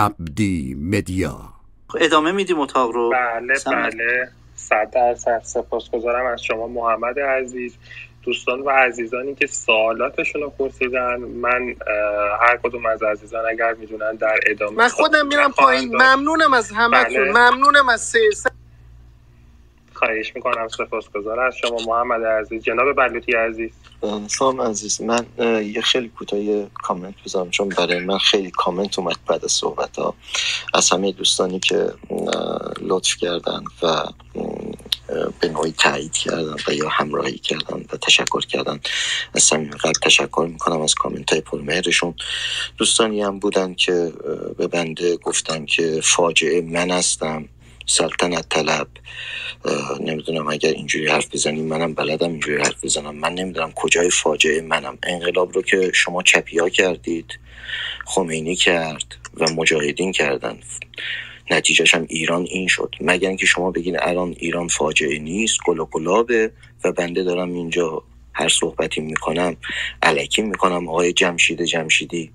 عبدی 0.00 0.76
مدیا. 0.80 1.36
ادامه 2.00 2.32
میدیم 2.32 2.60
اتاق 2.60 2.90
رو. 2.90 3.10
بله 3.10 3.54
بله. 3.66 4.28
صد 4.56 4.90
درصد. 4.94 5.40
سپاسگزارم 5.44 6.26
از 6.26 6.42
شما 6.42 6.66
محمد 6.66 7.18
عزیز. 7.18 7.76
دوستان 8.22 8.60
و 8.60 8.70
عزیزانی 8.70 9.34
که 9.34 9.46
سوالاتشون 9.46 10.42
رو 10.42 10.50
پرسیدن. 10.50 11.16
من 11.16 11.74
هر 12.40 12.56
کدوم 12.62 12.86
از 12.86 13.02
عزیزان 13.02 13.44
اگر 13.50 13.74
می‌دونن 13.74 14.14
در 14.14 14.40
ادامه 14.46 14.76
من 14.76 14.88
خودم 14.88 15.26
میرم 15.26 15.52
پایین. 15.52 15.94
ممنونم 15.96 16.52
از 16.52 16.70
همه 16.70 17.04
بله. 17.04 17.32
ممنونم 17.32 17.88
از 17.88 18.00
سه 18.00 18.18
خواهش 20.00 20.32
می‌کنم 20.34 20.68
سپاسگزار 20.68 21.40
از 21.40 21.54
شما 21.56 21.76
محمد 21.86 22.24
عزیز. 22.24 22.62
جناب 22.62 22.96
بلوطی 22.96 23.32
عزیز. 23.32 23.70
سلام 24.26 24.60
عزیز. 24.60 25.00
من 25.00 25.26
یه 25.64 25.80
خیلی 25.80 26.08
کوتاه 26.08 26.40
کامنت 26.82 27.14
بذارم 27.26 27.50
چون 27.50 27.68
برای 27.68 28.00
من 28.00 28.18
خیلی 28.18 28.50
کامنت 28.50 28.98
اومد 28.98 29.16
بعد 29.26 29.44
از 29.44 29.52
صحبت 29.52 29.98
ها 29.98 30.14
از 30.74 30.90
همه 30.90 31.12
دوستانی 31.12 31.60
که 31.60 31.92
لطف 32.80 33.16
کردن 33.16 33.64
و 33.82 34.04
به 35.40 35.48
نوعی 35.48 35.72
تایید 35.72 36.12
کردن 36.12 36.56
و 36.68 36.74
یا 36.74 36.88
همراهی 36.88 37.38
کردن 37.38 37.84
و 37.92 37.96
تشکر 37.96 38.40
کردن. 38.40 38.80
از 39.34 39.42
صمیم 39.42 39.70
قلب 39.70 39.94
تشکر 40.02 40.48
می‌کنم 40.52 40.80
از 40.80 40.94
کامنت 40.94 41.32
های 41.32 41.40
پرمهرشون 41.40 42.14
دوستانی 42.76 43.22
هم 43.22 43.38
بودن 43.38 43.74
که 43.74 44.12
به 44.58 44.66
بنده 44.66 45.16
گفتن 45.16 45.64
که 45.64 46.00
فاجعه 46.02 46.60
من 46.60 46.90
هستم. 46.90 47.48
سلطنت 47.90 48.48
طلب. 48.48 48.88
نمی‌دونم 50.00 50.48
اگر 50.48 50.70
اینجوری 50.70 51.06
حرف 51.06 51.34
بزنیم 51.34 51.64
منم 51.64 51.94
بلدم 51.94 52.30
اینجوری 52.30 52.62
حرف 52.62 52.84
بزنم. 52.84 53.16
من 53.16 53.34
نمی‌دونم 53.34 53.72
کجای 53.72 54.10
فاجعه 54.10 54.60
منم. 54.60 54.98
انقلاب 55.02 55.52
رو 55.52 55.62
که 55.62 55.90
شما 55.94 56.22
چپیا 56.22 56.68
کردید 56.68 57.38
خمینی 58.06 58.56
کرد 58.56 59.16
و 59.34 59.50
مجاهدین 59.50 60.12
کردن. 60.12 60.58
نتیجهش 61.50 61.94
هم 61.94 62.06
ایران 62.08 62.42
این 62.42 62.68
شد. 62.68 62.94
مگر 63.00 63.28
اینکه 63.28 63.46
شما 63.46 63.70
بگین 63.70 63.96
الان 64.00 64.36
ایران 64.38 64.68
فاجعه 64.68 65.18
نیست 65.18 65.58
گل 65.66 65.78
و 65.78 65.84
گلابه 65.84 66.50
و 66.84 66.92
بنده 66.92 67.22
دارم 67.22 67.52
اینجا 67.52 68.02
هر 68.32 68.48
صحبتی 68.48 69.00
می‌کنم 69.00 69.56
علکی 70.02 70.42
می‌کنم. 70.42 70.88
آقای 70.88 71.12
جمشید 71.12 71.62
جمشیدی 71.62 72.30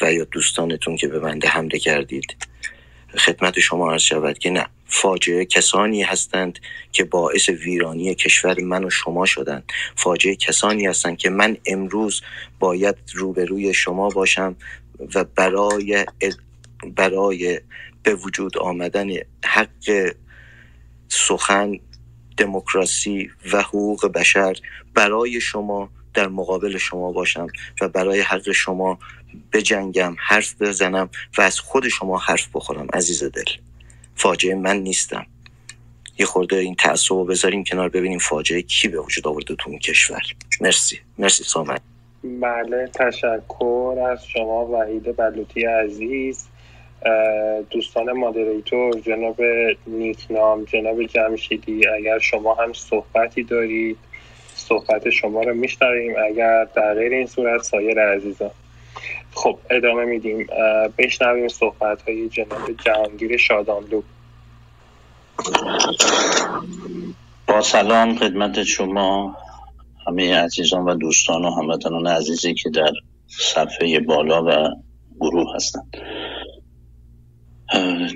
و 0.00 0.12
یا 0.12 0.24
دوستانتون 0.24 0.96
که 0.96 1.08
به 1.08 1.20
بنده 1.20 1.48
حمله 1.48 1.78
کردید. 1.78 2.36
خدمت 3.18 3.60
شما 3.60 3.92
عرض 3.92 4.02
شود 4.02 4.38
که 4.38 4.50
نه. 4.50 4.66
فاجعه 4.86 5.44
کسانی 5.44 6.02
هستند 6.02 6.58
که 6.92 7.04
باعث 7.04 7.48
ویرانی 7.48 8.14
کشور 8.14 8.60
من 8.60 8.84
و 8.84 8.90
شما 8.90 9.26
شدند. 9.26 9.72
فاجعه 9.96 10.36
کسانی 10.36 10.86
هستند 10.86 11.18
که 11.18 11.30
من 11.30 11.56
امروز 11.66 12.22
باید 12.58 12.96
روبروی 13.14 13.74
شما 13.74 14.08
باشم 14.08 14.56
و 15.14 15.24
برای 15.24 16.06
برای 16.96 17.60
به 18.02 18.14
وجود 18.14 18.58
آمدن 18.58 19.08
حق 19.44 20.12
سخن 21.08 21.78
دموکراسی 22.36 23.30
و 23.52 23.62
حقوق 23.62 24.06
بشر 24.06 24.56
برای 24.94 25.40
شما 25.40 25.90
در 26.14 26.28
مقابل 26.28 26.78
شما 26.78 27.12
باشم 27.12 27.46
و 27.80 27.88
برای 27.88 28.20
حق 28.20 28.52
شما 28.52 28.98
بجنگم 29.52 30.16
حرف 30.18 30.62
بزنم 30.62 31.10
و 31.38 31.42
از 31.42 31.60
خود 31.60 31.88
شما 31.88 32.18
حرف 32.18 32.48
بخورم 32.54 32.86
عزیز 32.92 33.24
دل. 33.24 33.44
فاجعه 34.16 34.54
من 34.54 34.76
نیستم. 34.76 35.26
یه 36.18 36.26
خورده 36.26 36.56
این 36.56 36.74
تعصب 36.74 37.14
رو 37.14 37.24
بذاریم 37.24 37.64
کنار 37.64 37.88
ببینیم 37.88 38.18
فاجعه 38.18 38.62
کی 38.62 38.88
به 38.88 39.00
وجود 39.00 39.28
آورده 39.28 39.54
تو 39.54 39.70
اون 39.70 39.78
کشور. 39.78 40.22
مرسی. 40.60 41.00
مرسی 41.18 41.44
سامن. 41.44 41.78
بله 42.40 42.86
تشکر 42.94 44.08
از 44.12 44.26
شما 44.26 44.66
وحید 44.66 45.16
بلوطی 45.16 45.64
عزیز. 45.64 46.44
دوستان 47.70 48.12
مادریتور 48.12 49.00
جناب 49.00 49.36
نیکنام 49.86 50.64
جناب 50.64 51.02
جمشیدی 51.02 51.88
اگر 51.88 52.18
شما 52.18 52.54
هم 52.54 52.72
صحبتی 52.72 53.42
دارید 53.42 53.96
صحبت 54.54 55.10
شما 55.10 55.42
رو 55.42 55.54
میشنویم. 55.54 56.14
اگر 56.30 56.64
در 56.64 56.94
غیر 56.94 57.12
این 57.12 57.26
صورت 57.26 57.62
سایر 57.62 58.00
عزیزان. 58.00 58.50
خب 59.36 59.58
ادامه 59.70 60.04
میدیم. 60.04 60.46
بشنویم 60.98 61.48
صحبت 61.48 62.02
های 62.02 62.28
جناب 62.28 62.72
جهانگیر 62.84 63.36
شادانلو 63.36 64.02
با 67.46 67.62
سلام 67.62 68.16
خدمت 68.16 68.62
شما 68.62 69.36
همه 70.06 70.34
عزیزان 70.34 70.84
و 70.84 70.94
دوستان 70.94 71.44
و 71.44 71.50
هموطنان 71.50 72.06
عزیزی 72.06 72.54
که 72.54 72.70
در 72.70 72.92
صفحه 73.26 74.00
بالا 74.00 74.44
و 74.44 74.68
گروه 75.20 75.54
هستند. 75.56 75.96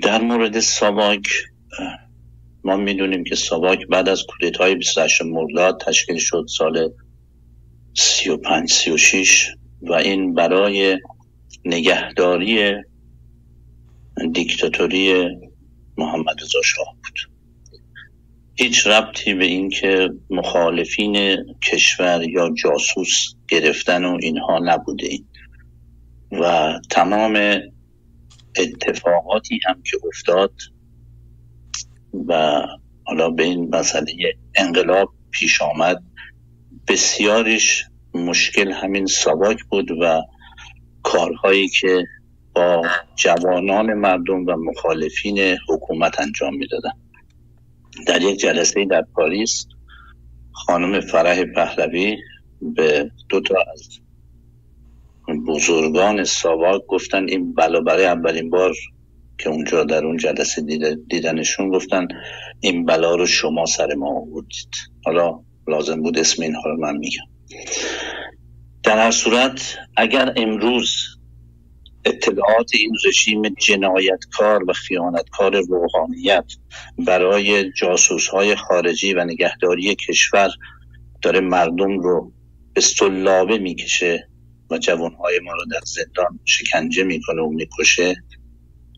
در 0.01 0.21
مورد 0.21 0.59
ساواک 0.59 1.27
ما 2.63 2.77
می‌دونیم 2.77 3.23
که 3.23 3.35
ساواک 3.35 3.87
بعد 3.87 4.09
از 4.09 4.23
کودتای 4.23 4.75
28 4.75 5.21
مرداد 5.21 5.81
تشکیل 5.85 6.17
شد 6.17 6.45
سال 6.57 6.89
35 7.93 8.71
36 8.71 9.55
و 9.81 9.93
این 9.93 10.33
برای 10.33 10.97
نگهداری 11.65 12.73
دیکتاتوری 14.31 15.27
محمد 15.97 16.41
رضا 16.41 16.61
شاه 16.61 16.95
بود. 17.03 17.31
هیچ 18.55 18.87
ربطی 18.87 19.33
به 19.33 19.45
اینکه 19.45 20.09
مخالفین 20.29 21.37
کشور 21.71 22.23
یا 22.29 22.49
جاسوس 22.63 23.33
گرفتن 23.47 24.05
و 24.05 24.17
اینها 24.21 24.59
نبوده 24.63 25.07
این. 25.07 25.25
و 26.31 26.73
تمام 26.89 27.59
اتفاقاتی 28.57 29.59
هم 29.65 29.81
که 29.83 29.97
افتاد 30.07 30.53
و 32.27 32.61
حالا 33.03 33.29
به 33.29 33.43
این 33.43 33.75
مسئله 33.75 34.13
انقلاب 34.55 35.13
پیش 35.31 35.61
آمد 35.61 36.03
بسیارش 36.87 37.85
مشکل 38.13 38.71
همین 38.71 39.05
سواک 39.05 39.63
بود 39.63 39.91
و 39.91 40.21
کارهایی 41.03 41.69
که 41.69 42.03
با 42.55 42.87
جوانان 43.15 43.93
مردم 43.93 44.45
و 44.45 44.55
مخالفین 44.55 45.57
حکومت 45.69 46.19
انجام 46.19 46.55
می‌دادن. 46.55 46.91
در 48.07 48.21
یک 48.21 48.39
جلسه 48.39 48.85
در 48.85 49.01
پاریس 49.15 49.65
خانم 50.51 50.99
فرح 50.99 51.43
پهلوی 51.43 52.17
به 52.61 53.11
دو 53.29 53.41
تا 53.41 53.55
از 53.73 53.99
بزرگان 55.47 56.23
ساواک 56.23 56.81
گفتن 56.87 57.29
این 57.29 57.53
بلا 57.53 57.81
برای 57.81 58.05
اولین 58.05 58.49
بار 58.49 58.73
که 59.37 59.49
اونجا 59.49 59.83
در 59.83 60.05
اون 60.05 60.17
جلسه 60.17 60.61
دیدنشون 61.09 61.69
گفتن 61.69 62.07
این 62.59 62.85
بلا 62.85 63.15
رو 63.15 63.25
شما 63.25 63.65
سر 63.65 63.93
ما 63.93 64.19
آوردید. 64.19 64.75
حالا 65.05 65.39
لازم 65.67 66.01
بود 66.01 66.19
اسم 66.19 66.43
اینها 66.43 66.69
رو 66.69 66.77
من 66.77 66.97
میگم. 66.97 67.30
در 68.83 68.97
هر 68.97 69.11
صورت 69.11 69.77
اگر 69.97 70.33
امروز 70.35 70.93
اطلاعات 72.05 72.71
این 72.73 72.91
رژیم 73.05 73.41
جنایتکار 73.49 74.69
و 74.69 74.73
خیانتکار 74.73 75.61
روحانیت 75.61 76.45
برای 76.97 77.71
جاسوس 77.71 78.27
های 78.27 78.55
خارجی 78.55 79.13
و 79.13 79.25
نگهداری 79.25 79.95
کشور 79.95 80.49
داره 81.21 81.39
مردم 81.39 81.99
رو 81.99 82.31
به 82.73 82.81
سلابه 82.81 83.57
می‌کشه 83.57 84.27
و 84.69 84.77
جوانهای 84.77 85.39
ما 85.39 85.51
رو 85.51 85.65
در 85.71 85.81
زندان 85.85 86.39
شکنجه 86.45 87.03
می‌کنه 87.03 87.41
و 87.41 87.49
می‌کشه 87.49 88.15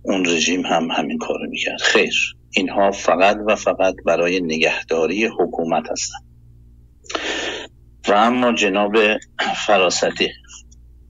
اون 0.03 0.25
رژیم 0.25 0.65
هم 0.65 0.91
همین 0.91 1.17
کارو 1.17 1.49
می‌کرد. 1.49 1.81
خیر 1.81 2.13
اینها 2.51 2.91
فقط 2.91 3.37
و 3.47 3.55
فقط 3.55 3.95
برای 4.05 4.41
نگهداری 4.41 5.25
حکومت 5.25 5.83
هستن. 5.91 6.17
و 8.07 8.11
اما 8.13 8.53
جناب 8.53 8.93
فراستی 9.65 10.29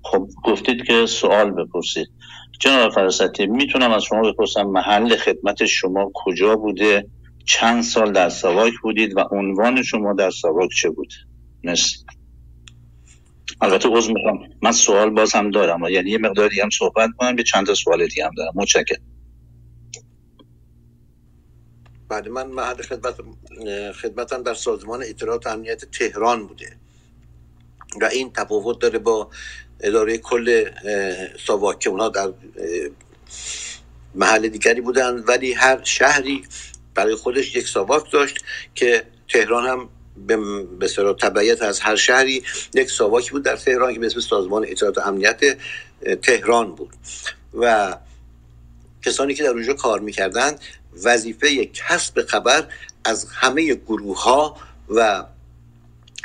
خب 0.03 0.27
گفتید 0.43 0.85
که 0.85 1.05
سوال 1.05 1.51
بپرسید. 1.51 2.07
جناب 2.59 2.91
فراستی 2.93 3.45
می‌تونم 3.45 3.91
از 3.91 4.03
شما 4.03 4.31
بپرسم 4.31 4.63
محل 4.63 5.15
خدمت 5.15 5.65
شما 5.65 6.11
کجا 6.13 6.55
بوده؟ 6.55 7.07
چند 7.45 7.83
سال 7.83 8.11
در 8.11 8.29
سواک 8.29 8.73
بودید 8.83 9.17
و 9.17 9.19
عنوان 9.31 9.83
شما 9.83 10.13
در 10.13 10.29
سواک 10.29 10.69
چه 10.81 10.89
بود؟ 10.89 11.13
مثل 11.63 11.95
البته 13.61 13.89
عوض 13.89 14.09
می‌خوام. 14.09 14.39
من 14.61 14.71
سوال 14.71 15.09
باز 15.09 15.33
هم 15.33 15.51
دارم 15.51 15.83
یعنی 15.83 16.11
یه 16.11 16.17
مقداری 16.17 16.61
هم 16.61 16.69
صحبت 16.69 17.09
کنم 17.17 17.37
یه 17.37 17.43
چند 17.43 17.65
تا 17.65 17.73
سوال 17.73 18.07
دیگه 18.07 18.25
هم 18.25 18.31
دارم. 18.37 18.51
متشکرم. 18.55 19.12
بعد 22.13 22.27
من 22.27 22.47
محل 22.47 22.81
خدمت 22.81 23.15
خدمتم 24.01 24.43
در 24.43 24.53
سازمان 24.53 25.03
اطلاعات 25.03 25.47
امنیت 25.47 25.85
تهران 25.85 26.47
بوده 26.47 26.75
و 28.01 28.05
این 28.05 28.33
تفاوت 28.33 28.79
داره 28.79 28.99
با 28.99 29.29
اداره 29.79 30.17
کل 30.17 30.69
ساواک 31.47 31.79
که 31.79 31.89
اونا 31.89 32.09
در 32.09 32.33
محل 34.15 34.47
دیگری 34.47 34.81
بودن 34.81 35.19
ولی 35.19 35.53
هر 35.53 35.83
شهری 35.83 36.43
برای 36.95 37.15
خودش 37.15 37.55
یک 37.55 37.67
ساواک 37.67 38.11
داشت 38.11 38.43
که 38.75 39.03
تهران 39.27 39.67
هم 39.67 39.89
به 40.79 40.87
سر 40.87 41.13
تبعیت 41.13 41.61
از 41.61 41.79
هر 41.79 41.95
شهری 41.95 42.43
یک 42.73 42.89
ساواکی 42.89 43.31
بود 43.31 43.43
در 43.43 43.55
تهران 43.55 43.93
که 43.93 43.99
به 43.99 44.05
اسم 44.05 44.19
سازمان 44.19 44.65
اطلاعات 44.67 44.97
امنیت 44.97 45.41
تهران 46.21 46.75
بود. 46.75 46.93
و 47.53 47.97
کسانی 49.05 49.33
که 49.33 49.43
در 49.43 49.49
اونجا 49.49 49.73
کار 49.73 49.99
می‌کردن 49.99 50.55
وظیفه 51.03 51.65
کسب 51.65 52.21
خبر 52.21 52.67
از 53.05 53.27
همه 53.29 53.73
گروه 53.73 54.23
ها 54.23 54.57
و 54.89 55.25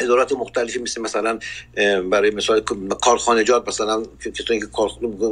ادارات 0.00 0.32
مختلفی 0.32 0.78
مثل 0.78 1.00
مثلا 1.00 1.38
برای 2.10 2.30
مثال 2.30 2.60
کارخانجات 3.00 3.68
مثلا 3.68 4.02
کسانی 4.38 4.60
که 4.60 4.66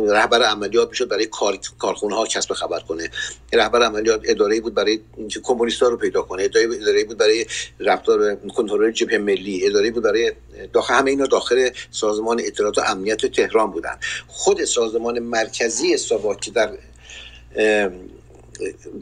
رهبر 0.09 0.43
عملیات 0.43 0.89
می‌شد 0.89 1.09
برای 1.09 1.27
کار 1.27 1.59
کارخونه 1.79 2.15
ها 2.15 2.27
کسب 2.27 2.53
خبر 2.53 2.81
کنه. 2.81 3.11
رهبر 3.53 3.83
عملیات 3.83 4.21
اداره 4.25 4.61
بود 4.61 4.75
برای 4.75 5.01
کمونیست 5.45 5.83
رو 5.83 5.97
پیدا 5.97 6.23
کنه. 6.23 6.43
اداره 6.43 7.05
بود 7.05 7.19
برای 7.19 7.47
رفتار 7.81 8.35
کنترل 8.35 8.91
جبهه 8.91 9.19
ملی. 9.19 9.67
اداره 9.67 9.91
بود 9.91 10.03
برای 10.03 10.33
داخل 10.73 10.95
همه 10.95 11.11
اینا 11.11 11.27
داخل 11.27 11.71
سازمان 11.91 12.41
اطلاعات 12.41 12.79
و 12.79 12.83
امنیت 12.87 13.27
تهران 13.27 13.71
بودن. 13.71 13.99
خود 14.27 14.65
سازمان 14.65 15.19
مرکزی 15.19 15.97
ساواک 15.97 16.53
در 16.53 16.71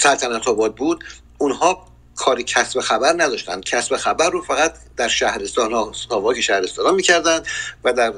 سلطنت 0.01 0.49
آباد 0.49 0.75
بود 0.75 1.05
اونها 1.39 1.87
کاری 2.17 2.43
کسب 2.43 2.81
خبر 2.81 3.15
نداشتن 3.17 3.61
کسب 3.61 3.97
خبر 3.97 4.31
رو 4.31 4.43
فقط 4.43 4.75
در 4.97 5.09
شهرستان 5.09 5.73
ها 5.73 5.93
ساواک 6.09 6.41
شهرستان 6.41 6.87
ها 6.87 6.93
می‌کردن 6.93 7.41
و 7.85 7.93
در, 7.93 8.12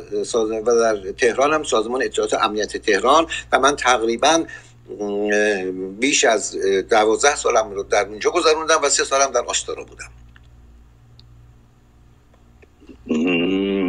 و 0.66 0.80
در 0.80 1.12
تهران 1.12 1.52
هم 1.52 1.62
سازمان 1.62 2.02
اطلاعات 2.02 2.34
امنیت 2.34 2.76
تهران 2.76 3.26
و 3.52 3.58
من 3.60 3.76
تقریبا 3.76 4.44
بیش 6.00 6.24
از 6.24 6.56
دوازده 6.90 7.36
سالم 7.36 7.70
رو 7.70 7.82
در 7.82 8.06
اونجا 8.06 8.30
گذروندم 8.30 8.80
و 8.82 8.88
سه 8.88 9.04
سالم 9.04 9.32
در 9.32 9.44
آستارا 9.46 9.84
بودم. 9.84 10.10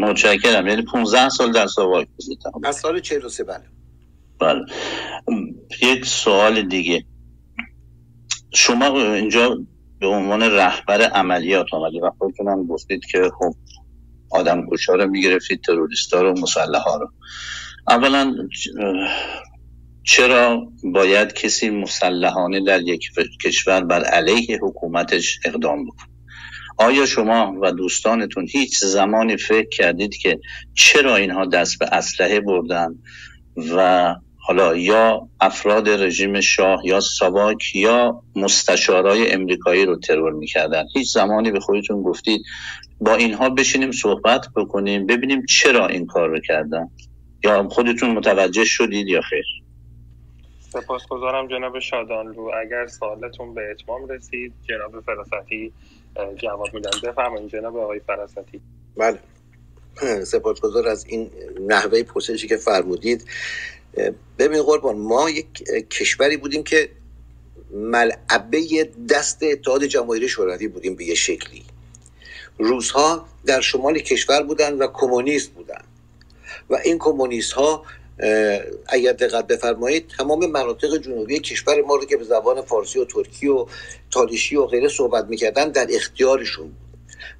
متشکرم. 0.01 0.67
یعنی 0.67 0.81
15 0.81 1.29
سال 1.29 1.51
در 1.51 1.67
ساواک 1.67 2.07
بودید 2.17 2.39
از 2.63 2.75
سال 2.75 2.99
43 2.99 3.43
بله. 3.43 3.63
بله. 4.39 4.65
یک 5.81 6.05
سوال 6.05 6.61
دیگه. 6.61 7.05
شما 8.57 9.01
اینجا 9.13 9.57
به 9.99 10.07
عنوان 10.07 10.43
رهبر 10.43 11.01
عملیات 11.01 11.65
آمدید 11.73 12.03
و 12.03 12.11
خودتون 12.17 12.47
هم 12.47 12.67
گفتید 12.67 13.05
که 13.05 13.29
خب 13.39 13.53
آدم 14.31 14.69
کشا 14.71 14.93
رو 14.93 15.07
می‌گرفتید 15.09 15.61
تروریستا 15.61 16.21
رو 16.21 16.39
مسلح 16.39 16.79
ها 16.79 16.97
رو. 16.97 17.11
اولا 17.87 18.35
چرا 20.03 20.71
باید 20.83 21.33
کسی 21.33 21.69
مسلحانه 21.69 22.63
در 22.63 22.81
یک 22.81 23.09
کشور 23.43 23.83
بر 23.83 24.03
علیه 24.03 24.59
حکومتش 24.61 25.39
اقدام 25.45 25.85
بکنه؟ 25.85 26.07
آیا 26.77 27.05
شما 27.05 27.55
و 27.61 27.71
دوستانتون 27.71 28.47
هیچ 28.51 28.79
زمانی 28.79 29.37
فکر 29.37 29.69
کردید 29.69 30.15
که 30.15 30.39
چرا 30.73 31.15
اینها 31.15 31.45
دست 31.45 31.79
به 31.79 31.85
اسلحه 31.85 32.39
بردن 32.39 32.95
و 33.75 34.15
حالا 34.47 34.75
یا 34.75 35.29
افراد 35.41 35.89
رژیم 35.89 36.41
شاه 36.41 36.85
یا 36.85 36.99
ساواک 36.99 37.75
یا 37.75 38.21
مستشارای 38.35 39.31
امریکایی 39.31 39.85
رو 39.85 39.95
ترور 39.95 40.33
می‌کردن. 40.33 40.83
هیچ 40.93 41.13
زمانی 41.13 41.51
به 41.51 41.59
خودتون 41.59 42.03
گفتید 42.03 42.41
با 42.99 43.15
اینها 43.15 43.49
بشینیم 43.49 43.91
صحبت 43.91 44.45
بکنیم 44.55 45.05
ببینیم 45.05 45.45
چرا 45.45 45.87
این 45.87 46.05
کار 46.05 46.29
رو 46.29 46.39
کردن. 46.39 46.89
یا 47.43 47.67
خودتون 47.69 48.09
متوجه 48.09 48.65
شدید 48.65 49.07
یا 49.07 49.21
خیر؟ 49.21 49.45
سپاسگزارم 50.69 51.47
جناب 51.47 51.79
شادانلو. 51.79 52.51
اگر 52.65 52.87
سوالتون 52.87 53.53
به 53.53 53.61
اتمام 53.71 54.07
رسید 54.07 54.53
جناب 54.69 55.03
فراستی 55.05 55.71
جواب 56.35 56.67
میدن. 56.73 56.91
بفرمایید 57.03 57.49
جناب 57.49 57.77
آقای 57.77 57.99
فراستی. 57.99 58.61
بله. 58.97 59.19
سپاسگزار 60.23 60.87
از 60.87 61.05
این 61.09 61.29
نحوه 61.67 62.03
پرسشی 62.03 62.47
که 62.47 62.57
فرمودید. 62.57 63.25
ببین 64.39 64.63
قربان 64.63 64.97
ما 64.97 65.29
یک 65.29 65.53
کشوری 65.89 66.37
بودیم 66.37 66.63
که 66.63 66.89
ملعبه 67.71 68.89
دست 69.09 69.43
اتحاد 69.43 69.83
جماهیر 69.83 70.27
شوروی 70.27 70.67
بودیم 70.67 70.95
به 70.95 71.05
یه 71.05 71.15
شکلی. 71.15 71.63
روزها 72.57 73.27
در 73.45 73.61
شمال 73.61 73.99
کشور 73.99 74.43
بودن 74.43 74.73
و 74.73 74.87
کمونیست 74.87 75.49
بودن. 75.49 75.81
و 76.69 76.75
این 76.75 76.97
کمونیست 76.99 77.51
ها 77.51 77.85
اگر 78.87 79.11
دقت 79.11 79.47
بفرمایید 79.47 80.07
تمام 80.17 80.45
مناطق 80.45 80.97
جنوبی 80.97 81.39
کشور 81.39 81.81
ما 81.81 81.95
رو 81.95 82.05
که 82.05 82.17
به 82.17 82.23
زبان 82.23 82.61
فارسی 82.61 82.99
و 82.99 83.05
ترکی 83.05 83.47
و 83.47 83.65
تالشی 84.11 84.55
و 84.55 84.65
غیره 84.65 84.89
صحبت 84.89 85.25
می‌کردن 85.25 85.69
در 85.69 85.87
اختیارشون 85.89 86.67
بود. 86.67 86.87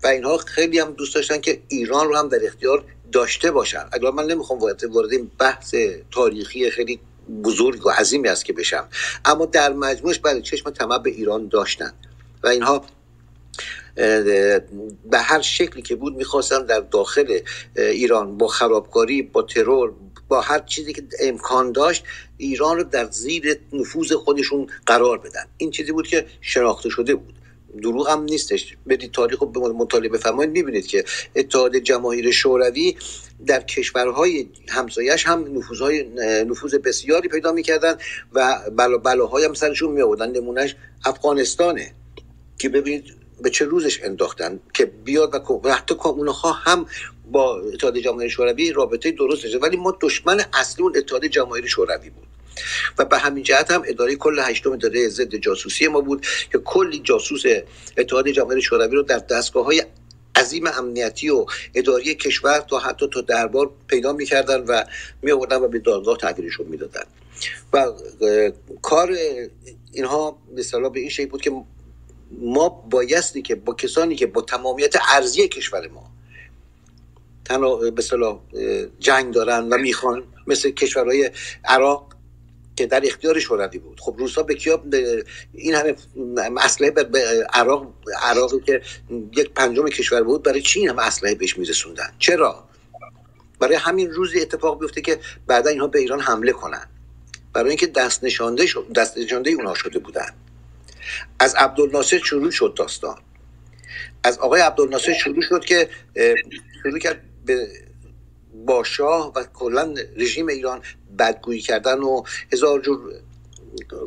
و 0.04 0.08
اینها 0.08 0.38
خیلی 0.38 0.80
هم 0.80 0.92
دوست 0.92 1.16
داشتن 1.16 1.42
که 1.42 1.62
ایران 1.68 2.08
رو 2.08 2.16
هم 2.16 2.30
در 2.30 2.46
اختیار 2.46 2.84
داشته 3.12 3.52
باشن. 3.52 3.86
اگر 3.92 4.12
من 4.12 4.26
نمی‌خوام 4.26 4.60
وارد 4.60 5.12
این 5.12 5.32
بحث 5.40 5.76
تاریخی 6.12 6.70
خیلی 6.70 7.00
بزرگ 7.44 7.86
و 7.86 7.90
عظیمی 7.90 8.28
است 8.28 8.46
که 8.46 8.54
بشم 8.54 8.88
اما 9.26 9.46
در 9.46 9.74
مجموعش 9.74 10.20
برای 10.20 10.42
چشم 10.42 10.70
طمع 10.70 10.98
به 10.98 11.10
ایران 11.10 11.48
داشتن. 11.48 11.94
و 12.44 12.48
اینها 12.48 12.86
به 15.06 15.18
هر 15.18 15.42
شکلی 15.42 15.82
که 15.82 15.96
بود 15.96 16.16
می‌خواستن 16.16 16.66
در 16.66 16.80
داخل 16.80 17.40
ایران 17.76 18.38
با 18.38 18.48
خرابکاری 18.48 19.22
با 19.22 19.42
ترور 19.42 19.94
با 20.28 20.42
هر 20.42 20.60
چیزی 20.60 20.94
که 20.94 21.04
امکان 21.20 21.72
داشت 21.72 22.04
ایران 22.38 22.78
رو 22.78 22.84
در 22.84 23.12
زیر 23.12 23.60
نفوذ 23.74 24.14
خودشون 24.14 24.68
قرار 24.86 25.18
بدن. 25.18 25.46
این 25.58 25.72
چیزی 25.72 25.92
بود 25.92 26.08
که 26.08 26.26
شناخته 26.42 26.90
شده 26.90 27.16
بود. 27.16 27.34
دروغ 27.82 28.10
هم 28.10 28.24
نیستش. 28.24 28.78
بدید 28.90 29.12
تاریخ 29.12 29.40
رو 29.40 29.74
مطالعه 29.74 30.10
بفرمایید. 30.10 30.52
می‌بینید 30.52 30.88
که 30.88 31.04
اتحاد 31.36 31.78
جماهیر 31.78 32.32
شوروی 32.32 32.96
در 33.46 33.62
کشورهای 33.62 34.50
همسایش 34.70 35.28
هم 35.28 35.58
نفوذهای 35.58 36.04
نفوذ 36.46 36.76
بسیاری 36.76 37.30
پیدا 37.30 37.52
می‌کردن 37.52 37.96
و 38.34 38.60
بلا 38.78 38.98
بلاهای 38.98 39.46
هم 39.46 39.54
سرشون 39.54 39.92
می 39.92 40.02
آوردن 40.02 40.32
نمونهش 40.32 40.76
افغانستانه. 41.06 41.94
که 42.60 42.70
ببینید 42.70 43.04
به 43.42 43.50
چه 43.50 43.66
روزش 43.66 44.04
انداختن. 44.04 44.60
که 44.74 44.86
بیاد 44.86 45.36
و 45.64 45.74
حتی 45.74 45.96
ها 46.44 46.52
هم 46.52 46.86
با 47.32 47.60
اتحاد 47.60 47.98
جماهیر 47.98 48.30
شوروی 48.30 48.72
رابطه 48.72 49.12
درست 49.12 49.44
داشته 49.44 49.60
ولی 49.60 49.78
ما 49.78 49.98
دشمن 50.02 50.42
اصلی 50.54 50.84
اون 50.84 50.98
اتحاد 50.98 51.26
جماهیر 51.26 51.66
شوروی 51.66 52.10
بود. 52.10 52.27
و 52.98 53.06
به 53.06 53.18
همین 53.18 53.44
جهت 53.44 53.72
هم 53.72 53.84
اداره 53.86 54.16
کل 54.16 54.40
هشتم 54.40 54.72
اداره 54.72 55.08
ضد 55.08 55.36
جاسوسی 55.36 55.88
ما 55.88 56.02
بود 56.02 56.26
که 56.52 56.58
کلی 56.58 57.00
جاسوس 57.00 57.44
اتحاد 57.98 58.30
جماهیر 58.30 58.60
شوروی 58.60 58.96
رو 58.96 59.04
در 59.04 59.20
دستگاه 59.20 59.66
های 59.66 59.84
عظیم 60.36 60.68
امنیتی 60.68 61.30
و 61.30 61.46
اداری 61.76 62.16
کشور 62.16 62.60
تا 62.60 62.80
حتی 62.80 63.08
تا 63.14 63.22
دربار 63.22 63.72
پیدا 63.88 64.14
می‌کردن 64.14 64.60
و 64.60 64.84
می 65.22 65.32
آوردن 65.32 65.58
و 65.58 65.68
به 65.68 65.80
دادگاه 65.80 66.18
تحویلشون 66.18 66.68
می‌دادن. 66.68 67.04
و 67.74 67.86
کار 68.82 69.18
اینها 69.94 70.38
مثلا 70.58 70.90
به 70.90 71.00
این 71.00 71.10
شکل 71.10 71.30
بود 71.30 71.42
که 71.42 71.52
ما 72.32 72.70
بایستی 72.70 73.42
که 73.42 73.56
با 73.56 73.74
کسانی 73.74 74.16
که 74.16 74.26
با 74.26 74.42
تمامیت 74.42 74.96
ارزی 75.16 75.48
کشور 75.48 75.88
ما 75.88 76.12
تنها 77.46 77.76
به 77.76 78.04
جنگ 79.00 79.34
دارن 79.34 79.70
و 79.70 79.78
می‌خوان 79.78 80.24
مثل 80.48 80.70
کشورهای 80.70 81.32
عراق 81.66 82.17
که 82.78 82.86
در 82.86 83.02
اختیار 83.06 83.40
شوروی 83.40 83.78
بود. 83.78 84.00
خب 84.00 84.16
روسا 84.18 84.44
به 84.44 84.56
کیا 84.56 84.84
این 85.54 85.76
همه 85.76 85.96
اسلحه 86.62 86.92
به 86.92 87.48
عراق 87.54 87.94
عراقی 88.22 88.60
که 88.60 88.82
یک 89.38 89.50
پنجم 89.50 89.88
کشور 89.88 90.24
بود 90.24 90.44
برای 90.44 90.62
چی 90.62 90.80
این 90.80 90.90
همه 90.90 91.08
اسلحه 91.08 91.36
بهش 91.36 91.58
میرسوندن؟ 91.58 92.14
چرا؟ 92.20 92.64
برای 93.60 93.76
همین 93.76 94.12
روزی 94.12 94.42
اتفاق 94.42 94.80
بیفته 94.80 95.02
که 95.02 95.20
بعدا 95.48 95.70
اینها 95.70 95.88
به 95.88 96.00
ایران 96.00 96.20
حمله 96.20 96.52
کنن. 96.52 96.88
برای 97.54 97.70
اینکه 97.70 97.88
دست 97.88 98.24
نشانده 98.24 98.66
شد 98.66 98.88
دست 98.96 99.18
نشانده 99.18 99.52
اونها 99.52 99.74
شده 99.74 100.00
بودن. 100.00 100.30
از 101.40 101.56
عبدالناصر 101.56 102.18
شروع 102.18 102.52
شد 102.52 102.74
داستان. 102.78 103.18
از 104.24 104.40
آقای 104.40 104.62
عبدالناصر 104.62 105.14
شروع 105.14 105.42
شد 105.42 105.66
که 105.66 105.90
شروع 106.84 107.00
کرد 107.00 107.22
به 107.46 107.68
با 108.66 108.84
شاه 108.84 109.34
و 109.36 109.44
کلا 109.44 109.96
رژیم 110.18 110.48
ایران 110.48 110.82
بدگویی 111.20 111.62
کردن 111.62 112.00
و 112.00 112.24
هزار 112.54 112.82
جور 112.82 113.14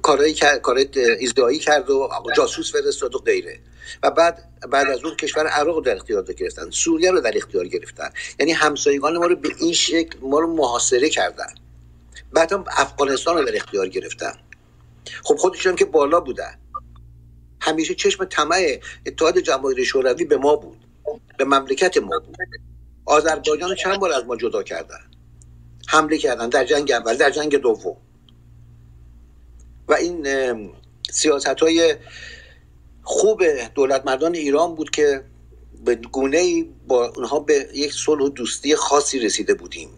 کارهایی 0.02 0.34
کار 0.62 0.78
ازدایی 1.22 1.58
کرد 1.58 1.90
و 1.90 2.08
جاسوس 2.36 2.72
فرستاد 2.72 3.14
و 3.14 3.18
غیره. 3.18 3.60
و 4.02 4.10
بعد 4.10 4.48
بعد 4.70 4.86
از 4.86 5.04
اون 5.04 5.16
کشور 5.16 5.46
عراق 5.46 5.76
رو 5.76 5.80
در 5.80 5.96
اختیار 5.96 6.22
گرفتن. 6.22 6.70
سوریه 6.70 7.10
رو 7.10 7.20
در 7.20 7.36
اختیار 7.36 7.68
گرفتن. 7.68 8.10
یعنی 8.38 8.52
همسایگان 8.52 9.16
ما 9.16 9.26
رو 9.26 9.36
به 9.36 9.48
این 9.58 9.72
شکل 9.72 10.18
ما 10.20 10.38
رو 10.38 10.54
محاصره 10.54 11.08
کردن. 11.08 11.54
بعد 12.32 12.52
هم 12.52 12.64
افغانستان 12.76 13.36
رو 13.36 13.44
در 13.44 13.56
اختیار 13.56 13.88
گرفتن. 13.88 14.32
خب 15.22 15.36
خودشون 15.36 15.76
که 15.76 15.84
بالا 15.84 16.20
بودن. 16.20 16.58
همیشه 17.60 17.94
چشم 17.94 18.24
طمع 18.24 18.80
اتحاد 19.06 19.38
جماهیر 19.38 19.84
شوروی 19.84 20.24
به 20.24 20.36
ما 20.36 20.56
بود. 20.56 20.78
به 21.38 21.44
مملکت 21.44 21.96
ما 21.96 22.18
بود. 22.18 22.36
آذربایجان 23.10 23.74
چند 23.74 24.00
بار 24.00 24.12
از 24.12 24.24
ما 24.24 24.36
جدا 24.36 24.62
کردن؟ 24.62 25.00
حمله 25.88 26.18
کردن 26.18 26.48
در 26.48 26.64
جنگ 26.64 26.92
اول 26.92 27.16
در 27.16 27.30
جنگ 27.30 27.56
دوم. 27.56 27.96
و 29.88 29.94
این 29.94 30.26
سیاست 31.10 31.46
های 31.46 31.96
خوب 33.02 33.42
دولت 33.74 34.06
مردان 34.06 34.34
ایران 34.34 34.74
بود 34.74 34.90
که 34.90 35.24
به 35.84 35.94
گونه 35.94 36.64
با 36.88 37.08
اونها 37.16 37.40
به 37.40 37.68
یک 37.74 37.92
صلح 37.92 38.24
و 38.24 38.28
دوستی 38.28 38.76
خاصی 38.76 39.18
رسیده 39.18 39.54
بودیم. 39.54 39.88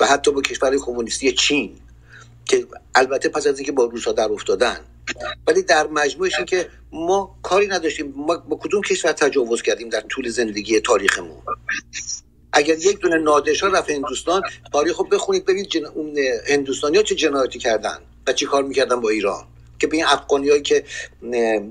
و 0.00 0.06
حتی 0.06 0.30
با 0.30 0.42
کشور 0.42 0.78
کمونیستی 0.78 1.32
چین 1.32 1.76
که 2.44 2.66
البته 2.94 3.28
پس 3.28 3.46
از 3.46 3.58
اینکه 3.58 3.72
با 3.72 3.84
روسا 3.84 4.12
در 4.12 4.32
افتادن 4.32 4.80
ولی 5.46 5.62
در 5.62 5.86
مجموعش 5.86 6.34
این 6.36 6.46
که 6.46 6.68
ما 6.92 7.38
کاری 7.42 7.66
نداشتیم 7.66 8.14
ما 8.16 8.36
با 8.36 8.56
کدوم 8.56 8.82
کشور 8.82 9.12
تجاوز 9.12 9.62
کردیم 9.62 9.88
در 9.88 10.00
طول 10.00 10.28
زندگی 10.28 10.80
تاریخمون؟ 10.80 11.42
اگر 12.52 12.78
یک 12.78 12.98
دونه 13.00 13.18
نادشاه 13.18 13.70
رفت 13.70 13.90
هندوستان 13.90 14.42
تاریخ 14.72 14.96
خب 14.96 15.08
بخونید 15.12 15.44
ببینید 15.44 15.68
جن... 15.68 15.84
هندوستانی 16.48 16.96
ها 16.96 17.02
چه 17.02 17.14
جنایتی 17.14 17.58
کردن 17.58 17.98
و 18.26 18.32
چی 18.32 18.46
کار 18.46 18.62
می‌کردن 18.62 19.00
با 19.00 19.08
ایران. 19.08 19.44
که 19.78 19.86
به 19.86 19.96
این 19.96 20.06
افغانی 20.06 20.48
هایی 20.48 20.62
که 20.62 20.84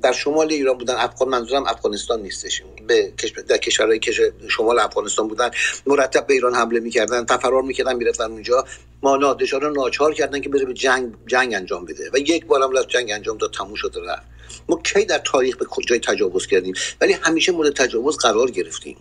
در 0.02 0.12
شمال 0.12 0.52
ایران 0.52 0.78
بودن 0.78 0.96
افغان 0.96 1.30
منظورم 1.30 1.66
افغانستان 1.68 2.22
نیستش. 2.22 2.64
به 2.88 3.14
در 3.48 3.58
کشورهایی 3.58 4.00
که 4.00 4.34
شمال 4.50 4.80
افغانستان 4.80 5.28
بودن 5.28 5.52
مرتب 5.86 6.28
به 6.28 6.34
ایران 6.34 6.56
حمله 6.56 6.80
می‌کردن 6.80 7.26
تفرار 7.26 7.62
می‌کردن 7.62 7.96
می‌رفتن 7.96 8.32
اونجا. 8.32 8.66
ما 9.02 9.18
نادشاه 9.18 9.60
رو 9.60 9.74
ناچار 9.74 10.14
کردن 10.14 10.42
که 10.42 10.50
بره 10.50 10.66
به 10.66 10.74
جنگ 10.74 11.14
جنگ 11.28 11.54
انجام 11.54 11.86
بده. 11.86 12.10
و 12.14 12.18
یک 12.18 12.46
بار 12.46 12.64
هم 12.64 12.84
جنگ 12.84 13.12
انجام 13.12 13.38
داد 13.38 13.54
تموم 13.54 13.76
شد 13.76 13.96
رفت. 14.08 14.22
ما 14.70 14.82
کی 14.84 15.06
در 15.06 15.18
تاریخ 15.18 15.58
به 15.58 15.66
کجای 15.66 16.00
تجاوز 16.00 16.48
کردیم؟ 16.48 16.74
ولی 17.02 17.14
همیشه 17.14 17.52
مورد 17.52 17.74
تجاوز 17.74 18.18
قرار 18.18 18.52
گرفتیم. 18.52 18.98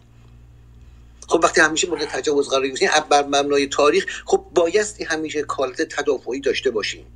خب 1.29 1.41
وقتی 1.43 1.61
همیشه 1.61 1.89
مورد 1.89 2.05
تجاوز 2.05 2.49
قرار 2.49 2.69
گرفتیم 2.69 2.89
بر 3.11 3.23
مبنای 3.23 3.67
تاریخ 3.67 4.07
خب 4.25 4.47
بایستی 4.55 5.05
همیشه 5.05 5.43
کالت 5.43 5.83
تدافعی 5.83 6.41
داشته 6.41 6.71
باشیم. 6.71 7.07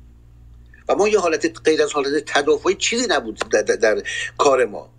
و 0.87 0.95
ما 0.95 1.07
یه 1.07 1.19
حالت 1.19 1.59
غیر 1.65 1.83
از 1.83 1.91
حالت 1.91 2.23
تدافعی 2.25 2.75
چیزی 2.75 3.07
نبود 3.09 3.39
در, 3.51 3.61
در, 3.61 3.75
در 3.75 4.03
کار 4.37 4.65
ما. 4.65 4.89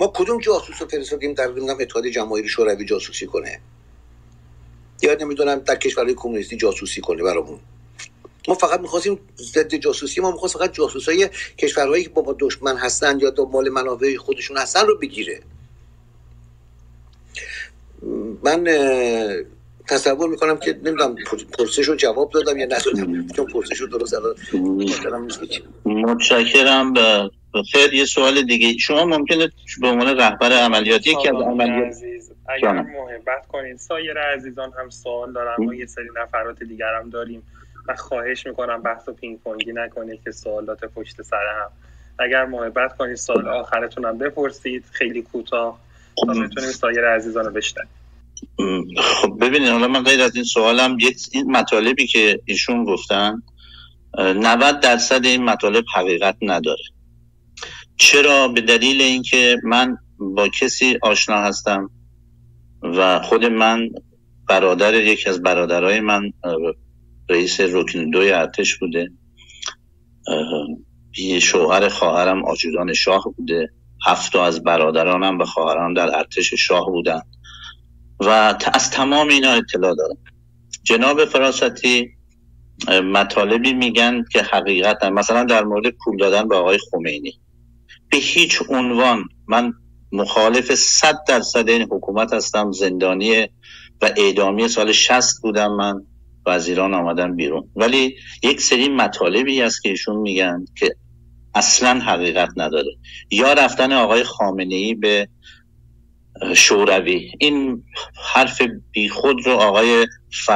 ما 0.00 0.12
کدوم 0.14 0.40
جاسوس 0.40 0.82
رو 0.82 0.88
فرستادیم؟ 0.88 1.34
در 1.34 1.46
نمی‌دونم 1.46 1.76
اتحاد 1.80 2.06
جماهیر 2.06 2.46
شوروی 2.46 2.84
جاسوسی 2.84 3.26
کنه. 3.26 3.60
یا 5.02 5.14
نمی‌دونم 5.14 5.58
در 5.58 5.76
کشورهای 5.76 6.14
کمونیستی 6.14 6.56
جاسوسی 6.56 7.00
کنه 7.00 7.22
برامون. 7.22 7.60
ما 8.48 8.54
فقط 8.54 8.80
می‌خواستیم 8.80 9.18
ضد 9.36 9.74
جاسوسی 9.74 10.20
ما 10.20 10.30
می‌خواست 10.30 10.54
فقط 10.58 10.72
جاسوسای 10.72 11.28
کشورهایی 11.58 12.04
که 12.04 12.10
با 12.10 12.36
دشمن 12.38 12.76
هستن 12.76 13.20
یا 13.20 13.34
مال 13.52 13.68
منابع 13.68 14.16
خودشون 14.16 14.56
هستن 14.56 14.86
رو 14.86 14.98
بگیره. 14.98 15.42
من 18.42 18.64
تصور 19.88 20.28
می‌کنم 20.28 20.56
که 20.56 20.72
نمی‌دونم 20.72 21.16
پرسش 21.58 21.88
رو 21.88 21.94
جواب 21.94 22.30
دادم 22.30 22.58
یا 22.58 22.66
ندادم 22.66 23.26
چون 23.26 23.46
پرسش 23.46 23.80
رو 23.80 23.86
درست 23.86 24.14
متشکرم. 25.84 26.92
به 26.92 27.62
خیر 27.72 27.94
یه 27.94 28.04
سوال 28.04 28.42
دیگه. 28.42 28.78
شما 28.78 29.04
ممکنه 29.04 29.52
به 29.80 29.88
عنوان 29.88 30.16
رهبر 30.18 30.52
عملیاتی 30.52 31.10
یکی 31.10 31.28
از 31.28 31.34
عملیات 31.34 31.94
اگر 32.48 32.72
محبت 32.72 33.46
کنید 33.48 33.76
سایر 33.76 34.18
عزیزان 34.18 34.72
هم 34.78 34.90
سوال 34.90 35.32
دارن. 35.32 35.64
ما 35.64 35.74
یه 35.74 35.86
سری 35.86 36.08
نفرات 36.22 36.62
دیگر 36.62 36.94
هم 36.94 37.10
داریم. 37.10 37.42
و 37.88 37.94
خواهش 37.94 38.46
می‌کنم 38.46 38.82
بحث 38.82 39.08
و 39.08 39.12
پینگ 39.12 39.40
پونگی 39.40 39.72
نکنید 39.72 40.20
که 40.24 40.30
سوالات 40.30 40.84
پشت 40.84 41.22
سر 41.22 41.46
هم. 41.60 41.70
اگر 42.18 42.44
محبت 42.44 42.96
کنید 42.96 43.16
سوال 43.16 43.48
آخرتون 43.48 44.04
هم 44.04 44.18
بپرسید. 44.18 44.84
خیلی 44.92 45.22
کوتاه. 45.22 45.78
تا 46.26 46.32
بتونیم 46.32 46.70
سایر 46.70 47.08
عزیزان 47.08 47.44
رو 47.44 47.50
بشنویم. 47.50 47.88
خب 48.98 49.38
ببینید 49.40 49.68
حالا 49.68 49.88
من 49.88 50.02
غیر 50.02 50.22
از 50.22 50.34
این 50.36 50.44
سوالم 50.44 50.96
یک 51.00 51.16
این 51.32 51.50
مطالبی 51.50 52.06
که 52.06 52.40
ایشون 52.44 52.84
گفتن 52.84 53.42
90 54.18 54.80
درصد 54.80 55.26
این 55.26 55.44
مطالب 55.44 55.84
حقیقت 55.94 56.36
نداره. 56.42 56.82
چرا؟ 57.96 58.48
به 58.48 58.60
دلیل 58.60 59.02
اینکه 59.02 59.56
من 59.64 59.96
با 60.18 60.48
کسی 60.48 60.98
آشنا 61.02 61.36
هستم 61.36 61.90
و 62.82 63.20
خود 63.20 63.44
من 63.44 63.88
برادر 64.48 64.94
یکی 64.94 65.28
از 65.28 65.42
برادرای 65.42 66.00
من 66.00 66.32
رئیس 67.28 67.60
رکن 67.60 68.10
دوی 68.10 68.30
ارتش 68.30 68.76
بوده. 68.76 69.10
شوهر 71.40 71.88
خواهرم 71.88 72.44
آجودان 72.44 72.92
شاه 72.92 73.24
بوده. 73.36 73.70
هفت 74.06 74.36
از 74.36 74.62
برادرانم 74.62 75.38
و 75.38 75.44
خواهران 75.44 75.92
در 75.94 76.16
ارتش 76.16 76.54
شاه 76.54 76.86
بودن. 76.86 77.20
و 78.20 78.58
از 78.72 78.90
تمام 78.90 79.28
اینا 79.28 79.50
اطلاع 79.50 79.94
دارم. 79.94 80.16
جناب 80.82 81.24
فراستی 81.24 82.10
مطالبی 82.88 83.72
میگن 83.72 84.24
که 84.32 84.42
حقیقت 84.42 85.04
مثلا 85.04 85.44
در 85.44 85.64
مورد 85.64 85.94
پول 86.04 86.16
دادن 86.16 86.48
به 86.48 86.56
آقای 86.56 86.78
خمینی. 86.90 87.40
به 88.10 88.16
هیچ 88.16 88.62
عنوان 88.68 89.24
من 89.48 89.72
مخالف 90.12 90.74
صد 90.74 91.18
درصد 91.28 91.68
این 91.68 91.82
حکومت 91.82 92.32
هستم 92.32 92.72
زندانی 92.72 93.48
و 94.02 94.10
اعدامی 94.16 94.68
سال 94.68 94.92
شست 94.92 95.42
بودم 95.42 95.72
من 95.72 96.06
و 96.46 96.50
از 96.50 96.68
ایران 96.68 96.94
آمدم 96.94 97.36
بیرون. 97.36 97.70
ولی 97.76 98.16
یک 98.42 98.60
سری 98.60 98.88
مطالبی 98.88 99.60
هست 99.60 99.82
که 99.82 99.88
ایشون 99.88 100.16
میگن 100.16 100.64
که 100.78 100.96
اصلا 101.54 102.00
حقیقت 102.00 102.48
نداره. 102.56 102.90
یا 103.30 103.52
رفتن 103.52 103.92
آقای 103.92 104.22
خامنه 104.22 104.74
ای 104.74 104.94
به 104.94 105.28
شوروی. 106.54 107.32
این 107.38 107.84
حرف 108.34 108.62
بیخود 108.92 109.46
رو 109.46 109.52
آقای 109.52 110.06
ف... 110.46 110.50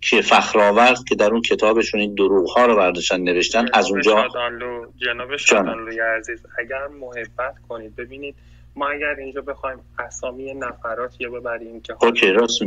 که 0.00 0.22
فخرآورد 0.22 1.04
که 1.08 1.14
در 1.14 1.30
اون 1.30 1.42
کتابشون 1.42 2.00
این 2.00 2.14
دروغ 2.14 2.50
ها 2.50 2.66
رو 2.66 2.76
برداشتن 2.76 3.20
نوشتن 3.20 3.66
از 3.72 3.90
اونجا 3.90 4.28
جناب 4.96 5.36
شادانلوی 5.36 6.00
عزیز 6.00 6.46
اگر 6.58 6.86
محبت 6.86 7.54
کنید 7.68 7.96
ببینید 7.96 8.34
ما 8.78 8.88
اگر 8.88 9.14
اینجا 9.18 9.40
بخوایم 9.40 9.78
اسامی 9.98 10.54
نفرات 10.54 11.20
یا 11.20 11.30
ببریم 11.30 11.80
که 11.80 11.94
اوکی 12.02 12.26
راست 12.26 12.62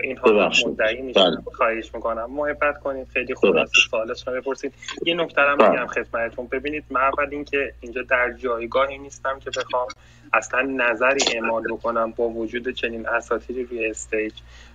این 0.00 0.16
ها 0.16 0.50
مدعی 0.66 1.02
میشن 1.02 1.20
بله. 1.20 1.36
خواهش 1.56 1.94
می‌کنم. 1.94 2.30
محبت 2.30 2.80
کنید 2.80 3.08
خیلی 3.08 3.34
خوب 3.34 3.56
است 3.56 3.72
سوالش 3.90 4.28
رو 4.28 4.32
بپرسید. 4.34 4.74
یه 5.06 5.14
نکته 5.14 5.40
هم 5.40 5.56
بله. 5.56 5.70
میگم 5.70 5.86
خدمتتون. 5.86 6.46
ببینید 6.46 6.84
من 6.90 7.00
اول 7.00 7.28
اینکه 7.30 7.74
اینجا 7.80 8.02
در 8.02 8.32
جایگاهی 8.32 8.98
نیستم 8.98 9.38
که 9.38 9.50
بخوام 9.50 9.88
اصلا 10.32 10.60
نظری 10.60 11.20
اعمال 11.34 11.62
بکنم 11.62 12.10
با 12.10 12.28
وجود 12.28 12.68
چنین 12.68 13.08
اساتیدی 13.08 13.64
روی 13.64 13.86
استیج. 13.86 14.32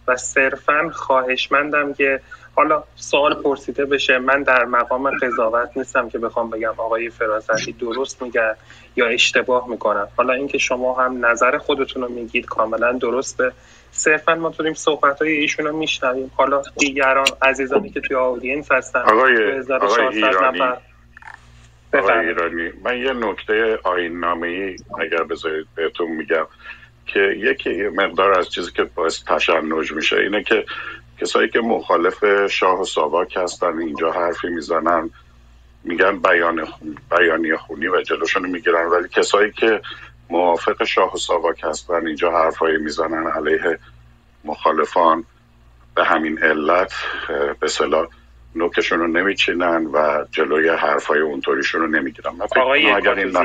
و 0.10 0.16
صرفا 0.18 0.90
خواهشمندم 0.94 1.94
که 1.94 2.20
حالا 2.56 2.84
سوال 2.96 3.34
پرسیده 3.34 3.86
بشه. 3.86 4.20
من 4.20 4.44
در 4.44 4.66
مقام 4.66 5.10
قضاوت 5.10 5.70
نیستم 5.76 6.10
که 6.10 6.18
بخوام 6.18 6.50
بگم 6.50 6.74
آقای 6.78 7.10
فراستی 7.10 7.72
درست 7.72 8.22
میگن 8.22 8.56
یا 8.96 9.08
اشتباه 9.08 9.70
می‌کنن 9.70 10.08
حالا 10.18 10.34
اینکه 10.34 10.58
شما 10.58 10.94
هم 11.02 11.26
نظر 11.26 11.58
خودتون 11.58 12.04
رو 12.04 12.10
میگید 12.10 12.46
کاملا 12.46 12.92
درسته. 12.92 13.52
صرفا 13.92 14.36
ما 14.36 14.50
داریم 14.50 14.74
صحبت 14.74 15.22
های 15.22 15.32
ایشون 15.32 15.66
رو 15.66 15.78
میشنویم. 15.78 16.32
حالا 16.36 16.62
دیگران 16.80 17.28
عزیزانی 17.42 17.90
که 17.90 18.02
توی 18.02 18.18
آدینس 18.18 18.72
هستن 18.72 19.00
آقای, 19.00 19.62
آقای 19.72 20.18
ایرانی. 20.18 20.62
آقای 21.94 22.28
ایرانی 22.28 22.72
من 22.84 22.98
یه 22.98 23.14
نکته 23.14 23.80
آین 23.84 24.20
نامه 24.20 24.76
اگر 25.00 25.24
بذارید 25.24 25.68
بهتون 25.76 26.12
میگم. 26.12 26.48
که 27.14 27.20
یکی 27.20 27.84
مقدار 27.84 28.40
از 28.40 28.50
چیزی 28.50 28.72
که 28.72 28.84
باعث 28.84 29.24
تشنج 29.24 29.92
میشه 29.92 30.16
اینه 30.18 30.44
که 30.44 30.66
کسایی 31.22 31.50
که 31.50 31.60
مخالف 31.60 32.48
شاه 32.48 32.82
و 32.82 32.86
ساواک 32.86 33.38
هستن 33.38 33.80
اینجا 33.80 34.12
حرفی 34.12 34.50
می‌زنن 34.50 35.10
میگن 35.84 36.20
بیان 36.20 36.68
بیانی 37.12 37.56
خونی 37.56 37.88
و 37.88 38.02
جلوشون 38.02 38.50
می‌گیرن. 38.50 38.86
ولی 38.86 39.10
کسایی 39.10 39.52
که 39.52 39.82
موافق 40.30 40.84
شاه 40.84 41.14
و 41.14 41.18
ساواک 41.18 41.64
هستن 41.64 42.08
اینجا 42.08 42.32
حرفایی 42.32 42.78
می‌زنن 42.78 43.28
علیه 43.28 43.80
مخالفان. 44.44 45.24
به 45.96 46.06
همین 46.06 46.40
علت 46.44 46.94
به 47.60 47.68
صلاح 47.68 48.08
نوکشون 48.60 49.00
رو 49.00 49.08
نمیچینن 49.08 49.86
و 49.86 50.26
جلوی 50.32 50.70
حرفای 50.70 51.20
اونطوریشون 51.20 51.82
رو 51.82 51.88
نمی‌گیرن 51.88 52.32
آقای 52.56 52.92
اگر 52.92 53.14
این 53.14 53.38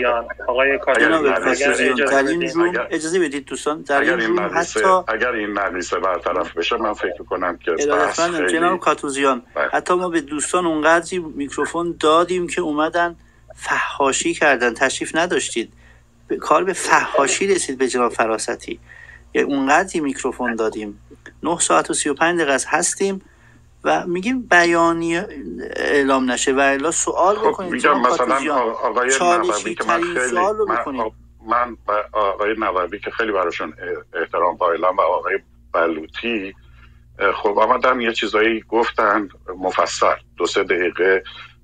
آقای 0.49 0.79
اجازه 2.91 3.19
بدید. 3.19 3.45
دوستان. 3.45 3.83
در 3.83 4.03
اگر 4.03 4.17
این 4.17 4.39
حتی 4.39 4.81
اگر 5.09 5.33
این 5.33 5.51
مدرسه 5.53 5.99
برطرف 5.99 6.57
بشه 6.57 6.77
من 6.77 6.93
فکر 6.93 7.23
کنم 7.31 7.57
که 7.57 7.77
خیلی... 8.17 8.53
جناب 8.53 8.81
کاتوزیان 8.81 9.43
بله. 9.55 9.69
حتی 9.73 9.95
ما 9.95 10.09
به 10.09 10.21
دوستان 10.21 10.67
اونقدری 10.67 11.19
میکروفون 11.19 11.97
دادیم 12.01 12.47
که 12.47 12.61
اومدن 12.61 13.17
فحاشی 13.57 14.35
کردن. 14.35 14.75
تشریف 14.75 15.17
نداشتید. 15.17 15.73
کار 16.41 16.65
به 16.65 16.73
فحاشی 16.73 17.47
رسید 17.47 17.79
به 17.79 17.89
جناب 17.89 18.13
فراستی. 18.13 18.81
اونقدری 19.35 20.01
میکروفون 20.01 20.55
دادیم. 20.55 21.01
9 21.43 21.59
ساعت 21.59 21.91
و 21.91 21.95
35 21.95 22.41
دقیقه 22.41 22.59
هستیم. 22.69 23.23
و 23.85 24.07
میگیم 24.07 24.43
بیانی 24.43 25.17
اعلام 25.77 26.31
نشه 26.31 26.53
و 26.53 26.59
الا 26.59 26.91
سوال 26.91 27.37
خب 27.37 27.49
بکنید 27.49 27.73
میگم 27.73 28.01
مثلا 28.01 28.55
آقای 28.55 29.11
نوابی 29.21 29.75
که 29.75 29.85
من 29.85 30.01
خیلی 30.01 30.39
من, 31.47 31.77
من 31.87 31.97
آقای 32.13 32.55
نوابی 32.59 32.99
که 32.99 33.11
خیلی 33.11 33.33
براشون 33.33 33.75
احترام 34.15 34.57
قائلم 34.57 34.97
و 34.97 35.01
آقای 35.01 35.39
بلوطی 35.73 36.55
خب 37.35 37.59
آمدن 37.59 38.01
یه 38.01 38.13
چیزایی 38.13 38.61
گفتن 38.69 39.29
مفصل 39.59 40.17
دو 40.37 40.47
سه 40.47 40.65
دقیقه 40.65 41.23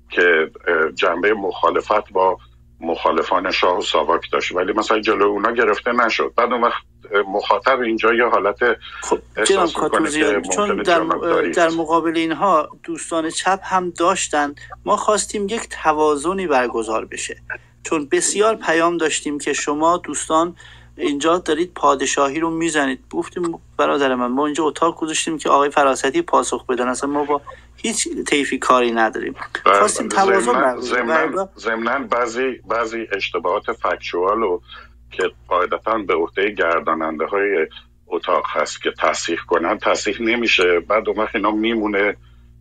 که 0.09 0.51
جنبه 0.95 1.33
مخالفت 1.33 2.11
با 2.11 2.37
مخالفان 2.79 3.51
شاه 3.51 3.77
و 3.77 3.81
ساواک 3.81 4.31
داشت. 4.31 4.51
ولی 4.51 4.73
مثلا 4.73 4.99
جلو 4.99 5.25
اونا 5.25 5.51
گرفته 5.51 5.91
نشد. 5.91 6.33
بعد 6.37 6.51
اون 6.51 6.61
وقت 6.61 6.83
مخاطب 7.27 7.79
اینجا 7.79 8.13
یه 8.13 8.25
حالت 8.25 8.59
خب 9.01 9.19
کاتوزیان 9.75 10.41
چون 10.41 10.81
در, 10.81 10.99
در 11.55 11.69
مقابل 11.69 12.17
اینها 12.17 12.69
دوستان 12.83 13.29
چپ 13.29 13.59
هم 13.63 13.89
داشتن 13.89 14.55
ما 14.85 14.97
خواستیم 14.97 15.47
یک 15.49 15.69
توازنی 15.83 16.47
برگزار 16.47 17.05
بشه. 17.05 17.37
چون 17.83 18.07
بسیار 18.11 18.55
پیام 18.55 18.97
داشتیم 18.97 19.39
که 19.39 19.53
شما 19.53 19.97
دوستان 19.97 20.55
اینجا 20.97 21.37
دارید 21.37 21.73
پادشاهی 21.73 22.39
رو 22.39 22.49
می‌زنید. 22.49 22.99
گفتیم 23.09 23.59
برادر 23.77 24.15
من 24.15 24.27
ما 24.27 24.45
اینجا 24.45 24.63
اتاق 24.63 24.99
گذاشتیم 24.99 25.37
که 25.37 25.49
آقای 25.49 25.69
فراستی 25.69 26.21
پاسخ 26.21 26.65
بدن. 26.65 26.87
اصلا 26.87 27.09
ما 27.09 27.23
با 27.23 27.41
هیچ 27.75 28.07
تیفی 28.27 28.57
کاری 28.57 28.91
نداریم. 28.91 29.35
خواستیم 29.65 30.07
توازن 30.07 30.79
ضمن 31.55 32.07
بعضی 32.07 32.61
بعضی 32.67 33.07
اشتباهات 33.11 33.71
فکچوال 33.71 34.43
که 35.11 35.31
قاعدتا 35.47 35.97
به 35.97 36.13
عهده 36.13 36.51
گرداننده 36.51 37.25
های 37.25 37.67
اتاق 38.07 38.45
هست 38.49 38.81
که 38.81 38.91
تصحیح 38.99 39.39
کنن 39.47 39.77
تصحیح 39.77 40.21
نمیشه. 40.21 40.79
بعد 40.79 41.09
اون 41.09 41.27
اینا 41.33 41.51
میمونه 41.51 42.15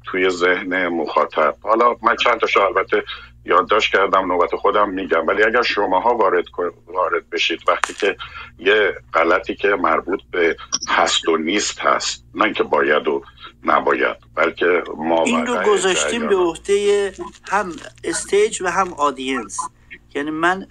توی 0.05 0.31
ذهن 0.31 0.89
مخاطب. 0.89 1.55
حالا 1.63 1.97
من 2.03 2.17
چند 2.17 2.41
تا 2.41 2.67
البته 2.67 3.05
یادداشت 3.45 3.93
کردم 3.93 4.33
نوبت 4.33 4.57
خودم 4.57 4.91
میگم. 4.91 5.27
ولی 5.27 5.43
اگر 5.43 5.63
شماها 5.63 6.15
وارد 6.15 6.45
وارد 6.87 7.31
بشید 7.31 7.61
وقتی 7.69 7.95
که 7.95 8.17
یه 8.59 8.95
غلطی 9.15 9.55
که 9.55 9.69
مربوط 9.69 10.21
به 10.31 10.57
هست 10.89 11.29
و 11.29 11.37
نیست 11.37 11.81
هست 11.81 12.25
نه 12.35 12.45
اینکه 12.45 12.63
باید 12.63 13.09
و 13.09 13.23
نباید 13.65 14.17
بلکه 14.35 14.83
ما 14.97 15.23
این 15.23 15.47
رو 15.47 15.63
گذاشتیم 15.63 16.29
به 16.29 16.37
عهده 16.37 17.13
هم 17.51 17.73
استیج 18.05 18.63
و 18.63 18.67
هم 18.67 18.93
آدینس 18.93 19.59
یعنی 20.15 20.31
من 20.31 20.67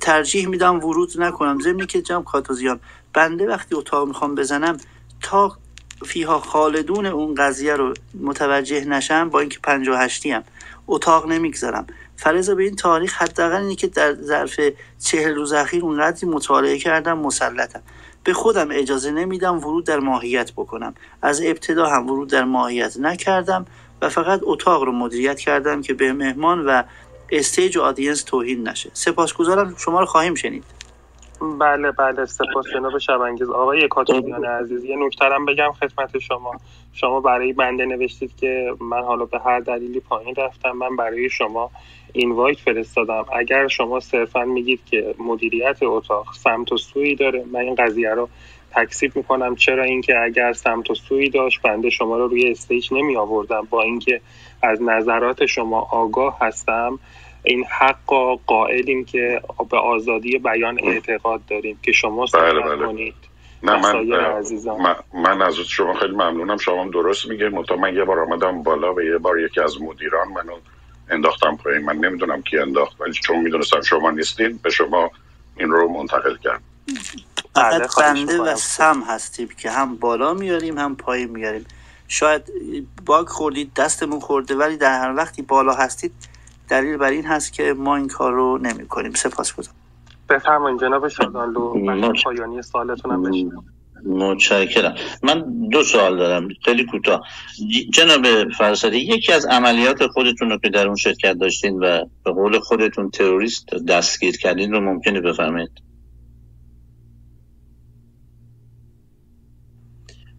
ترجیح 0.00 0.48
میدم 0.48 0.84
ورود 0.84 1.20
نکنم. 1.20 1.60
ضمنی 1.60 1.86
که 1.86 2.02
جمع 2.02 2.24
کاتوزیان 2.24 2.80
بنده 3.14 3.46
وقتی 3.46 3.74
اتاق 3.74 4.08
می‌خوام 4.08 4.34
بزنم 4.34 4.76
تا 5.22 5.56
فیها 6.04 6.38
خالدون 6.38 7.06
اون 7.06 7.34
قضیه 7.34 7.74
رو 7.74 7.94
متوجه 8.20 8.84
نشم 8.84 9.28
با 9.28 9.40
اینکه 9.40 9.58
58 9.62 10.26
هم 10.26 10.44
اتاق 10.86 11.26
نمی‌گذارم. 11.26 11.86
فرضا 12.16 12.54
به 12.54 12.62
این 12.62 12.76
تاریخ 12.76 13.22
حداقل 13.22 13.60
اینه 13.60 13.74
که 13.74 13.86
در 13.86 14.14
ظرف 14.14 14.60
چهل 15.04 15.34
روز 15.34 15.52
اخیر 15.52 15.82
اونقدری 15.82 16.26
مطالعه 16.26 16.78
کردم 16.78 17.18
مسلطم. 17.18 17.82
به 18.24 18.32
خودم 18.32 18.68
اجازه 18.70 19.10
نمیدم 19.10 19.58
ورود 19.58 19.86
در 19.86 19.98
ماهیت 19.98 20.52
بکنم. 20.52 20.94
از 21.22 21.42
ابتدا 21.44 21.86
هم 21.86 22.10
ورود 22.10 22.30
در 22.30 22.44
ماهیت 22.44 22.96
نکردم 22.96 23.66
و 24.02 24.08
فقط 24.08 24.40
اتاق 24.42 24.82
رو 24.82 24.92
مدیریت 24.92 25.38
کردم 25.38 25.82
که 25.82 25.94
به 25.94 26.12
مهمان 26.12 26.66
و 26.66 26.82
stage 27.30 27.76
و 27.76 27.82
audience 27.82 28.22
توهین 28.22 28.68
نشه. 28.68 28.90
سپاسگزارم. 28.92 29.74
شما 29.78 30.00
رو 30.00 30.06
خواهیم 30.06 30.34
شنید. 30.34 30.64
بله 31.60 31.90
بله. 31.90 32.24
سپاس 32.26 32.64
جناب 32.74 32.98
شبانگیز. 32.98 33.50
آقای 33.50 33.88
کاتولیان 33.88 34.44
عزیز 34.44 34.84
یه 34.84 34.96
نکته 34.96 35.30
رم 35.30 35.44
بگم 35.44 35.72
خدمت 35.72 36.18
شما. 36.18 36.52
شما 36.92 37.20
برای 37.20 37.52
بنده 37.52 37.84
نوشتید 37.84 38.32
که 38.36 38.74
من 38.80 39.02
حالا 39.02 39.24
به 39.24 39.38
هر 39.38 39.60
دلیلی 39.60 40.00
پایین 40.00 40.34
رفتم. 40.34 40.70
من 40.70 40.96
برای 40.96 41.30
شما 41.30 41.70
invite 42.12 42.58
فرستادم. 42.58 43.24
اگر 43.36 43.68
شما 43.68 44.00
صرفا 44.00 44.44
میگید 44.44 44.80
که 44.86 45.14
مدیریت 45.18 45.82
اتاق 45.82 46.26
سمت 46.34 46.72
و 46.72 46.76
سوی 46.76 47.14
داره 47.14 47.44
من 47.52 47.60
این 47.60 47.74
قضیه 47.74 48.10
رو 48.10 48.28
تکسیب 48.70 49.16
می‌کنم. 49.16 49.56
چرا 49.56 49.82
اینکه 49.84 50.14
اگر 50.24 50.52
سمت 50.52 50.90
و 50.90 50.94
سوی 50.94 51.30
داشت 51.30 51.62
بنده 51.62 51.90
شما 51.90 52.16
رو 52.16 52.28
روی 52.28 52.50
استیج 52.50 52.88
نمی 52.92 53.16
آوردم 53.16 53.66
با 53.70 53.82
اینکه 53.82 54.20
از 54.62 54.82
نظرات 54.82 55.46
شما 55.46 55.80
آگاه 55.80 56.38
هستم. 56.40 56.98
این 57.42 57.64
حق 57.80 58.38
قائلیم 58.46 59.04
که 59.04 59.40
به 59.70 59.78
آزادی 59.78 60.38
بیان 60.38 60.78
اعتقاد 60.82 61.40
داریم 61.46 61.78
که 61.82 61.92
شما 61.92 62.26
بله 62.34 62.60
بله. 62.60 62.86
کنید. 62.86 63.14
نه 63.62 63.76
من, 63.76 64.96
من, 65.14 65.42
از 65.42 65.56
شما 65.56 65.94
خیلی 65.94 66.12
ممنونم. 66.12 66.56
شما 66.56 66.82
هم 66.82 66.90
درست 66.90 67.26
میگه. 67.26 67.48
مطمئن 67.48 67.80
من 67.80 67.96
یه 67.96 68.04
بار 68.04 68.20
آمدم 68.20 68.62
بالا 68.62 68.94
و 68.94 69.02
یه 69.02 69.18
بار 69.18 69.40
یکی 69.40 69.60
از 69.60 69.82
مدیران 69.82 70.28
منو 70.28 70.58
انداختم 71.10 71.56
پایین. 71.56 71.84
من 71.84 71.96
نمی‌دونم 71.96 72.42
کی 72.42 72.58
انداخت 72.58 73.00
ولی 73.00 73.12
چون 73.12 73.38
می‌دونستم 73.38 73.80
شما 73.80 74.10
نیستین 74.10 74.60
به 74.62 74.70
شما 74.70 75.10
این 75.56 75.70
رو 75.70 75.88
منتقل 75.88 76.36
کرد 76.36 76.60
بله، 77.54 77.86
بنده 77.98 78.42
و 78.42 78.54
سم 78.56 79.02
هستیم 79.08 79.48
که 79.58 79.70
هم 79.70 79.96
بالا 79.96 80.34
میاریم 80.34 80.78
هم 80.78 80.96
پایین 80.96 81.30
میاریم. 81.30 81.64
شاید 82.08 82.42
باگ 83.06 83.26
خوردید 83.26 83.74
دستمون 83.74 84.20
خورده 84.20 84.54
ولی 84.56 84.76
در 84.76 85.00
هر 85.00 85.14
وقتی 85.14 85.42
بالا 85.42 85.74
هستید 85.74 86.12
دلیل 86.68 86.96
بر 86.96 87.10
این 87.10 87.24
هست 87.24 87.52
که 87.52 87.72
ما 87.72 87.96
این 87.96 88.08
کار 88.08 88.32
رو 88.32 88.58
نمی 88.58 88.86
کنیم 88.86 89.12
سپاس 89.12 89.54
گذارم. 89.54 89.76
بفرمایید 90.28 90.80
جناب 90.80 91.08
شادانلو 91.08 92.12
پایانی 92.24 92.62
سوالتون 92.62 93.10
هم 93.10 93.50
متشکرم. 94.04 94.94
من 95.22 95.68
دو 95.68 95.82
سوال 95.82 96.16
دارم 96.16 96.48
خیلی 96.64 96.86
کوتاه. 96.86 97.22
جناب 97.90 98.50
فرسادی 98.58 98.98
یکی 98.98 99.32
از 99.32 99.46
عملیات 99.46 100.06
خودتون 100.06 100.50
رو 100.50 100.58
که 100.58 100.68
در 100.68 100.86
اون 100.86 100.96
شرکت 100.96 101.32
داشتین 101.32 101.78
و 101.78 102.04
به 102.24 102.32
قول 102.32 102.58
خودتون 102.58 103.10
تروریست 103.10 103.66
دستگیر 103.88 104.36
کردین 104.36 104.72
رو 104.72 104.80
ممکنه 104.80 105.20
بفرمایید. 105.20 105.85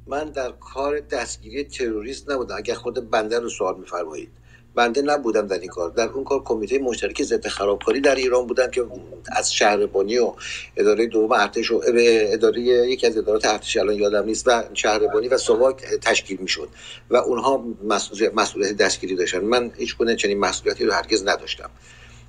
من 0.07 0.23
در 0.23 0.51
کار 0.51 0.99
دستگیری 0.99 1.63
تروریست 1.63 2.31
نبودم. 2.31 2.55
اگر 2.57 2.73
خود 2.73 3.09
بنده 3.09 3.39
رو 3.39 3.49
سوال 3.49 3.79
میفرمایید. 3.79 4.29
بنده 4.75 5.01
نبودم 5.01 5.47
در 5.47 5.59
این 5.59 5.69
کار. 5.69 5.89
در 5.89 6.09
اون 6.09 6.23
کار 6.23 6.43
کمیته 6.43 6.79
مشترک 6.79 7.23
ضد 7.23 7.47
خرابکاری 7.47 8.01
در 8.01 8.15
ایران 8.15 8.47
بودم 8.47 8.71
که 8.71 8.85
از 9.31 9.53
شهربانی 9.53 10.17
و 10.17 10.33
اداره 10.77 11.07
دوم 11.07 11.31
ارتش 11.31 11.71
و 11.71 11.81
اداره 11.85 12.61
یکی 12.61 13.07
از 13.07 13.17
ادارات 13.17 13.45
ارتش 13.45 13.77
الان 13.77 13.95
یادم 13.95 14.25
نیست 14.25 14.47
و 14.47 14.63
شهربانی 14.73 15.27
و 15.27 15.37
سواک 15.37 15.83
تشکیل 16.01 16.37
می‌شد 16.41 16.69
و 17.09 17.15
اونها 17.15 17.65
مسئولیت 18.33 18.77
دستگیری 18.77 19.15
داشتن. 19.15 19.39
من 19.39 19.71
هیچ 19.77 19.97
گونه 19.97 20.15
چنین 20.15 20.39
مسئولیتی 20.39 20.85
رو 20.85 20.93
هرگز 20.93 21.27
نداشتم. 21.27 21.69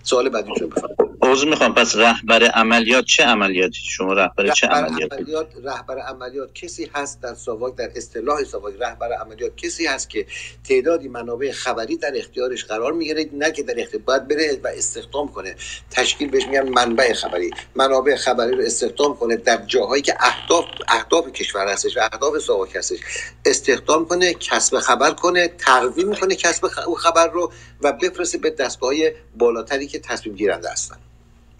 سوال 0.02 0.28
بعدی 0.28 0.50
رو 0.60 0.68
بفرمایید. 0.68 1.08
می‌خوام 1.48 1.74
پس 1.74 1.96
رهبر 1.96 2.42
عملیات 2.42 3.04
چه 3.04 3.24
عملیاتی؟ 3.24 3.78
شما 3.82 4.12
رهبر 4.12 4.48
چه 4.48 4.66
عملیاتی؟ 4.66 5.14
عملیات 5.16 5.46
رهبر 5.64 5.98
عملیات 5.98 6.54
کسی 6.54 6.90
هست 6.94 7.22
در 7.22 7.34
ساواک 7.34 7.76
در 7.76 7.90
اصطلاح 7.96 8.44
ساواک. 8.44 8.74
رهبر 8.80 9.12
عملیات 9.12 9.56
کسی 9.56 9.86
هست 9.86 10.10
که 10.10 10.26
تعدادی 10.68 11.08
منابع 11.08 11.52
خبری 11.52 11.96
در 11.96 12.12
اختیارش 12.16 12.64
قرار 12.64 12.92
می‌گیره 12.92 13.28
نه 13.32 13.52
که 13.52 13.62
در 13.62 13.74
اختیار 13.80 14.02
باید 14.06 14.28
بره 14.28 14.60
و 14.64 14.68
استخدام 14.68 15.28
کنه. 15.28 15.54
تشکیل 15.90 16.30
بهش 16.30 16.46
میگن 16.46 16.68
منبع 16.68 17.12
خبری. 17.12 17.50
منابع 17.74 18.16
خبری 18.16 18.56
رو 18.56 18.62
استخدام 18.62 19.16
کنه 19.16 19.36
در 19.36 19.56
جاهایی 19.66 20.02
که 20.02 20.14
اهداف 20.20 20.64
اهداف 20.88 21.32
کشور 21.32 21.68
هستش 21.68 21.96
و 21.96 22.00
اهداف 22.12 22.38
ساواک 22.38 22.76
هستش. 22.76 22.98
استخدام 23.46 24.06
کنه 24.06 24.34
کسب 24.34 24.78
خبر 24.78 25.10
کنه 25.10 25.48
تقویم 25.48 26.14
کنه 26.14 26.34
کسب 26.34 26.66
خبر 26.98 27.26
رو 27.26 27.52
و 27.80 27.92
بفرسته 27.92 28.38
به 28.38 28.50
دستگاه 28.50 28.94
بالاتری. 29.36 29.87
که 29.88 29.98
تصمیم 29.98 30.36
گیرنده 30.36 30.70
هستن. 30.70 30.96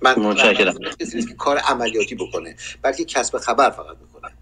من 0.02 0.18
متشکرم. 0.18 0.74
کسی 1.00 1.22
که 1.22 1.34
کار 1.34 1.58
عملیاتی 1.58 2.14
بکنه 2.14 2.56
بلکه 2.82 3.04
کسب 3.04 3.38
خبر 3.38 3.70
فقط 3.70 3.96
می‌کنه 4.00 4.32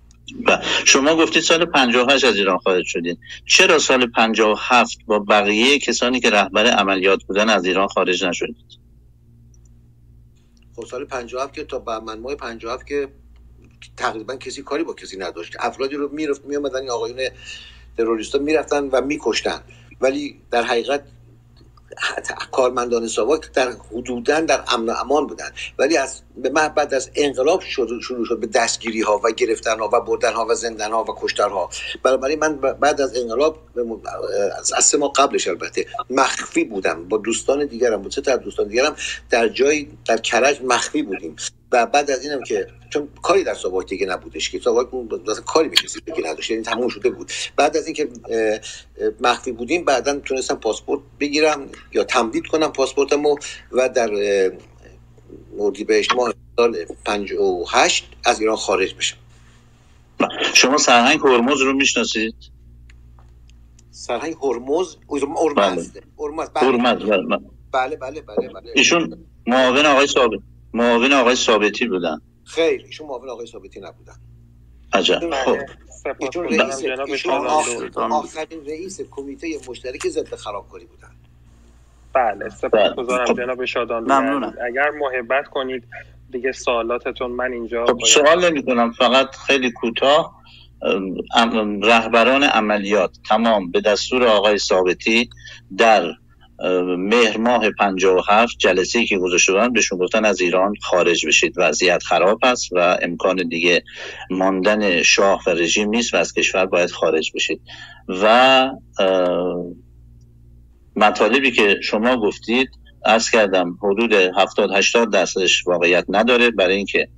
و 0.47 0.63
شما 0.85 1.17
گفتید 1.17 1.43
سال 1.43 1.65
58 1.65 2.25
از 2.25 2.37
ایران 2.37 2.59
خارج 2.59 2.85
شدین. 2.87 3.17
چرا 3.47 3.79
سال 3.79 4.07
57 4.07 4.99
با 5.07 5.19
بقیه 5.19 5.79
کسانی 5.79 6.21
که 6.21 6.31
رهبر 6.31 6.67
عملیات 6.67 7.25
بودن 7.25 7.49
از 7.49 7.65
ایران 7.65 7.89
خارج 7.89 8.25
نشدید؟ 8.25 8.57
خب 10.77 10.85
سال 10.87 11.05
57 11.05 11.55
که 11.55 11.65
تا 11.65 11.79
بهمن 11.79 12.19
ماه 12.19 12.35
57 12.35 12.87
که 12.87 13.09
تقریبا 13.97 14.37
کسی 14.37 14.63
کاری 14.63 14.85
با 14.85 14.95
کسی 14.95 15.17
نداشت. 15.17 15.53
افرادی 15.61 15.97
رو 15.97 16.09
می‌رفت 16.13 16.45
میومدن 16.45 16.81
این 16.81 16.91
آقایون 16.91 17.29
تروریستا 17.97 18.39
می‌رفتن 18.39 18.85
و 18.85 19.01
میکشتن. 19.01 19.61
ولی 20.01 20.41
در 20.51 20.63
حقیقت 20.63 21.03
کارمندان 22.53 23.09
ساواک 23.09 23.53
در 23.53 23.73
حدودا 23.93 24.41
در 24.41 24.65
امن 24.69 24.89
و 24.89 24.95
امان 25.01 25.27
بودن 25.27 25.51
ولی 25.79 25.97
از 25.97 26.23
به 26.37 26.51
بعد 26.51 26.95
از 26.95 27.11
انقلاب 27.15 27.63
شروع 27.63 28.01
شد 28.03 28.39
به 28.41 28.47
دستگیری 28.47 29.01
ها 29.01 29.21
و 29.25 29.31
گرفتن 29.31 29.79
ها 29.79 29.91
و 29.93 30.01
بردن 30.01 30.33
ها 30.33 30.47
و 30.51 30.55
زندن 30.55 30.93
ها 30.93 31.05
و 31.05 31.07
کشتن 31.21 31.51
ها 31.51 31.71
بنابراین 32.03 32.39
من 32.39 32.57
بعد 32.57 33.01
از 33.01 33.17
انقلاب 33.17 33.59
از 34.77 34.85
سه 34.85 34.99
ماه 34.99 35.13
قبلش 35.13 35.49
البته 35.49 35.87
مخفی 36.11 36.65
بودم. 36.65 37.09
با 37.09 37.17
دوستان 37.17 37.67
دیگرم 37.67 38.03
با 38.03 38.11
سه 38.11 38.37
دوستان 38.37 38.69
دیگرم 38.69 38.97
در 39.31 39.49
جای 39.49 39.89
در 40.07 40.17
کرج 40.17 40.61
مخفی 40.63 41.03
بودیم. 41.03 41.37
و 41.73 41.87
بعد 41.87 42.11
از 42.11 42.25
اینم 42.25 42.43
که 42.43 42.67
چون 42.91 43.09
کاری 43.23 43.45
در 43.45 43.55
ساواک 43.55 43.89
دیگه 43.89 44.07
نبودش 44.07 44.51
که 44.51 44.61
ساواک 44.61 44.95
مثلا 44.95 45.45
کاری 45.45 45.69
به 45.69 45.77
دیگه 46.07 46.31
نداشت 46.31 46.51
یعنی 46.51 46.63
تموم 46.63 46.89
شده 46.89 47.11
بود. 47.11 47.33
بعد 47.57 47.77
از 47.77 47.87
اینکه 47.87 48.09
مخفی 49.21 49.53
بودیم 49.53 49.85
بعدا 49.85 50.19
تونستم 50.19 50.55
پاسپورت 50.55 51.01
بگیرم 51.21 51.69
یا 51.93 52.05
تمدید 52.05 52.47
کنم 52.47 52.73
پاسپورتمو 52.73 53.37
و 53.73 53.89
در 53.89 54.11
اردیبهشت 55.59 56.15
ماه 56.15 56.35
سال 56.57 56.85
58 57.05 58.09
از 58.25 58.41
ایران 58.41 58.57
خارج 58.57 58.95
بشم 58.95 59.17
شما 60.55 60.79
سرهنگ 60.79 61.21
هرمز 61.21 61.61
رو 61.61 61.73
می‌شناسید؟ 61.73 62.35
سرهنگ 63.91 64.35
هرمز؟ 64.43 64.97
هرمز. 65.11 65.91
بله. 67.73 67.73
بله. 67.73 67.97
بله 67.97 67.97
بله. 67.97 68.21
بله 68.49 68.73
ایشون 68.75 69.27
معاون 69.47 69.87
آقای 69.87 70.07
ثابت 70.07 70.41
معاون 70.75 71.13
آقای 71.13 71.37
ثابتی 71.37 71.87
بودن. 71.87 72.21
خیر 72.45 72.83
ایشون 72.87 73.07
معاون 73.07 73.29
آقای 73.29 73.47
ثابتی 73.47 73.81
نبودن. 73.81 74.17
عجب. 74.93 75.21
خب. 75.45 75.57
ایشون 77.11 77.33
آخرین 77.97 78.67
رئیس 78.67 79.01
کمیته 79.11 79.59
مشترک 79.69 80.09
ضد 80.09 80.35
خرابکاری 80.35 80.87
بودن. 80.87 81.16
بله 82.17 82.49
سپاسگزارم 82.49 83.25
بله. 83.25 83.35
جناب 83.35 83.65
شادان. 83.65 84.03
ممنونم. 84.03 84.55
اگر 84.67 84.91
محبت 84.91 85.49
کنید 85.49 85.85
دیگه 86.31 86.53
سوالاتتون 86.53 87.31
من 87.31 87.53
اینجا 87.53 87.87
خب 87.87 87.99
سوال 88.05 88.51
نمی 88.51 88.63
کنم 88.63 88.93
فقط 88.93 89.37
خیلی 89.47 89.71
کوتاه. 89.71 90.37
رهبران 91.83 92.43
عملیات 92.43 93.11
تمام 93.29 93.71
به 93.71 93.81
دستور 93.81 94.25
آقای 94.25 94.59
ثابتی 94.59 95.31
در 95.79 96.13
مهر 96.99 97.37
ماه 97.37 97.71
57 97.71 98.59
جلسه 98.59 99.05
که 99.05 99.19
گذاشته 99.19 99.53
بودن 99.53 99.73
بهشون 99.73 99.99
گفتن 99.99 100.25
از 100.25 100.41
ایران 100.41 100.75
خارج 100.83 101.27
بشید. 101.27 101.55
وضعیت 101.57 102.03
خراب 102.03 102.39
است 102.43 102.69
و 102.73 102.99
امکان 103.03 103.37
دیگه 103.37 103.83
ماندن 104.31 105.03
شاه 105.03 105.43
و 105.47 105.51
رژیم 105.51 105.89
نیست 105.89 106.15
و 106.15 106.17
از 106.17 106.33
کشور 106.33 106.67
باید 106.67 106.91
خارج 106.91 107.33
بشید. 107.35 107.61
و 108.09 108.71
مطالبی 110.97 111.51
که 111.51 111.77
شما 111.83 112.17
گفتید 112.17 112.69
از 113.05 113.31
کردم 113.31 113.79
حدود 113.83 114.13
70 114.13 114.71
80 114.75 115.13
درصدش 115.13 115.67
واقعیت 115.67 116.05
نداره. 116.09 116.51
برای 116.51 116.77
اینکه 116.77 117.09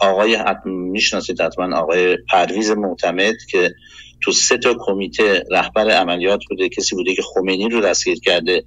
آقای 0.00 0.38
می‌شناسید 0.64 1.40
حتما 1.40 1.76
آقای 1.76 2.18
پرویز 2.30 2.70
معتمد 2.70 3.34
که 3.50 3.74
تو 4.20 4.32
سه 4.32 4.58
تا 4.58 4.74
کمیته 4.78 5.44
رهبر 5.50 5.90
عملیات 5.90 6.40
بوده 6.50 6.68
کسی 6.68 6.96
بوده 6.96 7.14
که 7.14 7.22
خمینی 7.34 7.68
رو 7.68 7.80
دستگیر 7.80 8.20
کرده 8.20 8.64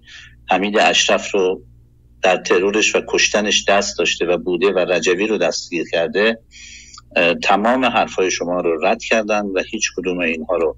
حمید 0.49 0.77
اشرف 0.77 1.31
رو 1.31 1.62
در 2.21 2.38
ترورش 2.38 2.95
و 2.95 3.01
کشتنش 3.08 3.65
دست 3.67 3.97
داشته 3.97 4.25
و 4.25 4.38
بوده 4.38 4.71
و 4.71 4.79
رجوی 4.79 5.27
رو 5.27 5.38
دستگیر 5.38 5.86
کرده. 5.91 6.39
تمام 7.43 7.86
حرفای 7.86 8.31
شما 8.31 8.62
رو 8.62 8.86
رد 8.86 9.03
کردن 9.03 9.45
و 9.45 9.63
هیچ 9.71 9.91
کدوم 9.97 10.19
اینها 10.19 10.55
رو 10.55 10.77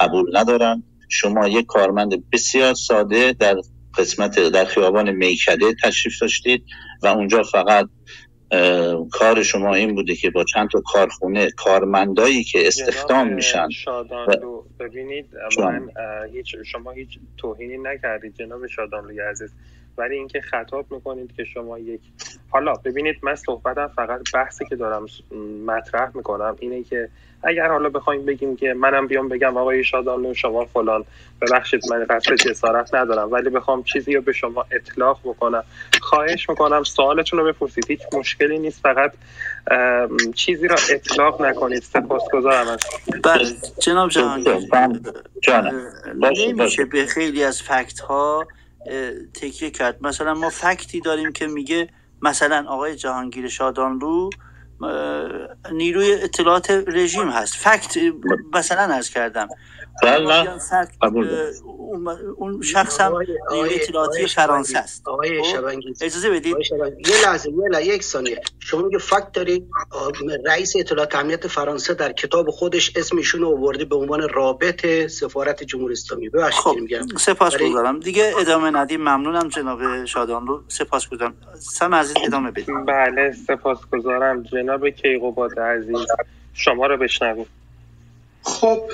قبول 0.00 0.36
ندارن. 0.36 0.82
شما 1.08 1.48
یک 1.48 1.66
کارمند 1.66 2.30
بسیار 2.30 2.74
ساده 2.74 3.32
در 3.32 3.56
قسمت 3.98 4.38
در 4.48 4.64
خیابان 4.64 5.10
میکده 5.10 5.74
تشریف 5.82 6.20
داشتید 6.20 6.64
و 7.02 7.06
اونجا 7.06 7.42
فقط 7.42 7.88
کار 9.12 9.42
شما 9.42 9.74
این 9.74 9.94
بوده 9.94 10.14
که 10.14 10.30
با 10.30 10.44
چند 10.44 10.68
تا 10.72 10.80
کارخونه 10.80 11.50
کارمندایی 11.50 12.44
که 12.44 12.66
استخدام 12.66 13.32
میشن. 13.32 13.68
شادانلو 13.68 14.62
ببینید 14.80 15.26
من 15.58 15.88
هیچ 16.32 16.56
شما 16.64 16.90
هیچ 16.90 17.18
توهینی 17.36 17.78
نکردید 17.78 18.34
جناب 18.34 18.66
شادانلوی 18.66 19.20
عزیز. 19.20 19.50
ولی 19.98 20.14
اینکه 20.14 20.40
خطاب 20.40 20.86
می‌کنید 20.90 21.32
که 21.36 21.44
شما 21.44 21.78
یک 21.78 22.00
حالا 22.50 22.74
ببینید 22.84 23.16
من 23.22 23.34
صحبتم 23.34 23.90
فقط 23.96 24.20
بحثی 24.34 24.64
که 24.64 24.76
دارم 24.76 25.06
مطرح 25.66 26.16
می‌کنم 26.16 26.56
اینه 26.60 26.82
که 26.82 27.08
اگر 27.42 27.68
حالا 27.68 27.88
بخوایم 27.88 28.24
بگیم 28.24 28.56
که 28.56 28.74
منم 28.74 29.06
بیام 29.06 29.28
بگم 29.28 29.56
آقای 29.56 29.84
شادانلو 29.84 30.34
شما 30.34 30.64
فلان 30.64 31.04
ببخشید 31.40 31.82
من 31.90 32.06
قصد 32.10 32.34
جسارت 32.34 32.94
ندارم 32.94 33.32
ولی 33.32 33.50
بخوام 33.50 33.82
چیزی 33.82 34.14
رو 34.14 34.20
به 34.22 34.32
شما 34.32 34.66
اطلاق 34.70 35.20
بکنم. 35.24 35.64
خواهش 36.00 36.48
می‌کنم 36.48 36.82
سوالتون 36.82 37.38
رو 37.38 37.46
بپرسید 37.52 37.90
هیچ 37.90 38.00
مشکلی 38.12 38.58
نیست 38.58 38.80
فقط 38.82 39.12
چیزی 40.34 40.68
را 40.68 40.76
اطلاق 40.90 41.42
نکنید. 41.42 41.82
سپاسگزارم 41.82 42.68
از 42.68 42.80
بله 43.24 43.44
جناب 43.78 44.10
جهانگیر 44.10 44.58
نمیشه 46.14 46.84
به 46.84 47.06
خیلی 47.06 47.44
از 47.44 47.62
فکت 47.62 48.00
ها 48.00 48.46
تکیه 49.34 49.70
کرد. 49.70 50.02
مثلا 50.02 50.34
ما 50.34 50.50
فکتی 50.50 51.00
داریم 51.00 51.32
که 51.32 51.46
میگه 51.46 51.88
مثلا 52.22 52.64
آقای 52.68 52.96
جهانگیر 52.96 53.48
شادانلو 53.48 54.30
نیروی 55.72 56.12
اطلاعات 56.12 56.70
رژیم 56.70 57.28
هست. 57.28 57.54
فکت 57.54 57.98
مثلا 58.52 58.94
ارز 58.94 59.10
کردم. 59.10 59.48
بله 60.02 60.48
اون 62.36 62.62
شخص 62.62 63.00
هم 63.00 63.12
نیروی 63.50 63.74
اطلاعاتی 63.74 64.26
فرانسه 64.26 64.78
است. 64.78 65.08
آقای 65.08 65.42
خب؟ 65.42 65.64
اجازه 66.00 66.30
بدید. 66.30 66.56
یه 67.08 67.22
لحظه 67.24 67.50
یه 67.50 67.68
لحظه 67.70 67.86
یک 67.86 68.02
ثانیه. 68.02 68.40
شما 68.60 68.82
میگه 68.82 68.98
فکت 68.98 69.32
دارید 69.32 69.68
رئیس 70.46 70.76
اطلاعات 70.76 71.14
امنیت 71.14 71.46
فرانسه 71.46 71.94
در 71.94 72.12
کتاب 72.12 72.50
خودش 72.50 72.92
اسمشون 72.96 73.40
رو 73.40 73.48
آورده 73.48 73.84
به 73.84 73.96
عنوان 73.96 74.28
رابط 74.28 75.06
سفارت 75.06 75.64
جمهوری 75.64 75.92
اسلامی. 75.92 76.28
ببخشید 76.28 76.60
خب 76.62 76.78
سپاس 77.18 77.56
گذارم. 77.56 78.00
دیگه 78.00 78.32
ادامه 78.40 78.70
ندیم. 78.70 79.00
ممنونم 79.00 79.48
جناب 79.48 80.04
شادان 80.04 80.46
رو. 80.46 80.62
سپاس 80.68 81.08
گذارم. 81.08 81.34
سم 81.58 81.94
عزیز 81.94 82.16
ادامه 82.26 82.50
بدید 82.50 82.66
بله 82.86 83.32
سپاس 83.46 83.78
گذارم 83.92 84.42
جناب 84.42 84.88
کیقوباد 84.88 85.60
عزیز. 85.60 86.06
شما 86.54 86.86
رو 86.86 86.96
بشنویم. 86.96 87.46
خب 88.46 88.90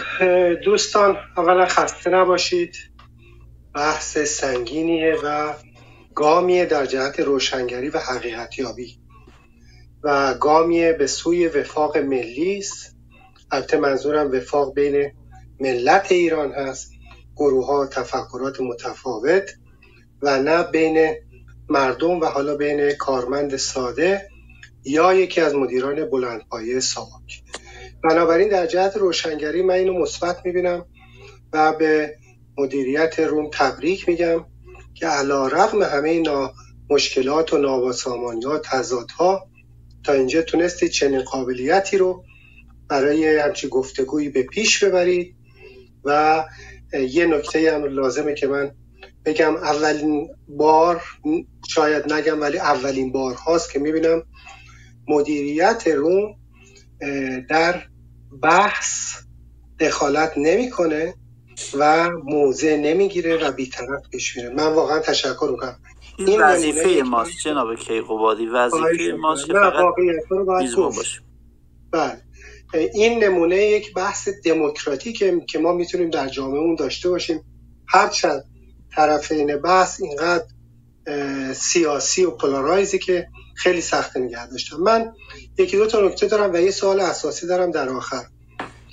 دوستان 0.65 1.17
اولا 1.37 1.67
خسته 1.67 2.11
نباشید. 2.11 2.77
بحث 3.75 4.19
سنگینیه 4.19 5.17
و 5.25 5.55
گامیه 6.15 6.67
در 6.67 6.87
جهت 6.87 7.21
روشنگری 7.21 7.88
و 7.88 7.99
حقیقتیابی. 7.99 8.99
و 10.03 10.35
گامیه 10.35 10.93
به 10.93 11.07
سوی 11.07 11.47
وفاق 11.47 11.99
ملی 11.99 12.59
است. 12.59 12.97
البته 13.51 13.77
منظورم 13.77 14.33
وفاق 14.33 14.75
بین 14.75 15.12
ملت 15.61 16.12
ایران 16.12 16.53
هست. 16.53 16.93
گروه 17.37 17.67
ها 17.67 17.87
تفکرات 17.87 18.61
متفاوت. 18.61 19.51
و 20.23 20.43
نه 20.43 20.62
بین 20.62 21.15
مردم 21.69 22.21
و 22.21 22.25
حالا 22.25 22.57
بین 22.57 22.93
کارمند 22.93 23.57
ساده 23.57 24.29
یا 24.85 25.15
یکی 25.15 25.41
از 25.41 25.55
مدیران 25.55 26.11
بلندپایه 26.11 26.81
ساواک. 26.81 27.42
بنابراین 28.03 28.49
در 28.49 28.67
جهت 28.67 28.97
روشنگری 28.97 29.62
من 29.62 29.75
اینو 29.75 29.99
مثبت 29.99 30.47
می‌بینم 30.47 30.87
و 31.53 31.73
به 31.73 32.17
مدیریت 32.59 33.21
روم 33.21 33.51
تبریک 33.53 34.09
میگم 34.09 34.45
که 34.95 35.07
علا 35.07 35.47
رقم 35.47 35.83
همه 35.83 36.21
نا 36.21 36.53
مشکلات 36.91 37.53
و 37.53 37.59
نابسامانیات 37.59 38.62
تضادها 38.67 39.49
تا 40.05 40.12
اینجا 40.12 40.43
تونستید 40.43 40.91
چنین 40.91 41.23
قابلیتی 41.23 41.99
رو 41.99 42.25
برای 42.88 43.38
همچی 43.38 43.69
گفتگویی 43.69 44.29
به 44.29 44.43
پیش 44.43 44.85
ببرید 44.85 45.37
و 46.05 46.45
یه 47.11 47.27
نکته 47.27 47.75
هم 47.75 47.85
لازمه 47.85 48.35
که 48.35 48.47
من 48.47 48.71
بگم 49.25 49.57
اولین 49.57 50.29
بار 50.49 51.03
شاید 51.69 52.12
نگم 52.12 52.41
ولی 52.41 52.59
اولین 52.59 53.12
بار 53.12 53.35
هاست 53.35 53.73
که 53.73 53.79
می‌بینم 53.79 54.23
مدیریت 55.09 55.87
روم 55.87 56.35
در 57.49 57.83
بحث 58.42 59.14
دخالت 59.81 60.33
نمی‌کنه 60.37 61.14
و 61.79 62.11
موضع 62.25 62.77
نمی‌گیره 62.77 63.37
و 63.37 63.53
بیطرف 63.53 64.09
پیش 64.11 64.37
میره. 64.37 64.49
من 64.49 64.66
واقعا 64.66 64.99
تشکر 64.99 65.49
می‌کنم. 65.51 65.79
این 66.18 66.42
وظیفه 66.42 67.03
ماست 67.07 67.31
جناب 67.45 67.75
کیقوبادی. 67.75 68.47
وظیفه 68.47 69.16
ماست 69.21 69.47
که 69.47 69.53
فقط 69.53 69.85
بله. 71.90 72.23
این 72.95 73.25
نمونه 73.25 73.57
یک 73.57 73.95
بحث 73.95 74.29
دموکراتیکه 74.45 75.40
که 75.49 75.59
ما 75.59 75.73
می‌تونیم 75.73 76.11
در 76.11 76.29
جامعه 76.29 76.77
داشته 76.77 77.09
باشیم. 77.09 77.40
هرچند 77.88 78.45
طرفین 78.97 79.57
بحث 79.57 80.01
اینقدر 80.01 80.45
سیاسی 81.53 82.25
و 82.25 82.31
پولارایزی 82.31 82.99
که 82.99 83.29
خیلی 83.55 83.81
سخت 83.81 84.17
نگه 84.17 84.47
داشتم. 84.47 84.77
من 84.77 85.12
یکی 85.59 85.77
دو 85.77 85.87
تا 85.87 86.01
نکته 86.01 86.27
دارم 86.27 86.53
و 86.53 86.57
یه 86.57 86.71
سوال 86.71 87.01
اساسی 87.01 87.47
دارم 87.47 87.71
در 87.71 87.88
آخر. 87.88 88.25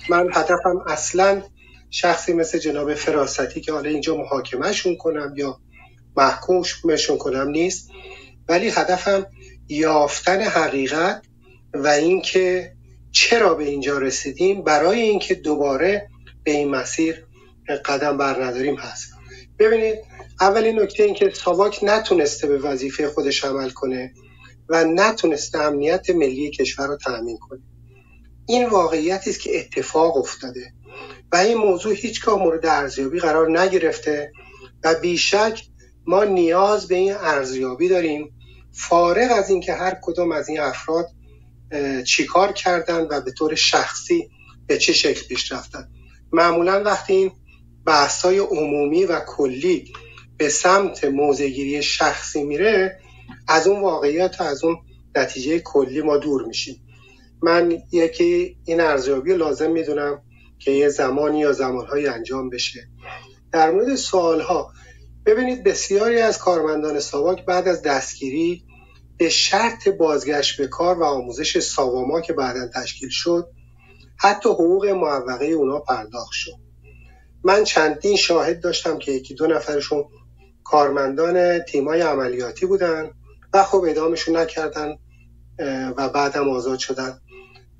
من 0.08 0.28
هدفم 0.34 0.84
اصلا 0.86 1.42
شخصی 1.90 2.32
مثل 2.32 2.58
جناب 2.58 2.94
فراستی 2.94 3.60
که 3.60 3.72
حالا 3.72 3.90
اینجا 3.90 4.16
محاکمهشون 4.16 4.96
کنم 4.96 5.34
یا 5.36 5.58
محکومشون 6.16 7.18
کنم 7.18 7.48
نیست 7.48 7.90
ولی 8.48 8.68
هدفم 8.68 9.26
یافتن 9.68 10.40
حقیقت 10.40 11.22
و 11.74 11.86
اینکه 11.86 12.72
چرا 13.12 13.54
به 13.54 13.64
اینجا 13.64 13.98
رسیدیم 13.98 14.64
برای 14.64 15.00
اینکه 15.00 15.34
دوباره 15.34 16.08
به 16.44 16.50
این 16.50 16.68
مسیر 16.68 17.26
قدم 17.84 18.16
بر 18.16 18.44
نداریم 18.44 18.76
هست. 18.76 19.12
ببینید 19.58 19.98
اولین 20.40 20.80
نکته 20.80 21.02
این 21.02 21.14
که 21.14 21.30
ساواک 21.34 21.78
نتونسته 21.82 22.46
به 22.46 22.58
وظیفه 22.58 23.08
خودش 23.08 23.44
عمل 23.44 23.70
کنه. 23.70 24.12
و 24.70 24.84
نتونسته 24.84 25.58
امنیت 25.58 26.10
ملی 26.10 26.50
کشور 26.50 26.86
رو 26.86 26.96
تأمین 26.96 27.38
کنه. 27.38 27.60
این 28.46 28.68
واقعیتی 28.68 29.30
است 29.30 29.40
که 29.40 29.58
اتفاق 29.58 30.16
افتاده 30.16 30.72
و 31.32 31.36
این 31.36 31.58
موضوع 31.58 31.94
هیچگاه 31.94 32.38
مورد 32.38 32.66
ارزیابی 32.66 33.18
قرار 33.18 33.60
نگرفته 33.60 34.32
و 34.84 34.94
بیشک 34.94 35.62
ما 36.06 36.24
نیاز 36.24 36.88
به 36.88 36.94
این 36.94 37.14
ارزیابی 37.14 37.88
داریم 37.88 38.34
فارغ 38.72 39.32
از 39.32 39.50
اینکه 39.50 39.72
هر 39.72 39.98
کدوم 40.02 40.32
از 40.32 40.48
این 40.48 40.60
افراد 40.60 41.08
چیکار 42.06 42.52
کردن 42.52 43.06
و 43.10 43.20
به 43.20 43.32
طور 43.32 43.54
شخصی 43.54 44.30
به 44.66 44.78
چه 44.78 44.92
شکل 44.92 45.26
پیش 45.26 45.52
رفتن. 45.52 45.88
معمولا 46.32 46.82
وقتی 46.82 47.12
این 47.12 47.32
بحثای 47.86 48.38
عمومی 48.38 49.04
و 49.04 49.20
کلی 49.20 49.92
به 50.36 50.48
سمت 50.48 51.04
موزگیری 51.04 51.82
شخصی 51.82 52.44
میره 52.44 52.99
از 53.48 53.66
اون 53.66 53.80
واقعیت 53.80 54.40
و 54.40 54.44
از 54.44 54.64
اون 54.64 54.76
نتیجه 55.16 55.58
کلی 55.58 56.02
ما 56.02 56.16
دور 56.16 56.46
میشیم. 56.46 56.82
من 57.42 57.82
یکی 57.92 58.56
این 58.64 58.80
ارزیابی 58.80 59.34
لازم 59.34 59.70
می‌دونم 59.70 60.22
که 60.58 60.70
یه 60.70 60.88
زمانی 60.88 61.38
یا 61.38 61.52
زمانهایی 61.52 62.06
انجام 62.06 62.50
بشه. 62.50 62.88
در 63.52 63.70
مورد 63.70 63.94
سوالها 63.94 64.72
ببینید 65.26 65.64
بسیاری 65.64 66.18
از 66.18 66.38
کارمندان 66.38 67.00
ساواک 67.00 67.44
بعد 67.44 67.68
از 67.68 67.82
دستگیری 67.82 68.64
به 69.18 69.28
شرط 69.28 69.88
بازگشت 69.88 70.60
به 70.60 70.66
کار 70.66 70.98
و 70.98 71.04
آموزش 71.04 71.58
ساواما 71.58 72.20
که 72.20 72.32
بعدا 72.32 72.68
تشکیل 72.74 73.08
شد 73.08 73.50
حتی 74.16 74.48
حقوق 74.48 74.86
معوقه 74.86 75.46
اونا 75.46 75.78
پرداخت 75.78 76.32
شد. 76.32 76.52
من 77.44 77.64
چندین 77.64 78.16
شاهد 78.16 78.60
داشتم 78.60 78.98
که 78.98 79.12
یکی 79.12 79.34
دو 79.34 79.46
نفرشون 79.46 80.04
کارمندان 80.64 81.58
تیمای 81.58 82.00
عملیاتی 82.00 82.66
بودن. 82.66 83.10
و 83.52 83.62
خب 83.62 83.84
ادامشون 83.88 84.36
نکردن 84.36 84.96
و 85.96 86.08
بعدم 86.08 86.48
آزاد 86.48 86.78
شدن. 86.78 87.20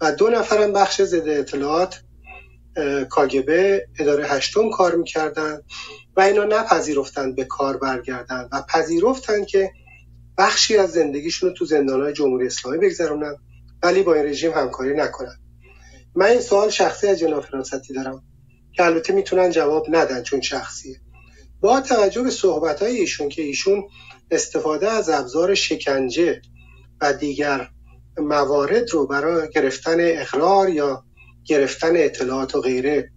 و 0.01 0.13
دو 0.13 0.31
نفرم 0.31 0.73
بخش 0.73 1.03
ضد 1.03 1.29
اطلاعات 1.29 2.03
کاگبه 3.09 3.87
اداره 3.99 4.27
هشتم 4.27 4.71
کار 4.71 4.95
می‌کردن 4.95 5.61
و 6.17 6.21
اینا 6.21 6.45
نپذیرفتن 6.45 7.35
به 7.35 7.45
کار 7.45 7.77
برگردن 7.77 8.49
و 8.53 8.63
پذیرفتن 8.63 9.45
که 9.45 9.71
بخشی 10.39 10.77
از 10.77 10.91
زندگیشون 10.91 11.49
رو 11.49 11.55
تو 11.55 11.65
زندانهای 11.65 12.13
جمهوری 12.13 12.47
اسلامی 12.47 12.79
بگذرونن 12.79 13.37
ولی 13.83 14.03
با 14.03 14.15
این 14.15 14.25
رژیم 14.25 14.53
همکاری 14.53 14.95
نکنن. 14.97 15.37
من 16.15 16.27
این 16.27 16.41
سوال 16.41 16.71
شخصی 16.71 17.07
از 17.07 17.19
جناب 17.19 17.45
فرانستی 17.45 17.95
دارم 17.95 18.23
که 18.73 18.85
البته 18.85 19.13
می‌تونن 19.13 19.51
جواب 19.51 19.87
ندن 19.89 20.23
چون 20.23 20.41
شخصیه. 20.41 21.01
با 21.61 21.81
توجه 21.81 22.23
به 22.23 22.31
صحبت 22.31 22.83
های 22.83 22.97
ایشون 22.97 23.29
که 23.29 23.43
ایشون 23.43 23.85
استفاده 24.31 24.91
از 24.91 25.09
ابزار 25.09 25.55
شکنجه 25.55 26.41
و 27.01 27.13
دیگر 27.13 27.69
موارد 28.19 28.91
رو 28.91 29.07
برای 29.07 29.49
گرفتن 29.55 29.97
اقرار 30.01 30.69
یا 30.69 31.05
گرفتن 31.45 31.97
اطلاعات 31.97 32.55
و 32.55 32.61
غیره 32.61 33.11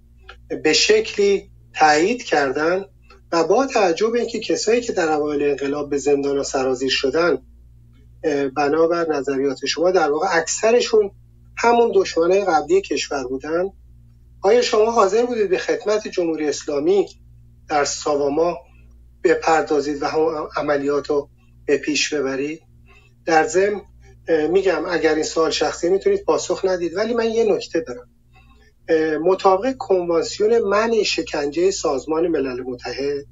به 0.64 0.74
شکلی 0.74 1.50
تایید 1.74 2.24
کردن 2.24 2.86
و 3.32 3.44
با 3.44 3.66
توجه 3.66 4.10
به 4.10 4.20
اینکه 4.20 4.40
کسایی 4.40 4.82
که 4.82 4.94
در 4.94 5.12
اوایل 5.12 5.44
انقلاب 5.44 5.90
به 5.90 5.98
زندان 5.98 6.38
و 6.38 6.44
سرازیر 6.44 6.90
شدن 6.90 7.38
بنابر 8.56 9.08
نظریات 9.10 9.66
شما 9.66 9.92
در 9.92 10.12
واقع 10.12 10.28
اکثرشون 10.32 11.12
همون 11.58 11.92
دشمنای 11.96 12.46
قبلی 12.46 12.82
کشور 12.82 13.24
بودن. 13.28 13.70
آیا 14.42 14.62
شما 14.62 14.92
حاضر 14.92 15.26
بودید 15.26 15.50
به 15.50 15.58
خدمت 15.58 16.08
جمهوری 16.08 16.48
اسلامی 16.48 17.06
در 17.70 17.86
ساواما 17.86 18.58
بپردازید 19.24 20.04
و 20.04 20.08
هم 20.08 20.48
عملیات 20.58 21.10
رو 21.10 21.30
به 21.66 21.78
پیش 21.78 22.14
ببرید. 22.14 22.62
در 23.26 23.48
ضمن 23.48 23.82
میگم 24.50 24.86
اگر 24.90 25.14
این 25.16 25.24
سوال 25.24 25.52
شخصی 25.52 25.90
می‌تونید 25.90 26.24
پاسخ 26.24 26.66
ندید 26.66 26.98
ولی 26.98 27.14
من 27.14 27.30
یه 27.30 27.54
نکته 27.54 27.80
دارم. 27.88 28.10
مطابق 29.20 29.78
کنوانسیون 29.78 30.60
من 30.60 31.04
شکنجه 31.04 31.72
سازمان 31.72 32.28
ملل 32.28 32.62
متحد 32.62 33.26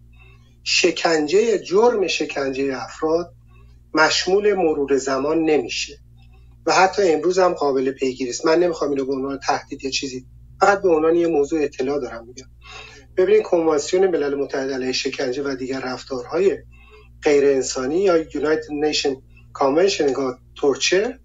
شکنجه 0.64 1.60
جرم 1.60 2.08
شکنجه 2.08 2.84
افراد 2.84 3.34
مشمول 3.94 4.54
مرور 4.54 4.98
زمان 4.98 5.44
نمیشه 5.44 5.98
و 6.66 6.74
حتی 6.74 7.12
امروز 7.12 7.40
هم 7.40 7.54
قابل 7.54 7.92
پیگیری 7.92 8.30
است. 8.30 8.46
من 8.46 8.60
نمی‌خوام 8.60 8.90
اینو 8.90 9.06
به 9.06 9.14
عنوان 9.14 9.40
تهدید 9.40 9.84
یا 9.84 9.90
چیزی 9.90 10.26
فقط 10.60 10.82
به 10.82 10.90
عنوان 10.90 11.16
یه 11.16 11.28
موضوع 11.28 11.64
اطلاع 11.64 12.00
دارم 12.00 12.26
میگم. 12.28 12.46
ببینید 13.18 13.44
کنوانسیون 13.44 14.08
ملل 14.08 14.36
متحد 14.36 14.72
علیه 14.72 14.92
شکنجه 14.92 15.44
و 15.44 15.56
دیگر 15.56 15.80
رفتارهای 15.80 16.58
غیر 17.24 17.46
انسانی 17.46 18.04
یا 18.04 18.24
United 18.24 18.94
Nation 18.94 19.16
Convention 19.60 20.36
تورچر 20.56 21.18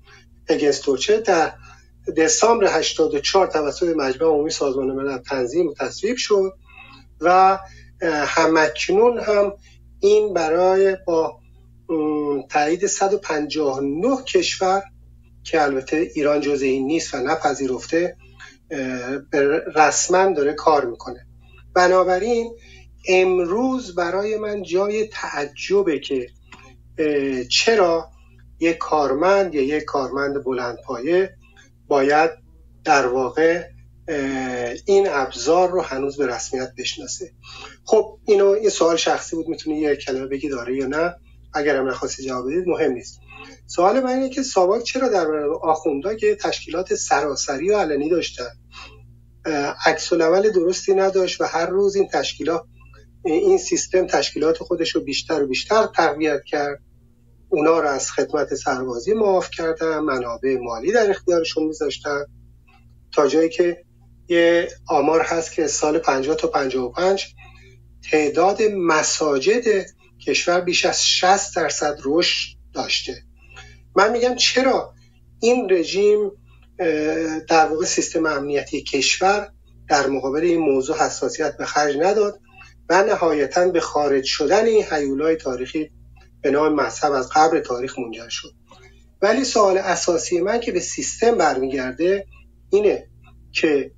Against 0.51 0.83
Torture 0.83 1.23
در 1.27 1.53
دسامبر 2.17 2.79
84 2.79 3.47
توسط 3.47 3.97
مجمع 3.97 4.29
عمومی 4.29 4.51
سازمان 4.51 4.87
ملل 4.87 5.19
تنظیم 5.19 5.67
و 5.69 5.75
تصویب 5.75 6.17
شد 6.17 6.53
و 7.21 7.59
همکنون 8.27 9.19
هم 9.19 9.53
این 10.01 10.35
برای 10.35 10.97
با 11.07 11.41
تایید 12.49 12.87
159 12.87 14.23
کشور 14.23 14.83
که 15.45 15.63
البته 15.63 16.11
ایران 16.15 16.41
جز 16.41 16.63
این 16.63 16.87
نیست 16.87 17.15
و 17.15 17.19
نپذیرفته 17.19 18.17
رسما 19.75 20.33
داره 20.33 20.53
کار 20.53 20.85
می‌کنه. 20.85 21.27
بنابراین 21.77 22.57
امروز 23.09 23.95
برای 23.95 24.39
من 24.39 24.63
جای 24.63 25.07
تعجبه 25.07 25.99
که 25.99 26.29
چرا 27.49 28.11
یک 28.61 28.79
کارمند 28.79 29.55
یا 29.55 29.63
یک 29.63 29.85
کارمند 29.85 30.45
بلند 30.45 30.79
پایه 30.85 31.35
باید 31.89 32.31
در 32.85 33.07
واقع 33.07 33.65
این 34.87 35.09
ابزار 35.11 35.71
رو 35.71 35.81
هنوز 35.81 36.17
به 36.17 36.27
رسمیت 36.27 36.73
بشناسه. 36.79 37.33
خب 37.85 38.19
اینو 38.25 38.47
این 38.47 38.69
سوال 38.69 38.97
شخصی 38.97 39.37
بود 39.37 39.49
می‌تونی 39.49 39.81
یه 39.81 39.97
کلمه 39.97 40.27
بگی 40.27 40.49
داره 40.49 40.77
یا 40.77 40.87
نه؟ 40.87 41.15
اگر 41.55 41.77
هم 41.77 41.89
نخواستی 41.89 42.23
جواب 42.23 42.47
بدید 42.47 42.69
مهم 42.69 42.93
نیست. 42.93 43.21
سوال 43.67 44.01
من 44.01 44.11
اینه 44.11 44.29
که 44.29 44.43
ساواک 44.43 44.83
چرا 44.83 45.09
در 45.09 45.27
آخوندا 45.63 46.15
که 46.15 46.35
تشکیلات 46.35 46.95
سراسری 46.95 47.71
و 47.71 47.79
علنی 47.79 48.09
داشتن؟ 48.09 48.51
عکس 49.87 50.13
العمل 50.13 50.51
درستی 50.51 50.95
نداشت 50.95 51.41
و 51.41 51.45
هر 51.45 51.67
روز 51.67 51.97
این 51.97 52.09
تشکیلات 52.09 52.63
این 53.25 53.59
سیستم 53.59 54.07
تشکیلات 54.07 54.59
خودش 54.59 54.91
رو 54.91 55.01
بیشتر 55.01 55.43
و 55.43 55.47
بیشتر 55.47 55.87
تقویت 55.87 56.45
کرد. 56.45 56.81
اونا 57.49 57.79
رو 57.81 57.89
از 57.89 58.11
خدمت 58.11 58.55
سربازی 58.55 59.15
معاف 59.15 59.51
کردن 59.51 59.99
منابع 59.99 60.59
مالی 60.61 60.93
در 60.93 61.11
اختیارشون 61.11 61.65
میذاشتن. 61.65 62.25
تا 63.13 63.29
جایی 63.29 63.49
که 63.49 63.85
یه 64.29 64.69
آمار 64.89 65.21
هست 65.21 65.53
که 65.53 65.67
سال 65.67 65.99
50 65.99 66.37
تا 66.37 66.49
55 66.49 67.35
تعداد 68.11 68.63
مساجد 68.63 69.87
کشور 70.27 70.61
بیش 70.61 70.85
از 70.85 71.07
60 71.07 71.57
درصد 71.57 71.99
رشد 72.05 72.57
داشته. 72.73 73.23
من 73.97 74.13
میگم 74.13 74.35
چرا 74.35 74.95
این 75.41 75.71
رژیم 75.71 76.31
در 77.49 77.67
واقع 77.71 77.85
سیستم 77.85 78.27
امنیتی 78.27 78.83
کشور 78.83 79.51
در 79.89 80.07
مقابل 80.07 80.41
این 80.41 80.61
موضوع 80.61 80.97
حساسیت 80.97 81.57
به 81.57 81.65
خرج 81.65 81.97
نداد 81.97 82.41
و 82.89 83.05
نهایتا 83.05 83.69
به 83.69 83.81
خارج 83.81 84.25
شدن 84.25 84.67
این 84.67 84.85
حیولای 84.85 85.37
تاریخی 85.37 85.91
به 86.43 86.51
نام 86.51 86.75
مذهب 86.75 87.13
از 87.13 87.29
قبر 87.29 87.61
تاریخ 87.61 87.99
منجر 87.99 88.29
شد. 88.29 88.53
ولی 89.23 89.45
سوال 89.45 89.79
اساسی 89.79 90.41
من 90.41 90.61
که 90.61 90.73
به 90.73 90.81
سیستم 90.81 91.39
برمیگرده 91.39 92.27
اینه 92.71 93.07
که 93.53 93.91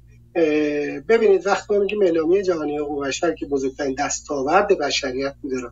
ببینید 1.09 1.47
وقتی 1.47 1.75
ما 1.75 1.81
میگیم 1.81 2.03
اعلامیه 2.03 2.43
جهانی 2.43 2.79
حقوق 2.79 3.07
بشر 3.07 3.35
که 3.35 3.47
بزرگترین 3.47 3.95
دستاورد 3.99 4.79
بشریت 4.79 5.35
بوده 5.43 5.61
رو 5.61 5.71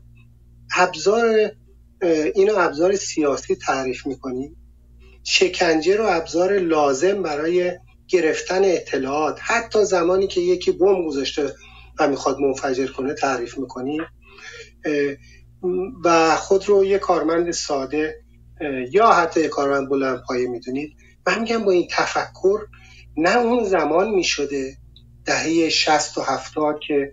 ابزار 0.77 1.51
اینو 2.35 2.55
ابزار 2.57 2.97
سیاسی 2.97 3.57
تعریف 3.57 4.07
می‌کنیم. 4.07 4.57
شکنجه 5.29 5.97
رو 5.97 6.07
ابزار 6.07 6.59
لازم 6.59 7.23
برای 7.23 7.73
گرفتن 8.09 8.65
اطلاعات. 8.65 9.39
حتی 9.43 9.85
زمانی 9.85 10.27
که 10.27 10.41
یکی 10.41 10.73
بم 10.73 11.07
گذاشته 11.07 11.55
و 11.99 12.09
می‌خواد 12.09 12.39
منفجر 12.39 12.87
کنه 12.87 13.15
تعریف 13.15 13.59
می‌کنیم 13.59 14.03
و 16.05 16.37
خود 16.37 16.69
رو 16.69 16.85
یه 16.85 16.99
کارمند 16.99 17.51
ساده 17.51 18.21
یا 18.91 19.11
حتی 19.11 19.41
یه 19.41 19.49
کارمند 19.49 19.89
بلند 19.89 20.23
پایه 20.29 20.49
می‌دونید. 20.49 20.97
من 21.27 21.41
میگم 21.41 21.65
با 21.65 21.73
این 21.73 21.89
تفکر 21.91 22.61
نه 23.17 23.37
اون 23.37 23.65
زمان 23.65 24.11
می‌شده 24.11 24.77
دهه 25.25 25.69
60 25.69 26.19
و 26.19 26.23
70 26.23 26.81
که 26.89 27.12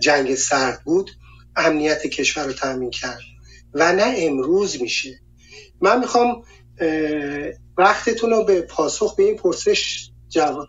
جنگ 0.00 0.34
سرد 0.34 0.80
بود 0.84 1.10
امنیت 1.56 2.06
کشور 2.06 2.44
رو 2.44 2.52
تامین 2.52 2.90
کرد. 2.90 3.20
و 3.74 3.92
نه 3.92 4.14
امروز 4.16 4.82
میشه. 4.82 5.20
من 5.80 5.98
می‌خوام 6.00 6.42
وقتتون 7.78 8.30
رو 8.30 8.44
به 8.44 8.60
پاسخ 8.60 9.16
به 9.16 9.22
این 9.22 9.36
پرسش 9.36 10.10
جواب 10.28 10.66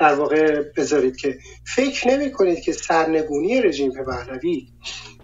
در 0.00 0.14
واقع 0.14 0.62
بذارید 0.76 1.16
که 1.16 1.38
فکر 1.74 2.08
نمی 2.08 2.32
کنید 2.32 2.60
که 2.60 2.72
سرنگونی 2.72 3.60
رژیم 3.60 3.92
پهلوی 3.92 4.68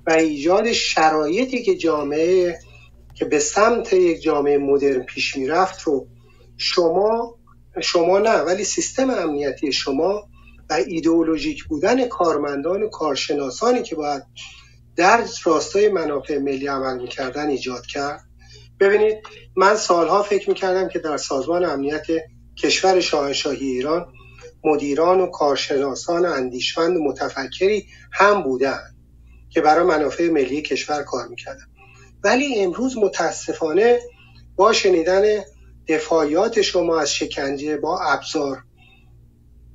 و 0.07 0.13
ایجاد 0.13 0.73
شرایطی 0.73 1.63
که 1.63 1.77
جامعه 1.77 2.59
که 3.15 3.25
به 3.25 3.39
سمت 3.39 3.93
یک 3.93 4.23
جامعه 4.23 4.59
مدرن 4.59 5.03
پیش 5.03 5.37
می‌رفت 5.37 5.83
رو 5.83 6.07
شما 6.57 7.39
شما 7.81 8.19
نه 8.19 8.37
ولی 8.37 8.65
سیستم 8.65 9.11
امنیتی 9.11 9.73
شما 9.73 10.29
و 10.71 10.73
ایدئولوژیک 10.73 11.65
بودن 11.65 12.09
کارمندان 12.09 12.83
و 12.83 12.89
کارشناسانی 12.89 13.83
که 13.83 13.97
باید 13.97 14.23
در 14.97 15.25
راستای 15.45 15.89
منافع 15.89 16.39
ملی 16.39 16.67
عمل 16.67 17.03
می‌کردن 17.03 17.49
ایجاد 17.49 17.87
کرد. 17.87 18.21
ببینید 18.81 19.19
من 19.57 19.77
سالها 19.77 20.23
فکر 20.23 20.49
می‌کردم 20.49 20.89
که 20.89 20.99
در 20.99 21.17
سازمان 21.17 21.65
امنیت 21.65 22.07
کشور 22.63 23.01
شاهنشاهی 23.01 23.67
ایران 23.67 24.07
مدیران 24.65 25.21
و 25.21 25.27
کارشناسان 25.27 26.27
اندیشمند 26.27 26.97
و 26.97 27.05
متفکری 27.05 27.87
هم 28.13 28.43
بودن 28.43 28.81
که 29.51 29.61
برای 29.61 29.87
منافع 29.87 30.29
ملی 30.29 30.63
کشور 30.63 31.03
کار 31.03 31.29
می‌کردن. 31.29 31.67
ولی 32.25 32.59
امروز 32.59 32.99
متاسفانه 32.99 33.99
با 34.57 34.73
شنیدن 34.73 35.23
دفاعیات 35.89 36.63
شما 36.63 37.01
از 37.01 37.15
شکنجه 37.15 37.77
با 37.77 38.01
ابزار 38.01 38.63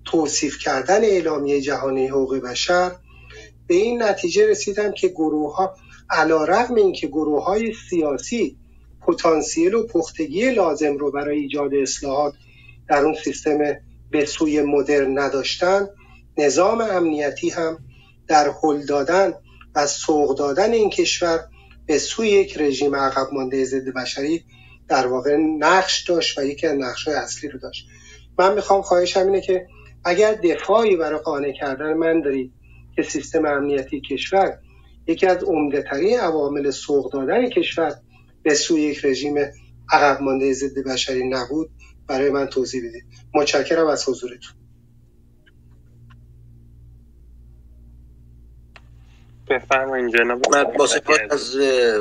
توصیف 0.06 0.58
کردن 0.60 1.04
اعلامیه 1.04 1.62
جهانی 1.62 2.08
حقوق 2.08 2.36
بشر 2.36 2.92
به 3.68 3.76
این 3.76 4.04
نتیجه 4.04 4.48
رسیدم 4.48 4.92
که 4.92 5.08
گروه 5.08 5.56
ها 5.56 5.76
علا 6.10 6.44
رقم 6.44 6.92
گروه 6.92 7.44
های 7.44 7.74
سیاسی 7.90 8.58
پتانسیل 9.10 9.74
و 9.74 9.88
پختگی 9.88 10.52
لازم 10.52 10.98
رو 10.98 11.12
برای 11.12 11.40
ایجاد 11.40 11.74
اصلاحات 11.74 12.34
در 12.90 13.06
اون 13.06 13.14
سیستم 13.14 13.58
به 14.12 14.26
سوی 14.26 14.62
مدرن 14.62 15.20
نداشتن 15.20 15.88
نظام 16.38 16.82
امنیتی 16.82 17.50
هم 17.50 17.78
در 18.28 18.52
حل 18.64 18.86
دادن 18.86 19.34
و 19.76 19.88
سوق 19.88 20.38
دادن 20.38 20.74
این 20.74 20.90
کشور 20.90 21.40
به 21.86 21.98
سوی 21.98 22.28
یک 22.28 22.58
رژیم 22.58 22.96
عقب 22.96 23.34
مانده 23.34 23.66
ضد 23.66 23.94
بشری 23.94 24.44
در 24.88 25.08
واقع 25.08 25.36
نقش 25.36 26.04
داشت 26.04 26.38
و 26.38 26.44
یکی 26.44 26.68
از 26.68 26.78
نقش 26.78 27.08
های 27.08 27.16
اصلی 27.16 27.50
رو 27.50 27.60
داشت. 27.60 27.88
من 28.40 28.54
می‌خوام 28.54 28.82
خواهشم 28.82 29.26
اینه 29.26 29.42
که 29.42 29.68
اگر 30.06 30.34
دفاعی 30.34 30.96
برای 30.96 31.20
قانع 31.20 31.52
کردن 31.52 31.94
من 31.94 32.22
دارید 32.22 32.52
که 32.96 33.04
سیستم 33.04 33.46
امنیتی 33.46 34.02
کشور 34.02 34.58
یکی 35.08 35.28
از 35.28 35.44
عمدهترین 35.44 36.20
عوامل 36.20 36.72
سوق 36.72 37.12
دادن 37.14 37.50
کشور 37.50 37.96
به 38.44 38.54
سوی 38.56 38.82
یک 38.82 39.06
رژیم 39.06 39.36
عقب 39.94 40.22
مانده 40.22 40.54
ضد 40.54 40.80
بشری 40.88 41.30
نبود 41.30 41.72
برای 42.08 42.30
من 42.32 42.48
توضیح 42.48 42.90
بدید. 42.90 43.06
متشکرم 43.36 43.88
از 43.88 44.10
حضورتون. 44.10 44.54
بفرمایید 49.50 50.18
جناب. 50.18 50.56
من 50.56 50.66
با 50.78 50.88
سپاس 50.88 51.20
از 51.32 51.58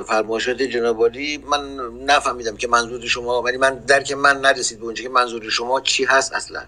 فرمایشات 0.08 0.62
جناب 0.62 1.00
من 1.46 1.76
نفهمیدم 2.06 2.56
که 2.56 2.68
منظور 2.68 3.06
شما 3.06 3.42
ولی 3.42 3.56
من 3.58 3.74
درک 3.78 4.12
من 4.12 4.40
نرسید 4.40 4.78
به 4.78 4.84
اونجا 4.84 5.02
که 5.02 5.08
منظور 5.08 5.50
شما 5.50 5.80
چی 5.80 6.04
هست 6.04 6.34
اصلا؟ 6.34 6.62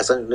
اصلا 0.00 0.28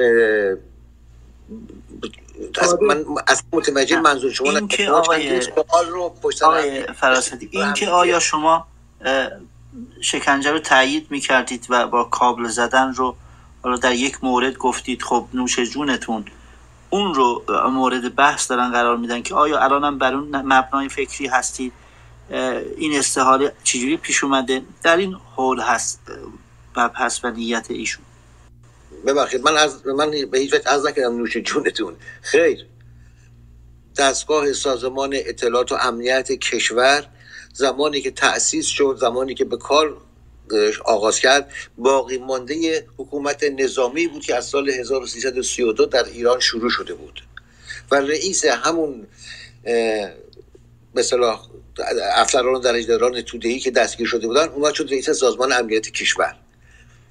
من 2.81 3.05
اصلا 3.27 3.47
متوجه 3.51 3.99
منظور 3.99 4.31
شما 4.31 4.49
این 4.51 4.67
که 4.67 4.89
آقای 4.89 5.41
رو 5.87 6.13
آقای 6.43 6.83
فراسدی 6.93 7.49
این 7.51 7.73
که 7.73 7.89
آیا 7.89 8.19
شما 8.19 8.67
شکنجه 10.01 10.51
رو 10.51 10.59
تایید 10.59 11.11
می‌کردید 11.11 11.67
و 11.69 11.87
با 11.87 12.03
کابل 12.03 12.47
زدن 12.47 12.93
رو 12.93 13.15
حالا 13.63 13.77
در 13.77 13.93
یک 13.93 14.23
مورد 14.23 14.57
گفتید 14.57 15.01
خب 15.01 15.27
نوش 15.33 15.59
جونتون 15.59 16.25
اون 16.89 17.13
رو 17.13 17.43
مورد 17.71 18.15
بحث 18.15 18.49
دارن 18.49 18.71
قرار 18.71 18.97
میدن 18.97 19.21
که 19.21 19.35
آیا 19.35 19.59
الانم 19.59 19.97
بر 19.97 20.13
اون 20.13 20.35
مبنای 20.35 20.89
فکری 20.89 21.27
هستید؟ 21.27 21.73
این 22.77 22.99
استحاله 22.99 23.53
چجوری 23.63 23.97
پیش 23.97 24.23
اومده؟ 24.23 24.61
در 24.83 24.97
این 24.97 25.17
حول 25.35 25.59
هست 25.59 25.99
مبحث 26.77 27.19
و 27.23 27.31
نیت 27.31 27.71
ایشون. 27.71 28.04
ببخشید 29.05 29.41
من 29.41 29.57
از 29.57 29.87
من 29.87 30.11
به 30.31 30.39
هیچ 30.39 30.53
وجه 30.53 30.69
از 30.69 30.85
نکردم 30.85 31.17
نوش 31.17 31.37
جونتون. 31.37 31.95
خیر. 32.21 32.65
دستگاه 33.97 34.53
سازمان 34.53 35.13
اطلاعات 35.13 35.71
و 35.71 35.75
امنیت 35.81 36.31
کشور 36.31 37.07
زمانی 37.53 38.01
که 38.01 38.11
تأسیس 38.11 38.65
شد 38.65 38.97
زمانی 38.99 39.33
که 39.33 39.45
به 39.45 39.57
کار 39.57 39.97
آغاز 40.85 41.19
کرد 41.19 41.51
باقی 41.77 42.17
مانده 42.17 42.85
حکومت 42.97 43.43
نظامی 43.43 44.07
بود 44.07 44.23
که 44.23 44.35
از 44.35 44.45
سال 44.45 44.69
1332 44.69 45.85
در 45.85 46.03
ایران 46.03 46.39
شروع 46.39 46.69
شده 46.69 46.93
بود. 46.93 47.23
و 47.91 47.95
رئیس 47.95 48.45
همون 48.45 49.07
مثلا 50.95 51.39
افسران 52.15 52.61
درجهداران 52.61 53.21
تودهی 53.21 53.59
که 53.59 53.71
دستگیر 53.71 54.07
شده 54.07 54.27
بودن 54.27 54.49
اومد 54.49 54.73
شد 54.73 54.87
رئیس 54.91 55.09
سازمان 55.09 55.53
امنیت 55.53 55.89
کشور. 55.89 56.35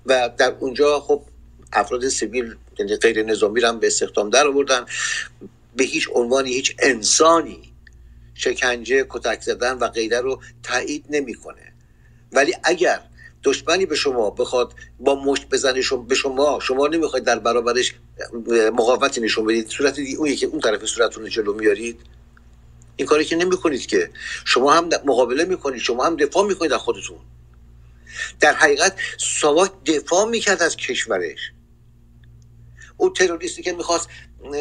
و 0.06 0.30
در 0.38 0.54
اونجا 0.60 1.00
خب 1.00 1.22
افراد 1.74 2.08
سیویل 2.08 2.56
یعنی 2.78 2.96
غیر 2.96 3.22
نظامی 3.22 3.60
رو 3.60 3.68
هم 3.68 3.78
به 3.78 3.86
استخدام 3.86 4.30
در 4.30 4.46
آوردن. 4.46 4.86
به 5.76 5.84
هیچ 5.84 6.08
عنوانی 6.14 6.52
هیچ 6.52 6.76
انسانی 6.78 7.72
شکنجه 8.34 9.06
کتک 9.08 9.42
زدن 9.42 9.72
و 9.78 9.88
غیره 9.88 10.20
رو 10.20 10.42
تایید 10.62 11.04
نمی‌کنه. 11.10 11.72
ولی 12.32 12.54
اگر 12.64 13.00
دشمنی 13.42 13.86
به 13.86 13.96
شما 13.96 14.30
بخواد 14.30 14.74
با 15.00 15.24
مشت 15.24 15.48
بزنه 15.48 15.82
به 16.08 16.14
شما 16.14 16.60
شما 16.62 16.86
نمی‌خواید 16.86 17.24
در 17.24 17.38
برابرش 17.38 17.94
مقاومتی 18.72 19.20
نشون 19.20 19.46
بدید 19.46 19.68
صورت 19.68 19.98
اون 20.18 20.34
که 20.34 20.46
اون 20.46 20.60
طرف 20.60 20.84
صورتتون 20.84 21.28
جلو 21.28 21.54
میارید 21.54 22.00
این 22.96 23.06
کاری 23.06 23.24
که 23.24 23.36
نمی‌کنید 23.36 23.86
که. 23.86 24.10
شما 24.44 24.72
هم 24.72 24.88
مقابله 25.04 25.44
می‌کنید 25.44 25.80
شما 25.80 26.04
هم 26.04 26.16
دفاع 26.16 26.46
می‌کنید 26.46 26.72
از 26.72 26.80
خودتون. 26.80 27.18
در 28.40 28.54
حقیقت 28.54 28.96
ساواک 29.18 29.70
دفاع 29.86 30.28
می‌کرد 30.28 30.62
از 30.62 30.76
کشورش. 30.76 31.38
او 32.96 33.10
تروریستی 33.10 33.62
که 33.62 33.72
می‌خواست 33.72 34.08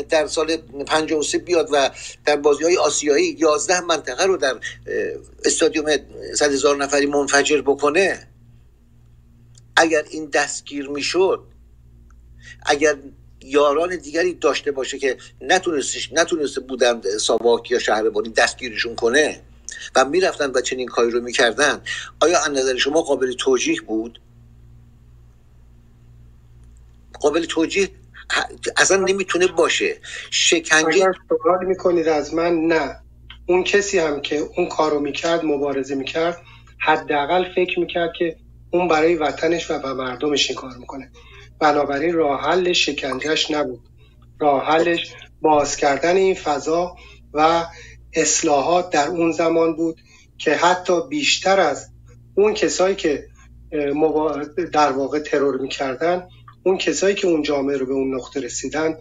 در 0.10 0.28
سال 0.28 0.58
53 0.58 1.38
بیاد 1.38 1.70
و 1.72 1.90
در 2.26 2.36
بازی 2.36 2.64
های 2.64 2.78
آسیایی 2.78 3.36
11 3.40 3.82
منطقه 3.82 4.24
رو 4.26 4.38
در 4.38 4.60
استادیوم 5.46 5.98
100 6.36 6.52
هزار 6.52 6.78
نفری 6.78 7.06
منفجر 7.06 7.62
بکنه 7.62 8.28
اگر 9.78 10.04
این 10.10 10.26
دستگیر 10.26 10.90
می‌شد 10.90 11.44
اگر 12.66 12.96
یاران 13.42 13.96
دیگری 13.96 14.34
داشته 14.34 14.72
باشه 14.72 15.00
که 15.00 15.18
نتونستش 15.42 16.14
نتونسته 16.14 16.62
بودند 16.62 17.08
ساواک 17.18 17.72
یا 17.72 17.80
شهربانی 17.80 18.30
دستگیرشون 18.30 18.96
کنه 18.96 19.42
و 19.96 20.06
می‌رفتن 20.06 20.52
و 20.52 20.62
چنین 20.62 20.88
کاری 20.88 21.12
رو 21.12 21.22
می‌کردن 21.22 21.82
آیا 22.22 22.40
از 22.40 22.52
نظر 22.52 22.78
شما 22.78 23.02
قابل 23.02 23.34
توجیه 23.34 23.82
بود؟ 23.82 24.22
قابل 27.20 27.46
توجیه 27.46 27.90
اصلا 28.78 28.98
نمی‌تونه 28.98 29.48
باشه. 29.48 29.98
شکنجه 30.32 31.12
سوال 31.30 31.66
می‌کنید 31.66 32.08
از 32.08 32.34
من 32.34 32.54
نه. 32.54 33.00
اون 33.48 33.64
کسی 33.64 34.00
هم 34.00 34.22
که 34.22 34.44
اون 34.58 34.68
کارو 34.68 35.00
می‌کرد 35.00 35.46
مبارزه 35.46 35.96
می‌کرد 35.96 36.38
حداقل 36.80 37.46
فکر 37.56 37.80
می‌کرد 37.80 38.10
که 38.20 38.36
اون 38.72 38.88
برای 38.88 39.16
وطنش 39.16 39.72
و 39.72 39.80
به 39.80 39.94
مردمش 39.94 40.50
این 40.50 40.60
کار 40.60 40.78
می‌کنه. 40.80 41.12
بنابراین 41.60 42.14
راه 42.14 42.42
حل 42.42 42.74
شکنجهش 42.74 43.52
نبود. 43.52 43.82
راه 44.40 44.66
حلش 44.66 45.14
باز 45.42 45.78
کردن 45.78 46.16
این 46.16 46.36
فضا 46.36 46.96
و 47.34 47.66
اصلاحات 48.14 48.90
در 48.90 49.08
اون 49.08 49.32
زمان 49.32 49.76
بود 49.76 49.98
که 50.38 50.56
حتی 50.56 50.94
بیشتر 51.10 51.60
از 51.60 51.90
اون 52.36 52.54
کسایی 52.54 52.96
که 52.96 53.28
در 54.74 54.92
واقع 54.92 55.20
ترور 55.20 55.58
می‌کردن 55.58 56.28
اون 56.64 56.78
کسایی 56.78 57.16
که 57.16 57.28
اون 57.28 57.44
جامعه 57.44 57.78
رو 57.78 57.86
به 57.86 57.94
اون 57.94 58.16
نقطه 58.16 58.40
رسیدن 58.40 58.98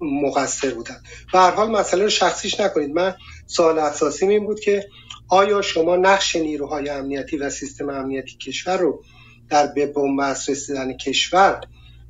مقصر 0.00 0.74
بودن. 0.74 1.02
به 1.32 1.38
هر 1.38 1.50
حال 1.50 1.70
مسئله 1.70 2.02
رو 2.02 2.10
شخصیش 2.10 2.60
نکنید. 2.60 2.90
من 2.90 3.14
سوال 3.46 3.78
اساسی 3.78 4.26
این 4.26 4.46
بود 4.46 4.60
که 4.60 4.88
آیا 5.28 5.62
شما 5.62 5.96
نقش 5.96 6.36
نیروهای 6.36 6.88
امنیتی 6.88 7.36
و 7.36 7.50
سیستم 7.50 7.88
امنیتی 7.88 8.36
کشور 8.36 8.76
رو 8.76 9.04
در 9.48 9.66
به 9.66 9.86
بنبست 9.86 10.50
رسیدن 10.50 10.96
کشور 10.96 11.60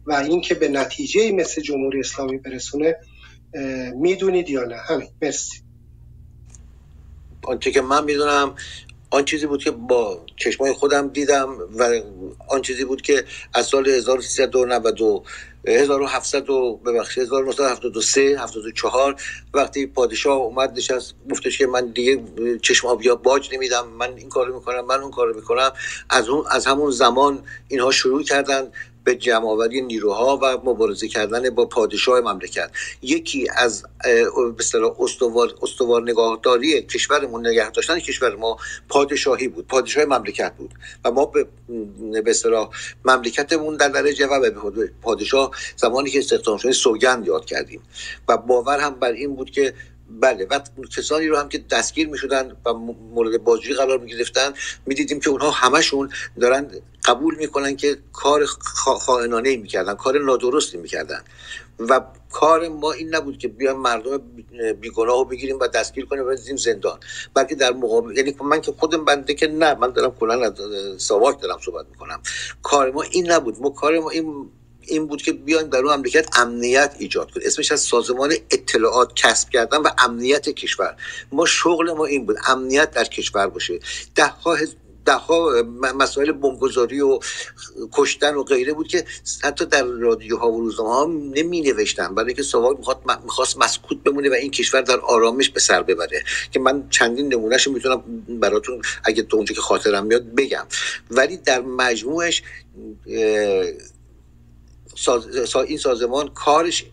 و 0.06 0.12
اینکه 0.12 0.54
به 0.54 0.68
نتیجه 0.68 1.32
مثل 1.32 1.62
جمهوری 1.62 2.00
اسلامی 2.00 2.38
برسونه 2.38 2.96
می‌دونید 3.94 4.50
یا 4.50 4.64
نه؟ 4.64 4.76
همین. 4.76 5.08
مرسی. 5.22 5.60
آنچه 7.42 7.70
که 7.70 7.80
من 7.80 8.04
می‌دونم 8.04 8.54
آن 9.10 9.24
چیزی 9.24 9.46
بود 9.46 9.64
که 9.64 9.70
با 9.70 10.26
چشمای 10.36 10.72
خودم 10.72 11.08
دیدم 11.08 11.58
و 11.78 12.00
آن 12.48 12.62
چیزی 12.62 12.84
بود 12.84 13.02
که 13.02 13.24
از 13.54 13.66
سال 13.66 13.88
1392 13.88 15.24
1700 15.66 16.50
و 16.50 16.76
ببخشید 16.76 17.22
1973 17.22 18.36
74 18.38 19.16
وقتی 19.54 19.86
پادشاه 19.86 20.36
اومد 20.36 20.72
نشست 20.76 21.14
گفتش 21.30 21.58
که 21.58 21.66
من 21.66 21.86
دیگه 21.86 22.24
چشم 22.62 22.88
آبیا 22.88 23.16
باج 23.16 23.54
نمیدم 23.54 23.88
من 23.88 24.14
این 24.16 24.28
کارو 24.28 24.54
می‌کنم 24.54 24.86
من 24.86 25.00
اون 25.00 25.10
کارو 25.10 25.34
می‌کنم. 25.34 25.72
از 26.10 26.28
اون 26.28 26.44
از 26.50 26.66
همون 26.66 26.90
زمان 26.90 27.42
اینها 27.68 27.90
شروع 27.90 28.22
کردن 28.22 28.72
به 29.04 29.14
جمعآوری 29.14 29.80
نیروها 29.80 30.36
و 30.42 30.70
مبارزه 30.70 31.08
کردن 31.08 31.50
با 31.50 31.66
پادشاه 31.66 32.20
مملکت. 32.20 32.70
یکی 33.02 33.48
از 33.56 33.84
به 34.56 34.64
استوار 35.00 35.54
استوار 35.62 36.02
نگاهداری 36.02 36.82
کشورمون 36.82 37.46
نگه 37.46 37.70
داشتن 37.70 37.98
کشور 37.98 38.36
ما 38.36 38.56
پادشاهی 38.88 39.48
بود 39.48 39.66
پادشاه 39.66 40.04
مملکت 40.04 40.54
بود. 40.56 40.74
و 41.04 41.10
ما 41.10 41.26
به 41.26 41.46
به 42.24 42.34
مملکتمون 43.04 43.76
در 43.76 43.88
درجه 43.88 44.26
و 44.26 44.40
به 44.70 44.90
پادشاه 45.02 45.50
زمانی 45.76 46.10
که 46.10 46.18
استخدام 46.18 46.56
شدیم 46.56 46.72
سوگند 46.72 47.26
یاد 47.26 47.44
کردیم. 47.44 47.82
و 48.28 48.36
باور 48.36 48.78
هم 48.78 48.94
بر 48.94 49.12
این 49.12 49.36
بود 49.36 49.50
که 49.50 49.74
بله 50.10 50.46
و 50.50 50.60
کسانی 50.96 51.26
رو 51.26 51.36
هم 51.36 51.48
که 51.48 51.58
دستگیر 51.58 52.08
می 52.08 52.18
شدن 52.18 52.56
و 52.66 52.72
مورد 52.72 53.44
بازجویی 53.44 53.74
قرار 53.74 53.98
می 53.98 54.10
گرفتن 54.10 54.52
می 54.86 54.94
دیدیم 54.94 55.20
که 55.20 55.30
اونها 55.30 55.50
همشون 55.50 56.10
دارن 56.40 56.70
قبول 57.04 57.36
می‌کنن 57.36 57.76
که 57.76 57.98
کار 58.12 58.46
خائنانه 58.46 59.56
می‌کردن 59.56 59.94
کار 59.94 60.18
نادرستی 60.18 60.78
می‌کردن. 60.78 61.24
و 61.78 62.00
کار 62.30 62.68
ما 62.68 62.92
این 62.92 63.14
نبود 63.14 63.38
که 63.38 63.48
بیایم 63.48 63.76
مردم 63.76 64.22
بیگناه 64.80 65.06
رو 65.18 65.24
بگیریم 65.24 65.58
و 65.58 65.66
دستگیر 65.66 66.04
کنیم 66.04 66.24
و 66.24 66.26
بزنیم 66.26 66.56
زندان 66.56 67.00
بلکه 67.34 67.54
در 67.54 67.72
مقابل 67.72 68.16
یعنی 68.16 68.36
من 68.44 68.60
که 68.60 68.72
خودم 68.72 69.04
بنده 69.04 69.34
که 69.34 69.46
نه 69.46 69.74
من 69.74 69.90
دارم 69.90 70.10
کلا 70.10 70.54
ساواک 70.98 71.42
دارم 71.42 71.58
صحبت 71.64 71.86
می‌کنم. 71.90 72.22
کار 72.62 72.90
ما 72.90 73.02
این 73.02 73.32
نبود. 73.32 73.60
ما 73.60 73.70
کار 73.70 73.98
ما 73.98 74.10
این 74.10 74.50
این 74.90 75.06
بود 75.06 75.22
که 75.22 75.32
بیایم 75.32 75.66
در 75.66 75.78
اون 75.78 75.94
مملکت 75.94 76.38
امنیت 76.38 76.94
ایجاد 76.98 77.30
کنیم 77.30 77.46
اسمش 77.46 77.72
از 77.72 77.80
سازمان 77.80 78.34
اطلاعات 78.50 79.14
کسب 79.14 79.50
کردن 79.50 79.78
و 79.78 79.88
امنیت 79.98 80.48
کشور. 80.48 80.96
ما 81.32 81.46
شغل 81.46 81.92
ما 81.92 82.04
این 82.06 82.26
بود 82.26 82.36
امنیت 82.46 82.90
در 82.90 83.04
کشور 83.04 83.46
باشه. 83.46 83.78
ده 84.14 84.26
ها 84.26 84.56
دهها 85.04 85.62
مسائل 85.94 86.32
بمبگذاری 86.32 87.00
و 87.00 87.18
کشتن 87.92 88.34
و 88.34 88.42
غیره 88.42 88.72
بود 88.72 88.88
که 88.88 89.04
حتی 89.42 89.64
در 89.66 89.82
رادیوها 89.82 90.50
و 90.52 90.60
روزنامه 90.60 90.90
ها 90.90 91.04
نمی 91.34 91.60
نوشتن 91.60 92.14
برای 92.14 92.34
که 92.34 92.42
سوال 92.42 92.76
می‌خواست 93.24 93.58
مسکوت 93.58 94.02
بمونه 94.02 94.30
و 94.30 94.32
این 94.32 94.50
کشور 94.50 94.80
در 94.80 95.00
آرامش 95.00 95.50
به 95.50 95.60
سر 95.60 95.82
ببره. 95.82 96.22
که 96.52 96.60
من 96.60 96.88
چندین 96.90 97.34
نمونهش 97.34 97.68
می‌تونم 97.68 98.02
براتون 98.28 98.82
اگه 99.04 99.22
تو 99.22 99.36
اونجا 99.36 99.54
که 99.54 99.60
خاطرم 99.60 100.06
میاد 100.06 100.34
بگم. 100.34 100.66
ولی 101.10 101.36
در 101.36 101.60
مجموعش 101.60 102.42
این 105.68 105.78
سازمان 105.78 106.28
کارش 106.28 106.84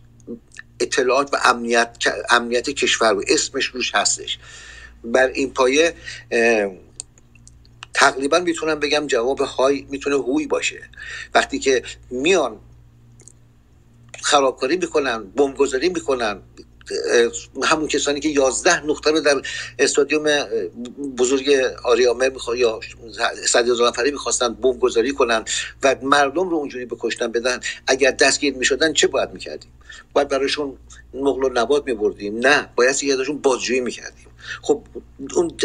اطلاعات 0.80 1.34
و 1.34 1.38
امنیت 1.44 1.98
امنیت 2.30 2.70
کشور 2.70 3.14
و 3.14 3.24
اسمش 3.28 3.66
روش 3.66 3.96
هستش. 3.96 4.40
بر 5.04 5.28
این 5.28 5.54
پایه 5.54 5.96
تقریبا 7.94 8.40
می‌تونم 8.40 8.80
بگم 8.80 9.08
جواب 9.08 9.40
های 9.40 9.86
می‌تونه 9.90 10.16
هوی 10.16 10.48
باشه. 10.48 10.90
وقتی 11.34 11.60
که 11.60 11.84
میان 12.10 12.60
خرابکاری 14.22 14.78
می‌کنن 14.78 15.24
بمبگذاری 15.24 15.90
می‌کنن 15.90 16.42
همون 17.64 17.88
کسانی 17.88 18.20
که 18.20 18.30
یازده 18.30 18.86
نقطه 18.86 19.12
رو 19.12 19.20
در 19.20 19.42
استادیوم 19.80 20.46
بزرگ 21.18 21.50
آریامر 21.84 22.30
میخوا 22.30 22.56
یا 22.56 22.80
صد 23.48 23.70
هزار 23.70 23.88
نفره 23.88 24.12
می‌خواستن 24.12 24.54
بمب 24.54 24.80
گذاری 24.80 25.14
کنن 25.14 25.46
و 25.84 25.96
مردم 26.02 26.50
رو 26.50 26.58
اونجوری 26.58 26.86
بکشتن 26.86 27.32
بدن 27.32 27.60
اگر 27.88 28.12
دستگیر 28.12 28.54
می‌شدن 28.54 28.94
چه 28.94 29.08
باید 29.08 29.34
می‌کردیم؟ 29.34 29.72
باید 30.14 30.28
برایشون 30.28 30.78
نقل 31.14 31.44
و 31.44 31.50
نبات 31.54 31.84
میبردیم؟ 31.86 32.40
نه 32.40 32.70
باید 32.76 33.04
یادشون 33.04 33.38
بازجویی 33.38 33.80
می‌کردیم. 33.80 34.28
خب 34.62 34.84
اون 35.36 35.58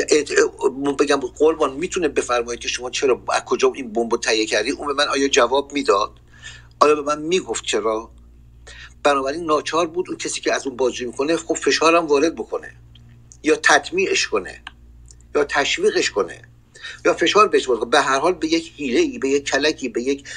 بگم 0.99 1.21
قربان 1.39 1.73
می‌تونه 1.73 2.09
بفرمایید 2.09 2.61
که 2.61 2.69
شما 2.69 2.91
چرا 2.91 3.23
از 3.33 3.45
کجا 3.45 3.73
این 3.75 3.93
بمب 3.93 4.21
تهیه 4.23 4.47
کردی؟ 4.47 4.71
اون 4.71 4.87
به 4.87 4.93
من 4.93 5.09
آیا 5.09 5.29
جواب 5.29 5.73
می‌داد؟ 5.73 6.11
آیا 6.81 6.95
به 6.95 7.03
من 7.03 7.23
می‌گفت 7.23 7.65
چرا؟ 7.65 8.11
بنابراین 9.05 9.45
ناچار 9.45 9.87
بود 9.87 10.09
اون 10.09 10.19
کسی 10.19 10.41
که 10.41 10.53
از 10.53 10.67
اون 10.67 10.77
بازجویی 10.77 11.11
می‌کنه 11.11 11.37
خب 11.37 11.55
فشارم 11.55 12.07
وارد 12.07 12.35
بکنه. 12.35 12.75
یا 13.43 13.57
تطمیعش 13.57 14.27
کنه. 14.27 14.63
یا 15.35 15.45
تشویقش 15.45 16.11
کنه. 16.11 16.43
یا 17.05 17.15
فشار 17.15 17.49
بهش 17.49 17.67
کنه 17.67 17.85
به 17.85 18.01
هر 18.01 18.19
حال 18.19 18.35
به 18.35 18.47
یک 18.47 18.73
حیله 18.77 19.19
به 19.19 19.29
یک 19.29 19.45
کلکی 19.45 19.89
به 19.89 20.03
یک 20.03 20.29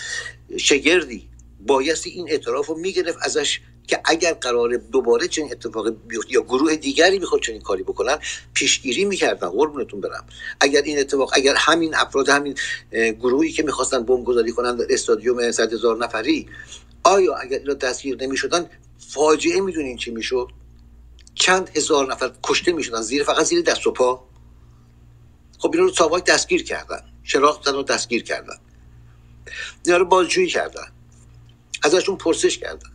شگردی 0.57 1.29
بایستی 1.67 2.09
این 2.09 2.29
اعتراف 2.29 2.67
رو 2.67 2.77
می‌گرفت 2.77 3.17
ازش 3.21 3.59
که 3.87 4.01
اگر 4.05 4.33
قرار 4.33 4.77
دوباره 4.77 5.27
چنین 5.27 5.51
اتفاقی 5.51 5.91
بیفته 6.07 6.33
یا 6.33 6.41
گروه 6.41 6.75
دیگری 6.75 7.19
می‌خواد 7.19 7.41
چنین 7.41 7.61
کاری 7.61 7.83
بکنن 7.83 8.17
پیشگیری 8.53 9.05
می‌کردن. 9.05 9.49
قربونتون 9.49 10.01
برم. 10.01 10.25
اگر 10.59 10.81
این 10.81 10.99
اتفاق 10.99 11.31
اگر 11.33 11.55
همین 11.57 11.95
افراد 11.95 12.29
همین 12.29 12.55
گروهی 12.91 13.51
که 13.51 13.63
می‌خواستن 13.63 14.03
بمبگذاری 14.03 14.51
کنن 14.51 14.75
در 14.75 14.85
استادیوم 14.89 15.51
صد 15.51 15.73
هزار 15.73 15.97
نفری 15.97 16.47
آیا 17.05 17.35
اگر 17.35 17.57
اینا 17.57 17.73
دستگیر 17.73 18.23
نمی‌شدن 18.23 18.69
فاجعه 19.09 19.61
می‌دونین 19.61 19.97
چی 19.97 20.11
می‌شد؟ 20.11 20.47
چند 21.35 21.69
هزار 21.77 22.11
نفر 22.11 22.31
کشته 22.43 22.71
می‌شدن 22.71 23.01
زیر 23.01 23.23
فقط 23.23 23.45
زیر 23.45 23.61
دست 23.61 23.87
و 23.87 23.91
پا. 23.91 24.27
خب 25.59 25.71
اینا 25.73 25.85
رو 25.85 25.93
ساواک 25.93 26.25
دستگیر 26.25 26.63
کردن 26.63 27.01
شراخ 27.23 27.67
رو 27.67 27.83
دستگیر 27.83 28.23
کردن. 28.23 28.57
اینا 29.85 29.97
رو 29.97 30.05
بازجویی 30.05 30.47
کردن. 30.47 30.87
ازشون 31.83 32.17
پرسش 32.17 32.57
کردن. 32.57 32.89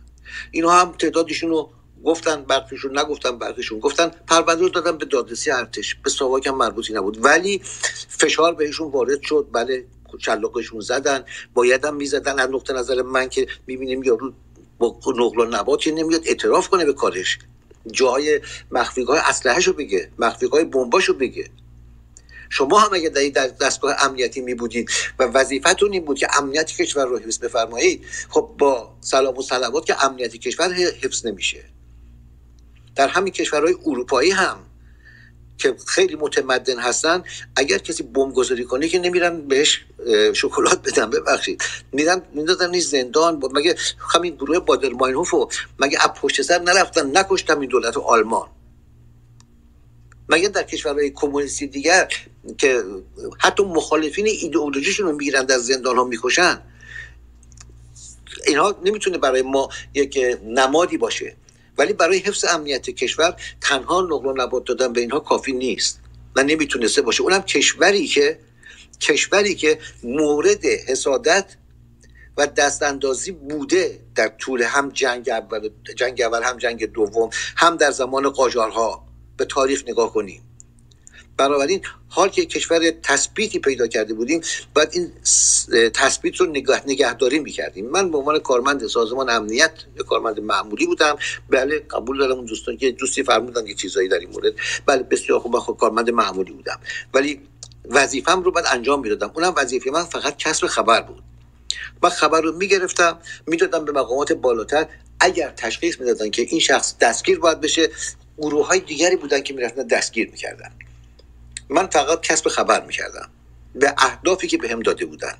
اینا 0.51 0.71
هم 0.71 0.91
تعدادشون 0.91 1.49
رو 1.49 1.71
گفتن 2.05 2.43
برخیشون 2.43 2.99
نگفتن 2.99 3.37
برخیشون 3.37 3.79
گفتن. 3.79 4.09
پرونده 4.09 4.61
رو 4.61 4.69
دادن 4.69 4.97
به 4.97 5.05
دادرسی 5.05 5.51
ارتش. 5.51 5.95
به 5.95 6.09
ساواک 6.09 6.47
هم 6.47 6.57
مربوطی 6.57 6.93
نبود. 6.93 7.25
ولی 7.25 7.61
فشار 8.09 8.53
بهشون 8.55 8.91
وارد 8.91 9.21
شد. 9.21 9.47
بله 9.53 9.85
چلاقشون 10.17 10.79
زدن 10.79 11.23
بایدم 11.53 11.95
می‌زدن. 11.95 12.39
از 12.39 12.49
نقطه 12.49 12.73
نظر 12.73 13.01
من 13.01 13.29
که 13.29 13.47
می‌بینیم 13.67 14.03
یارو 14.03 14.33
با 14.77 14.99
نقل 15.07 15.39
و 15.39 15.45
نبات 15.45 15.87
نمیاد 15.87 16.21
اعتراف 16.25 16.69
کنه 16.69 16.85
به 16.85 16.93
کارش. 16.93 17.39
جای 17.91 18.41
مخفیگاه 18.71 19.29
اسلحه 19.29 19.59
رو 19.59 19.73
بگه 19.73 20.11
مخفیگاه 20.19 20.63
بمباشو 20.63 21.13
بگه. 21.13 21.49
شما 22.49 22.79
هم 22.79 22.93
اگه 22.93 23.09
در 23.09 23.47
دستگاه 23.47 23.95
امنیتی 23.99 24.41
می 24.41 24.53
بودید 24.53 24.89
و 25.19 25.23
وظیفتون 25.23 25.91
این 25.93 26.05
بود 26.05 26.17
که 26.17 26.27
امنیت 26.37 26.71
کشور 26.71 27.05
رو 27.05 27.19
حفظ 27.19 27.39
بفرمایید 27.39 28.05
خب 28.29 28.55
با 28.57 28.95
سلام 29.01 29.37
و 29.37 29.41
صلوات 29.41 29.85
که 29.85 30.05
امنیت 30.05 30.35
کشور 30.35 30.73
حفظ 30.73 31.25
نمیشه. 31.25 31.63
در 32.95 33.07
همین 33.07 33.33
کشورهای 33.33 33.75
اروپایی 33.85 34.31
هم 34.31 34.57
که 35.57 35.75
خیلی 35.87 36.15
متمدن 36.15 36.79
هستن 36.79 37.23
اگر 37.55 37.77
کسی 37.77 38.03
بمب 38.03 38.33
گذاری 38.33 38.63
کنه 38.63 38.87
که 38.87 38.99
نمیرن 38.99 39.47
بهش 39.47 39.85
شکلات 40.33 40.81
بدن 40.87 41.09
ببخشید. 41.09 41.63
میرن 41.91 42.21
می‌دادن 42.33 42.79
زندان 42.79 43.41
مگه 43.53 43.75
همین 44.15 44.35
گروه 44.35 44.59
بادرماینهوف 44.59 45.33
مگه 45.79 45.97
از 46.03 46.09
پشت 46.21 46.41
سر 46.41 46.59
نرفتن 46.59 47.17
نکشتن 47.17 47.59
این 47.59 47.69
دولت 47.69 47.97
آلمان؟ 47.97 48.47
مگه 50.29 50.47
در 50.47 50.63
کشورهای 50.63 51.09
کمونیستی 51.09 51.67
دیگر 51.67 52.07
که 52.57 52.83
حتی 53.39 53.63
مخالفین 53.63 54.27
ایدئولوژیشون 54.27 55.05
رو 55.05 55.15
می‌گیرن 55.15 55.45
در 55.45 55.57
زندان 55.57 55.97
ها 55.97 56.03
می‌کشن؟ 56.03 56.61
اینها 58.47 58.75
نمی‌تونه 58.85 59.17
برای 59.17 59.41
ما 59.41 59.69
یک 59.93 60.19
نمادی 60.45 60.97
باشه. 60.97 61.35
ولی 61.81 61.93
برای 61.93 62.17
حفظ 62.17 62.45
امنیت 62.45 62.89
کشور 62.89 63.35
تنها 63.61 64.01
نقل 64.01 64.25
و 64.25 64.33
نبات 64.37 64.65
دادن 64.65 64.93
به 64.93 65.01
اینها 65.01 65.19
کافی 65.19 65.53
نیست. 65.53 65.99
و 66.35 66.43
نمی‌تونسته 66.43 67.01
باشه. 67.01 67.21
اونم 67.21 67.41
کشوری 67.41 68.07
که 68.07 68.39
کشوری 68.99 69.55
که 69.55 69.79
مورد 70.03 70.65
حسادت 70.65 71.45
و 72.37 72.47
دست 72.47 72.83
اندازی 72.83 73.31
بوده 73.31 73.99
در 74.15 74.27
طول 74.27 74.61
هم 74.61 74.89
جنگ 74.89 75.29
اول 75.29 75.69
جنگ 75.95 76.21
اول 76.21 76.43
هم 76.43 76.57
جنگ 76.57 76.85
دوم 76.85 77.29
هم 77.55 77.77
در 77.77 77.91
زمان 77.91 78.29
قاجارها. 78.29 79.05
به 79.37 79.45
تاریخ 79.45 79.83
نگاه 79.87 80.13
کنیم. 80.13 80.50
بنابراین 81.37 81.81
حال 82.09 82.29
که 82.29 82.45
کشور 82.45 82.91
تثبیتی 83.03 83.59
پیدا 83.59 83.87
کرده 83.87 84.13
بودیم 84.13 84.41
باید 84.75 84.89
این 84.91 85.11
تثبیت 85.89 86.35
رو 86.35 86.45
نگاه 86.45 86.81
نگهداری 86.87 87.39
می‌کردیم. 87.39 87.89
من 87.89 88.11
به 88.11 88.17
عنوان 88.17 88.39
کارمند 88.39 88.87
سازمان 88.87 89.29
امنیت 89.29 89.71
کارمند 90.09 90.39
معمولی 90.39 90.85
بودم. 90.85 91.17
بله 91.49 91.79
قبول 91.79 92.17
دارم 92.17 92.31
اون 92.31 92.45
دوستان 92.45 92.77
که 92.77 92.91
دوستی 92.91 93.23
فرمودن 93.23 93.67
یه 93.67 93.73
چیزایی 93.73 94.07
در 94.07 94.19
این 94.19 94.29
مورد. 94.29 94.53
بله 94.85 95.03
بسیار 95.03 95.39
خوب 95.39 95.59
خود 95.59 95.77
کارمند 95.77 96.09
معمولی 96.09 96.51
بودم. 96.51 96.79
ولی 97.13 97.41
وظیفم 97.89 98.43
رو 98.43 98.51
باید 98.51 98.65
انجام 98.69 99.01
می‌دادم. 99.01 99.31
اونم 99.35 99.53
وظیفه 99.57 99.91
من 99.91 100.03
فقط 100.03 100.37
کسب 100.37 100.67
خبر 100.67 101.01
بود. 101.01 101.23
من 102.03 102.09
خبر 102.09 102.41
رو 102.41 102.57
می‌گرفتم 102.57 103.19
می‌دادم 103.47 103.85
به 103.85 103.91
مقامات 103.91 104.33
بالاتر. 104.33 104.87
اگر 105.19 105.49
تشخیص 105.49 105.99
می‌دادن 105.99 106.29
که 106.29 106.41
این 106.41 106.59
شخص 106.59 106.97
دستگیر 106.97 107.39
باید 107.39 107.61
بشه 107.61 107.89
گروه 108.37 108.67
های 108.67 108.79
دیگری 108.79 109.15
بودن 109.15 109.41
که 109.41 109.53
می‌رفتن 109.53 109.87
دستگیر 109.87 110.29
می‌کردن. 110.31 110.71
من 111.71 111.87
فقط 111.87 112.21
کسب 112.21 112.49
خبر 112.49 112.85
می‌کردم. 112.85 113.29
به 113.75 113.93
اهدافی 113.97 114.47
که 114.47 114.57
بهم 114.57 114.79
داده 114.79 115.05
بودن. 115.05 115.33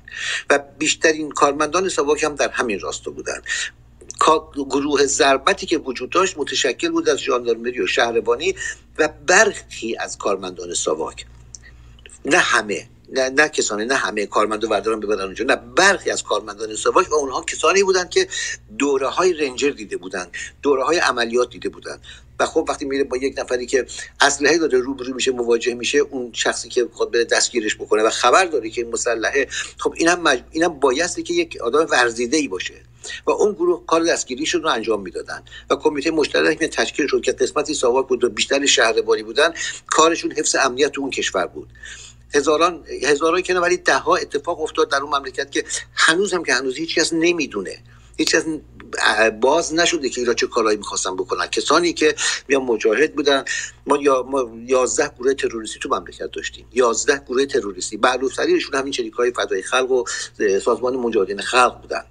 و 0.50 0.58
بیشترین 0.78 1.30
کارمندان 1.30 1.88
سواک 1.88 2.22
هم 2.24 2.34
در 2.34 2.48
همین 2.48 2.80
راستا 2.80 3.10
بودن. 3.10 3.42
گروه 4.70 5.06
ضربتی 5.06 5.66
که 5.66 5.78
وجود 5.78 6.10
داشت 6.10 6.38
متشکل 6.38 6.90
بود 6.90 7.08
از 7.08 7.18
ژاندارمری 7.18 7.80
و 7.80 7.86
شهربانی 7.86 8.54
و 8.98 9.08
برخی 9.26 9.96
از 9.96 10.18
کارمندان 10.18 10.74
ساواک 10.74 11.26
نه 12.24 12.38
همه 12.38 12.88
نه, 13.12 13.28
نه 13.28 13.48
کسانی 13.48 13.84
نه 13.84 13.94
همه 13.94 14.26
کارمندان 14.26 14.70
وردارن 14.70 15.00
ببرن 15.00 15.20
اونجا 15.20 15.44
نه 15.44 15.56
برخی 15.56 16.10
از 16.10 16.22
کارمندان 16.22 16.76
ساواک 16.76 17.12
و 17.12 17.14
اونها 17.14 17.42
کسانی 17.42 17.82
بودند 17.82 18.10
که 18.10 18.28
دوره 18.78 19.08
های 19.08 19.32
رنجر 19.32 19.70
دیده 19.70 19.96
بودند 19.96 20.30
دوره 20.62 20.84
های 20.84 20.98
عملیات 20.98 21.50
دیده 21.50 21.68
بودند. 21.68 22.00
خب 22.46 22.66
وقتی 22.68 22.84
میره 22.84 23.04
با 23.04 23.16
یک 23.16 23.34
نفری 23.38 23.66
که 23.66 23.86
اسلحه 24.20 24.58
داره 24.58 24.78
روبرو 24.78 25.14
میشه 25.14 25.30
مواجه 25.30 25.74
میشه 25.74 25.98
اون 25.98 26.30
شخصی 26.32 26.68
که 26.68 26.88
خود 26.92 27.12
بره 27.12 27.24
دستگیرش 27.24 27.76
بکنه 27.76 28.02
و 28.02 28.10
خبر 28.10 28.44
داره 28.44 28.70
که 28.70 28.82
این 28.82 28.90
مسلحه 28.90 29.48
خب 29.78 29.94
اینم 29.96 30.20
مج... 30.22 30.42
اینم 30.50 30.68
بایستی 30.68 31.22
که 31.22 31.34
یک 31.34 31.56
آدم 31.60 31.86
ورزیده 31.90 32.36
ای 32.36 32.48
باشه 32.48 32.74
و 33.26 33.30
اون 33.30 33.52
گروه 33.52 33.86
کار 33.86 34.04
دستگیریشون 34.04 34.62
رو 34.62 34.68
انجام 34.68 35.02
می‌دادن 35.02 35.42
و 35.70 35.76
کمیته 35.76 36.10
مشترک 36.10 36.58
تشکیل 36.58 37.06
شد 37.06 37.20
که 37.20 37.32
قسمتی 37.32 37.74
ساواک 37.74 38.08
بود 38.08 38.24
و 38.24 38.28
بیشتر 38.28 38.66
شهربانی 38.66 39.22
بودن 39.22 39.54
کارشون 39.86 40.32
حفظ 40.32 40.56
امنیت 40.56 40.98
اون 40.98 41.10
کشور 41.10 41.46
بود. 41.46 41.68
هزاران 42.34 42.84
هزاران 43.02 43.42
کنه 43.42 43.60
ولی 43.60 43.76
ده 43.76 43.98
ها 43.98 44.16
اتفاق 44.16 44.60
افتاد 44.60 44.90
در 44.90 44.98
اون 44.98 45.18
مملکت 45.18 45.50
که 45.50 45.64
هنوز 45.94 46.34
هم 46.34 46.44
که 46.44 46.54
هنوز 46.54 46.76
هیچ 46.76 46.94
کس 46.94 47.12
نمی‌دونه 47.12 47.78
هیچ 48.16 48.34
از 48.34 48.44
باز 49.40 49.74
نشده 49.74 50.08
که 50.08 50.20
ایران 50.20 50.34
چه 50.34 50.46
کارهایی 50.46 50.78
می‌خواستن 50.78 51.16
بکنن. 51.16 51.46
کسانی 51.46 51.92
که 51.92 52.14
یا 52.48 52.60
مجاهد 52.60 53.14
بودن 53.14 53.44
ما 53.86 53.96
یا 53.96 54.22
ما 54.22 54.50
11 54.66 55.08
گروه 55.18 55.34
تروریستی 55.34 55.78
تو 55.78 55.88
مملکت 55.88 56.30
داشتیم. 56.32 56.66
11 56.72 57.22
گروه 57.28 57.46
تروریستی. 57.46 57.96
بعلوفترینشون 57.96 58.74
همین 58.74 58.92
چریکای 58.92 59.32
فدای 59.32 59.62
خلق 59.62 59.90
و 59.90 60.04
سازمان 60.64 60.96
مجاهدین 60.96 61.40
خلق 61.40 61.80
بودن. 61.80 62.04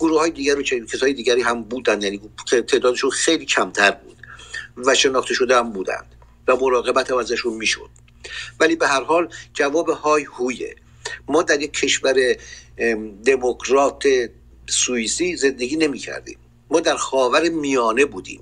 گروه 0.00 0.18
های 0.20 0.30
دیگر 0.30 0.58
و 0.58 0.62
کسای 0.62 1.12
دیگری 1.12 1.42
هم 1.42 1.62
بودن 1.62 2.02
یعنی 2.02 2.20
تعدادشون 2.68 3.10
خیلی 3.10 3.44
کمتر 3.44 3.90
بود 3.90 4.16
و 4.76 4.94
شناخته 4.94 5.34
شده 5.34 5.56
هم 5.56 5.72
بودند 5.72 6.14
و 6.48 6.56
مراقبت 6.56 7.10
هم 7.10 7.16
ازشون 7.16 7.54
می‌شد. 7.54 7.90
ولی 8.60 8.76
به 8.76 8.88
هر 8.88 9.02
حال 9.02 9.28
جواب 9.54 9.88
های 9.88 10.24
هویه. 10.24 10.76
ما 11.28 11.42
در 11.42 11.60
یک 11.60 11.72
کشور 11.72 12.36
دموکرات 13.24 14.04
سوئیسی 14.68 15.36
زندگی 15.36 15.76
نمی 15.76 15.98
کردیم 15.98 16.38
ما 16.70 16.80
در 16.80 16.96
خاور 16.96 17.48
میانه 17.48 18.04
بودیم. 18.04 18.40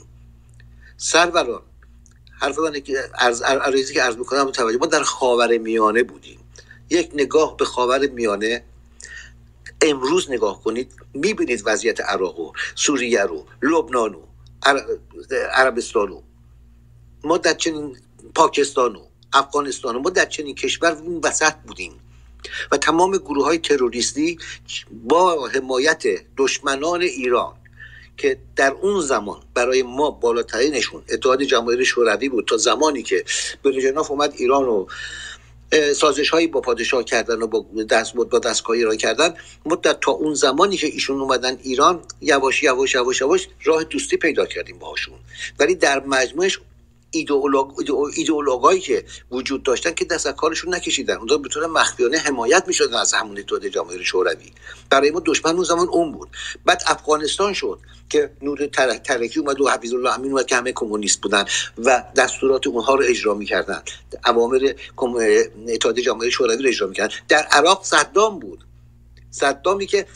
سروران 0.97 1.63
حرف 2.41 2.59
من 2.59 2.81
که 2.81 3.11
عرضی 3.45 3.95
که 3.95 4.03
عرض 4.03 4.17
می‌کنم 4.17 4.43
متوجه 4.43 4.79
ما 4.79 4.87
در 4.87 5.03
خاور 5.03 5.59
میانه 5.59 6.03
بودیم. 6.03 6.41
یک 6.91 7.11
نگاه 7.15 7.57
به 7.57 7.65
خاور 7.65 8.07
میانه 8.07 8.65
امروز 9.83 10.31
نگاه 10.31 10.63
کنید 10.63 10.93
می‌بینید 11.15 11.63
وضعیت 11.67 12.01
عراق 12.01 12.41
و 12.41 12.53
سوریه 12.75 13.23
رو 13.23 13.47
لبنان 13.63 14.15
و 14.15 14.21
عربستان 15.53 16.11
و. 16.11 16.23
ما 17.25 17.39
در 17.39 17.55
چنین 17.55 17.97
پاکستان 18.35 18.97
و 18.97 19.07
افغانستان 19.33 19.97
و 19.97 19.99
ما 19.99 20.11
در 20.11 20.25
چنین 20.25 20.55
کشور 20.55 21.03
وسط 21.23 21.55
بودیم. 21.55 22.01
و 22.73 22.77
تمام 22.77 23.17
گروه 23.17 23.45
های 23.45 23.59
تروریستی 23.59 24.39
با 24.91 25.49
حمایت 25.49 26.03
دشمنان 26.37 27.03
ایران 27.03 27.53
که 28.17 28.39
در 28.57 28.73
اون 28.83 29.01
زمان 29.01 29.43
برای 29.55 29.83
ما 29.83 30.11
بالاترینشون 30.11 31.03
اتحاد 31.09 31.43
جماهیر 31.43 31.85
شوروی 31.85 32.29
بود 32.29 32.47
تا 32.49 32.57
زمانی 32.57 33.03
که 33.03 33.25
برژناف 33.63 34.11
اومد 34.11 34.35
ایران 34.37 34.65
و 34.65 34.87
سازش 35.97 36.31
هایی 36.31 36.47
با 36.47 36.61
پادشاه 36.61 37.05
کردن 37.05 37.43
و 37.43 37.47
با 37.47 37.83
دست 37.83 38.15
با 38.15 38.39
دستگاه 38.39 38.77
ایران 38.77 38.97
کردن. 38.97 39.35
مدت 39.67 40.01
تا 40.01 40.13
اون 40.13 40.35
زمانی 40.35 40.77
که 40.77 40.87
ایشون 40.87 41.21
اومدن 41.21 41.59
ایران 41.63 42.01
یواش 42.21 42.63
یواش 42.63 42.95
یواش 42.95 43.21
یواش 43.21 43.49
راه 43.65 43.85
دوستی 43.85 44.17
پیدا 44.17 44.47
کردیم 44.47 44.79
باهاشون. 44.79 45.15
ولی 45.59 45.75
در 45.75 46.01
مجموعش 46.01 46.59
ایدئولوگایی 48.15 48.81
که 48.81 49.05
وجود 49.31 49.63
داشتن 49.63 49.91
که 49.91 50.05
دست 50.05 50.27
از 50.27 50.35
کارشون 50.35 50.75
نکشیدن. 50.75 51.17
اونها 51.17 51.39
به 51.39 51.49
طور 51.49 51.67
مخفیانه 51.67 52.19
حمایت 52.19 52.65
می‌شدن 52.67 52.95
از 52.95 53.13
همون 53.13 53.39
اتحاد 53.39 53.67
جماهیر 53.67 54.03
شوروی. 54.03 54.53
برای 54.91 55.11
ما 55.11 55.23
دشمن 55.27 55.55
اون 55.55 55.65
زمان 55.65 55.89
اون 55.89 56.13
بود. 56.13 56.29
بعد 56.65 56.83
افغانستان 56.87 57.53
شد 57.53 57.79
که 58.11 58.31
نور 58.43 58.67
ترکی 59.05 59.41
اومد 59.41 59.61
و 59.61 59.69
حفیظ 59.69 59.95
الله 59.95 60.15
امین 60.15 60.33
اومد 60.33 60.47
که 60.47 60.57
همه 60.57 60.73
کمونیست 60.73 61.21
بودن 61.21 61.45
و 61.79 62.05
دستورات 62.17 62.67
اونها 62.67 62.95
رو 62.95 63.05
اجرا 63.09 63.35
می‌کردن. 63.35 63.83
اوامر 64.27 64.75
اتحاد 65.69 65.99
جماهیر 66.01 66.33
شوروی 66.33 66.63
رو 66.63 66.69
اجرا 66.69 66.89
می‌کردن. 66.89 67.15
در 67.29 67.43
عراق 67.43 67.85
صدام 67.85 68.39
بود. 68.39 68.65
صدامی 69.31 69.87
که 69.87 70.07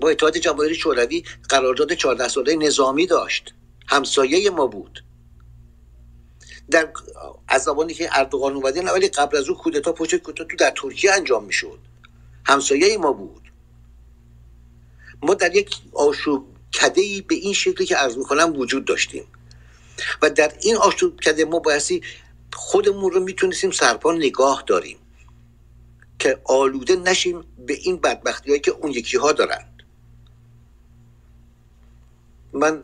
با 0.00 0.08
اتحاد 0.10 0.36
جماهیر 0.36 0.74
شوروی 0.74 1.24
قرارداد 1.48 1.92
14 1.92 2.28
ساله 2.28 2.56
نظامی 2.56 3.06
داشت. 3.06 3.54
همسایه 3.86 4.50
ما 4.50 4.66
بود. 4.66 5.04
در 6.70 6.88
از 7.48 7.62
زمانی 7.62 7.94
که 7.94 8.08
اردوغان 8.12 8.54
اومده 8.54 8.92
ولی 8.92 9.08
قبل 9.08 9.36
از 9.36 9.48
او 9.48 9.56
کودتا 9.56 9.92
پشت 9.92 10.16
کودتا 10.16 10.44
تو 10.44 10.56
در 10.56 10.72
ترکیه 10.76 11.12
انجام 11.12 11.44
می‌شد. 11.44 11.78
همسایه 12.44 12.98
ما 12.98 13.12
بود. 13.12 13.52
ما 15.22 15.34
در 15.34 15.56
یک 15.56 15.76
آشوب 15.92 16.46
کده 16.72 17.00
ای 17.00 17.20
به 17.20 17.34
این 17.34 17.52
شکلی 17.52 17.86
که 17.86 17.96
عرض 17.96 18.16
می‌کنم 18.16 18.56
وجود 18.56 18.84
داشتیم. 18.84 19.24
و 20.22 20.30
در 20.30 20.52
این 20.60 20.76
آشوب 20.76 21.20
کده 21.20 21.44
ما 21.44 21.58
بایستی 21.58 22.02
خودمون 22.52 23.10
رو 23.10 23.20
می‌تونستیم 23.20 23.70
سرپا 23.70 24.12
نگاه 24.12 24.64
داریم 24.66 24.98
که 26.18 26.40
آلوده 26.44 26.96
نشیم 26.96 27.44
به 27.66 27.74
این 27.74 27.96
بدبختی 27.96 28.48
هایی 28.48 28.60
که 28.60 28.70
اون 28.70 28.92
یکی 28.92 29.16
ها 29.16 29.32
دارند 29.32 29.82
من 32.52 32.82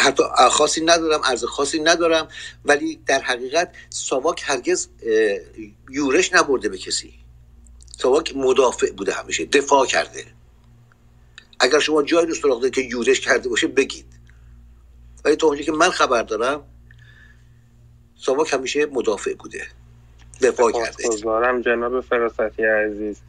حتی 0.00 0.22
خاصی 0.50 0.84
ندارم 0.84 1.20
ارز 1.24 1.44
خاصی 1.44 1.80
ندارم 1.80 2.28
ولی 2.64 3.00
در 3.06 3.20
حقیقت 3.20 3.74
ساواک 3.90 4.42
هرگز 4.44 4.88
یورش 5.90 6.32
نبرده 6.32 6.68
به 6.68 6.78
کسی. 6.78 7.14
ساواک 7.98 8.36
مدافع 8.36 8.92
بوده 8.92 9.12
همیشه 9.12 9.44
دفاع 9.44 9.86
کرده. 9.86 10.24
اگر 11.60 11.78
شما 11.78 12.02
جای 12.02 12.26
رو 12.26 12.34
سراغ 12.34 12.66
که 12.66 12.80
یورش 12.80 13.20
کرده 13.20 13.48
باشه 13.48 13.66
بگید. 13.66 14.06
ولی 15.24 15.36
تا 15.36 15.56
که 15.56 15.72
من 15.72 15.90
خبر 15.90 16.22
دارم 16.22 16.64
ساواک 18.16 18.52
همیشه 18.52 18.86
مدافع 18.86 19.34
بوده. 19.34 19.66
دفاع 20.42 20.72
کرده. 20.72 21.08
جناب 21.62 22.00
فراستی 22.00 22.64
عزیز. 22.64 23.20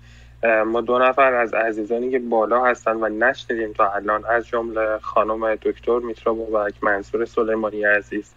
ما 0.66 0.82
دو 0.82 1.00
نفر 1.00 1.34
از 1.34 1.54
عزیزانی 1.54 2.12
که 2.12 2.20
بالا 2.20 2.66
هستن 2.66 2.96
و 2.96 3.10
نشنیدیم 3.10 3.74
تا 3.74 3.91
الان 3.91 4.26
از 4.26 4.48
جمله 4.48 4.98
خانم 4.98 5.56
دکتر 5.56 6.00
میترا 6.00 6.34
بابک 6.34 6.74
منصور 6.82 7.26
سلیمانی 7.26 7.84
عزیز 7.84 8.34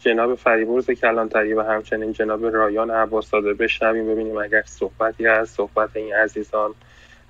جناب 0.00 0.34
فریبرز 0.34 0.90
کلانتری 0.90 1.54
و 1.54 1.62
همچنین 1.62 2.12
جناب 2.12 2.46
رایان 2.46 2.90
عباساده. 2.90 3.54
بشنویم 3.54 4.06
ببینیم 4.06 4.38
اگر 4.38 4.62
صحبتی 4.66 5.26
از 5.26 5.48
صحبت 5.50 5.90
این 5.94 6.14
عزیزان 6.14 6.74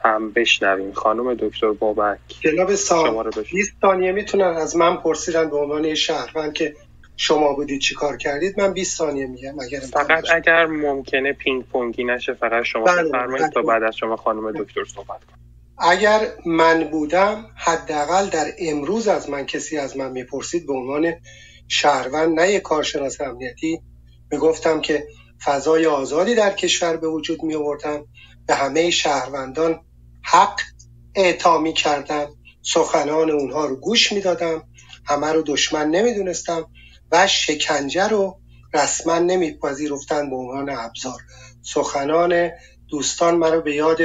هم 0.05 0.31
بشنویم. 0.31 0.93
خانم 0.93 1.35
دکتر 1.35 1.71
بابک 1.71 2.19
جناب 2.29 2.75
سال 2.75 3.31
20 3.53 3.77
ثانیه 3.81 4.13
می‌تونن 4.13 4.45
از 4.45 4.77
من 4.77 4.97
پرسیدن 4.97 5.51
به 5.51 5.57
عنوان 5.57 5.95
شهروند 5.95 6.53
که 6.53 6.75
شما 7.23 7.53
بودید 7.53 7.81
چی 7.81 7.95
کار 7.95 8.17
کردید 8.17 8.61
من 8.61 8.73
20 8.73 8.99
ثانیه 8.99 9.27
میگم 9.27 9.61
اگر 9.61 9.81
فقط 9.81 10.25
اگر 10.35 10.67
ممکنه 10.67 11.33
پینگ 11.33 11.65
پونگی 11.65 12.05
نشه 12.05 12.35
فقط 12.35 12.65
شما 12.65 12.85
بله، 12.85 13.09
بفرمایید 13.09 13.49
تا 13.49 13.63
بعد 13.63 13.83
از 13.83 13.97
شما 13.97 14.17
خانم 14.17 14.53
دکتر 14.53 14.85
صحبت 14.85 15.25
کنید 15.25 15.41
اگر 15.79 16.21
من 16.47 16.85
بودم 16.85 17.47
حداقل 17.57 18.29
در 18.29 18.47
امروز 18.59 19.09
از 19.09 19.31
من 19.31 19.47
کسی 19.47 19.79
از 19.79 19.97
من 19.97 20.11
می‌پرسید 20.11 20.67
به 20.67 20.73
عنوان 20.73 21.13
شهروند 21.69 22.41
نه 22.41 22.53
یک 22.53 22.63
کارشناس 22.63 23.21
امنیتی. 23.21 23.81
می‌گفتم 24.33 24.81
که 24.81 25.07
فضای 25.45 25.87
آزادی 25.87 26.35
در 26.35 26.51
کشور 26.51 26.97
به 26.97 27.09
وجود 27.09 27.43
می 27.43 27.55
آوردم 27.55 28.05
به 28.47 28.55
همه 28.55 28.91
شهروندان 28.91 29.81
حق 30.23 30.61
اعطا 31.15 31.59
می 31.59 31.73
کردم 31.73 32.29
سخنان 32.63 33.31
اونها 33.31 33.67
رو 33.67 33.77
گوش 33.77 34.13
می 34.13 34.21
دادم 34.21 34.63
همه 35.07 35.33
رو 35.33 35.43
دشمن 35.43 35.91
نمی‌دونستم. 35.91 36.67
و 37.13 37.27
شکنجه 37.27 38.09
رو 38.09 38.39
رسما 38.75 39.19
نمیپذیرفتن 39.19 40.31
به 40.31 40.37
عنوان 40.37 40.71
ابزار. 40.71 41.21
سخنان 41.63 42.51
دوستان 42.89 43.35
مرا 43.35 43.61
به 43.61 43.75
یاد 43.75 43.99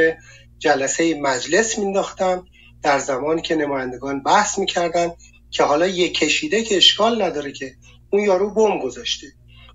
جلسه 0.57 1.19
مجلس 1.21 1.77
مینداختم 1.77 2.45
در 2.83 2.99
زمانی 2.99 3.41
که 3.41 3.55
نمایندگان 3.55 4.23
بحث 4.23 4.59
می‌کردن 4.59 5.11
که 5.51 5.63
حالا 5.63 5.87
یه 5.87 6.09
کشیده 6.09 6.63
که 6.63 6.77
اشکال 6.77 7.21
نداره 7.21 7.51
که 7.51 7.75
اون 8.09 8.23
یارو 8.23 8.53
بم 8.53 8.79
گذاشته. 8.79 9.27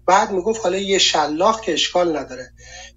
بعد 0.07 0.31
می‌گفت 0.31 0.63
حالا 0.63 0.79
یه 0.79 0.99
شلاق 0.99 1.61
که 1.61 1.73
اشکال 1.73 2.17
نداره. 2.17 2.53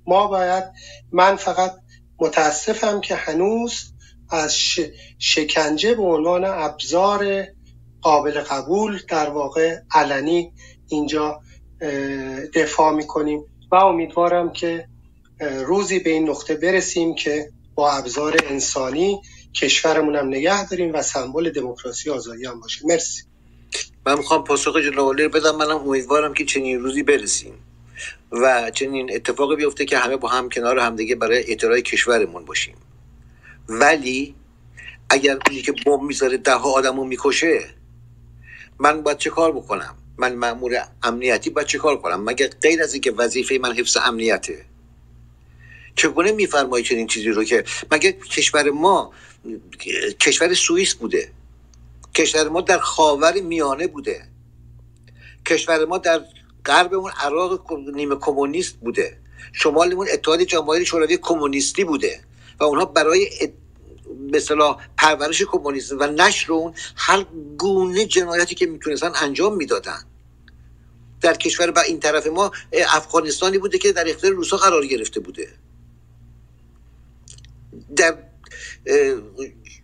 ما 0.07 0.27
باید 0.27 0.63
من 1.11 1.35
فقط 1.35 1.75
متاسفم 2.19 3.01
که 3.01 3.15
هنوز 3.15 3.83
از 4.29 4.55
شکنجه 5.19 5.95
به 5.95 6.03
عنوان 6.03 6.45
ابزار 6.45 7.47
قابل 8.03 8.31
قبول 8.31 8.99
در 9.09 9.29
واقع 9.29 9.77
علنی 9.91 10.51
اینجا 10.87 11.39
دفاع 12.53 12.93
می‌کنیم 12.95 13.45
و 13.71 13.75
امیدوارم 13.75 14.53
که 14.53 14.87
روزی 15.65 15.99
به 15.99 16.09
این 16.09 16.29
نقطه 16.29 16.55
برسیم 16.55 17.15
که 17.15 17.49
با 17.75 17.91
ابزار 17.91 18.37
انسانی 18.49 19.21
کشورمون 19.55 20.15
هم 20.15 20.27
نگه 20.27 20.69
داریم 20.69 20.93
و 20.93 21.01
سمبل 21.01 21.49
دموکراسی 21.49 22.09
آزادی 22.09 22.45
هم 22.45 22.59
باشه. 22.59 22.85
مرسی. 22.85 23.23
من 24.05 24.17
می‌خوام 24.17 24.43
پاسخ 24.43 24.77
جناب 24.77 25.21
بدم. 25.21 25.55
منم 25.55 25.77
امیدوارم 25.77 26.33
که 26.33 26.45
چنین 26.45 26.79
روزی 26.79 27.03
برسیم 27.03 27.53
و 28.31 28.71
چنین 28.71 29.15
اتفاقی 29.15 29.55
بیفته 29.55 29.85
که 29.85 29.97
همه 29.97 30.17
با 30.17 30.27
هم 30.27 30.49
کنار 30.49 30.79
همدیگه 30.79 31.15
برای 31.15 31.37
اعتراع 31.37 31.79
کشورمون 31.79 32.45
باشیم. 32.45 32.75
ولی 33.69 34.35
اگر 35.09 35.37
اونی 35.47 35.61
که 35.61 35.73
بمب 35.85 36.01
می‌ذاره 36.01 36.37
ده 36.37 36.53
ها 36.53 36.71
آدم 36.71 37.07
می‌کشه 37.07 37.59
من 38.79 39.01
باید 39.01 39.17
چه 39.17 39.29
کار 39.29 39.51
بکنم؟ 39.51 39.95
من 40.17 40.35
مأمور 40.35 40.87
امنیتی 41.03 41.49
باید 41.49 41.67
چه 41.67 41.77
کار 41.77 41.97
کنم؟ 41.97 42.23
مگر 42.23 42.47
غیر 42.47 42.83
از 42.83 42.93
اینکه 42.93 43.11
وظیفه 43.11 43.59
من 43.61 43.73
حفظ 43.73 43.97
امنیته؟ 43.97 44.65
چگونه 45.95 46.31
میفرمایی 46.31 46.83
چنین 46.83 47.07
چیزی 47.07 47.29
رو 47.29 47.43
که 47.43 47.63
مگه 47.91 48.11
کشور 48.11 48.69
ما 48.69 49.13
کشور 50.19 50.53
سوئیس 50.53 50.93
بوده؟ 50.93 51.31
کشور 52.15 52.49
ما 52.49 52.61
در 52.61 52.79
خاور 52.79 53.41
میانه 53.41 53.87
بوده. 53.87 54.27
کشور 55.45 55.85
ما 55.85 55.97
در 55.97 56.21
غربمون 56.65 57.11
عراق 57.11 57.73
نیمه 57.95 58.15
کمونیست 58.15 58.75
بوده. 58.75 59.17
شمالمون 59.53 60.07
اتحاد 60.13 60.41
جماهیر 60.41 60.83
شوروی 60.83 61.17
کمونیستی 61.17 61.83
بوده. 61.83 62.19
و 62.59 62.63
اونها 62.63 62.85
برای 62.85 63.29
به 64.31 64.37
اصطلاح 64.37 64.77
پرورش 64.97 65.41
کمونیسم 65.41 65.97
و 65.99 66.07
نشر 66.07 66.53
اون 66.53 66.73
هر 66.95 67.25
گونه 67.57 68.05
جنایتی 68.05 68.55
که 68.55 68.65
می‌تونستن 68.65 69.11
انجام 69.21 69.55
می‌دادن. 69.55 70.03
در 71.21 71.33
کشور 71.33 71.71
با 71.71 71.81
این 71.81 71.99
طرف 71.99 72.27
ما 72.27 72.51
افغانستانی 72.73 73.57
بوده 73.57 73.77
که 73.77 73.91
در 73.91 74.09
اختیار 74.09 74.33
روسا 74.33 74.57
قرار 74.57 74.85
گرفته 74.85 75.19
بوده. 75.19 75.47
در 77.95 78.17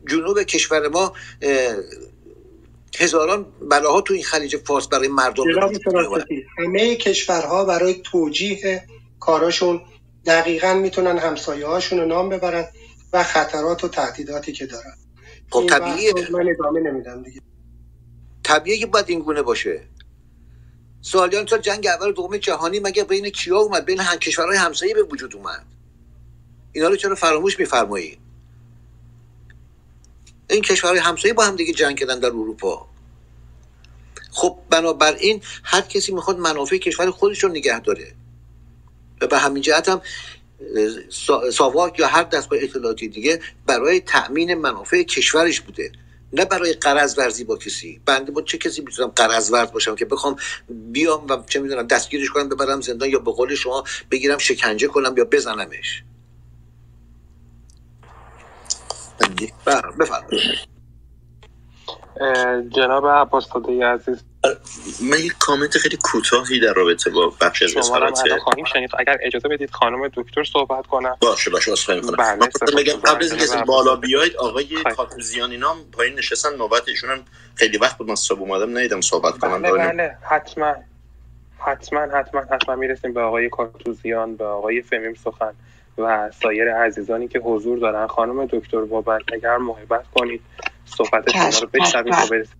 جنوب 0.09 0.43
کشور 0.43 0.87
ما 0.87 1.13
هزاران 2.97 3.45
بلاها 3.69 4.01
تو 4.01 4.13
این 4.13 4.23
خلیج 4.23 4.57
فارس 4.57 4.87
برای 4.87 5.07
مردم 5.07 5.43
همه 6.57 6.95
کشورها 6.95 7.65
برای 7.65 7.93
توجیه 7.93 8.83
کاراشون 9.19 9.81
دقیقا 10.25 10.73
می‌تونن 10.73 11.17
همسایه 11.17 11.65
هاشون 11.65 11.99
رو 11.99 12.05
نام 12.05 12.29
ببرن. 12.29 12.67
و 13.13 13.23
خطرات 13.23 13.83
و 13.83 13.87
تهدیداتی 13.87 14.51
که 14.53 14.65
دارن. 14.65 14.93
خب 15.51 15.65
طبیعیه. 15.69 16.13
من 16.31 16.49
ادامه 16.49 16.79
نمیدم 16.79 17.23
دیگه. 17.23 17.41
طبیعیه 18.43 18.79
که 18.79 18.85
باید 18.85 19.05
این 19.09 19.19
گونه 19.19 19.41
باشه. 19.41 19.83
سالیان 21.01 21.47
سال 21.47 21.59
جنگ 21.59 21.87
اول 21.87 22.11
دوم 22.11 22.37
جهانی 22.37 22.79
مگه 22.79 23.03
بین 23.03 23.29
کیا 23.29 23.57
اومد؟ 23.57 23.85
بین 23.85 23.99
هم 23.99 24.17
کشورهای 24.17 24.57
همسایه 24.57 24.93
به 24.93 25.03
وجود 25.03 25.35
اومد. 25.35 25.65
اینا 26.71 26.87
رو 26.87 26.95
چرا 26.95 27.15
فراموش 27.15 27.59
میفرمایی؟ 27.59 28.17
این 30.49 30.61
کشورهای 30.61 30.99
همسایه 30.99 31.33
با 31.33 31.43
هم 31.45 31.55
دیگه 31.55 31.73
جنگ 31.73 31.99
کردن 31.99 32.19
در 32.19 32.27
اروپا. 32.27 32.89
خب 34.31 34.57
بنابراین 34.69 35.41
هر 35.63 35.81
کسی 35.81 36.11
می‌خواد 36.11 36.37
منافع 36.37 36.77
کشور 36.77 37.11
خودش 37.11 37.43
رو 37.43 37.49
نگه 37.49 37.79
داره. 37.79 38.15
و 39.21 39.27
به 39.27 39.37
همین 39.37 39.63
جهت 39.63 39.89
هم 39.89 40.01
ساواک 41.51 41.99
یا 41.99 42.07
هر 42.07 42.23
دستگاه 42.23 42.59
اطلاعاتی 42.61 43.07
دیگه 43.07 43.39
برای 43.65 43.99
تأمین 43.99 44.53
منافع 44.53 45.03
کشورش 45.03 45.61
بوده. 45.61 45.91
نه 46.33 46.45
برای 46.45 46.73
قرض 46.73 47.17
ورزی 47.17 47.43
با 47.43 47.57
کسی. 47.57 48.01
بنده 48.05 48.31
با 48.31 48.41
چه 48.41 48.57
کسی 48.57 48.81
می‌تونم 48.81 49.09
قرض 49.09 49.53
ورز 49.53 49.71
باشم 49.71 49.95
که 49.95 50.05
بخوام 50.05 50.35
بیام 50.69 51.27
و 51.27 51.43
چه 51.47 51.59
می‌دونم 51.59 51.87
دستگیرش 51.87 52.29
کنم 52.29 52.49
ببرم 52.49 52.81
زندان 52.81 53.09
یا 53.09 53.19
به 53.19 53.31
قول 53.31 53.55
شما 53.55 53.83
بگیرم 54.11 54.37
شکنجه 54.37 54.87
کنم 54.87 55.13
یا 55.17 55.25
بزنمش؟ 55.25 56.03
بله، 59.65 59.81
بفرمایید. 59.99 60.69
جناب 62.69 63.07
عباس 63.07 63.47
عزیز 63.83 64.23
من 65.01 65.19
یک 65.19 65.33
کامنت 65.39 65.77
خیلی 65.77 65.97
کوتاهی 66.03 66.59
در 66.59 66.73
رابطه 66.73 67.09
با 67.09 67.33
بخش 67.41 67.61
از 67.63 67.69
شما 67.69 67.81
خواهیم 68.43 68.65
شنید. 68.65 68.89
اگر 68.99 69.17
اجازه 69.21 69.49
بدید 69.49 69.71
خانم 69.71 70.07
دکتر 70.07 70.43
صحبت 70.43 70.87
کنم 70.87 71.17
باشه 71.21 71.49
باشه 71.49 71.71
اصلا 71.71 71.95
می‌کنم. 71.95 72.15
بله 72.17 72.83
بگم 72.83 72.93
قبل 72.93 73.23
از 73.23 73.31
اینکه 73.31 73.65
بالا 73.67 73.95
بیاید 73.95 74.35
آقای 74.35 74.83
کاتوزیان 74.95 75.51
اینا 75.51 75.75
پایین 75.91 76.15
نشستن 76.15 76.55
نوبت 76.55 76.89
ایشون 76.89 77.09
هم 77.09 77.19
خیلی 77.55 77.77
وقت 77.77 77.97
بود 77.97 78.07
من 78.07 78.15
صبح 78.15 78.39
اومدم 78.39 78.77
ندیدم 78.77 79.01
صحبت 79.01 79.37
کنم 79.37 79.61
بله 79.61 79.71
بله 79.71 80.17
حتما. 80.21 80.75
حتما 81.59 81.99
حتما 81.99 82.41
حتما 82.41 82.75
می‌رسیم 82.75 83.13
به 83.13 83.21
آقای 83.21 83.49
کاتوزیان 83.49 84.35
به 84.35 84.45
آقای 84.45 84.81
فمیم 84.81 85.13
سخن 85.13 85.53
و 85.97 86.31
سایر 86.41 86.73
عزیزانی 86.73 87.27
که 87.27 87.39
حضور 87.39 87.79
دارن. 87.79 88.07
خانم 88.07 88.45
دکتر 88.45 88.81
بابک 88.81 89.21
اگر 89.33 89.57
محبت 89.57 90.05
کنید. 90.15 90.41
صحبت 90.85 91.31
شما 91.31 91.59
رو 91.61 91.67
بشنوید 91.73 92.13
و 92.13 92.27
برسید 92.31 92.58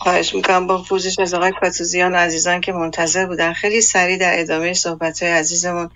خواهش 0.00 0.34
می‌کنم 0.34 0.66
با 0.66 0.82
پوزش 0.82 1.18
از 1.18 1.34
آقای 1.34 1.52
کاتوزیان 1.60 2.14
عزیزان 2.14 2.60
که 2.60 2.72
منتظر 2.72 3.26
بودن. 3.26 3.52
خیلی 3.52 3.80
سریع 3.80 4.18
در 4.18 4.40
ادامه 4.40 4.72
صحبت 4.74 5.22
های 5.22 5.32
عزیزمون. 5.32 5.90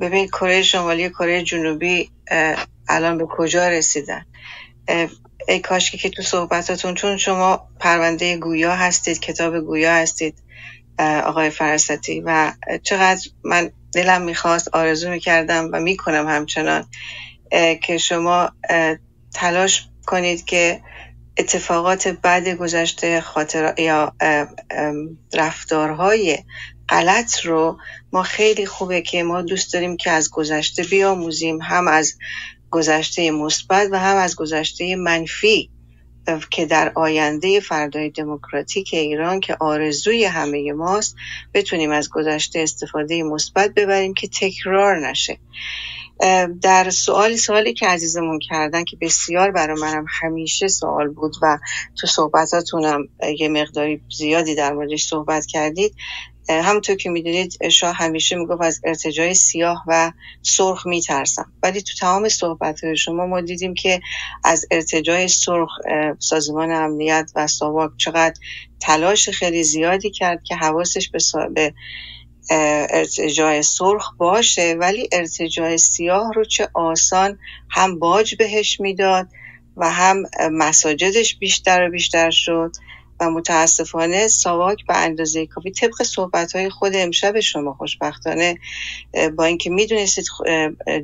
ببین 0.00 0.26
کره 0.26 0.62
شمالی 0.62 1.10
کره 1.10 1.42
جنوبی 1.42 2.10
الان 2.88 3.18
به 3.18 3.26
کجا 3.26 3.68
رسیدن؟ 3.68 4.26
ای 5.48 5.58
کاش 5.58 5.90
که 5.90 6.10
تو 6.10 6.22
صحبتاتون 6.22 6.94
چون 6.94 7.16
شما 7.16 7.68
پرونده 7.80 8.36
گویا 8.36 8.76
هستید 8.76 9.20
کتاب 9.20 9.60
گویا 9.60 9.94
هستید 9.94 10.34
آقای 11.24 11.50
فرستی. 11.50 12.22
و 12.24 12.52
چقدر 12.82 13.28
من 13.44 13.70
دلم 13.94 14.22
می‌خواست 14.22 14.68
آرزو 14.68 15.10
می‌کردم 15.10 15.70
و 15.72 15.80
می‌کنم 15.80 16.28
همچنان 16.28 16.86
که 17.82 17.98
شما 17.98 18.50
تلاش 19.34 19.88
کنید 20.06 20.44
که 20.44 20.80
اتفاقات 21.38 22.08
بعد 22.08 22.48
گذشته 22.48 23.20
خاطر 23.20 23.74
یا 23.78 24.12
رفتارهای 25.34 26.38
غلط 26.88 27.40
رو 27.40 27.78
ما 28.12 28.22
خیلی 28.22 28.66
خوبه 28.66 29.02
که 29.02 29.22
ما 29.22 29.42
دوست 29.42 29.72
داریم 29.72 29.96
که 29.96 30.10
از 30.10 30.30
گذشته 30.30 30.82
بیاموزیم 30.82 31.62
هم 31.62 31.88
از 31.88 32.14
گذشته 32.70 33.30
مثبت 33.30 33.88
و 33.92 33.98
هم 33.98 34.16
از 34.16 34.36
گذشته 34.36 34.96
منفی 34.96 35.70
که 36.50 36.66
در 36.66 36.92
آینده 36.94 37.60
فردای 37.60 38.10
دموکراتیک 38.10 38.90
ایران 38.92 39.40
که 39.40 39.56
آرزوی 39.60 40.24
همه 40.24 40.72
ماست 40.72 41.16
بتونیم 41.54 41.90
از 41.90 42.10
گذشته 42.10 42.60
استفاده 42.60 43.22
مثبت 43.22 43.74
ببریم 43.74 44.14
که 44.14 44.28
تکرار 44.28 45.08
نشه. 45.08 45.38
در 46.62 46.90
سوالی 46.90 47.36
سوالی 47.36 47.72
که 47.72 47.86
عزیزمون 47.86 48.38
کردن 48.38 48.84
که 48.84 48.96
بسیار 49.00 49.50
برای 49.50 49.80
منم 49.80 50.06
همیشه 50.20 50.68
سوال 50.68 51.08
بود 51.08 51.36
و 51.42 51.58
تو 52.00 52.06
صحبتاتونم 52.06 53.08
یه 53.38 53.48
مقداری 53.48 54.00
زیادی 54.16 54.54
در 54.54 54.72
موردش 54.72 55.06
صحبت 55.06 55.46
کردید. 55.46 55.94
همونطور 56.48 56.96
که 56.96 57.10
می‌دونید 57.10 57.68
شاه 57.68 57.94
همیشه 57.96 58.36
می‌گفت 58.36 58.62
از 58.62 58.80
ارتجای 58.84 59.34
سیاه 59.34 59.84
و 59.86 60.12
سرخ 60.42 60.86
میترسم. 60.86 61.52
ولی 61.62 61.82
تو 61.82 61.94
تمام 62.00 62.28
صحبت 62.28 62.94
شما 62.94 63.26
ما 63.26 63.40
دیدیم 63.40 63.74
که 63.74 64.00
از 64.44 64.66
ارتجای 64.70 65.28
سرخ 65.28 65.70
سازمان 66.18 66.72
امنیت 66.72 67.30
و 67.34 67.46
ساواک 67.46 67.90
چقدر 67.96 68.34
تلاش 68.80 69.28
خیلی 69.28 69.64
زیادی 69.64 70.10
کرد 70.10 70.42
که 70.44 70.56
حواسش 70.56 71.10
به 71.54 71.74
ارتجاع 72.50 73.60
سرخ 73.62 74.14
باشه 74.18 74.76
ولی 74.78 75.08
ارتجاع 75.12 75.76
سیاه 75.76 76.32
رو 76.32 76.44
چه 76.44 76.68
آسان 76.74 77.38
هم 77.70 77.98
باج 77.98 78.34
بهش 78.34 78.80
می‌داد 78.80 79.28
و 79.76 79.90
هم 79.90 80.22
مساجدش 80.52 81.36
بیشتر 81.36 81.88
و 81.88 81.90
بیشتر 81.90 82.30
شد 82.30 82.72
و 83.20 83.30
متاسفانه 83.30 84.28
ساواک 84.28 84.86
به 84.86 84.96
اندازه 84.96 85.46
کافی 85.46 85.70
طبق 85.70 86.02
صحبت 86.02 86.56
های 86.56 86.70
خود 86.70 86.92
امشب 86.96 87.40
شما 87.40 87.74
خوشبختانه 87.74 88.58
با 89.36 89.44
اینکه 89.44 89.70
می‌دونستید 89.70 90.24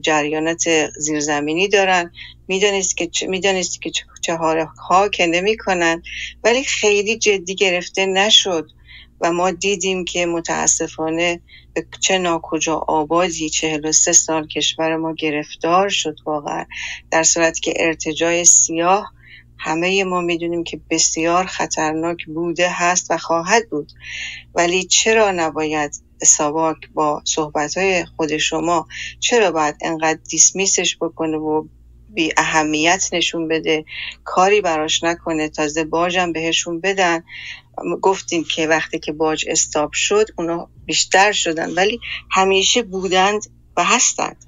جریانات 0.00 0.90
زیرزمینی 0.98 1.68
دارن 1.68 2.12
می‌دونست 2.48 2.96
که 2.96 3.10
می‌دونست 3.28 3.82
که 3.82 3.90
چه 4.22 4.36
ها 4.88 5.08
که 5.08 5.26
نمی‌کنن 5.26 6.02
ولی 6.44 6.64
خیلی 6.64 7.18
جدی 7.18 7.54
گرفته 7.54 8.06
نشد. 8.06 8.70
و 9.22 9.32
ما 9.32 9.50
دیدیم 9.50 10.04
که 10.04 10.26
متاسفانه 10.26 11.40
به 11.74 11.86
چه 12.00 12.18
ناکجا 12.18 12.76
آبادی 12.88 13.50
چهل 13.50 13.86
و 13.86 13.92
سه 13.92 14.12
سال 14.12 14.46
کشور 14.46 14.96
ما 14.96 15.14
گرفتار 15.14 15.88
شد 15.88 16.16
واقعا. 16.26 16.64
در 17.10 17.22
صورتی 17.22 17.60
که 17.60 17.74
ارتجای 17.76 18.44
سیاه 18.44 19.12
همه 19.58 20.04
ما 20.04 20.20
می‌دونیم 20.20 20.64
که 20.64 20.80
بسیار 20.90 21.46
خطرناک 21.46 22.26
بوده 22.26 22.68
هست 22.70 23.10
و 23.10 23.18
خواهد 23.18 23.70
بود. 23.70 23.92
ولی 24.54 24.84
چرا 24.84 25.30
نباید 25.30 26.02
ساواک 26.22 26.76
با 26.94 27.22
صحبت 27.24 28.04
خود 28.16 28.36
شما 28.36 28.86
چرا 29.20 29.50
باید 29.50 29.76
انقدر 29.82 30.18
دیسمیسش 30.30 30.96
بکنه 31.00 31.36
و 31.36 31.64
بی 32.08 32.32
اهمیت 32.36 33.08
نشون 33.12 33.48
بده؟ 33.48 33.84
کاری 34.24 34.60
براش 34.60 35.04
نکنه 35.04 35.48
تازه 35.48 35.84
باجم 35.84 36.32
بهشون 36.32 36.80
بدن. 36.80 37.24
گفتیم 38.00 38.44
که 38.44 38.66
وقتی 38.66 38.98
که 38.98 39.12
باج 39.12 39.44
استاب 39.48 39.92
شد 39.92 40.26
اونا 40.36 40.68
بیشتر 40.86 41.32
شدن 41.32 41.74
ولی 41.74 42.00
همیشه 42.30 42.82
بودند 42.82 43.42
و 43.76 43.84
هستند. 43.84 44.44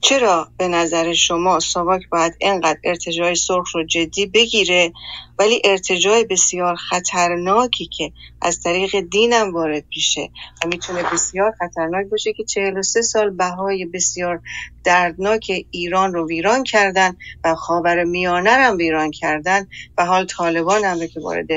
چرا 0.00 0.48
به 0.56 0.68
نظر 0.68 1.12
شما 1.12 1.60
ساواک 1.60 2.08
باید 2.08 2.36
اینقدر 2.38 2.78
ارتجاع 2.84 3.34
سرخ 3.34 3.74
رو 3.74 3.84
جدی 3.84 4.26
بگیره؟ 4.26 4.92
ولی 5.38 5.62
ارتجاع 5.64 6.22
بسیار 6.22 6.74
خطرناکی 6.74 7.86
که 7.86 8.12
از 8.42 8.62
طریق 8.62 9.00
دینم 9.00 9.54
وارد 9.54 9.84
میشه 9.96 10.30
و 10.64 10.68
می‌تونه 10.68 11.02
بسیار 11.12 11.52
خطرناک 11.58 12.06
باشه 12.06 12.32
که 12.32 12.44
43 12.44 13.02
سال 13.02 13.30
بهای 13.30 13.84
بسیار 13.84 14.40
دردناک 14.84 15.66
ایران 15.70 16.12
رو 16.12 16.28
ویران 16.28 16.64
کردن 16.64 17.16
و 17.44 17.54
خاور 17.54 18.04
میانه 18.04 18.50
هم 18.50 18.76
ویران 18.76 19.10
کردن 19.10 19.66
و 19.98 20.04
حال 20.04 20.26
طالبان 20.26 20.84
هم 20.84 21.06
که 21.06 21.20
وارد 21.20 21.48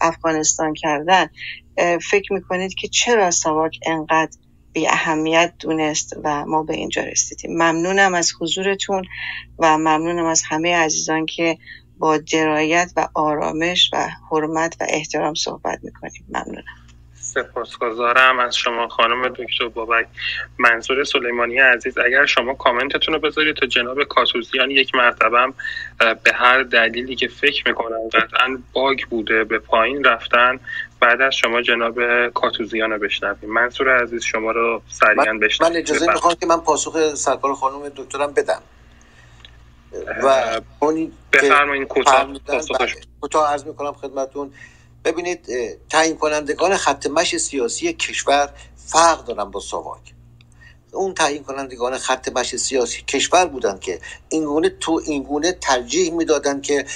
افغانستان 0.00 0.74
کردن 0.74 1.26
فکر 2.10 2.32
می‌کنید 2.32 2.74
که 2.74 2.88
چرا 2.88 3.30
ساواک 3.30 3.78
انقدر 3.86 4.38
بی 4.72 4.88
اهمیت 4.88 5.52
دونست 5.58 6.16
و 6.24 6.44
ما 6.46 6.62
به 6.62 6.74
اینجا 6.74 7.02
رسیدیم؟ 7.02 7.50
ممنونم 7.50 8.14
از 8.14 8.32
حضورتون 8.40 9.04
و 9.58 9.78
ممنونم 9.78 10.26
از 10.26 10.42
همه 10.48 10.76
عزیزان 10.76 11.26
که 11.26 11.58
با 11.98 12.18
درایت 12.18 12.92
و 12.96 13.08
آرامش 13.14 13.90
و 13.92 14.08
حرمت 14.30 14.76
و 14.80 14.86
احترام 14.88 15.34
صحبت 15.34 15.78
می‌کنیم. 15.82 16.26
ممنونم. 16.28 16.85
سپاسگزارم 17.42 18.38
از 18.38 18.56
شما 18.56 18.88
خانم 18.88 19.28
دکتر 19.28 19.68
بابک. 19.74 20.06
منصور 20.58 21.04
سلیمانی 21.04 21.58
عزیز 21.58 21.98
اگر 21.98 22.26
شما 22.26 22.54
کامنتتون 22.54 23.14
رو 23.14 23.20
بذارید 23.20 23.56
تا 23.56 23.66
جناب 23.66 24.04
کاتوزیان 24.04 24.70
یک 24.70 24.94
مرتبه 24.94 25.52
به 25.98 26.32
هر 26.34 26.62
دلیلی 26.62 27.16
که 27.16 27.28
فکر 27.28 27.68
می‌کنن 27.68 28.08
قطعا 28.12 28.58
باگ 28.72 29.02
بوده 29.10 29.44
به 29.44 29.58
پایین 29.58 30.04
رفتن 30.04 30.60
بعد 31.00 31.20
از 31.20 31.34
شما 31.34 31.62
جناب 31.62 32.28
کاتوزیان 32.28 32.90
رو 32.90 32.98
بشنویم. 32.98 33.50
منصور 33.50 34.02
عزیز 34.02 34.24
شما 34.24 34.50
رو 34.50 34.82
سریعا 34.88 35.38
بشنویم. 35.42 35.72
من 35.72 35.78
اجازه 35.78 36.12
می‌خوام 36.12 36.34
که 36.34 36.46
من 36.46 36.60
پاسخ 36.60 37.14
سرکار 37.14 37.54
خانم 37.54 37.88
دکترم 37.96 38.32
بدم. 38.32 38.62
و 40.22 40.60
بفرمایید 41.32 41.88
کوتاه 41.88 42.28
کوتاه 43.20 43.52
عرض 43.52 43.66
می‌کنم 43.66 43.92
خدمتون. 43.92 44.52
ببینید 45.06 45.48
تعیین 45.88 46.16
کنندگان 46.16 46.76
خط 46.76 47.06
مش 47.06 47.36
سیاسی 47.36 47.92
کشور 47.92 48.52
فرق 48.76 49.24
دارن 49.24 49.50
با 49.50 49.60
ساواک 49.60 50.14
اون 50.92 51.14
تعیین 51.14 51.42
کنندگان 51.42 51.98
خط 51.98 52.28
مش 52.28 52.56
سیاسی 52.56 53.02
کشور 53.02 53.46
بودن 53.46 53.78
که 53.78 54.00
اینگونه 54.28 54.68
تو 54.68 55.02
اینگونه 55.06 55.52
ترجیح 55.52 56.12
می‌دادن 56.12 56.60
که 56.60 56.86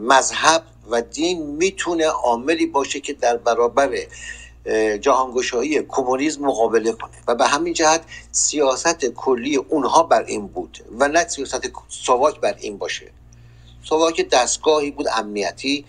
مذهب 0.00 0.62
و 0.90 1.02
دین 1.02 1.46
می‌تونه 1.46 2.06
عاملی 2.06 2.66
باشه 2.66 3.00
که 3.00 3.12
در 3.12 3.36
برابر 3.36 3.98
جهانگشایی 5.00 5.82
کمونیسم 5.82 6.42
مقابله 6.42 6.92
کنه. 6.92 7.12
و 7.28 7.34
به 7.34 7.46
همین 7.46 7.72
جهت 7.72 8.02
سیاست 8.32 9.04
کلی 9.06 9.56
اونها 9.56 10.02
بر 10.02 10.22
این 10.22 10.46
بود 10.46 10.84
و 10.98 11.08
نه 11.08 11.28
سیاست 11.28 11.72
ساواک 11.88 12.40
بر 12.40 12.56
این 12.58 12.78
باشه. 12.78 13.10
ساواک 13.88 14.28
دستگاهی 14.28 14.90
بود 14.90 15.06
امنیتی 15.14 15.84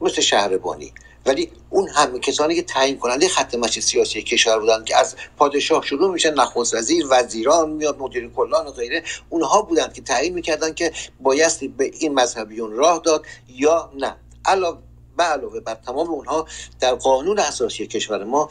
مثل 0.00 0.20
شهربانی. 0.20 0.92
ولی 1.26 1.50
اون 1.70 1.88
همه 1.88 2.18
کسانی 2.18 2.54
که 2.54 2.62
تعیین 2.62 2.98
کننده 2.98 3.28
خط 3.28 3.54
مش 3.54 3.80
سیاسی 3.80 4.22
کشور 4.22 4.58
بودن 4.58 4.84
که 4.84 4.96
از 4.96 5.16
پادشاه 5.36 5.86
شروع 5.86 6.12
میشه 6.12 6.30
نخست 6.30 6.74
وزیر 6.74 7.06
وزیران 7.10 7.70
میاد 7.70 7.98
مدیر 7.98 8.28
کلان 8.28 8.66
و 8.66 8.70
غیره 8.70 9.02
اونها 9.28 9.62
بودند 9.62 9.92
که 9.92 10.02
تعیین 10.02 10.34
می‌کردن 10.34 10.74
که 10.74 10.92
بایستی 11.20 11.68
به 11.68 11.90
این 11.98 12.14
مذهبیون 12.14 12.72
راه 12.72 13.02
داد 13.04 13.24
یا 13.48 13.90
نه. 13.98 14.16
علاوه 14.44 15.60
بر 15.60 15.74
تمام 15.74 16.10
اونها 16.10 16.46
در 16.80 16.94
قانون 16.94 17.38
اساسی 17.38 17.86
کشور 17.86 18.24
ما 18.24 18.48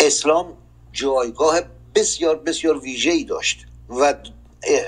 اسلام 0.00 0.56
جایگاه 0.92 1.60
بسیار 1.94 2.36
بسیار 2.36 2.78
ویژه‌ای 2.78 3.24
داشت 3.24 3.66
و 3.88 4.14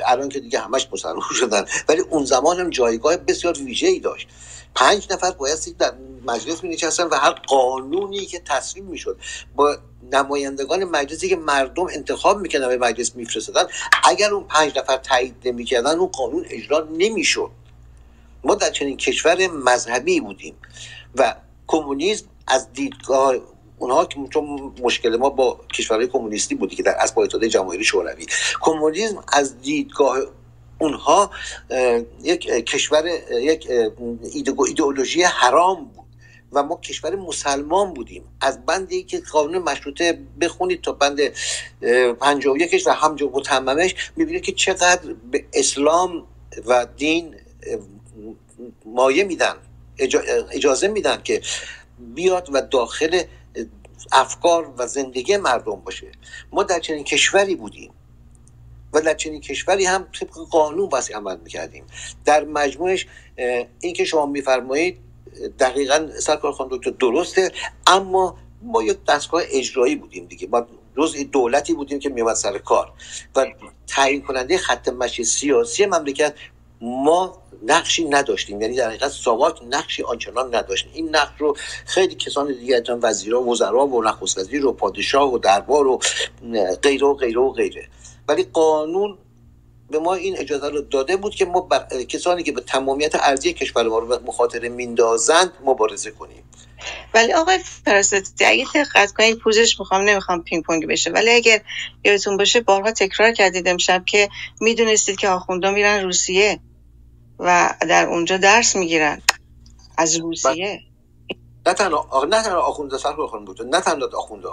الان 0.07 0.29
که 0.29 0.41
دیگه 0.41 0.59
همش 0.59 0.89
مسلمان 0.93 1.23
شدن 1.41 1.65
ولی 1.89 2.01
اون 2.01 2.25
زمان 2.25 2.61
هم 2.61 2.71
جایگاه 2.71 3.17
بسیار 3.17 3.59
ویژه‌ای 3.59 4.01
داشت. 4.01 4.29
پنج 4.75 5.07
نفر 5.11 5.31
باید 5.31 5.77
در 5.79 5.93
مجلس 6.27 6.65
می 6.65 6.69
نشستن 6.69 7.05
و 7.05 7.15
هر 7.15 7.31
قانونی 7.31 8.27
که 8.27 8.43
تصویب 8.45 8.85
می‌شد 8.85 9.19
با 9.57 9.77
نمایندگان 10.13 10.85
مجلسی 10.85 11.29
که 11.29 11.37
مردم 11.37 11.87
انتخاب 11.93 12.39
می‌کردن 12.41 12.69
به 12.69 12.77
مجلس 12.79 13.17
میفرستادن 13.17 13.69
اگر 14.05 14.35
اون 14.35 14.45
پنج 14.45 14.79
نفر 14.79 14.97
تایید 14.97 15.35
نمی‌کردن 15.45 15.99
اون 15.99 16.09
قانون 16.09 16.47
اجرا 16.51 16.89
نمی‌شد. 16.99 17.51
ما 18.45 18.55
در 18.55 18.71
چنین 18.71 18.97
کشور 18.97 19.47
مذهبی 19.47 20.21
بودیم 20.21 20.55
و 21.15 21.35
کمونیسم 21.67 22.27
از 22.47 22.73
دیدگاه 22.73 23.35
اونها 23.79 24.05
که 24.05 24.17
چون 24.31 24.75
مشکل 24.83 25.17
ما 25.17 25.31
با 25.31 25.61
کشورهای 25.75 26.07
کمونیستی 26.07 26.55
بودی 26.55 26.77
که 26.77 26.83
در 26.83 26.97
از 26.99 27.13
اتحادیه 27.17 27.49
جماهیری 27.49 27.85
شوروی. 27.85 28.27
کمونیسم 28.61 29.25
از 29.33 29.61
دیدگاه 29.61 30.19
اونها 30.81 31.31
یک 32.23 32.41
کشور 32.47 33.07
یک 33.31 33.69
ایدئولوژی 34.67 35.23
حرام 35.23 35.85
بود. 35.85 35.98
و 36.53 36.63
ما 36.63 36.77
کشور 36.77 37.17
مسلمان 37.17 37.95
بودیم. 37.95 38.25
از 38.41 38.67
بندی 38.67 39.03
که 39.03 39.21
قانون 39.33 39.63
مشروطه 39.63 40.19
بخونید 40.41 40.83
تا 40.83 40.93
بند 40.93 41.21
51 42.21 42.83
و 42.87 42.93
همجا 42.93 43.31
متممش 43.33 43.95
می‌بینید 44.17 44.43
که 44.43 44.53
چقدر 44.53 45.15
به 45.31 45.45
اسلام 45.53 46.27
و 46.67 46.87
دین 46.97 47.35
مایه 48.85 49.25
میدن 49.25 49.55
اجازه 50.51 50.89
میدن 50.89 51.21
که 51.25 51.43
بیاد 52.15 52.49
و 52.53 52.61
داخل 52.61 53.23
افکار 54.13 54.75
و 54.79 54.87
زندگی 54.87 55.37
مردم 55.37 55.77
باشه. 55.77 56.07
ما 56.53 56.63
در 56.63 56.81
چنین 56.81 57.05
کشوری 57.05 57.55
بودیم 57.55 57.93
و 58.93 59.01
در 59.01 59.15
چنین 59.15 59.41
کشوری 59.41 59.85
هم 59.85 60.09
طبق 60.21 60.35
قانون 60.51 60.89
بس 60.89 61.11
عمل 61.11 61.37
می‌کردیم. 61.37 61.85
در 62.25 62.45
مجموعش 62.45 63.07
این 63.81 63.95
که 63.95 64.05
شما 64.05 64.27
میفرمایید 64.27 64.99
دقیقا 65.59 66.09
سرکار 66.19 66.53
خان 66.53 66.69
دکتر 66.71 66.91
درسته 66.91 67.53
اما 67.87 68.37
ما 68.63 68.83
یک 68.83 68.99
دستگاه 69.09 69.43
اجرایی 69.51 69.97
بودیم 69.97 70.27
دیگه. 70.27 70.49
ما 70.49 70.67
روز 70.95 71.17
دولتی 71.33 71.75
بودیم 71.75 71.99
که 71.99 72.09
میومد 72.09 72.35
سر 72.35 72.59
کار. 72.59 72.93
و 73.37 73.47
تعیین 73.87 74.23
کننده 74.23 74.59
خط 74.59 74.89
مشی 74.89 75.25
سیاسی 75.25 75.87
مملکت 75.87 76.35
ما 76.81 77.43
نقشی 77.67 78.05
نداشتیم. 78.05 78.61
یعنی 78.61 78.77
در 78.77 78.89
حقیقت 78.89 79.11
ساواک 79.11 79.61
نقشی 79.71 80.03
آنچنان 80.03 80.55
نداشتیم. 80.55 80.91
این 80.95 81.17
نقش 81.17 81.41
رو 81.41 81.57
خیلی 81.87 82.15
کسان 82.15 82.47
دیگه 82.53 82.83
وزیرا 83.03 83.43
و 83.43 83.53
وزرا 83.53 83.87
و 83.87 84.03
نخست 84.03 84.39
وزیر 84.39 84.67
و 84.67 84.73
پادشاه 84.73 85.35
و 85.35 85.39
دربار 85.39 85.87
و 85.87 86.01
غیره 86.83 87.07
و 87.07 87.15
غیره 87.15 87.41
و 87.41 87.51
غیره. 87.51 87.89
ولی 88.29 88.43
قانون 88.43 89.19
به 89.91 89.99
ما 89.99 90.15
این 90.15 90.39
اجازه 90.39 90.69
رو 90.69 90.81
داده 90.81 91.17
بود 91.17 91.35
که 91.35 91.45
ما 91.45 91.61
بر... 91.61 92.05
کسانی 92.05 92.43
که 92.43 92.53
به 92.53 92.61
تمامیت 92.61 93.15
ارزی 93.15 93.53
کشور 93.53 93.83
ما 93.83 93.99
رو 93.99 94.07
به 94.07 94.19
مخاطره 94.19 94.69
میندازند 94.69 95.53
مبارزه 95.65 96.11
کنیم. 96.11 96.43
ولی 97.15 97.33
آقای 97.33 97.59
فراستی 97.85 98.45
اگه 98.45 98.67
دقت 98.75 99.13
کنید 99.13 99.39
پوزش 99.39 99.81
می‌خوام 99.81 100.03
نمی‌خوام 100.03 100.43
پینگ 100.43 100.65
پونگ 100.65 100.87
بشه. 100.87 101.11
ولی 101.11 101.31
اگر 101.31 101.61
یادتون 102.05 102.37
باشه 102.37 102.61
بارها 102.61 102.93
تکرار 102.93 103.33
کردید 103.33 103.69
امشب 103.69 104.05
که 104.07 104.29
می‌دونستید 104.61 105.17
که 105.17 105.29
آخوندا 105.29 105.71
میرن 105.71 106.05
روسیه 106.05 106.61
و 107.39 107.75
در 107.81 108.07
اونجا 108.07 108.37
درس 108.37 108.77
می‌گیرن. 108.77 109.23
از 109.99 110.17
روسیه. 110.17 110.81
نه 111.67 111.75
تنها 111.75 112.25
نه 112.31 112.43
تنها 112.43 112.61
آخونده 112.61 112.99
سر 112.99 113.13
بود 113.13 113.63
نه 113.63 113.81
تنها 113.81 114.09
آخونده. 114.17 114.49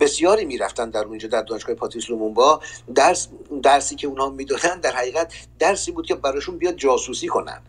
بسیاری 0.00 0.44
می‌رفتن 0.44 0.90
در 0.90 1.04
اونجا 1.04 1.28
در 1.28 1.42
دانشگاه 1.42 1.74
پاتریس 1.76 2.10
لومونبا 2.10 2.60
درس 2.94 3.28
درسی 3.62 3.96
که 3.96 4.06
اونها 4.06 4.28
می‌دادن 4.28 4.80
در 4.80 4.92
حقیقت 4.92 5.32
درسی 5.58 5.92
بود 5.92 6.06
که 6.06 6.14
براشون 6.14 6.58
بیاد 6.58 6.74
جاسوسی 6.74 7.28
کنن. 7.28 7.62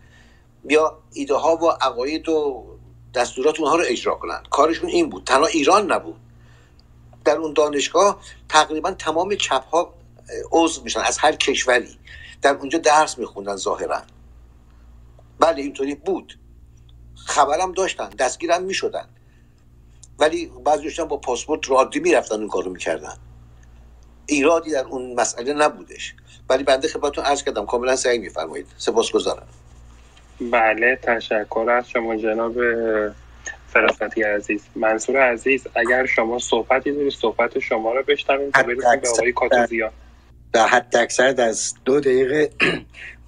بیا 0.64 0.98
ایده 1.12 1.34
ها 1.34 1.56
و 1.56 1.66
عقاید 1.70 2.28
و 2.28 2.66
دستورات 3.14 3.60
اونها 3.60 3.76
رو 3.76 3.84
اجرا 3.86 4.14
کنن. 4.14 4.42
کارشون 4.50 4.90
این 4.90 5.10
بود. 5.10 5.24
تنها 5.24 5.46
ایران 5.46 5.92
نبود. 5.92 6.20
در 7.24 7.36
اون 7.36 7.52
دانشگاه 7.52 8.20
تقریبا 8.48 8.90
تمام 8.90 9.34
چپ 9.34 9.64
ها 9.64 9.94
عضو 10.52 10.82
میشن 10.82 11.00
از 11.00 11.18
هر 11.18 11.36
کشوری. 11.36 11.98
در 12.42 12.54
اونجا 12.54 12.78
درس 12.78 13.18
میخوندن 13.18 13.56
ظاهرا. 13.56 14.02
بله 15.40 15.62
اینطوری 15.62 15.94
بود. 15.94 16.39
خبرم 17.26 17.72
داشتن 17.72 18.08
دستگیرم 18.08 18.62
می‌شدن. 18.62 19.08
ولی 20.18 20.50
بعضیشون 20.64 21.08
با 21.08 21.16
پاسپورت 21.16 21.70
رادی 21.70 22.00
می‌رفتن 22.00 22.34
اون 22.34 22.48
کارو 22.48 22.70
می‌کردن. 22.70 23.14
ایرادی 24.26 24.70
در 24.70 24.84
اون 24.84 25.14
مسئله 25.14 25.52
نبودش. 25.52 26.14
ولی 26.48 26.64
بنده 26.64 26.88
خدمتتون 26.88 27.24
عرض 27.24 27.42
کردم 27.42 27.66
کاملا 27.66 27.96
سعی 27.96 28.18
میفرمایید. 28.18 28.66
سپاسگزارم. 28.76 29.46
بله 30.40 30.98
تشکر 31.02 31.70
از 31.70 31.88
شما 31.88 32.16
جناب 32.16 32.54
فراستی 33.68 34.22
عزیز. 34.22 34.62
منصور 34.76 35.32
عزیز 35.32 35.66
اگر 35.74 36.06
شما 36.06 36.38
صحبتی 36.38 36.92
دارید 36.92 37.12
صحبت 37.12 37.58
شما 37.58 37.92
رو 37.92 38.02
بشنویم 38.02 38.50
تا 38.50 38.62
برسیم 38.62 39.00
به 39.00 39.08
آقای 39.08 39.32
کاتوزیان 39.32 39.90
در 40.52 40.66
حد 40.66 40.96
اکثر 40.96 41.40
از 41.42 41.74
دو 41.84 42.00
دقیقه 42.00 42.50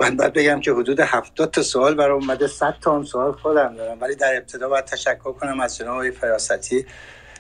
من 0.03 0.17
باید 0.17 0.33
بگم 0.33 0.61
که 0.61 0.73
حدود 0.73 1.01
هفتاد 1.01 1.51
تا 1.51 1.63
سوال 1.63 1.95
برای 1.95 2.13
اومده 2.13 2.47
صد 2.47 2.75
تا 2.81 3.05
سوال 3.05 3.33
خودم 3.33 3.75
دارم. 3.77 4.01
ولی 4.01 4.15
در 4.15 4.37
ابتدا 4.37 4.69
باید 4.69 4.85
تشکر 4.85 5.33
کنم 5.33 5.61
از 5.61 5.79
جناب 5.79 5.95
آقای 5.95 6.11
فراستی 6.11 6.87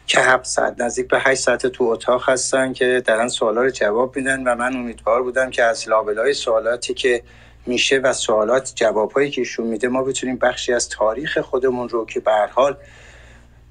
که 0.06 0.20
هفت 0.20 0.44
ساعت 0.44 0.80
نزدیک 0.80 1.08
به 1.08 1.20
هشت 1.20 1.40
ساعت 1.40 1.66
تو 1.66 1.84
اتاق 1.84 2.28
هستن 2.28 2.72
که 2.72 3.02
دارن 3.06 3.28
سوالا 3.28 3.62
رو 3.62 3.70
جواب 3.70 4.16
میدن 4.16 4.42
و 4.44 4.54
من 4.54 4.76
امیدوار 4.76 5.22
بودم 5.22 5.50
که 5.50 5.64
از 5.64 5.88
لابلای 5.88 6.34
سوالاتی 6.34 6.94
که 6.94 7.22
میشه 7.66 7.98
و 7.98 8.12
سوالات 8.12 8.72
جوابهایی 8.74 9.30
که 9.30 9.40
ایشون 9.40 9.66
میده 9.66 9.88
ما 9.88 10.02
بتونیم 10.02 10.36
بخشی 10.36 10.72
از 10.72 10.88
تاریخ 10.88 11.38
خودمون 11.38 11.88
رو 11.88 12.06
که 12.06 12.20
به 12.20 12.32
حال 12.50 12.76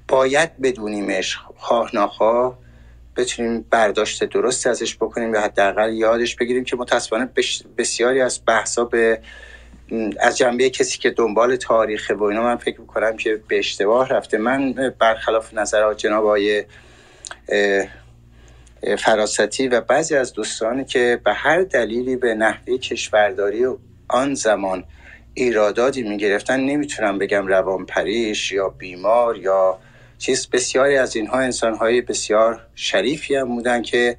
باید 0.08 0.60
بدونیمش 0.62 1.38
خواه 1.56 1.96
نخواه 1.96 2.58
بتونیم 3.16 3.64
برداشت 3.70 4.24
درستی 4.24 4.68
ازش 4.68 4.96
بکنیم 4.96 5.32
و 5.32 5.36
حداقل 5.38 5.92
یادش 5.92 6.36
بگیریم 6.36 6.64
که 6.64 6.76
متاسفانه 6.76 7.30
بسیاری 7.78 8.20
از 8.20 8.40
بحثا 8.46 8.84
به 8.84 9.20
از 10.20 10.38
جنبه 10.38 10.70
کسی 10.70 10.98
که 10.98 11.10
دنبال 11.10 11.56
تاریخ 11.56 12.12
و 12.16 12.22
اینا 12.22 12.42
من 12.42 12.56
فکر 12.56 12.80
می‌کنم 12.80 13.16
که 13.16 13.40
به 13.48 13.58
اشتباه 13.58 14.08
رفته. 14.08 14.38
من 14.38 14.72
برخلاف 14.98 15.54
نظرات 15.54 15.98
جناب 15.98 16.26
آقای 16.26 16.64
فراستی 18.98 19.68
و 19.68 19.80
بعضی 19.80 20.16
از 20.16 20.32
دوستانی 20.32 20.84
که 20.84 21.20
به 21.24 21.32
هر 21.32 21.62
دلیلی 21.62 22.16
به 22.16 22.34
نحوه 22.34 22.78
کشورداری 22.78 23.66
آن 24.08 24.34
زمان 24.34 24.84
ایرادادی 25.34 26.02
می‌گرفتن 26.02 26.60
نمی‌تونم 26.60 27.18
بگم 27.18 27.46
روانپریش 27.46 28.52
یا 28.52 28.68
بیمار 28.68 29.36
یا 29.36 29.78
چیز 30.22 30.48
بسیاری 30.50 30.96
از 30.96 31.16
اینها 31.16 31.38
انسانهای 31.38 32.00
بسیار 32.00 32.66
شریفی 32.74 33.34
هم 33.34 33.48
بودن 33.48 33.82
که 33.82 34.16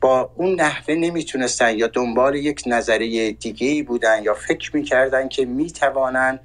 با 0.00 0.30
اون 0.36 0.60
نحوه 0.60 0.94
نمی‌تونستن 0.94 1.78
یا 1.78 1.86
دنبال 1.86 2.34
یک 2.34 2.62
نظریه 2.66 3.32
دیگه 3.32 3.66
ای 3.66 3.82
بودن 3.82 4.22
یا 4.22 4.34
فکر 4.34 4.76
می‌کردن 4.76 5.28
که 5.28 5.44
می‌توانن 5.44 6.40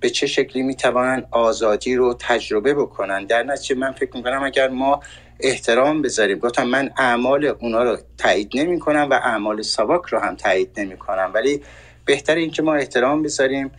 به 0.00 0.10
چه 0.10 0.26
شکلی 0.26 0.62
می‌توانن 0.62 1.24
آزادی 1.30 1.96
رو 1.96 2.14
تجربه 2.14 2.74
بکنن. 2.74 3.24
در 3.26 3.42
نتیجه 3.42 3.74
من 3.74 3.92
فکر 3.92 4.16
می‌کنم 4.16 4.42
اگر 4.42 4.68
ما 4.68 5.00
احترام 5.40 6.02
بذاریم 6.02 6.38
گفتم 6.38 6.66
من 6.66 6.90
اعمال 6.96 7.44
اونا 7.44 7.82
رو 7.82 7.98
تایید 8.18 8.50
نمی 8.54 8.78
کنم 8.78 9.08
و 9.10 9.14
اعمال 9.14 9.62
سواک 9.62 10.02
رو 10.02 10.18
هم 10.18 10.36
تایید 10.36 10.80
نمی 10.80 10.96
کنم 10.96 11.30
ولی 11.34 11.62
بهتر 12.04 12.34
این 12.34 12.50
که 12.50 12.62
ما 12.62 12.74
احترام 12.74 13.22
بذاریم 13.22 13.70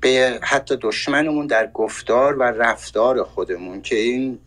به 0.00 0.38
حتی 0.42 0.76
دشمنمون 0.80 1.46
در 1.46 1.66
گفتار 1.66 2.36
و 2.36 2.42
رفتار 2.42 3.22
خودمون 3.22 3.82
که 3.82 3.96
این 3.96 4.38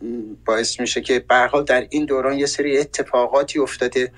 باعث 0.44 0.80
میشه 0.80 1.00
که 1.00 1.18
به 1.18 1.62
در 1.66 1.86
این 1.90 2.04
دوران 2.04 2.38
یه 2.38 2.46
سری 2.46 2.78
اتفاقاتی 2.78 3.58
افتاده. 3.58 4.12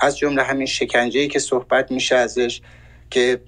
از 0.00 0.18
جمله 0.18 0.42
همین 0.42 0.66
شکنجه 0.66 1.26
که 1.26 1.38
صحبت 1.38 1.90
میشه 1.90 2.16
ازش 2.16 2.60
که 3.10 3.40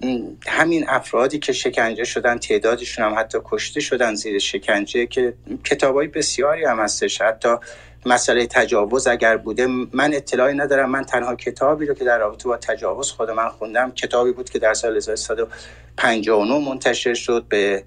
همین 0.47 0.85
افرادی 0.89 1.39
که 1.39 1.53
شکنجه 1.53 2.05
شدن 2.05 2.39
تعدادشون 2.39 3.05
هم 3.05 3.14
حتی 3.18 3.39
کشته 3.45 3.81
شدن 3.81 4.14
زیر 4.14 4.39
شکنجه 4.39 5.07
که 5.07 5.35
کتابای 5.64 6.09
بسیاری 6.09 6.64
هم 6.64 6.81
هستش. 6.81 7.20
حتی 7.20 7.49
مسئله 8.07 8.47
تجاوز 8.47 9.07
اگر 9.07 9.37
بوده 9.37 9.66
من 9.66 10.14
اطلاعی 10.14 10.55
ندارم 10.55 10.91
من 10.91 11.05
تنها 11.05 11.35
کتابی 11.35 11.87
رو 11.87 11.95
که 11.95 12.05
در 12.05 12.18
رابطه 12.18 12.49
با 12.49 12.57
تجاوز 12.57 13.11
خود 13.11 13.31
من 13.31 13.49
خوندم 13.49 13.93
کتابی 13.93 14.33
بود 14.33 14.51
که 14.51 14.59
در 14.59 14.75
سال 14.75 15.01
1959 15.99 16.69
منتشر 16.69 17.15
شد 17.15 17.45
به, 17.49 17.85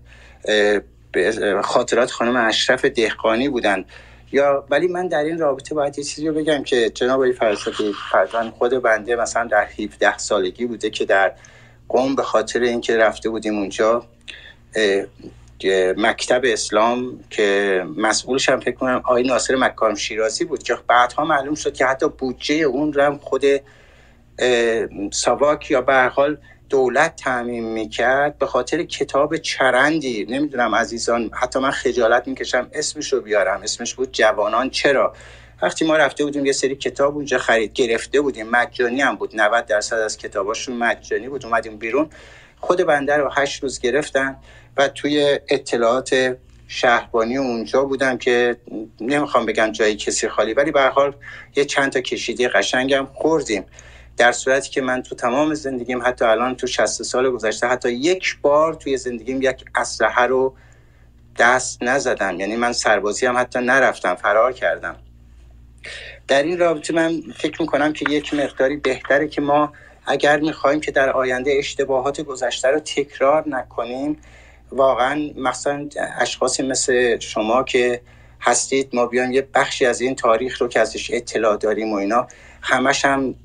خاطرات 1.64 2.12
خانم 2.12 2.36
اشرف 2.36 2.86
دهقانی 2.86 3.50
بودن. 3.50 3.86
یا 4.32 4.66
ولی 4.70 4.88
من 4.88 5.08
در 5.08 5.24
این 5.24 5.40
رابطه 5.40 5.76
باید 5.76 5.98
یه 5.98 6.04
چیزی 6.04 6.28
رو 6.28 6.34
بگم 6.34 6.64
که 6.64 6.90
جناب 6.90 7.32
فلسفی 7.32 7.94
فرزن 8.12 8.50
خود 8.50 8.72
بنده 8.72 9.16
مثلا 9.16 9.48
در 9.48 9.68
17 9.80 10.18
سالگی 10.18 10.66
بوده 10.66 10.90
که 10.90 11.06
در 11.06 11.32
قوم 11.90 12.16
به 12.16 12.24
خاطر 12.24 12.62
اینکه 12.62 12.98
رفته 12.98 13.30
بودیم 13.30 13.58
اونجا 13.58 14.06
مکتب 15.98 16.42
اسلام 16.44 17.20
که 17.30 17.84
مسئولش 17.98 18.50
هم 18.50 18.60
فکر 18.60 18.76
کنم 18.76 18.96
آقای 18.96 19.24
ناصر 19.24 19.56
مکارم 19.56 19.96
شیرازی 19.96 20.46
بود 20.46 20.64
که 20.64 20.78
بعدها 20.88 21.26
معلوم 21.26 21.56
شد 21.56 21.74
که 21.74 21.86
حتی 21.86 22.08
بودجه 22.10 22.56
اون 22.56 22.94
رو 22.94 23.18
خود 23.18 23.44
ساواک 25.12 25.72
یا 25.72 25.82
به 25.82 26.12
حال 26.16 26.38
دولت 26.70 27.16
تعمین 27.16 27.64
می‌کرد 27.64 28.38
به 28.38 28.46
خاطر 28.46 28.84
کتاب 28.84 29.38
چرندی. 29.38 30.26
نمی‌دونم 30.30 30.76
عزیزان 30.76 31.30
حتی 31.34 31.60
من 31.60 31.72
خجالت 31.72 32.28
می‌کشم 32.28 32.70
اسمش 32.74 33.14
رو 33.14 33.22
بیارم. 33.22 33.62
اسمش 33.64 33.94
بود 33.94 34.12
جوانان 34.12 34.70
چرا؟ 34.70 35.14
وقتی 35.62 35.86
ما 35.86 35.98
رفته 35.98 36.24
بودیم 36.24 36.46
یه 36.46 36.52
سری 36.52 36.76
کتاب 36.76 37.16
اونجا 37.16 37.38
خرید 37.38 37.74
گرفته 37.74 38.22
بودیم. 38.22 38.50
مجانی 38.50 39.02
هم 39.02 39.16
بود. 39.16 39.32
90 39.36 39.66
درصد 39.66 39.96
از 39.96 40.18
کتاباشون 40.18 40.78
مجانی 40.78 41.30
بود. 41.30 41.46
اومدیم 41.46 41.78
بیرون. 41.78 42.10
خود 42.60 42.84
بنده 42.84 43.18
رو 43.18 43.30
هشت 43.32 43.64
روز 43.64 43.80
گرفتن 43.80 44.36
و 44.78 44.88
توی 44.88 45.40
اطلاعات 45.50 46.38
شهربانی 46.68 47.38
اونجا 47.38 47.84
بودم 47.84 48.18
که 48.18 48.58
نمی‌خوام 49.02 49.46
بگم 49.46 49.72
جایی 49.72 49.96
کسی 49.96 50.30
خالی 50.30 50.54
ولی 50.54 50.72
به 50.72 50.82
حال 50.82 51.16
یه 51.56 51.66
چند 51.66 51.92
تا 51.92 52.02
کشیدی 52.02 52.48
قشنگم 52.48 53.08
خوردیم. 53.14 53.66
در 54.18 54.32
صورتی 54.32 54.70
که 54.70 54.82
من 54.82 55.02
تو 55.02 55.16
تمام 55.16 55.54
زندگیم 55.54 56.02
حتی 56.02 56.26
الان 56.26 56.56
تو 56.56 56.68
60 56.68 57.04
سال 57.04 57.30
گذشته 57.30 57.68
حتی 57.68 57.92
یک 57.92 58.38
بار 58.42 58.74
توی 58.74 58.98
زندگیم 58.98 59.42
یک 59.42 59.66
اسلحه 59.76 60.22
رو 60.22 60.54
دست 61.38 61.84
نزدم. 61.84 62.40
یعنی 62.40 62.56
من 62.56 62.74
سربازی 62.74 63.26
هم 63.26 63.38
حتی 63.38 63.60
نرفتم 63.60 64.16
فرار 64.16 64.54
کردم. 64.54 64.96
در 66.28 66.44
این 66.44 66.60
رابطه 66.60 66.94
من 66.94 67.22
فکر 67.36 67.62
می‌کنم 67.62 67.94
که 67.94 68.06
یک 68.10 68.34
مقداری 68.34 68.78
بهتره 68.78 69.28
که 69.28 69.42
ما 69.42 69.74
اگر 70.06 70.40
می‌خوایم 70.40 70.80
که 70.80 70.92
در 70.92 71.10
آینده 71.10 71.56
اشتباهات 71.60 72.22
گذشته 72.22 72.68
رو 72.68 72.80
تکرار 72.80 73.44
نکنیم 73.50 74.18
واقعا 74.72 75.30
مثلا 75.36 75.90
اشخاصی 76.20 76.64
مثل 76.64 77.20
شما 77.20 77.64
که 77.64 78.02
هستید 78.42 78.90
ما 78.96 79.06
بیایم 79.06 79.32
یه 79.32 79.48
بخشی 79.54 79.86
از 79.86 80.02
این 80.02 80.16
تاریخ 80.16 80.62
رو 80.62 80.68
که 80.68 80.80
ازش 80.80 81.12
اطلاع 81.14 81.58
داریم 81.58 81.94
و 81.94 81.96
اینا 81.96 82.28
همش 82.62 83.06
هم 83.06 83.36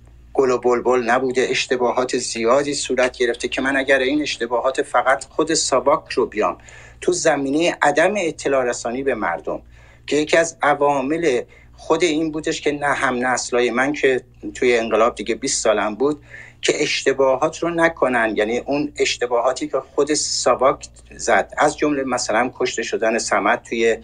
گل 0.42 0.50
و 0.50 0.58
بلبل 0.58 1.02
نبوده 1.10 1.46
اشتباهات 1.50 2.16
زیادی 2.16 2.74
صورت 2.74 3.18
گرفته 3.18 3.48
که 3.48 3.62
من 3.62 3.76
اگر 3.76 3.98
این 3.98 4.22
اشتباهات 4.22 4.82
فقط 4.82 5.24
خود 5.24 5.54
ساباک 5.54 6.12
رو 6.12 6.26
بیام 6.26 6.58
تو 7.00 7.12
زمینه 7.12 7.76
عدم 7.82 8.14
اطلاع 8.16 8.64
رسانی 8.64 9.02
به 9.02 9.14
مردم 9.14 9.62
که 10.06 10.16
یکی 10.16 10.36
از 10.36 10.56
عوامل 10.62 11.42
خود 11.76 12.02
این 12.02 12.30
بودش 12.30 12.60
که 12.60 12.72
نه 12.72 12.86
هم 12.86 13.26
نسلای 13.26 13.70
من 13.70 13.92
که 13.92 14.24
توی 14.54 14.78
انقلاب 14.78 15.14
دیگه 15.14 15.34
20 15.34 15.62
سالم 15.62 15.94
بود 15.94 16.22
که 16.62 16.82
اشتباهات 16.82 17.58
رو 17.58 17.70
نکنن. 17.70 18.34
یعنی 18.36 18.58
اون 18.58 18.92
اشتباهاتی 18.96 19.68
که 19.68 19.78
خود 19.94 20.14
ساواک 20.14 20.88
زد 21.16 21.52
از 21.58 21.78
جمله 21.78 22.02
مثلا 22.04 22.50
کشته 22.54 22.82
شدن 22.82 23.18
سمت 23.18 23.62
توی 23.62 23.96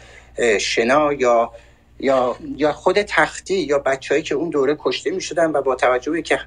شنا 0.61 1.12
یا 1.12 1.53
یا 2.01 2.36
یا 2.57 2.72
خود 2.72 3.03
تختی 3.03 3.55
یا 3.55 3.78
بچههایی 3.78 4.22
که 4.22 4.34
اون 4.34 4.51
دوره 4.51 4.76
کشته 4.78 5.11
می 5.11 5.20
شدن 5.20 5.51
و 5.51 5.62
با 5.62 5.74
توجه 5.74 6.12
به 6.12 6.22
که 6.22 6.40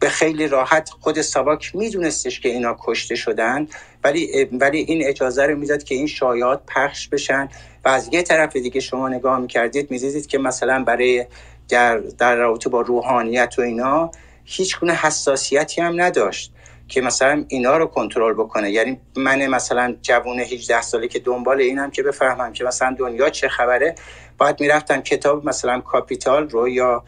به 0.00 0.08
خیلی 0.08 0.48
راحت 0.48 0.90
خود 1.00 1.20
ساواک 1.20 1.76
میدونستش 1.76 2.40
که 2.40 2.48
اینا 2.48 2.76
کشته 2.80 3.14
شدن 3.14 3.68
ولی 4.04 4.48
ولی 4.52 4.78
این 4.78 5.06
اجازه 5.06 5.46
رو 5.46 5.56
می‌داد 5.56 5.82
که 5.82 5.94
این 5.94 6.06
شایعات 6.06 6.60
پخش 6.66 7.08
بشن 7.08 7.48
و 7.84 7.88
از 7.88 8.08
یه 8.12 8.22
طرف 8.22 8.56
دیگه 8.56 8.80
شما 8.80 9.08
نگاه 9.08 9.38
می‌کردید 9.38 9.90
می‌دیدید 9.90 10.26
که 10.26 10.38
مثلا 10.38 10.84
برای 10.84 11.26
در, 11.68 11.98
در 11.98 12.36
رابطه 12.36 12.70
با 12.70 12.80
روحانیت 12.80 13.54
و 13.58 13.62
اینا 13.62 14.10
هیچ 14.44 14.80
گونه 14.80 14.94
حساسیتی 14.94 15.80
هم 15.80 16.00
نداشت. 16.00 16.52
که 16.88 17.00
مثلا 17.00 17.44
اینا 17.48 17.76
رو 17.76 17.86
کنترل 17.86 18.34
بکنه. 18.34 18.70
یعنی 18.70 19.00
من 19.16 19.46
مثلا 19.46 19.96
جوون 20.02 20.40
18 20.40 20.82
ساله 20.82 21.08
که 21.08 21.18
دنبال 21.18 21.60
اینم 21.60 21.90
که 21.90 22.02
بفهمم 22.02 22.52
که 22.52 22.64
مثلا 22.64 22.96
دنیا 22.98 23.30
چه 23.30 23.48
خبره. 23.48 23.94
باید 24.38 24.60
می‌رفتم 24.60 25.00
کتاب 25.00 25.48
مثلا 25.48 25.80
کاپیتال 25.80 26.48
رو 26.48 26.68
یا 26.68 27.04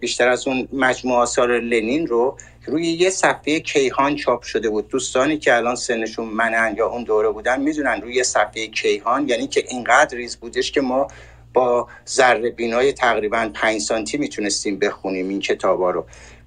بیشتر 0.00 0.28
از 0.28 0.48
اون 0.48 0.68
مجموعه 0.72 1.18
آثار 1.18 1.60
لنین 1.60 2.06
رو 2.06 2.36
روی 2.66 2.86
یه 2.86 3.10
صفحه 3.10 3.60
کیهان 3.60 4.16
چاپ 4.16 4.42
شده 4.42 4.68
بود. 4.68 4.88
دوستانی 4.88 5.38
که 5.38 5.56
الان 5.56 5.74
سنشون 5.74 6.26
منن 6.28 6.74
یا 6.76 6.86
اون 6.86 7.04
دوره 7.04 7.30
بودن 7.30 7.60
می‌دونن 7.60 8.00
روی 8.00 8.24
صفحه 8.24 8.66
کیهان 8.66 9.28
یعنی 9.28 9.46
که 9.46 9.64
اینقدر 9.68 10.16
ریز 10.16 10.36
بودش 10.36 10.72
که 10.72 10.80
ما 10.80 11.08
با 11.54 11.88
ذره 12.08 12.50
بینای 12.50 12.92
تقریبا 12.92 13.50
5 13.54 13.80
سانتی 13.80 14.18
می‌تونستیم 14.18 14.78
بخونیم 14.78 15.28
این 15.28 15.40
کتابا 15.40 15.90
رو. 15.90 16.06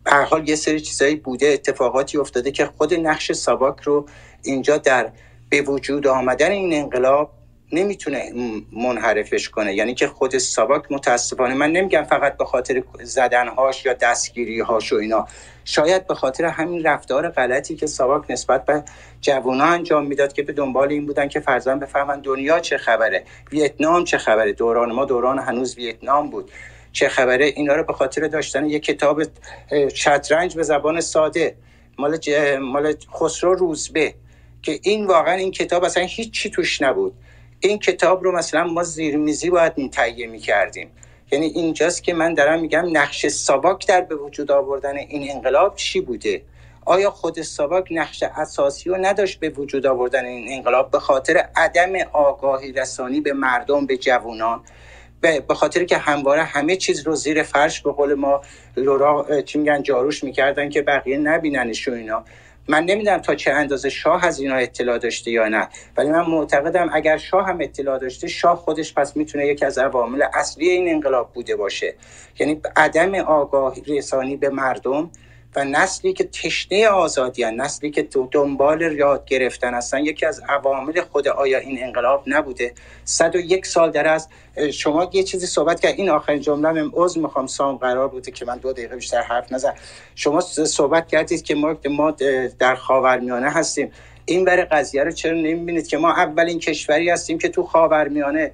به 0.10 0.16
حال 0.16 0.50
یه 0.50 0.56
سری 0.56 0.80
چیزایی 0.80 1.16
بوده 1.16 1.48
اتفاقاتی 1.48 2.18
افتاده 2.18 2.52
که 2.52 2.66
خود 2.66 2.94
نقش 2.94 3.32
ساواک 3.32 3.82
رو 3.82 4.06
اینجا 4.44 4.78
در 4.78 5.12
به 5.50 5.62
وجود 5.62 6.08
آمدن 6.08 6.52
این 6.52 6.74
انقلاب 6.74 7.32
نمی‌تونه 7.72 8.34
منحرفش 8.72 9.50
کنه. 9.50 9.74
یعنی 9.74 9.94
که 9.94 10.08
خود 10.08 10.38
ساواک 10.38 10.84
متاسفانه 10.92 11.54
من 11.54 11.72
نمیگم 11.72 12.04
فقط 12.04 12.38
به 12.38 12.46
خاطر 12.46 12.84
زدنهاش 13.04 13.86
یا 13.86 13.94
دستگیریهاش 13.94 14.94
و 14.94 14.96
اینا. 14.96 15.28
شاید 15.66 16.08
به 16.08 16.16
خاطر 16.16 16.46
همین 16.46 16.84
رفتار 16.84 17.30
غلطی 17.30 17.76
که 17.76 17.88
ساواک 17.88 18.32
نسبت 18.32 18.66
به 18.66 18.84
جوونا 19.22 19.64
انجام 19.64 20.06
می‌داد 20.06 20.34
که 20.34 20.44
به 20.44 20.54
دنبال 20.54 20.90
این 20.90 21.06
بودن 21.06 21.28
که 21.28 21.40
فرزن 21.40 21.80
بفهمن 21.80 22.22
دنیا 22.22 22.60
چه 22.60 22.78
خبره. 22.78 23.24
ویتنام 23.52 24.04
چه 24.04 24.18
خبره؟ 24.18 24.54
دوران 24.54 24.92
ما 24.92 25.06
دوران 25.06 25.40
هنوز 25.40 25.78
ویتنام 25.78 26.30
بود. 26.30 26.52
چه 26.92 27.10
خبره 27.10 27.46
اینا 27.46 27.76
رو 27.76 27.84
به 27.84 27.94
خاطر 27.94 28.28
داشتن 28.28 28.66
یک 28.66 28.84
کتاب 28.84 29.22
شطرنج 29.94 30.56
به 30.56 30.64
زبان 30.64 31.02
ساده 31.02 31.56
مال, 31.98 32.20
مال 32.62 32.96
خسرو 33.14 33.56
روزبه 33.56 34.14
که 34.62 34.80
این 34.84 35.08
واقعا 35.08 35.34
این 35.34 35.52
کتاب 35.52 35.84
اصلا 35.84 36.04
هیچ 36.04 36.32
چی 36.32 36.50
توش 36.50 36.82
نبود. 36.82 37.14
این 37.60 37.80
کتاب 37.80 38.24
رو 38.24 38.38
مثلا 38.38 38.64
ما 38.64 38.84
زیرمیزی 38.84 39.50
باید 39.50 39.92
تهیه 39.92 40.28
می‌کردیم. 40.28 40.92
یعنی 41.32 41.46
اینجاست 41.46 42.04
که 42.04 42.14
من 42.14 42.34
دارم 42.34 42.62
میگم 42.62 42.98
نقش 42.98 43.28
ساواک 43.28 43.88
در 43.88 44.02
به 44.02 44.16
وجود 44.16 44.52
آوردن 44.52 44.98
این 44.98 45.32
انقلاب 45.32 45.76
چی 45.76 46.02
بوده؟ 46.02 46.42
آیا 46.86 47.12
خود 47.12 47.42
ساواک 47.42 47.88
نقش 47.92 48.24
اساسی 48.24 48.90
رو 48.90 48.98
نداشت 48.98 49.40
به 49.40 49.50
وجود 49.50 49.86
آوردن 49.86 50.26
این 50.26 50.54
انقلاب 50.54 50.92
به 50.92 51.00
خاطر 51.00 51.50
عدم 51.56 51.94
آگاهی 52.14 52.72
رسانی 52.72 53.22
به 53.22 53.34
مردم 53.34 53.86
به 53.86 53.98
جوانان؟ 53.98 54.62
به 55.22 55.54
خاطر 55.56 55.84
که 55.84 55.98
همواره 55.98 56.44
همه 56.44 56.76
چیز 56.76 57.08
رو 57.08 57.16
زیر 57.16 57.44
فرش 57.44 57.82
به 57.82 57.92
قول 57.92 58.14
ما 58.14 58.42
لورا 58.78 59.42
چی 59.42 59.58
میگن 59.58 59.84
جاروش 59.84 60.24
می‌کردن 60.24 60.70
که 60.70 60.82
بقیه 60.82 61.18
نبیننش 61.18 61.88
و 61.88 61.92
اینا. 61.92 62.26
من 62.68 62.84
نمی‌دونم 62.84 63.18
تا 63.18 63.36
چه 63.36 63.52
اندازه 63.52 63.90
شاه 63.90 64.26
از 64.26 64.40
اینا 64.40 64.56
اطلاع 64.56 64.98
داشته 64.98 65.32
یا 65.32 65.48
نه 65.48 65.68
ولی 65.98 66.10
من 66.10 66.26
معتقدم 66.26 66.90
اگر 66.94 67.18
شاه 67.18 67.48
هم 67.48 67.58
اطلاع 67.62 68.00
داشته 68.00 68.28
شاه 68.28 68.58
خودش 68.58 68.94
پس 68.94 69.18
می‌تونه 69.18 69.48
یکی 69.48 69.66
از 69.66 69.78
عوامل 69.78 70.24
اصلی 70.34 70.70
این 70.70 70.90
انقلاب 70.90 71.34
بوده 71.34 71.56
باشه. 71.56 71.96
یعنی 72.40 72.62
عدم 72.76 73.16
آگاهی 73.16 73.82
رسانی 73.82 74.36
به 74.36 74.50
مردم 74.50 75.12
و 75.56 75.66
نسلی 75.66 76.14
که 76.14 76.24
تشنه 76.24 76.88
آزادی 76.88 77.44
هن. 77.44 77.62
نسلی 77.62 77.92
که 77.92 78.08
دنبال 78.32 78.82
یاد 78.82 79.26
گرفتن 79.26 79.74
هستن. 79.74 80.06
یکی 80.06 80.26
از 80.26 80.42
عوامل 80.50 81.02
خود 81.02 81.28
آیا 81.28 81.58
این 81.58 81.84
انقلاب 81.84 82.24
نبوده؟ 82.28 82.74
صد 83.06 83.36
و 83.36 83.40
یک 83.40 83.66
سال 83.66 83.92
در 83.92 84.08
از 84.08 84.28
شما 84.74 85.10
یه 85.14 85.24
چیزی 85.24 85.46
صحبت 85.46 85.80
کرد 85.80 85.94
این 85.98 86.10
آخرین 86.10 86.42
جمله 86.42 86.72
من 86.72 86.92
عض 86.94 87.18
می‌خوام. 87.18 87.48
سام 87.48 87.78
قرار 87.78 88.08
بوده 88.08 88.32
که 88.32 88.46
من 88.46 88.58
دو 88.58 88.74
دقیقه 88.74 88.96
بیشتر 88.96 89.22
حرف 89.22 89.52
نزن 89.52 89.74
شما 90.16 90.42
صحبت 90.42 91.08
کردید 91.08 91.44
که 91.44 91.56
ما 91.90 92.12
در 92.60 92.76
خاورمیانه 92.76 93.50
هستیم. 93.50 93.92
این 94.26 94.46
بر 94.46 94.68
قضیه 94.72 95.04
رو 95.04 95.12
چرا 95.12 95.38
نمی‌بینید 95.38 95.88
که 95.88 95.98
ما 95.98 96.12
اولین 96.12 96.60
کشوری 96.60 97.10
هستیم 97.10 97.38
که 97.38 97.50
تو 97.50 97.64
خاورمیانه 97.64 98.52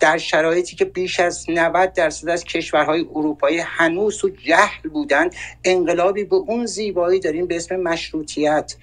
در 0.00 0.18
شرایطی 0.18 0.76
که 0.76 0.84
بیش 0.84 1.20
از 1.20 1.50
90 1.50 1.92
درصد 1.92 2.28
از 2.28 2.44
کشورهای 2.44 3.06
اروپایی 3.14 3.58
هنوز 3.58 4.18
تو 4.18 4.28
جهل 4.28 4.88
بودن 4.88 5.30
انقلابی 5.64 6.24
به 6.24 6.36
اون 6.36 6.66
زیبایی 6.66 7.20
داریم 7.20 7.46
به 7.46 7.56
اسم 7.56 7.76
مشروطیت. 7.76 8.74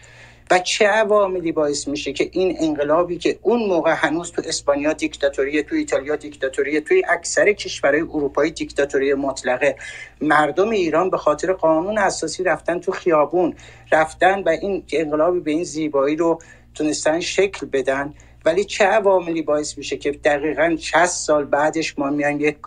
و 0.52 0.60
چه 0.60 0.88
عواملی 0.88 1.52
باعث 1.52 1.88
میشه 1.88 2.14
که 2.14 2.30
این 2.32 2.58
انقلابی 2.60 3.18
که 3.18 3.40
اون 3.42 3.68
موقع 3.68 3.94
هنوز 3.98 4.32
تو 4.32 4.42
اسپانیا 4.46 4.94
دیکتاتوری 4.94 5.64
تو 5.64 5.76
ایتالیا 5.76 6.16
دیکتاتوری 6.16 6.82
توی 6.82 7.04
اکثر 7.10 7.54
کشورهای 7.54 8.02
اروپایی 8.02 8.52
دیکتاتوری 8.52 9.14
مطلقه 9.14 9.76
مردم 10.22 10.70
ایران 10.70 11.10
به 11.10 11.18
خاطر 11.18 11.54
قانون 11.54 11.98
اساسی 11.98 12.44
رفتن 12.44 12.80
تو 12.80 12.92
خیابون 12.92 13.56
رفتن 13.92 14.44
و 14.44 14.50
این 14.50 14.84
انقلابی 14.92 15.40
به 15.40 15.52
این 15.52 15.64
زیبایی 15.64 16.16
رو 16.16 16.40
تونستن 16.76 17.20
شکل 17.20 17.66
بدن. 17.66 18.14
ولی 18.48 18.64
چه 18.64 18.86
عواملی 18.86 19.42
باعث 19.42 19.78
میشه 19.78 19.98
که 19.98 20.12
دقیقا 20.12 20.76
60 20.80 21.06
سال 21.06 21.46
بعدش 21.46 22.00
ما 22.00 22.10
میایم 22.10 22.40
یک 22.42 22.58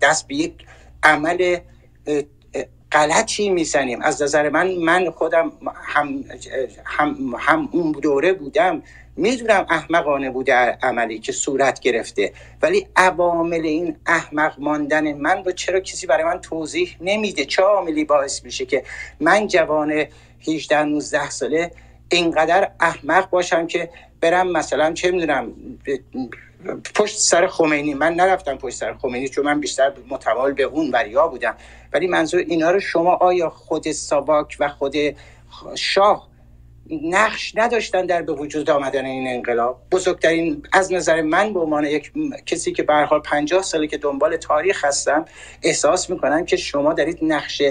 دست 0.00 0.28
به 0.28 0.34
یک 0.34 0.54
عمل 1.02 1.58
غلطی 2.92 3.50
می‌زنیم؟ 3.50 4.02
از 4.02 4.22
نظر 4.22 4.48
من 4.48 4.74
من 4.74 5.10
خودم 5.10 5.52
هم, 5.74 6.24
هم, 6.84 7.16
هم 7.38 7.68
اون 7.72 7.92
دوره 7.92 8.32
بودم 8.32 8.82
می‌دونم 9.16 9.66
احمقانه 9.70 10.30
بوده 10.30 10.54
عملی 10.82 11.18
که 11.18 11.32
صورت 11.32 11.80
گرفته 11.80 12.32
ولی 12.62 12.86
عوامل 12.96 13.64
این 13.64 13.96
احمق 14.06 14.54
ماندن 14.58 15.12
من 15.12 15.44
رو 15.44 15.52
چرا 15.52 15.80
کسی 15.80 16.06
برای 16.06 16.24
من 16.24 16.40
توضیح 16.40 16.96
نمیده؟ 17.00 17.44
چه 17.44 17.62
عاملی 17.62 18.04
باعث 18.04 18.44
میشه 18.44 18.66
که 18.66 18.84
من 19.20 19.46
جوان 19.46 20.04
18 20.48 20.82
19 20.82 21.30
ساله 21.30 21.70
اینقدر 22.10 22.70
احمق 22.80 23.30
باشم 23.30 23.66
که 23.66 23.90
برم 24.20 24.52
مثلا 24.52 24.92
چه 24.92 25.10
می‌دونم 25.10 25.52
پشت 26.94 27.18
سر 27.18 27.46
خمینی. 27.46 27.94
من 27.94 28.14
نرفتم 28.14 28.56
پشت 28.56 28.76
سر 28.76 28.94
خمینی 28.94 29.28
چون 29.28 29.44
من 29.44 29.60
بیشتر 29.60 29.92
متمال 30.08 30.52
به 30.52 30.62
اون 30.62 30.90
وریا 30.90 31.28
بودم. 31.28 31.56
ولی 31.92 32.06
منظور 32.06 32.40
اینا 32.40 32.70
رو 32.70 32.80
شما 32.80 33.14
آیا 33.14 33.50
خود 33.50 33.92
ساواک 33.92 34.56
و 34.60 34.68
خود 34.68 34.94
شاه 35.76 36.30
نقش 37.02 37.52
نداشتن 37.56 38.06
در 38.06 38.22
به 38.22 38.32
وجود 38.32 38.70
آمدن 38.70 39.04
این 39.04 39.28
انقلاب؟ 39.28 39.82
بزرگترین 39.92 40.62
از 40.72 40.92
نظر 40.92 41.22
من 41.22 41.52
به 41.52 41.60
عنوان 41.60 41.84
یک 41.84 42.12
کسی 42.46 42.72
که 42.72 42.82
به 42.82 42.94
حال 42.94 43.20
50 43.20 43.62
ساله 43.62 43.86
که 43.86 43.98
دنبال 43.98 44.36
تاریخ 44.36 44.84
هستم 44.84 45.24
احساس 45.62 46.10
می‌کنم 46.10 46.44
که 46.44 46.56
شما 46.56 46.92
دارید 46.92 47.18
نقش 47.22 47.62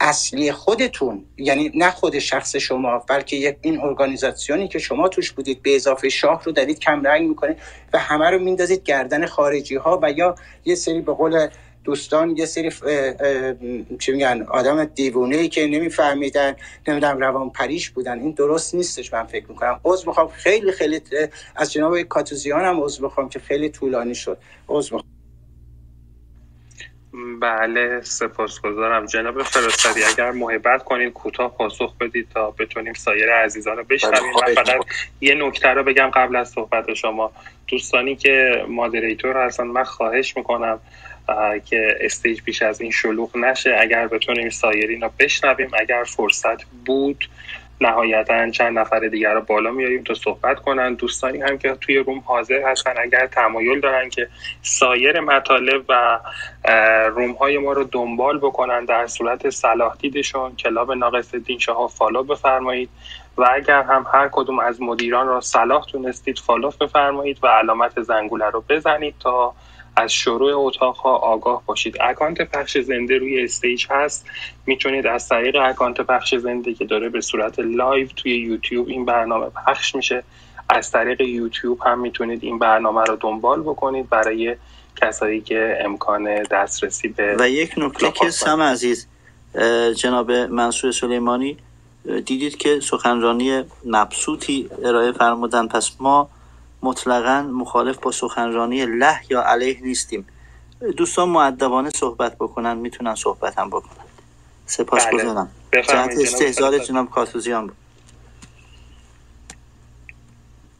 اصلی 0.00 0.52
خودتون 0.52 1.24
یعنی 1.36 1.72
نه 1.74 1.90
خود 1.90 2.18
شخص 2.18 2.56
شما 2.56 2.98
بلکه 2.98 3.36
یک 3.36 3.56
این 3.62 3.80
ارگانیزاسیونی 3.80 4.68
که 4.68 4.78
شما 4.78 5.08
توش 5.08 5.32
بودید 5.32 5.62
به 5.62 5.76
اضافه 5.76 6.08
شاه 6.08 6.44
رو 6.44 6.52
دارید 6.52 6.78
کم 6.78 7.02
رنگ 7.02 7.28
می‌کنید 7.28 7.56
و 7.92 7.98
همه 7.98 8.30
رو 8.30 8.38
میندازید 8.38 8.82
گردن 8.82 9.26
خارجی 9.26 9.76
ها 9.76 10.00
و 10.02 10.12
یا 10.12 10.34
یه 10.64 10.74
سری 10.74 11.00
به 11.00 11.12
قول 11.12 11.48
دوستان 11.84 12.36
یه 12.36 12.46
سری 12.46 12.72
چی 13.98 14.12
میگن 14.12 14.46
آدم 14.50 14.84
دیوونه 14.84 15.36
ای 15.36 15.48
که 15.48 15.66
نمیفهمیدن 15.66 16.56
نمی‌دونم 16.88 17.18
روان 17.18 17.50
پریش 17.50 17.90
بودن. 17.90 18.18
این 18.18 18.30
درست 18.30 18.74
نیستش 18.74 19.12
من 19.12 19.24
فکر 19.24 19.46
می‌کنم. 19.48 19.80
عضو 19.84 20.08
می‌خوام. 20.08 20.28
خیلی 20.28 20.72
خیلی 20.72 21.00
از 21.56 21.72
جناب 21.72 22.02
کاتوزیان 22.02 22.64
هم 22.64 22.80
عضو 22.80 23.02
می‌خوام 23.02 23.28
که 23.28 23.38
خیلی 23.38 23.68
طولانی 23.68 24.14
شد. 24.14 24.38
عضو 24.68 25.00
بله 27.40 28.00
سپاسگزارم. 28.00 29.06
جناب 29.06 29.42
فرستادی 29.42 30.04
اگر 30.04 30.30
محبت 30.30 30.84
کنید 30.84 31.12
کوتاه 31.12 31.56
پاسخ 31.56 31.96
بدید 31.96 32.28
تا 32.34 32.50
بتونیم 32.50 32.92
سایر 32.92 33.32
عزیزان 33.32 33.76
رو 33.76 33.84
بشنویم. 33.84 34.32
من 34.46 34.54
فقط 34.54 34.84
یه 35.20 35.34
نکته 35.34 35.68
رو 35.68 35.82
بگم 35.82 36.10
قبل 36.14 36.36
از 36.36 36.48
صحبت 36.48 36.94
شما. 36.94 37.32
دوستانی 37.68 38.16
که 38.16 38.64
moderator 38.68 39.46
هستن 39.46 39.64
من 39.64 39.84
خواهش 39.84 40.36
می‌کنم 40.36 40.80
که 41.64 41.98
stage 42.00 42.40
بیش 42.42 42.62
از 42.62 42.80
این 42.80 42.90
شلوغ 42.90 43.36
نشه. 43.36 43.76
اگر 43.80 44.06
بتونیم 44.06 44.50
سایرین 44.50 45.00
رو 45.00 45.10
بشنویم 45.18 45.70
اگر 45.80 46.04
فرصت 46.04 46.64
بود 46.86 47.28
نهایتا 47.80 48.50
چند 48.50 48.78
نفر 48.78 49.00
دیگر 49.00 49.34
رو 49.34 49.40
بالا 49.40 49.70
میاریم 49.70 50.02
تا 50.02 50.14
صحبت 50.14 50.60
کنن. 50.60 50.94
دوستانی 50.94 51.40
هم 51.42 51.58
که 51.58 51.76
توی 51.80 51.98
room 51.98 52.18
حاضر 52.18 52.62
هستن 52.66 52.94
اگر 53.02 53.26
تمایل 53.26 53.80
دارن 53.80 54.08
که 54.08 54.28
سایر 54.62 55.20
مطالب 55.20 55.84
و 55.88 56.18
room 57.08 57.32
های 57.32 57.58
ما 57.58 57.72
رو 57.72 57.84
دنبال 57.84 58.38
بکنن 58.38 58.84
در 58.84 59.06
صورت 59.06 59.50
صلاح 59.50 59.96
دیدشون 59.98 60.56
club 60.56 60.92
ناصرالدین 60.92 61.58
شاه 61.58 61.88
follow 61.88 62.22
بفرمایید. 62.22 62.90
و 63.36 63.50
اگر 63.54 63.82
هم 63.82 64.06
هر 64.12 64.28
کدوم 64.32 64.58
از 64.58 64.82
مدیران 64.82 65.26
را 65.26 65.40
صلاح 65.40 65.86
دونستید 65.86 66.38
follow 66.38 66.70
بفرمایید 66.80 67.38
و 67.42 67.46
علامت 67.46 68.02
زنگوله 68.02 68.50
رو 68.50 68.64
بزنید 68.68 69.14
تا 69.20 69.54
از 69.96 70.12
شروع 70.12 70.52
اتاق 70.54 70.96
ها 70.96 71.16
آگاه 71.16 71.62
باشید. 71.66 71.96
account 72.00 72.42
پخش 72.42 72.78
زنده 72.78 73.18
روی 73.18 73.44
stage 73.44 73.86
هست. 73.90 74.26
می‌تونید 74.66 75.06
از 75.06 75.28
طریق 75.28 75.56
account 75.56 76.00
پخش 76.00 76.34
زنده 76.34 76.74
که 76.74 76.84
داره 76.84 77.08
به 77.08 77.20
صورت 77.20 77.58
live 77.58 78.08
توی 78.16 78.36
یوتیوب 78.36 78.88
این 78.88 79.04
برنامه 79.04 79.46
پخش 79.66 79.94
میشه 79.94 80.22
از 80.68 80.90
طریق 80.90 81.20
یوتیوب 81.20 81.80
هم 81.86 82.00
می‌تونید 82.00 82.44
این 82.44 82.58
برنامه 82.58 83.04
رو 83.04 83.16
دنبال 83.20 83.62
بکنید 83.62 84.08
برای 84.08 84.56
کسایی 84.96 85.40
که 85.40 85.78
امکان 85.84 86.42
دسترسی 86.42 87.08
به 87.08 87.36
و 87.38 87.50
یک 87.50 87.74
نکته 87.76 88.12
که 88.12 88.30
سم 88.30 88.62
عزیز 88.62 89.06
جناب 89.96 90.32
منصور 90.32 90.92
سلیمانی 90.92 91.56
دیدید 92.04 92.56
که 92.56 92.80
سخنرانی 92.80 93.62
مبسوطی 93.84 94.70
ارائه 94.84 95.12
فرمودن. 95.12 95.66
پس 95.68 95.90
ما 96.00 96.28
مطلقا 96.82 97.42
مخالف 97.42 97.98
با 97.98 98.12
سخنرانی 98.12 98.86
له 98.86 99.20
یا 99.30 99.42
علیه 99.42 99.80
نیستیم. 99.82 100.26
دوستان 100.96 101.28
معدبانه 101.28 101.90
صحبت 101.90 102.36
بکنن 102.36 102.76
می‌تونن 102.76 103.14
صحبت 103.14 103.58
هم 103.58 103.70
بکنن. 103.70 104.04
سپاس 104.66 105.06
بله. 105.06 105.14
گذارم 105.14 105.50
جهت 105.72 106.18
استهزار 106.18 106.78
جناب 106.78 107.10
کاتوزیان 107.10 107.66
بود. 107.66 107.76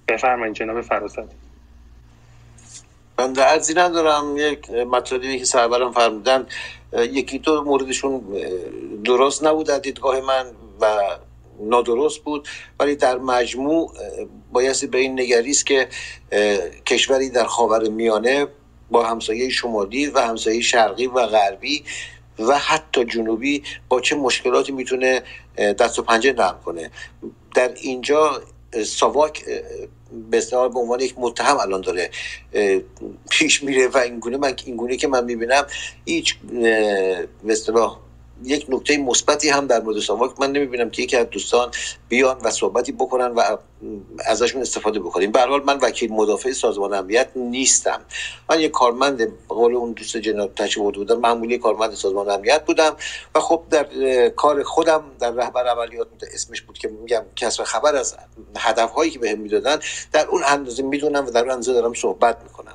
بفرمایید 0.08 0.54
جناب 0.54 0.80
فراست 0.80 1.18
من 3.18 3.32
درزی 3.32 3.74
ندارم. 3.74 4.36
یک 4.36 4.70
مطالبی 4.70 5.38
که 5.38 5.44
سرورم 5.44 5.92
فرمودن 5.92 6.46
یکی 6.92 7.38
دو 7.38 7.64
موردشون 7.64 8.20
درست 9.04 9.44
نبود 9.44 9.70
از 9.70 9.82
دیدگاه 9.82 10.20
من 10.20 10.44
و 10.80 11.00
نادرست 11.60 12.18
بود 12.18 12.48
ولی 12.80 12.96
در 12.96 13.18
مجموع 13.18 13.92
بایستی 14.52 14.86
به 14.86 14.98
این 14.98 15.20
نگریست 15.20 15.66
که 15.66 15.88
کشوری 16.86 17.30
در 17.30 17.44
خاور 17.44 17.88
میانه 17.88 18.46
با 18.90 19.02
همسایه 19.02 19.48
شمالی 19.48 20.06
و 20.06 20.20
همسایه 20.20 20.60
شرقی 20.60 21.06
و 21.06 21.26
غربی 21.26 21.84
و 22.38 22.58
حتی 22.58 23.04
جنوبی 23.04 23.62
با 23.88 24.00
چه 24.00 24.16
مشکلاتی 24.16 24.72
می‌تونه 24.72 25.22
دست 25.56 25.98
و 25.98 26.02
پنجه 26.02 26.32
نرم 26.32 26.60
کنه. 26.64 26.90
در 27.54 27.74
اینجا 27.74 28.42
ساواک 28.86 29.44
به 30.30 30.42
به 30.50 30.78
عنوان 30.78 31.00
یک 31.00 31.14
متهم 31.18 31.56
الان 31.56 31.80
داره 31.80 32.10
پیش 33.30 33.62
میره 33.62 33.88
و 33.88 33.98
اینگونه 33.98 34.36
من 34.36 34.54
اینگونه 34.64 34.96
که 34.96 35.08
من 35.08 35.24
می‌بینم 35.24 35.66
هیچ 36.04 36.36
به 37.44 37.54
یک 38.44 38.66
نکته 38.68 38.98
مثبتی 38.98 39.48
هم 39.48 39.66
در 39.66 39.80
مورد 39.80 39.98
ساواک 39.98 40.40
من 40.40 40.52
نمی‌بینم 40.52 40.90
که 40.90 41.02
یکی 41.02 41.16
از 41.16 41.30
دوستان 41.30 41.70
بیان 42.08 42.38
و 42.44 42.50
صحبتی 42.50 42.92
بکنن 42.92 43.26
و 43.26 43.56
ازشون 44.26 44.62
استفاده 44.62 45.00
بکنیم. 45.00 45.32
به 45.32 45.40
حال 45.40 45.64
من 45.64 45.78
وکیل 45.78 46.12
مدافع 46.12 46.52
سازمان 46.52 46.94
امنیت 46.94 47.28
نیستم. 47.36 48.00
من 48.50 48.60
یک 48.60 48.70
کارمند 48.70 49.28
قول 49.48 49.74
اون 49.74 49.92
دوست 49.92 50.16
جناب 50.16 50.54
تشریف 50.54 50.96
بودم 50.96 51.18
معمولی 51.18 51.58
کارمند 51.58 51.94
سازمان 51.94 52.30
امنیت 52.30 52.64
بودم 52.64 52.96
و 53.34 53.40
خب 53.40 53.62
در 53.70 54.28
کار 54.28 54.62
خودم 54.62 55.04
در 55.20 55.30
رهبر 55.30 55.66
عملیات 55.66 56.08
اسمش 56.34 56.62
بود 56.62 56.78
که 56.78 56.88
میگم 56.88 57.22
کسب 57.36 57.64
خبر 57.64 57.96
از 57.96 58.16
هدف 58.56 58.90
هایی 58.90 59.10
که 59.10 59.18
بهم 59.18 59.36
به 59.36 59.42
می‌دادن 59.42 59.78
در 60.12 60.26
اون 60.26 60.42
اندازه 60.46 60.82
می‌دونم 60.82 61.26
و 61.26 61.30
در 61.30 61.40
اون 61.40 61.50
اندازه 61.50 61.72
دارم 61.72 61.94
صحبت 61.94 62.36
می‌کنم. 62.42 62.74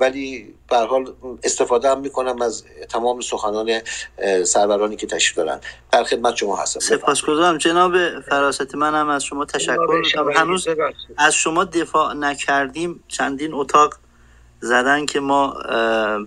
ولی 0.00 0.54
به 0.70 0.76
حال 0.76 1.14
استفاده 1.42 1.90
هم 1.90 2.00
می‌کنم 2.00 2.42
از 2.42 2.64
تمام 2.88 3.20
سخنان 3.20 3.80
سرورانی 4.44 4.96
که 4.96 5.06
تشریف 5.06 5.36
دارن. 5.36 5.60
در 5.92 6.04
خدمت 6.04 6.36
شما 6.36 6.56
هستم. 6.56 6.80
سپاسگزارم. 6.80 7.58
جناب 7.58 8.20
فراست 8.20 8.74
من 8.74 8.94
هم 8.94 9.08
از 9.08 9.24
شما 9.24 9.44
تشکر 9.44 10.00
می‌کنم. 10.02 10.32
هنوز 10.32 10.68
از 11.18 11.34
شما 11.34 11.64
دفاع 11.64 12.14
نکردیم. 12.14 13.04
چندین 13.08 13.54
اتاق 13.54 13.94
زدن 14.60 15.06
که 15.06 15.20
ما 15.20 15.56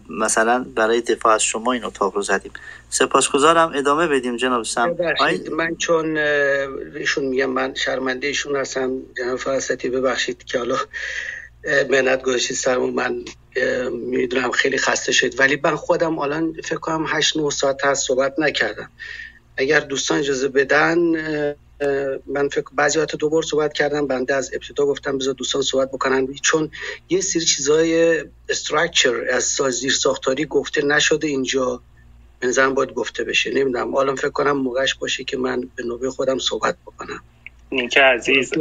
مثلا 0.10 0.66
برای 0.76 1.02
دفاع 1.02 1.34
از 1.34 1.44
شما 1.44 1.72
این 1.72 1.84
اتاق 1.84 2.16
رو 2.16 2.22
زدیم. 2.22 2.52
سپاسگزارم. 2.90 3.72
ادامه 3.76 4.08
بدیم 4.08 4.38
جناب 4.38 4.64
سم. 4.64 4.96
من 5.52 5.76
چون 5.76 6.18
ایشون 6.18 7.26
میگم 7.26 7.50
من 7.50 7.74
شرمنده 7.74 8.28
ایشون 8.28 8.56
هستم 8.56 9.02
جناب 9.18 9.38
فراستی 9.38 9.90
ببخشید 9.90 10.44
که 10.44 10.58
حالا 10.58 10.76
منت 11.90 12.22
گذاشتید 12.22 12.58
سرمون 12.58 12.94
من 12.94 13.26
می‌دونم 13.92 14.52
خیلی 14.52 14.78
خسته 14.78 15.12
شد 15.12 15.40
ولی 15.40 15.60
من 15.64 15.76
خودم 15.76 16.20
الان 16.20 16.54
فکر 16.64 16.80
کنم 16.80 17.06
8 17.08 17.38
9 17.38 17.50
ساعت 17.50 17.86
هست 17.86 18.08
صحبت 18.08 18.36
نکردم. 18.38 18.92
اگر 19.58 19.80
دوستان 19.80 20.20
اجازه 20.20 20.48
بدن 20.48 20.98
من 22.28 22.50
فکر 22.50 22.66
بعضی 22.72 23.00
وقت 23.00 23.16
دو 23.16 23.30
بار 23.30 23.44
صحبت 23.44 23.74
کردم 23.74 24.08
بنده 24.08 24.36
از 24.36 24.52
ابتدا 24.54 24.86
گفتم 24.86 25.18
بذار 25.18 25.34
دوستان 25.34 25.62
صحبت 25.62 25.92
بکنن. 25.92 26.28
چون 26.42 26.72
یه 27.10 27.22
سری 27.22 27.46
چیزای 27.46 28.24
استراکچر 28.50 29.26
از 29.32 29.44
زیر 29.70 29.92
ساختاری 29.92 30.46
گفته 30.46 30.86
نشده 30.86 31.28
اینجا. 31.28 31.82
بنظرم 32.42 32.74
باید 32.74 32.94
گفته 32.94 33.24
بشه. 33.24 33.50
نمی‌دونم. 33.50 33.96
الان 33.96 34.16
فکر 34.16 34.30
کنم 34.30 34.52
موقعش 34.52 34.96
باشه 34.96 35.24
که 35.24 35.38
من 35.38 35.70
به 35.76 35.84
نوبه 35.84 36.10
خودم 36.10 36.38
صحبت 36.38 36.78
بکنم. 36.86 37.24
نیکه 37.72 38.02
عزیز 38.02 38.54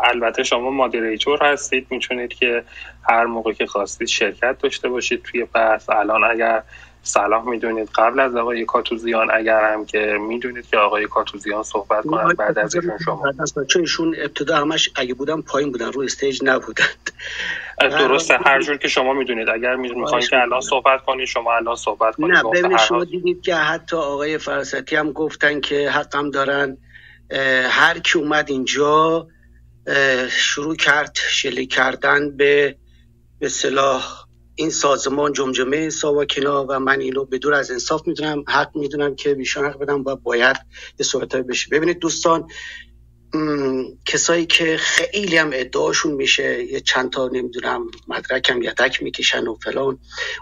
البته 0.00 0.42
شما 0.42 0.70
مادریتور 0.70 1.38
هستید. 1.42 1.86
می‌تونید 1.90 2.34
که 2.34 2.64
هر 3.08 3.24
موقع 3.24 3.52
که 3.52 3.66
خواستید 3.66 4.08
شرکت 4.08 4.58
داشته 4.58 4.88
باشید 4.88 5.22
توی 5.22 5.44
بحث. 5.44 5.90
الان 5.90 6.24
اگر 6.24 6.62
سلام 7.02 7.50
می‌دونید 7.50 7.88
قبل 7.94 8.20
از 8.20 8.36
آقای 8.36 8.64
کاتوزیان 8.64 9.30
اگر 9.30 9.72
هم 9.72 9.86
که 9.86 10.18
می‌دونید 10.20 10.66
که 10.70 10.76
آقای 10.76 11.06
کاتوزیان 11.06 11.62
صحبت 11.62 12.04
کنند 12.04 12.36
بعد 12.36 12.58
از 12.58 12.74
ایشون 12.74 12.98
شما 13.04 13.32
چون 13.70 13.82
ایشون 13.82 14.14
ابتدا 14.18 14.56
همش 14.56 14.90
اگه 14.96 15.14
بودن 15.14 15.40
پایین 15.40 15.72
بودن 15.72 15.92
روی 15.92 16.06
استیج 16.06 16.40
نبودند. 16.44 17.10
درسته. 17.80 18.38
هر 18.44 18.62
جور 18.62 18.76
که 18.76 18.88
شما 18.88 19.12
می‌دونید. 19.12 19.48
اگر 19.48 19.76
می‌خواین 19.76 20.26
که 20.26 20.40
الان 20.40 20.60
صحبت 20.60 21.02
کنید 21.02 21.26
شما 21.26 21.56
الان 21.56 21.76
صحبت 21.76 22.16
کنید. 22.16 22.32
نه 22.32 22.42
ببینید 22.42 22.78
شما 22.78 23.04
دیدید 23.04 23.42
که 23.42 23.54
حتی 23.54 23.96
آقای 23.96 24.38
فرستی 24.38 24.96
هم 24.96 25.12
گفتن 25.12 25.60
که 25.60 25.90
حقم 25.90 26.30
دارن. 26.30 26.76
هر 27.68 27.98
کی 27.98 28.18
اومد 28.18 28.50
اینجا 28.50 29.28
شروع 30.30 30.76
کرد 30.76 31.18
شلی 31.30 31.66
کردن 31.66 32.36
به 32.36 32.76
به 33.40 33.48
صلاح 33.48 34.24
این 34.54 34.70
سازمان 34.70 35.32
جمجمه 35.32 35.90
ساواکینا 35.90 36.66
و 36.68 36.80
من 36.80 37.00
اینو 37.00 37.24
به 37.24 37.38
دور 37.38 37.54
از 37.54 37.70
انصاف 37.70 38.06
می‌دونم 38.06 38.44
حق 38.48 38.70
می‌دونم 38.74 39.14
که 39.14 39.34
بیشان 39.34 39.64
حق 39.64 39.78
بدم 39.78 40.04
و 40.04 40.16
باید 40.16 40.56
یه 40.98 41.06
صحبت 41.06 41.36
بشه. 41.36 41.68
ببینید 41.70 41.98
دوستان 41.98 42.46
کسایی 44.06 44.46
که 44.46 44.76
خیلی 44.76 45.36
هم 45.36 45.50
ادعاشون 45.52 46.12
میشه 46.12 46.64
یه 46.64 46.80
چند 46.80 47.10
تا 47.10 47.28
نمی‌دونم 47.28 47.86
مدرکم 48.08 48.62
یدک 48.62 49.02
می‌کشن 49.02 49.46
و 49.46 49.54
فلان. 49.54 49.98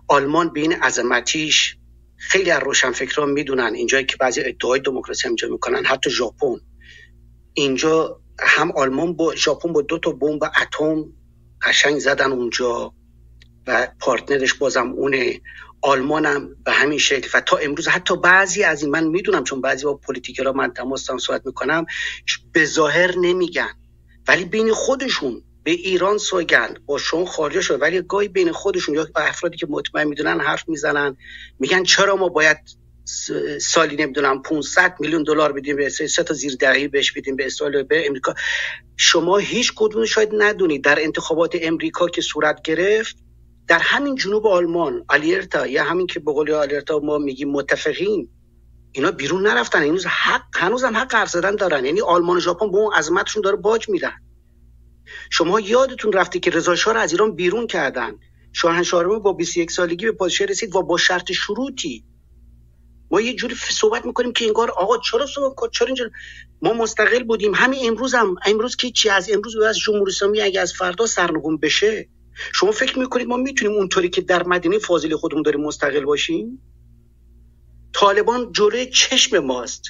آلمان 0.09 0.53
به 0.53 0.61
این 0.61 0.73
عظمتیش 0.73 1.77
خیلی 2.17 2.51
از 2.51 2.63
روشنفکران 2.63 3.31
می‌دونن 3.31 3.75
اینجایی 3.75 4.05
که 4.05 4.17
بعضی 4.17 4.41
ادعای 4.45 4.81
دموکراسی 4.81 5.29
هم 5.29 5.35
می‌کنن 5.51 5.85
حتی 5.85 6.11
ژاپن. 6.11 6.57
اینجا 7.55 8.21
هم 8.41 8.73
آلمان 8.77 9.13
با 9.13 9.35
ژاپن 9.35 9.73
با 9.73 9.83
دو 9.83 9.99
تا 9.99 10.11
بمب 10.11 10.43
اتم 10.45 11.05
قشنگ 11.63 11.99
زدن 11.99 12.33
اونجا 12.33 12.93
و 13.67 13.89
پارتنرش 14.01 14.55
بازم 14.55 14.93
اونه 14.93 15.41
آلمان 15.83 16.27
هم 16.27 16.57
به 16.65 16.73
همین 16.73 16.99
شکل 16.99 17.29
و 17.35 17.41
تا 17.41 17.57
امروز 17.57 17.89
حتی 17.89 18.17
بعضی 18.17 18.63
از 18.63 18.83
این 18.83 18.91
من 18.91 19.05
می‌دونم 19.05 19.45
چون 19.45 19.61
بعضی 19.61 19.85
با 19.85 19.95
پلیتیکرا 19.95 20.53
من 20.53 20.73
تماس 20.73 21.11
صحبت 21.21 21.47
می‌کنم 21.47 21.87
به 22.53 22.65
ظاهر 22.65 23.19
نمیگن. 23.19 23.75
ولی 24.29 24.45
بین 24.45 24.73
خودشون 24.73 25.43
به 25.65 25.71
ایران 25.71 26.19
سوگند 26.19 26.87
با 26.87 26.99
شما 26.99 27.25
خارج 27.25 27.61
شد. 27.61 27.83
ولی 27.83 28.03
گاهی 28.03 28.29
بین 28.29 28.53
خودشون 28.53 28.95
یا 28.95 29.07
افرادی 29.17 29.57
که 29.57 29.67
مطمئن 29.71 30.09
می‌دونن 30.09 30.41
حرف 30.41 30.69
می‌زنن 30.69 31.17
میگن 31.59 31.83
چرا 31.83 32.17
ما 32.17 32.29
باید 32.29 32.59
سالی 33.61 33.97
نمی‌دونم 33.97 34.43
500 34.43 34.97
میلیون 35.01 35.23
دلار 35.23 35.53
بدیم 35.53 35.77
به 35.77 35.87
اسرائیل 35.87 36.11
سه 36.11 36.23
تا 36.23 36.35
زیر 36.35 36.57
دهی 36.57 36.89
بهش 36.89 37.13
بدیم 37.13 37.37
به 37.37 37.47
اسرائیل 37.47 37.83
به 37.83 38.07
امریکا. 38.07 38.35
شما 38.97 39.39
هیچ 39.39 39.73
کدوم 39.77 40.05
شاید 40.05 40.29
ندونید 40.39 40.85
در 40.85 41.03
انتخابات 41.03 41.57
امریکا 41.63 42.09
که 42.09 42.23
صورت 42.23 42.63
گرفت 42.63 43.17
در 43.69 43.79
همین 43.79 44.15
جنوب 44.15 44.47
آلمان 44.47 45.05
آلیرتا 45.09 45.67
یا 45.67 45.85
همین 45.85 46.07
که 46.07 46.21
به 46.21 46.33
قول 46.33 46.53
آلیرتا 46.53 46.99
ما 46.99 47.19
میگیم 47.19 47.51
متفقین 47.51 48.29
اینا 48.93 49.11
بیرون 49.11 49.47
نرفتن. 49.47 49.83
هنوز 49.83 50.07
حق 50.07 50.57
هنوز 50.57 50.85
هم 50.85 50.97
حق 50.97 51.15
حرف 51.15 51.31
زدن 51.31 51.57
دارن. 51.57 51.85
یعنی 51.85 52.01
آلمان 52.01 52.37
و 52.37 52.41
ژاپن 52.41 52.71
به 52.71 52.79
اون 52.79 52.95
عظمتشون 52.95 53.43
داره 53.43 53.57
باج 53.57 53.89
میدن. 53.89 54.13
شما 55.31 55.61
یادتون 55.61 56.13
رفته 56.13 56.39
که 56.39 56.51
رضا 56.51 56.77
شاه 56.77 56.97
از 56.97 57.13
ایران 57.13 57.35
بیرون 57.35 57.67
کردن. 57.67 58.13
شاهنشاه 58.53 59.19
با 59.19 59.33
21 59.33 59.71
سالگی 59.71 60.07
به 60.07 60.13
پادشاه 60.13 60.47
رسید 60.47 60.77
و 60.77 60.83
با 60.83 60.97
شرط 60.97 61.33
شروطی 61.33 62.05
ما 63.11 63.21
یه 63.21 63.35
جوری 63.35 63.55
صحبت 63.55 64.07
می‌کنیم 64.07 64.33
که 64.33 64.45
انگار 64.45 64.71
آقا 64.71 64.99
چرا 64.99 65.27
صحبت 65.27 65.71
چرا 65.73 65.87
اینجا 65.87 66.11
ما 66.63 66.73
مستقل 66.73 67.23
بودیم. 67.23 67.55
همین 67.55 67.89
امروز 67.89 68.15
هم 68.15 68.35
امروز 68.47 68.77
که 68.77 68.91
چی 68.91 69.09
از 69.09 69.31
امروز 69.31 69.57
از 69.57 69.79
جمهوری 69.79 70.13
اسلامی 70.13 70.41
اگه 70.41 70.61
از 70.61 70.73
فردا 70.73 71.07
سرنگون 71.07 71.57
بشه 71.57 72.09
شما 72.53 72.73
فکر 72.73 72.99
می‌کنید 72.99 73.27
ما 73.27 73.37
می‌تونیم 73.37 73.77
اونطوری 73.77 74.09
که 74.11 74.21
در 74.21 74.43
مدینه 74.43 74.79
فاضلی 74.79 75.17
خودمون 75.17 75.43
داریم 75.43 75.61
مستقل 75.61 76.05
باشیم؟ 76.05 76.63
طالبان 77.93 78.53
جلوی 78.53 78.87
چشم 78.87 79.39
ماست. 79.39 79.83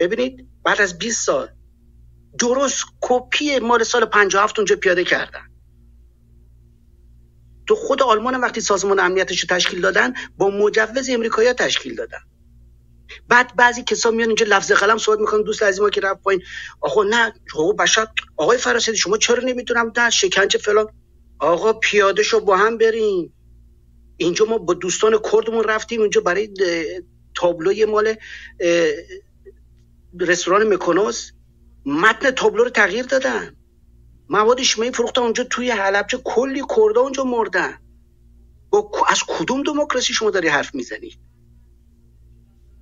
ببینید 0.00 0.48
بعد 0.64 0.80
از 0.80 0.98
20 0.98 1.26
سال 1.26 1.48
درست 2.38 2.84
کپی 3.00 3.58
مال 3.58 3.84
سال 3.84 4.04
57 4.04 4.58
اونجا 4.58 4.76
پیاده 4.76 5.04
کردن. 5.04 5.49
تو 7.70 7.76
خود 7.76 8.02
آلمان 8.02 8.40
وقتی 8.40 8.60
سازمان 8.60 9.00
امنیتش 9.00 9.40
رو 9.40 9.56
تشکیل 9.56 9.80
دادن 9.80 10.14
با 10.38 10.50
مجوز 10.50 11.10
امریکایی 11.10 11.52
تشکیل 11.52 11.94
دادن. 11.94 12.18
بعد 13.28 13.56
بعضی 13.56 13.82
کسا 13.82 14.10
میان 14.10 14.28
اینجا 14.28 14.46
لفظ 14.48 14.72
قلم 14.72 14.98
صحبت 14.98 15.18
می‌کنن 15.18 15.42
دوست 15.42 15.62
از 15.62 15.80
ما 15.80 15.90
که 15.90 16.00
رفت 16.00 16.22
پایین. 16.22 16.42
آقا 16.80 17.04
نه 17.04 17.32
حقوق 17.52 17.76
بشر 17.76 18.06
آقای 18.36 18.58
فراستی 18.58 18.96
شما 18.96 19.16
چرا 19.16 19.42
نمی‌تونم 19.44 19.92
نه 19.96 20.10
شکنجه 20.10 20.58
فلان؟ 20.58 20.86
آقا 21.38 21.72
پیاده 21.72 22.22
شو 22.22 22.40
با 22.40 22.56
هم 22.56 22.78
بریم. 22.78 23.34
اینجا 24.16 24.44
ما 24.44 24.58
با 24.58 24.74
دوستان 24.74 25.20
کردمون 25.32 25.64
رفتیم 25.64 26.00
اینجا 26.00 26.20
برای 26.20 26.50
تابلوی 27.34 27.84
مال 27.84 28.14
رستوران 30.20 30.74
مکونوس. 30.74 31.30
متن 31.86 32.30
تابلو 32.30 32.64
رو 32.64 32.70
تغییر 32.70 33.04
دادن. 33.04 33.56
مواد 34.30 34.62
شیمیایی 34.62 34.92
فروختن 34.92 35.22
اونجا 35.22 35.44
توی 35.44 35.70
حلبچه 35.70 36.18
کلی 36.24 36.62
کردا 36.76 37.00
اونجا 37.00 37.24
مردن. 37.24 37.78
با 38.70 38.90
از 39.08 39.22
کدوم 39.28 39.62
دموکراسی 39.62 40.12
شما 40.12 40.30
داری 40.30 40.48
حرف 40.48 40.74
می‌زنی؟ 40.74 41.18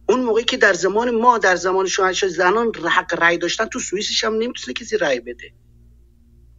اون 0.09 0.21
موقعی 0.21 0.45
که 0.45 0.57
در 0.57 0.73
زمان 0.73 1.11
ما 1.11 1.39
در 1.39 1.57
زمان 1.57 1.87
شما 1.87 2.13
زنان 2.13 2.73
حق 2.75 3.23
رأی 3.23 3.39
داشتن 3.39 3.67
تو 3.67 3.79
سوئیسش 3.79 4.25
هم 4.25 4.35
نمی‌تونه 4.35 4.75
کسی 4.75 4.97
رأی 4.97 5.21
بده. 5.21 5.53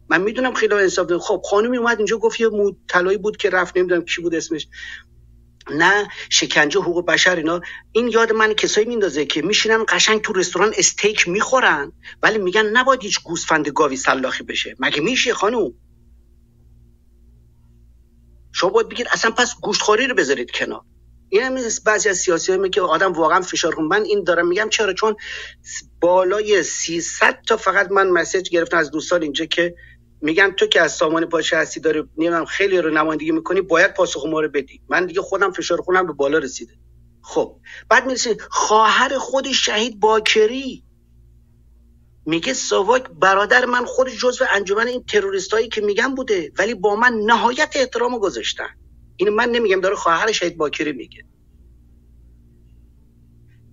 من 0.08 0.20
می‌دونم 0.20 0.54
خیلی 0.54 0.74
انصاف 0.74 1.12
خب 1.12 1.42
خانمی 1.44 1.76
اومد 1.76 1.96
اینجا 1.96 2.18
گفت 2.18 2.40
یه 2.40 2.48
مود 2.48 2.80
طلایی 2.88 3.18
بود 3.18 3.36
که 3.36 3.50
رفت 3.50 3.76
نمی‌دونم 3.76 4.04
کی 4.04 4.22
بود 4.22 4.34
اسمش. 4.34 4.68
نه 5.72 6.08
شکنجه 6.30 6.80
حقوق 6.80 7.06
بشر 7.06 7.36
اینا. 7.36 7.60
این 7.92 8.08
یاد 8.08 8.32
من 8.32 8.54
کسایی 8.54 8.86
میندازه 8.86 9.26
که 9.26 9.42
میشینن 9.42 9.84
قشنگ 9.88 10.20
تو 10.20 10.32
رستوران 10.32 10.72
استیک 10.76 11.28
می‌خورن 11.28 11.92
ولی 12.22 12.38
میگن 12.38 12.66
نباید 12.66 13.02
هیچ 13.02 13.22
گوسفند 13.22 13.68
گاوی 13.68 13.96
سلاخی 13.96 14.44
بشه. 14.44 14.76
مگه 14.78 15.00
میشه 15.00 15.34
خانم 15.34 15.72
شما 18.52 18.70
باید 18.70 18.88
بگید 18.88 19.06
اصلا 19.12 19.30
پس 19.30 19.54
گوشتخوری 19.60 20.06
رو 20.06 20.14
بذارید 20.14 20.50
کنار. 20.50 20.82
این 21.28 21.42
هم 21.42 21.58
بعضی 21.84 22.08
از 22.08 22.16
سیاسی 22.16 22.52
هایی 22.52 22.70
که 22.70 22.80
آدم 22.80 23.12
واقعا 23.12 23.40
فشار 23.40 23.74
کن 23.74 23.82
من 23.82 24.02
این 24.02 24.24
دارم 24.24 24.48
میگم 24.48 24.68
چرا؟ 24.68 24.92
چون 24.92 25.16
بالای 26.00 26.62
300 26.62 27.38
تا 27.46 27.56
فقط 27.56 27.90
من 27.90 28.10
مسیج 28.10 28.50
گرفتم 28.50 28.76
از 28.76 28.90
دوستان 28.90 29.22
اینجا 29.22 29.44
که 29.44 29.74
میگن 30.22 30.50
تو 30.50 30.66
که 30.66 30.80
از 30.80 30.92
سامان 30.92 31.26
پاشه 31.26 31.56
هستی 31.56 31.80
داره 31.80 32.08
نمی‌دونم 32.16 32.44
خیلی 32.44 32.78
رو 32.78 32.90
نمایندگی 32.90 33.32
می‌کنی 33.32 33.60
باید 33.60 33.94
پاسخ 33.94 34.26
ما 34.26 34.40
رو 34.40 34.48
بدی. 34.48 34.82
من 34.88 35.06
دیگه 35.06 35.20
خودم 35.20 35.52
فشار 35.52 35.80
خونم 35.80 36.06
به 36.06 36.12
بالا 36.12 36.38
رسیده. 36.38 36.72
خب 37.22 37.56
بعد 37.88 38.06
می‌رسه 38.06 38.36
خواهر 38.50 39.18
خود 39.18 39.52
شهید 39.52 40.00
باکری. 40.00 40.84
میگه 42.26 42.52
ساواک 42.54 43.08
برادر 43.08 43.64
من 43.64 43.84
خودش 43.84 44.20
جزو 44.20 44.44
انجمن 44.50 44.86
این 44.86 45.04
تروریستایی 45.04 45.68
که 45.68 45.80
میگن 45.80 46.14
بوده 46.14 46.52
ولی 46.58 46.74
با 46.74 46.96
من 46.96 47.12
نهایت 47.14 47.72
احترام 47.74 48.18
گذاشتن. 48.18 48.68
این 49.16 49.28
من 49.28 49.50
نمیگم 49.50 49.80
داره 49.80 49.96
خواهر 49.96 50.32
شهید 50.32 50.56
باکری 50.56 50.92
میگه. 50.92 51.24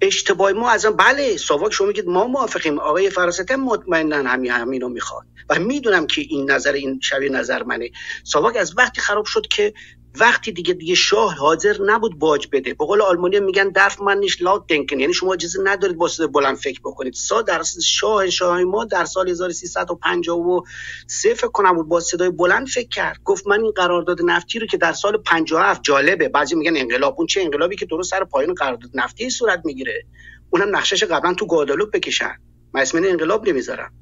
اشتباه 0.01 0.51
ما 0.51 0.69
از 0.69 0.85
بله 0.85 1.37
ساواک 1.37 1.73
شما 1.73 1.87
میگید 1.87 2.07
ما 2.07 2.27
موافقیم. 2.27 2.79
آقای 2.79 3.09
فراسته 3.09 3.55
مطمئنا 3.55 4.29
همین 4.29 4.51
همین 4.51 4.81
رو 4.81 4.89
می‌خواد. 4.89 5.25
و 5.49 5.59
می‌دونم 5.59 6.07
که 6.07 6.21
این 6.21 6.51
نظر 6.51 6.73
این 6.73 6.99
شبیه 7.03 7.29
نظر 7.29 7.63
منه. 7.63 7.89
ساواک 8.23 8.57
از 8.57 8.77
وقتی 8.77 9.01
خراب 9.01 9.25
شد 9.25 9.47
که 9.47 9.73
وقتی 10.15 10.51
دیگه 10.51 10.73
دیگه 10.73 10.95
شاه 10.95 11.35
حاضر 11.35 11.77
نبود 11.85 12.19
باج 12.19 12.47
بده. 12.51 12.73
به 12.73 12.85
قول 12.85 13.01
آلمانی 13.01 13.39
میگن 13.39 13.69
درف 13.69 14.01
من 14.01 14.17
نیش 14.17 14.37
لاut 14.37 14.65
دنکن 14.67 14.99
یعنی 14.99 15.13
شما 15.13 15.33
اجازه 15.33 15.59
ندارید 15.63 15.97
با 15.97 16.09
بلند 16.33 16.57
فکر 16.57 16.79
بکنید. 16.79 17.13
سا 17.13 17.41
در 17.41 17.63
شاه 17.83 18.29
شاه 18.29 18.63
ما 18.63 18.85
در 18.85 19.05
سال 19.05 19.29
1353 19.29 21.33
فکر 21.33 21.47
کنم 21.47 21.75
بود 21.75 21.87
با 21.87 21.99
صدای 21.99 22.29
بلند 22.29 22.67
فکر 22.67 22.87
کرد. 22.87 23.19
گفت 23.23 23.47
من 23.47 23.61
این 23.61 23.71
قرارداد 23.71 24.21
نفتی 24.25 24.59
رو 24.59 24.67
که 24.67 24.77
در 24.77 24.93
سال 24.93 25.17
57 25.17 25.83
جالبه. 25.83 26.29
بعضی 26.29 26.55
میگن 26.55 26.77
انقلاب. 26.77 27.15
اون 27.17 27.27
چه 27.27 27.41
انقلابی 27.41 27.75
که 27.75 27.85
درست 27.85 28.11
سر 28.11 28.23
پایین 28.23 28.53
قرارداد 28.53 28.91
نفتی 28.93 29.29
صورت 29.29 29.61
می‌گیره. 29.65 30.05
اونم 30.49 30.75
نقشش 30.75 31.03
قبلا 31.03 31.33
تو 31.33 31.47
گادالوپ 31.47 31.91
بکشن. 31.91 32.35
من 32.73 32.81
اسم 32.81 32.97
انقلاب 32.97 33.49
نمی‌ذارم. 33.49 33.93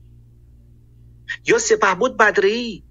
یا 1.47 1.57
سپهبد 1.57 2.17
بدری 2.17 2.83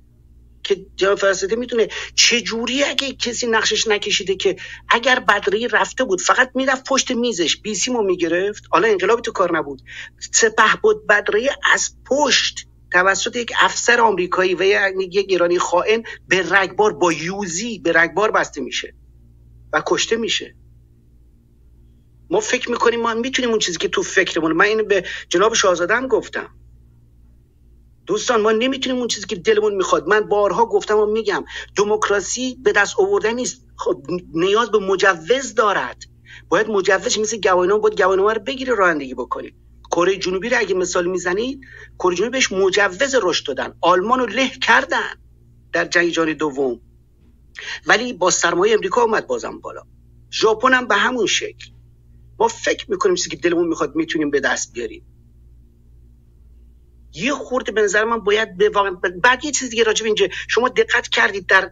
که 0.64 0.86
جناب 0.96 1.18
می‌تونه 1.56 1.88
چه 2.14 2.40
جوری 2.40 2.84
اگه 2.84 3.12
کسی 3.12 3.46
نقشش 3.46 3.88
نکشیده 3.88 4.36
که 4.36 4.56
اگر 4.88 5.20
بدری 5.20 5.68
رفته 5.68 6.04
بود 6.04 6.20
فقط 6.20 6.50
می‌رفت 6.54 6.84
پشت 6.88 7.10
میزش 7.10 7.56
بیسیمو 7.56 8.02
می‌گرفت. 8.02 8.64
حالا 8.70 8.88
انقلابی 8.88 9.22
تو 9.22 9.32
کار 9.32 9.56
نبود. 9.56 9.82
سپه 10.32 10.76
بود 10.82 11.06
بدری 11.06 11.48
از 11.72 11.96
پشت 12.06 12.66
توسط 12.92 13.36
یک 13.36 13.52
افسر 13.60 14.00
آمریکایی 14.00 14.54
و 14.54 14.62
یک 14.98 15.26
ایرانی 15.28 15.58
خائن 15.58 16.02
به 16.28 16.52
رگبار 16.52 16.92
با 16.92 17.12
یوزی 17.12 17.78
به 17.78 17.92
رگبار 17.92 18.30
بسته 18.30 18.60
میشه 18.60 18.94
و 19.72 19.82
کشته 19.86 20.16
میشه. 20.16 20.56
ما 22.30 22.40
فکر 22.40 22.70
می‌کنیم 22.70 23.00
ما 23.00 23.14
می‌تونیم 23.14 23.50
اون 23.50 23.58
چیزی 23.58 23.78
که 23.78 23.88
تو 23.88 24.02
فکرمون 24.02 24.52
من 24.52 24.64
اینو 24.64 24.84
به 24.84 25.04
جناب 25.28 25.54
شاهزاده 25.54 26.00
گفتم. 26.00 26.48
دوستان 28.06 28.40
ما 28.40 28.52
نمی‌تونیم 28.52 28.98
اون 28.98 29.08
چیزی 29.08 29.26
که 29.26 29.36
دلمون 29.36 29.74
می‌خواد. 29.74 30.08
من 30.08 30.20
بارها 30.20 30.66
گفتم 30.66 30.98
و 30.98 31.06
میگم 31.06 31.44
دموکراسی 31.76 32.58
به 32.62 32.72
دست 32.72 33.00
آوردن 33.00 33.32
نیست. 33.32 33.66
خب 33.76 34.02
نیاز 34.34 34.70
به 34.70 34.78
مجوز 34.78 35.54
دارد. 35.54 36.02
باید 36.48 36.68
مجوز 36.68 37.18
مثل 37.18 37.40
گواهینامه 37.40 37.80
باید 37.80 38.02
گواهینامه 38.02 38.32
رو 38.32 38.40
بگیری 38.40 38.72
رانندگی 38.74 39.14
بکنی 39.14 39.54
کره 39.90 40.16
جنوبی 40.16 40.48
رو 40.48 40.58
اگه 40.58 40.74
مثال 40.74 41.06
می‌زنید 41.06 41.60
کره 41.98 42.14
جنوبی 42.16 42.30
بهش 42.30 42.52
مجوز 42.52 43.14
رشد 43.22 43.46
دادن. 43.46 43.74
آلمان 43.80 44.18
رو 44.18 44.26
له 44.26 44.48
کردن 44.48 45.14
در 45.72 45.84
جنگ 45.84 46.08
جهانی 46.08 46.34
دوم. 46.34 46.80
ولی 47.86 48.12
با 48.12 48.30
سرمایه 48.30 48.74
امریکا 48.74 49.02
اومد 49.02 49.26
بازم 49.26 49.58
بالا. 49.60 49.82
ژاپن 50.32 50.74
هم 50.74 50.86
به 50.88 50.94
همون 50.94 51.26
شکل. 51.26 51.66
ما 52.38 52.48
فکر 52.48 52.90
می‌کنیم 52.90 53.14
چیزی 53.14 53.30
که 53.30 53.36
دلمون 53.36 53.68
می‌خواد 53.68 53.96
می‌تونیم 53.96 54.30
به 54.30 54.40
دست 54.40 54.72
بیاریم. 54.72 55.13
یه 57.14 57.32
خورده 57.32 57.72
به 57.72 57.82
نظر 57.82 58.04
من 58.04 58.18
باید 58.18 58.56
به 58.56 58.68
واقع 58.68 58.90
بعد 59.22 59.44
یه 59.44 59.50
چیز 59.50 59.70
دیگه 59.70 59.82
راجب 59.82 60.06
اینجا 60.06 60.28
شما 60.48 60.68
دقت 60.68 61.08
کردید 61.08 61.46
در 61.46 61.70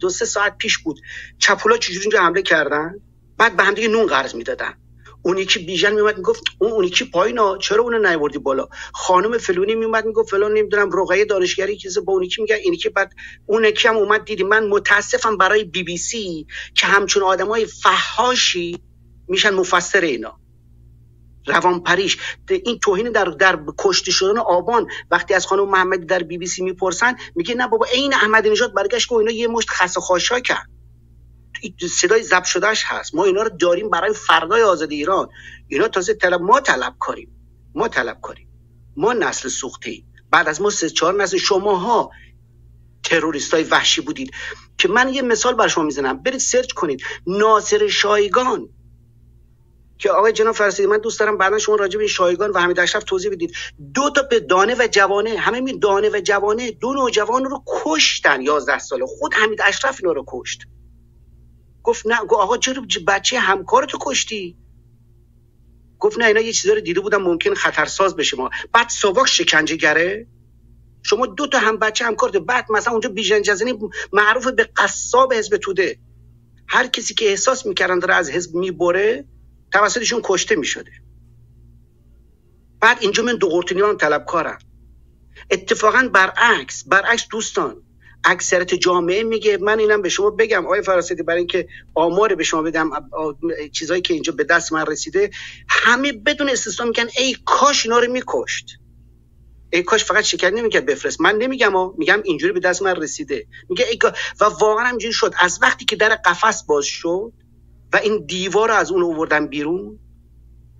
دو 0.00 0.10
سه 0.10 0.24
ساعت 0.24 0.58
پیش 0.58 0.78
بود. 0.78 1.00
چپولا 1.38 1.76
چجوری 1.76 2.00
اینجا 2.00 2.22
حمله 2.22 2.42
کردن؟ 2.42 2.94
بعد 3.38 3.56
به 3.56 3.62
هم 3.64 3.74
دیگه 3.74 3.88
نون 3.88 4.06
قرض 4.06 4.34
می‌دادن. 4.34 4.74
اون 5.22 5.38
یکی 5.38 5.58
بیژن 5.58 5.92
میومد 5.94 6.16
می‌گفت 6.16 6.42
اون 6.58 6.72
اون 6.72 6.84
یکی 6.84 7.04
پایینا 7.04 7.58
چرا 7.58 7.82
اونو 7.82 8.08
نیوردی 8.08 8.38
بالا؟ 8.38 8.68
خانم 8.94 9.38
فلونی 9.38 9.74
میومد 9.74 10.06
می‌گفت 10.06 10.30
فلان 10.30 10.52
نمی‌دونم 10.52 10.90
رقیه 10.92 11.24
دانشگری 11.24 11.76
که 11.76 11.88
با 12.06 12.12
اون 12.12 12.22
یکی 12.22 12.42
میگه 12.42 12.54
این 12.54 12.76
که 12.76 12.90
بعد 12.90 13.12
اون 13.46 13.64
یکی 13.64 13.88
هم 13.88 13.96
اومد 13.96 14.24
دیدی. 14.24 14.42
من 14.42 14.66
متاسفم 14.68 15.36
برای 15.36 15.64
بی 15.64 15.82
بی 15.82 15.96
سی 15.96 16.46
که 16.74 16.86
همچون 16.86 17.22
آدمای 17.22 17.66
فحاشی 17.66 18.82
میشن 19.28 19.50
مفسر 19.50 20.00
اینا. 20.00 20.40
روان 21.46 21.82
پریش 21.82 22.18
این 22.50 22.78
توهین 22.78 23.12
در 23.12 23.24
در 23.24 23.58
کشته 23.78 24.10
شدن 24.10 24.38
آبان 24.38 24.86
وقتی 25.10 25.34
از 25.34 25.46
خانم 25.46 25.68
محمدی 25.68 26.06
در 26.06 26.22
بی 26.22 26.38
بی 26.38 26.46
سی 26.46 26.62
می‌پرسن 26.62 27.16
میگه 27.34 27.54
نه 27.54 27.68
بابا 27.68 27.86
عین 27.86 28.14
احمدی 28.14 28.50
نژاد 28.50 28.74
برگشت 28.74 29.08
که 29.08 29.14
اینا 29.14 29.30
یه 29.30 29.48
مشت 29.48 29.70
خس 29.70 29.98
خاشا 29.98 30.40
کرد. 30.40 30.68
صدای 31.90 32.22
ضبط 32.22 32.44
شدهش 32.44 32.82
هست. 32.86 33.14
ما 33.14 33.24
اینا 33.24 33.42
رو 33.42 33.50
داریم 33.50 33.90
برای 33.90 34.14
فردای 34.14 34.62
آزاد 34.62 34.92
ایران. 34.92 35.28
اینا 35.68 35.88
تازه 35.88 36.14
طلب 36.14 36.40
ما 36.40 36.60
طلب 36.60 36.94
کاریم. 36.98 37.30
ما 37.74 37.88
طلب 37.88 38.20
کاریم. 38.20 38.48
ما 38.96 39.12
نسل 39.12 39.48
سوخته 39.48 39.92
بعد 40.30 40.48
از 40.48 40.60
ما 40.62 40.70
سه 40.70 40.90
چهار 40.90 41.22
نسل. 41.22 41.38
شماها 41.38 42.10
تروریست 43.02 43.54
های 43.54 43.64
وحشی 43.64 44.00
بودید. 44.00 44.30
که 44.78 44.88
من 44.88 45.14
یه 45.14 45.22
مثال 45.22 45.54
بر 45.54 45.68
شما 45.68 45.84
می‌زنم. 45.84 46.22
برید 46.22 46.40
سرچ 46.40 46.72
کنید. 46.72 47.02
ناصر 47.26 47.88
شایگان. 47.88 48.68
که 49.98 50.10
آقای 50.10 50.32
جناب 50.32 50.54
فرسیدی 50.54 50.88
من 50.88 50.98
دوست 50.98 51.20
دارم 51.20 51.38
بعدا 51.38 51.58
شما 51.58 51.76
راجع 51.76 51.96
به 51.96 52.04
این 52.04 52.12
شایگان 52.12 52.50
و 52.50 52.58
حمید 52.58 52.80
اشرف 52.80 53.04
توضیح 53.04 53.30
بدید. 53.30 53.54
دو 53.94 54.10
تا 54.10 54.22
به 54.22 54.40
دانه 54.40 54.74
و 54.74 54.88
جوانه 54.90 55.36
همه 55.36 55.60
می 55.60 55.78
دانه 55.78 56.08
و 56.08 56.20
جوانه 56.24 56.70
دو 56.70 56.92
نوجوان 56.92 57.44
رو 57.44 57.62
کشتن 57.66 58.42
11 58.42 58.78
ساله. 58.78 59.06
خود 59.06 59.34
حمید 59.34 59.60
اشرف 59.62 59.98
اینا 60.02 60.12
رو 60.12 60.24
کشت. 60.28 60.62
گفت 61.82 62.06
نه 62.06 62.20
گفت 62.20 62.40
آقا 62.40 62.56
چرا 62.56 62.82
بچه 63.06 63.38
همکارتو 63.38 63.98
کشتی؟ 64.00 64.56
گفت 65.98 66.18
نه 66.18 66.24
اینا 66.24 66.40
یه 66.40 66.52
چیزا 66.52 66.74
رو 66.74 66.80
دیده 66.80 67.00
بودم 67.00 67.22
ممکن 67.22 67.54
خطرساز 67.54 68.16
بشه 68.16 68.36
ما. 68.36 68.50
بعد 68.72 68.88
ساواک 68.88 69.28
شکنجه 69.28 69.76
گره. 69.76 70.26
شما 71.02 71.26
دو 71.26 71.46
تا 71.46 71.58
هم 71.58 71.76
بچه 71.76 72.04
همکارت 72.04 72.36
بعد 72.36 72.72
مثلا 72.72 72.92
اونجا 72.92 73.08
بیژن 73.08 73.42
جزنی 73.42 73.78
معروف 74.12 74.46
به 74.46 74.68
قصاب 74.76 75.34
حزب 75.34 75.56
توده. 75.56 75.98
هر 76.68 76.86
کسی 76.86 77.14
که 77.14 77.28
احساس 77.28 77.66
می‌کردن 77.66 77.98
داره 77.98 78.14
از 78.14 78.30
حزب 78.30 78.54
می‌بره 78.54 79.24
توسطشون 79.74 80.20
کشته 80.24 80.56
می 80.56 80.66
شده 80.66 80.90
بعد 82.80 82.98
اینجا 83.00 83.22
من 83.22 83.36
دو 83.36 83.62
طلب 83.62 83.96
طلبکارم. 83.96 84.58
اتفاقا 85.50 86.08
برعکس 86.12 86.84
برعکس 86.84 87.26
دوستان 87.30 87.82
اکثرت 88.24 88.74
جامعه 88.74 89.22
میگه 89.22 89.58
من 89.58 89.78
اینم 89.78 90.02
به 90.02 90.08
شما 90.08 90.30
بگم 90.30 90.64
آقای 90.64 90.82
فراستی 90.82 91.22
برای 91.22 91.38
اینکه 91.38 91.68
آمار 91.94 92.34
به 92.34 92.44
شما 92.44 92.62
بدم 92.62 92.90
چیزایی 93.72 94.02
که 94.02 94.14
اینجا 94.14 94.32
به 94.32 94.44
دست 94.44 94.72
من 94.72 94.86
رسیده 94.86 95.30
همه 95.68 96.12
بدون 96.12 96.48
استثنا 96.48 96.86
میگن 96.86 97.08
ای 97.18 97.36
کاش 97.44 97.86
اینا 97.86 97.98
رو 97.98 98.12
میکشت. 98.12 98.66
ای 99.72 99.82
کاش 99.82 100.04
فقط 100.04 100.24
شکر 100.24 100.50
نمی‌کرد 100.50 100.86
بفرست. 100.86 101.20
من 101.20 101.36
نمیگم 101.36 101.74
و 101.76 101.94
میگم 101.98 102.22
اینجوری 102.24 102.52
به 102.52 102.60
دست 102.60 102.82
من 102.82 102.96
رسیده. 102.96 103.46
میگه 103.68 103.86
ای 103.90 103.98
و 104.40 104.44
واقعا 104.44 104.88
اینجوری 104.88 105.12
شد. 105.12 105.34
از 105.38 105.58
وقتی 105.62 105.84
که 105.84 105.96
در 105.96 106.14
قفس 106.14 106.64
باز 106.66 106.84
شد 106.84 107.32
و 107.94 107.96
این 107.96 108.24
دیوار 108.26 108.68
رو 108.68 108.74
از 108.74 108.90
اون 108.90 109.02
آوردن 109.02 109.46
بیرون 109.46 109.98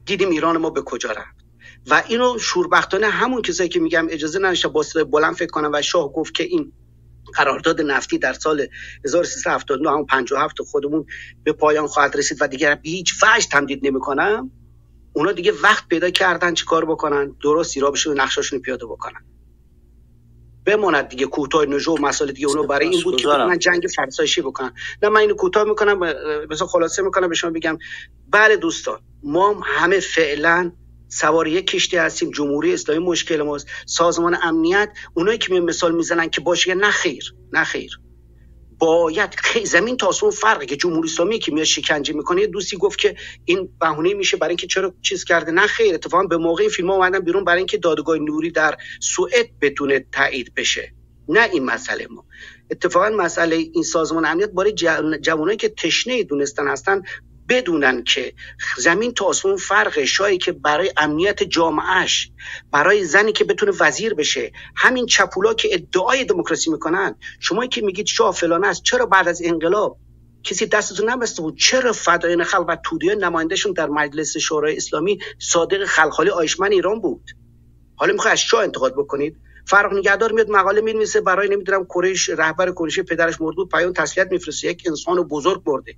دیدیم 0.05 0.31
ایران 0.31 0.57
ما 0.57 0.70
به 0.70 0.82
کجا 0.82 1.11
رفت. 1.11 1.45
و 1.86 2.03
اینو 2.09 2.39
شوربختانه 2.39 3.07
همون 3.07 3.43
کسایی 3.43 3.69
که 3.69 3.81
میگم 3.81 4.07
اجازه 4.11 4.39
نداشته 4.39 4.69
با 4.69 4.85
بلند 5.12 5.35
فکر 5.35 5.51
کنم 5.51 5.70
و 5.73 5.82
شاه 5.82 6.12
گفت 6.12 6.35
که 6.35 6.45
این 6.45 6.73
قرارداد 7.35 7.81
نفتی 7.81 8.19
در 8.19 8.32
سال 8.32 8.66
1379 9.05 9.91
همون 9.91 10.07
57 10.07 10.62
خودمون 10.62 11.07
به 11.45 11.53
پایان 11.53 11.86
خواهد 11.86 12.16
رسید 12.16 12.39
و 12.41 12.49
دیگر 12.49 12.74
به 12.74 12.91
هیچ 12.91 13.15
وجه 13.23 13.49
تمدید 13.49 13.86
نمی‌کنم. 13.86 14.51
اونا 15.12 15.32
دیگه 15.32 15.53
وقت 15.62 15.89
پیدا 15.89 16.11
کردن 16.11 16.55
چیکار 16.55 16.85
بکنن؟ 16.85 17.36
درست 17.43 17.77
ایرابشون 17.77 18.20
نقشاشون 18.20 18.59
پیاده 18.59 18.86
بکنن. 18.86 19.34
بماند 20.66 21.09
دیگه 21.09 21.27
کوتاه 21.27 21.66
نژو 21.66 21.95
و 21.95 22.01
مسائل 22.01 22.32
دیگه 22.32 22.49
اونو 22.49 22.66
برای 22.66 22.89
این 22.89 23.03
بود 23.03 23.16
که 23.16 23.28
من 23.28 23.59
جنگ 23.59 23.86
فرسایشی 23.97 24.43
بکنم 24.43 24.74
نه 25.03 25.09
من 25.09 25.20
اینو 25.20 25.35
کوتاه 25.35 25.65
می‌کنم 25.65 25.99
مثلا 26.51 26.66
خلاصه 26.66 27.03
می‌کنم 27.03 27.28
به 27.28 27.35
شما 27.35 27.51
بگم. 27.51 27.78
بله 28.31 28.57
دوستان 28.57 29.01
ما 29.23 29.61
همه 29.65 30.01
فعلا 30.01 30.73
سوار 31.09 31.49
یک 31.49 31.66
کشتی 31.66 31.97
هستیم. 31.97 32.31
جمهوری 32.31 32.74
اسلامی 32.74 33.05
مشکل 33.05 33.43
ماست. 33.43 33.66
سازمان 33.86 34.39
امنیت 34.43 34.91
اونایی 35.15 35.39
که 35.39 35.53
می 35.53 35.61
مثال 35.61 35.95
می‌زنن 35.95 36.31
که 36.31 36.41
باشه 36.41 36.74
نه 36.74 36.91
خیر 36.91 37.35
نه 37.53 37.65
خیر. 37.65 38.01
باید 38.85 39.31
زمین 39.65 39.97
تا 39.97 40.06
آسمون 40.06 40.32
فرقه 40.32 40.66
که 40.66 40.77
جمهوری 40.77 41.09
اسلامی 41.09 41.39
که 41.39 41.52
میاد 41.52 41.65
شکنجه 41.65 42.15
می‌کنه 42.15 42.47
دوستی 42.47 42.77
گفت 42.77 42.98
که 42.98 43.16
این 43.44 43.69
بهونه 43.81 44.15
میشه 44.15 44.36
برای 44.36 44.51
اینکه 44.51 44.66
چرا 44.66 44.94
چیز 45.02 45.24
کرده. 45.24 45.52
نه 45.52 45.66
خیر 45.66 45.94
اتفاقا 45.94 46.24
به 46.24 46.36
موقع 46.36 46.69
فیلم 46.69 46.90
اومدن 46.90 47.19
بیرون 47.19 47.44
برای 47.44 47.59
اینکه 47.59 47.78
دادگاه 47.78 48.19
نوری 48.19 48.51
در 48.51 48.77
سوئد 49.01 49.47
بتونه 49.61 50.06
تایید 50.12 50.55
بشه. 50.55 50.93
نه 51.28 51.51
این 51.52 51.65
مسئله 51.65 52.06
ما. 52.11 52.24
اتفاقا 52.70 53.09
مسئله 53.09 53.56
این 53.56 53.82
سازمان 53.82 54.24
امنیت 54.24 54.51
برای 54.51 54.73
جوانایی 55.20 55.56
که 55.56 55.69
تشنه 55.69 56.23
دونستن 56.23 56.69
هستن 56.69 57.02
بدونن 57.49 58.05
که 58.05 58.33
زمین 58.79 59.15
تا 59.15 59.25
آسمون 59.25 59.57
فرق 59.57 60.05
شایی 60.05 60.39
که 60.39 60.53
برای 60.53 60.93
امنیت 60.97 61.43
جامعهش 61.43 62.31
برای 62.73 63.05
زنی 63.05 63.33
که 63.33 63.45
بتونه 63.45 63.73
وزیر 63.81 64.15
بشه 64.15 64.53
همین 64.77 65.07
چپولا 65.07 65.55
که 65.55 65.69
ادعای 65.73 66.25
دموکراسی 66.25 66.71
می‌کنن. 66.71 67.15
شما 67.41 67.66
که 67.66 67.83
میگید 67.83 68.07
شاه 68.07 68.35
فلان 68.35 68.65
است 68.65 68.83
چرا 68.83 69.07
بعد 69.07 69.29
از 69.29 69.43
انقلاب 69.45 69.99
کسی 70.45 70.66
دستتون 70.66 71.11
نبسته 71.11 71.43
بود؟ 71.43 71.59
چرا 71.59 71.93
فدایان 71.93 72.45
خلق 72.45 72.65
و 72.69 72.77
تودیان 72.85 73.25
نمایندهشون 73.25 73.73
در 73.73 73.87
مجلس 73.87 74.37
شورای 74.37 74.77
اسلامی 74.77 75.19
صادق 75.39 75.85
خلخالی 75.85 76.31
آیشمن 76.31 76.73
ایران 76.73 77.01
بود؟ 77.01 77.31
حالا 77.97 78.12
می‌خوای 78.12 78.33
از 78.33 78.41
شاه 78.41 78.62
انتقاد 78.62 78.95
بکنید؟ 78.95 79.37
فرق 79.66 79.95
نگهدار 79.95 80.33
میاد 80.33 80.51
مقاله 80.51 80.81
می‌نویسه 80.81 81.21
برای 81.21 81.49
نمی‌دونم 81.49 81.87
کرش 81.95 82.29
رهبر 82.29 82.73
کرش 82.73 83.01
پدرش 83.01 83.41
مرد 83.41 83.57
بود 83.57 83.69
پیام 83.69 83.93
تسلیت 83.93 84.29
میفرسته 84.33 84.69
یک 84.69 84.83
انسان 84.87 85.23
بزرگ 85.23 85.62
برده 85.62 85.95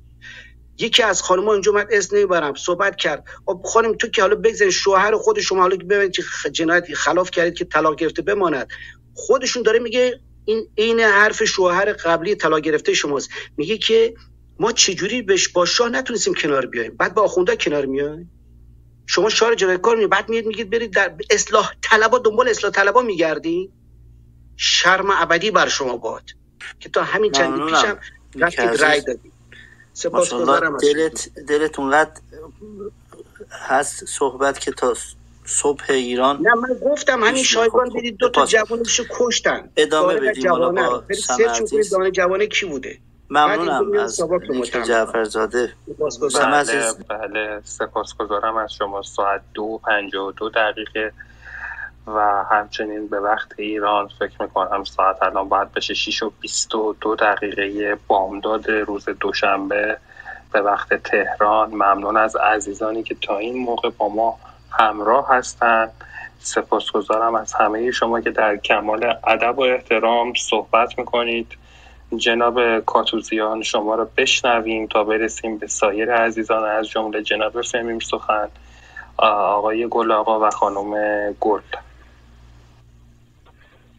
یکی 0.79 1.03
از 1.03 1.23
خانم‌ها 1.23 1.53
اینجا 1.53 1.73
من 1.73 1.87
اسم 1.91 2.17
نمی‌برم. 2.17 2.55
صحبت 2.55 2.97
کرد. 2.97 3.25
خب 3.47 3.61
خانم 3.65 3.95
تو 3.95 4.09
که 4.09 4.23
حالا 4.23 4.35
بگذارید 4.35 4.73
شوهر 4.73 5.17
خود 5.17 5.41
شما 5.41 5.61
حالا 5.61 5.77
که 5.77 5.85
ببینید 5.85 6.11
چه 6.11 6.23
جنایت 6.53 6.95
خلاف 6.95 7.31
کردید 7.31 7.55
که 7.55 7.65
طلاق 7.65 7.97
گرفته 7.97 8.23
بماند. 8.23 8.69
خودشون 9.15 9.63
داره 9.63 9.79
میگه 9.79 10.21
این 10.45 10.69
این 10.75 11.01
حرف 11.01 11.45
شوهر 11.45 11.93
قبلی 11.93 12.35
طلا 12.35 12.59
گرفته 12.59 12.95
شماست. 12.95 13.31
میگه 13.57 13.79
که 13.79 14.15
ما 14.61 14.73
چجوری 14.73 15.23
بهش 15.23 15.49
با 15.49 15.65
شاه 15.65 15.89
نتونستیم 15.89 16.35
کنار 16.35 16.67
بیایم؟ 16.67 16.97
بعد 16.97 17.15
با 17.15 17.23
آخونده 17.23 17.57
کنار 17.57 17.87
میایم؟ 17.87 18.31
شما 19.07 19.29
شاه 19.29 19.55
جنایتکار 19.55 19.97
می 19.97 20.07
بعد 20.07 20.29
میاد 20.29 20.45
میگید 20.45 20.71
برید 20.71 20.93
در 20.93 21.15
اصلاح 21.31 21.73
طلبا 21.83 22.19
دنبال 22.19 22.49
اصلاح 22.49 22.73
طلبا 22.73 23.03
میگردی؟ 23.03 23.71
شرم 24.57 25.11
ابدی 25.11 25.51
بر 25.51 25.69
شما 25.69 25.97
باد. 25.97 26.23
که 26.81 26.89
تا 26.89 27.03
همین 27.03 27.33
چندی 27.33 27.73
پیشم 27.73 27.99
رفتید 28.35 28.83
رای 28.83 29.03
دادی 30.03 30.27
سپاسگزارم 30.27 30.77
دلت 30.77 31.29
دلت 31.49 31.79
اونقدر 31.79 32.11
هست 33.51 34.05
صحبت 34.05 34.59
که 34.61 34.73
تا 34.73 34.95
صبح 35.45 35.85
ایران 35.89 36.39
نه 36.43 36.55
من 36.55 36.69
گفتم 36.91 37.25
همین 37.25 37.43
شایگان 37.43 37.89
برید 37.89 38.17
دو 38.17 38.29
تا 38.29 38.47
جوانشو 38.47 39.05
کشتن. 39.11 39.69
ادامه 39.77 40.15
بدیم. 40.15 40.51
با 40.51 41.05
سمت 41.15 42.13
جوانه 42.13 42.47
کی 42.47 42.67
بوده. 42.67 42.99
ممنونم 43.31 43.93
از 43.99 44.21
جعفرزاده. 44.87 45.73
بله 46.35 46.93
بله. 47.09 47.61
سپاسگزارم 47.65 48.57
از 48.57 48.73
شما. 48.73 49.03
ساعت 49.03 49.41
دو 49.55 49.81
پنجه 49.85 50.19
و 50.19 50.33
دو 50.33 50.49
دقیقه. 50.49 51.13
و 52.07 52.45
همچنین 52.51 53.09
به 53.09 53.21
وقت 53.21 53.49
ایران 53.59 54.09
فکر 54.19 54.43
می‌کنم 54.43 54.85
ساعت 54.85 55.23
الان 55.23 55.49
باید 55.49 55.73
بشه 55.73 55.95
6 55.95 56.23
و 56.23 56.33
22 56.41 57.15
دقیقه 57.17 57.99
بامداد 58.07 58.71
روز 58.71 59.09
دوشنبه 59.21 59.99
به 60.53 60.61
وقت 60.61 60.95
تهران. 60.95 61.71
ممنون 61.71 62.17
از 62.17 62.37
عزیزانی 62.37 63.03
که 63.03 63.15
تا 63.15 63.39
این 63.39 63.59
موقع 63.59 63.91
با 63.91 64.09
ما 64.09 64.39
همراه 64.71 65.29
هستند 65.29 65.93
سپاسگزارم 66.39 67.35
از 67.35 67.53
همه 67.53 67.91
شما 67.91 68.21
که 68.21 68.31
در 68.31 68.57
کمال 68.57 69.15
ادب 69.27 69.59
و 69.59 69.63
احترام 69.63 70.33
صحبت 70.35 70.99
می‌کنید. 70.99 71.57
جناب 72.17 72.81
کاتوزیان 72.81 73.63
شما 73.63 73.95
را 73.95 74.09
بشنویم 74.17 74.87
تا 74.87 75.05
برسیم 75.05 75.59
به 75.59 75.67
سایر 75.67 76.15
عزیزان 76.15 76.65
از 76.65 76.89
جمله 76.89 77.23
جناب 77.23 77.63
فهمیم 77.63 77.99
سخن 77.99 78.49
آقای 79.19 79.89
گل 79.89 80.13
آقا 80.13 80.47
و 80.47 80.51
خانم 80.51 80.93
گل. 81.41 81.61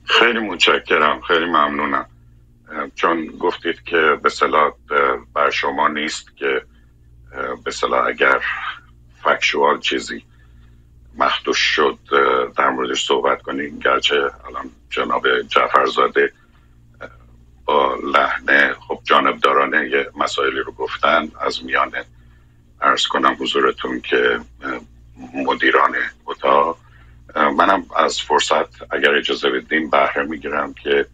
خیلی 0.08 0.40
متشکرم 0.40 1.22
خیلی 1.22 1.46
ممنونم. 1.46 2.06
چون 2.96 3.26
گفتید 3.26 3.84
که 3.84 4.20
به 4.24 4.30
صلاح 4.30 4.72
بر 5.34 5.50
شما 5.50 5.88
نیست 5.88 6.38
که 6.38 6.62
به 7.64 7.72
صلاح 7.72 8.08
اگر 8.08 8.42
فکشوال 9.24 9.80
چیزی 9.80 10.24
مخدوش 11.18 11.60
شد 11.60 11.98
در 12.58 12.70
موردش 12.70 13.06
صحبت 13.06 13.42
کنیم. 13.42 13.80
گرچه 13.80 14.32
الان 14.48 14.70
جناب 14.90 15.42
جعفرزاده 15.42 16.34
با 17.66 17.96
لحنه 17.96 18.74
خب 18.74 19.00
جانبدارانه 19.04 19.90
یه 19.90 20.12
مسائلی 20.16 20.60
رو 20.60 20.72
گفتن. 20.72 21.32
از 21.42 21.66
میان 21.66 21.92
ارز 22.82 23.08
کنم 23.08 23.38
حضورتون 23.40 24.02
که 24.02 24.40
مدیران 25.34 25.96
اتاق 26.26 26.78
منم 27.38 27.85
از 27.95 28.22
فرصت 28.22 28.93
اگر 28.93 29.15
اجازه 29.15 29.49
بدیم 29.49 29.89
بهره 29.89 30.23
می‌گیرم 30.23 30.73
که 30.73 31.05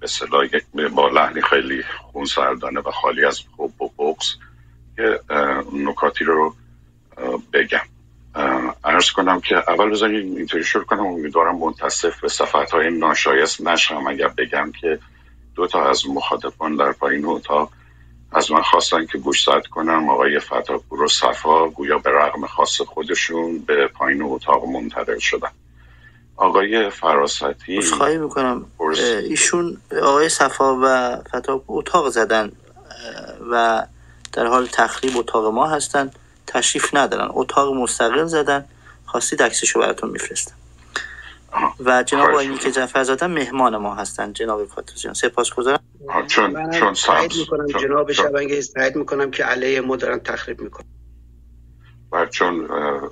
به 0.00 0.06
صلاح 0.06 0.44
یک 0.44 0.64
با 0.94 1.08
لحنی 1.08 1.42
خیلی 1.42 1.82
خون 1.82 2.24
سردانه 2.24 2.80
و 2.80 2.90
خالی 2.90 3.24
از 3.24 3.40
خوب 3.56 3.82
و 3.82 3.88
بغز 3.98 4.26
که 4.96 5.20
نکاتی 5.72 6.24
رو 6.24 6.54
بگم. 7.52 7.80
ارز 8.84 9.10
کنم 9.10 9.40
که 9.40 9.56
اول 9.56 9.90
بذارید 9.90 10.36
اینطوری 10.36 10.64
شروع 10.64 10.84
کنم. 10.84 11.06
امیدوارم 11.06 11.58
منتصف 11.58 12.20
به 12.20 12.28
صفحت 12.28 12.70
های 12.70 12.90
ناشایست 12.90 13.60
نشم. 13.60 14.06
اگر 14.06 14.28
بگم 14.28 14.72
که 14.80 14.98
دو 15.54 15.66
تا 15.66 15.90
از 15.90 16.08
مخاطبان 16.08 16.76
در 16.76 16.92
پایین 16.92 17.24
اتاق 17.24 17.70
از 18.34 18.52
من 18.52 18.62
خواستن 18.62 19.06
که 19.06 19.18
گوشزد 19.18 19.62
کنم. 19.70 20.08
آقای 20.10 20.40
فتاپور 20.40 21.02
و 21.02 21.08
صفا 21.08 21.68
گویا 21.68 21.98
به 21.98 22.10
رغم 22.10 22.46
خاص 22.46 22.80
خودشون 22.80 23.58
به 23.58 23.86
پایین 23.86 24.22
اتاق 24.22 24.64
منتقل 24.64 25.18
شدن. 25.18 25.50
آقای 26.36 26.90
فراستی 26.90 27.82
خواهی 27.82 28.18
می‌کنم. 28.18 28.66
ایشون 29.28 29.76
آقای 30.02 30.28
صفا 30.28 30.78
و 30.82 31.16
فتاپور 31.28 31.78
اتاق 31.78 32.08
زدن 32.08 32.52
و 33.50 33.86
در 34.32 34.46
حال 34.46 34.66
تخریب 34.66 35.18
اتاق 35.18 35.54
ما 35.54 35.66
هستن. 35.66 36.10
تشریف 36.46 36.94
ندارن. 36.94 37.28
اتاق 37.30 37.74
مستقل 37.74 38.24
زدن. 38.24 38.64
خواستید 39.06 39.42
عکسشو 39.42 39.80
براتون 39.80 40.10
میفرستم. 40.10 40.54
و 41.84 42.02
جناب 42.02 42.30
آقای 42.30 42.58
که 42.58 42.70
جعفر 42.70 43.02
زاده 43.02 43.26
مهمان 43.26 43.76
ما 43.76 43.94
هستن 43.94 44.32
جناب 44.32 44.68
کاتوزیان 44.68 45.14
سپاسگزارم. 45.14 45.80
چون 46.28 46.70
چون 46.70 46.94
سبز. 46.94 47.38
می‌کنم 47.38 47.66
جناب 47.66 48.12
شبنگه 48.12 48.58
استعید 48.58 48.96
می‌کنم 48.96 49.30
که 49.30 49.44
علیه 49.44 49.80
ما 49.80 49.96
دارن 49.96 50.18
تخریب 50.18 50.60
می‌کنن. 50.60 50.86
و 52.12 52.26
چون 52.26 52.68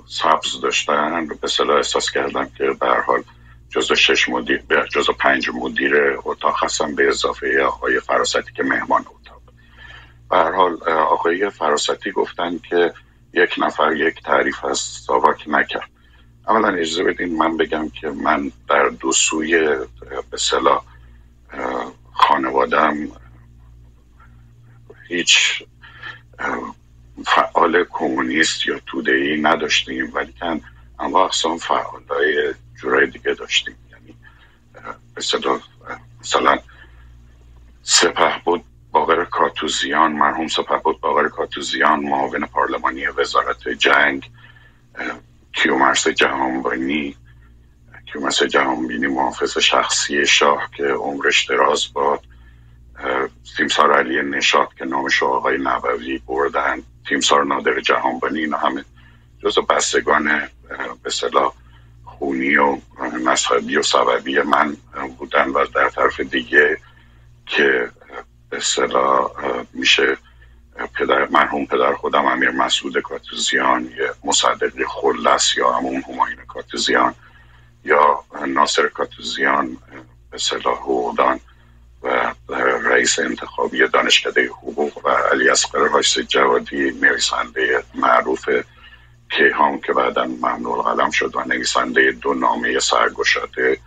سبز 0.07 0.61
داشتن 0.61 1.27
به 1.41 1.47
صلاح 1.47 1.77
احساس 1.77 2.11
کردم 2.11 2.49
که 2.57 2.63
به 2.79 2.87
حال 2.87 3.23
جزو 3.69 3.95
شش 3.95 4.29
مدیر 4.29 4.63
جزو 4.91 5.13
پنج 5.13 5.49
مدیر 5.53 5.93
اتاق 6.25 6.63
هستم 6.63 6.95
به 6.95 7.07
اضافه 7.07 7.63
آقای 7.63 7.99
فراستی 7.99 8.53
که 8.55 8.63
مهمان 8.63 9.01
اتاق. 9.01 9.41
به 10.29 10.37
هر 10.37 10.51
حال 10.51 10.89
آقای 10.89 11.49
فراستی 11.49 12.11
گفتن 12.11 12.59
که 12.69 12.93
یک 13.33 13.55
نفر 13.57 13.93
یک 13.95 14.23
تعریف 14.23 14.65
از 14.65 14.77
ساواک 14.79 15.43
نکرد. 15.47 15.89
اولا 16.47 16.67
اجازه 16.67 17.03
بدین 17.03 17.37
من 17.37 17.57
بگم 17.57 17.89
که 17.89 18.09
من 18.09 18.51
در 18.69 18.89
دو 18.89 19.11
سوی 19.11 19.77
به 20.31 20.37
صلاح 20.37 20.83
خانوادم 22.13 22.95
هیچ 25.07 25.63
فعال 27.25 27.85
کمونیست 27.89 28.67
یا 28.67 28.79
توده 28.85 29.11
ای 29.11 29.41
نداشتیم 29.41 30.11
ولی 30.13 30.33
کن 30.41 30.61
اما 30.99 31.25
اقسام 31.25 31.57
فعال 31.57 32.03
های 32.09 32.53
جورای 32.81 33.07
دیگه 33.07 33.33
داشتیم. 33.33 33.75
یعنی 33.91 34.15
به 35.15 35.21
مثلا 36.21 36.59
سپه 37.83 38.41
بود 38.45 38.63
باقر 38.91 39.25
کاتوزیان 39.25 40.11
مرحوم 40.11 40.47
سپه 40.47 40.77
بود 40.77 40.99
باقر 41.01 41.27
کاتوزیان 41.27 41.99
معاون 41.99 42.45
پارلمانی 42.45 43.07
وزارت 43.07 43.69
جنگ 43.69 44.29
کیومرس 45.63 46.07
جهانبانی 46.07 47.15
کیومرس 48.11 48.43
جهانبینی 48.43 49.07
محافظ 49.07 49.57
شخصی 49.57 50.25
شاه 50.25 50.69
که 50.77 50.83
عمرش 50.83 51.45
دراز 51.45 51.93
باد. 51.93 52.19
تیمسار 53.57 53.97
علی 53.97 54.21
نشاد 54.21 54.73
که 54.73 54.85
نامش 54.85 55.23
آقای 55.23 55.57
نبوی 55.57 56.17
بردن. 56.17 56.83
تیمسار 57.09 57.45
نادر 57.45 57.79
جهانبانی 57.79 58.39
اینا 58.39 58.57
همه 58.57 58.85
جز 59.43 59.59
بستگان 59.59 60.41
به 61.03 61.09
صلاح 61.09 61.53
خونی 62.05 62.55
و 62.55 62.77
مذهبی 63.25 63.77
و 63.77 63.83
سببی 63.83 64.41
من 64.41 64.77
بودن 65.17 65.49
و 65.49 65.65
در 65.75 65.89
طرف 65.89 66.19
دیگه 66.19 66.77
که 67.45 67.89
به 68.49 68.59
صلاح 68.59 69.31
میشه 69.73 70.17
پدر 70.93 71.27
مرحوم 71.27 71.65
پدر 71.65 71.93
خودم 71.93 72.25
امیر 72.25 72.51
مسعود 72.51 72.99
کاتوزیان 72.99 73.83
یه 73.85 74.13
مصدق 74.23 74.85
خلص 74.87 75.57
یا 75.57 75.71
همون 75.71 76.03
هماین 76.09 76.37
کاتوزیان 76.47 77.13
یا 77.85 78.23
ناصر 78.47 78.87
کاتوزیان 78.87 79.77
به 80.31 80.37
صلاح 80.37 80.77
حقوقدان 80.77 81.39
و 82.03 82.33
رئیس 82.83 83.19
انتخابی 83.19 83.87
دانشکده 83.87 84.47
حقوق 84.47 85.05
و 85.05 85.09
علی 85.09 85.49
اصغر 85.49 85.79
رایس 85.79 86.19
جوادی 86.19 86.91
نویسنده 86.91 87.83
معروف 87.95 88.49
کیهان 89.29 89.79
که 89.79 89.93
بعدا 89.93 90.25
ممنوع 90.25 90.83
قلم 90.83 91.11
شد 91.11 91.35
و 91.35 91.43
نویسنده 91.45 92.11
دو 92.11 92.33
نامه 92.33 92.79
سرگشاده 92.79 93.77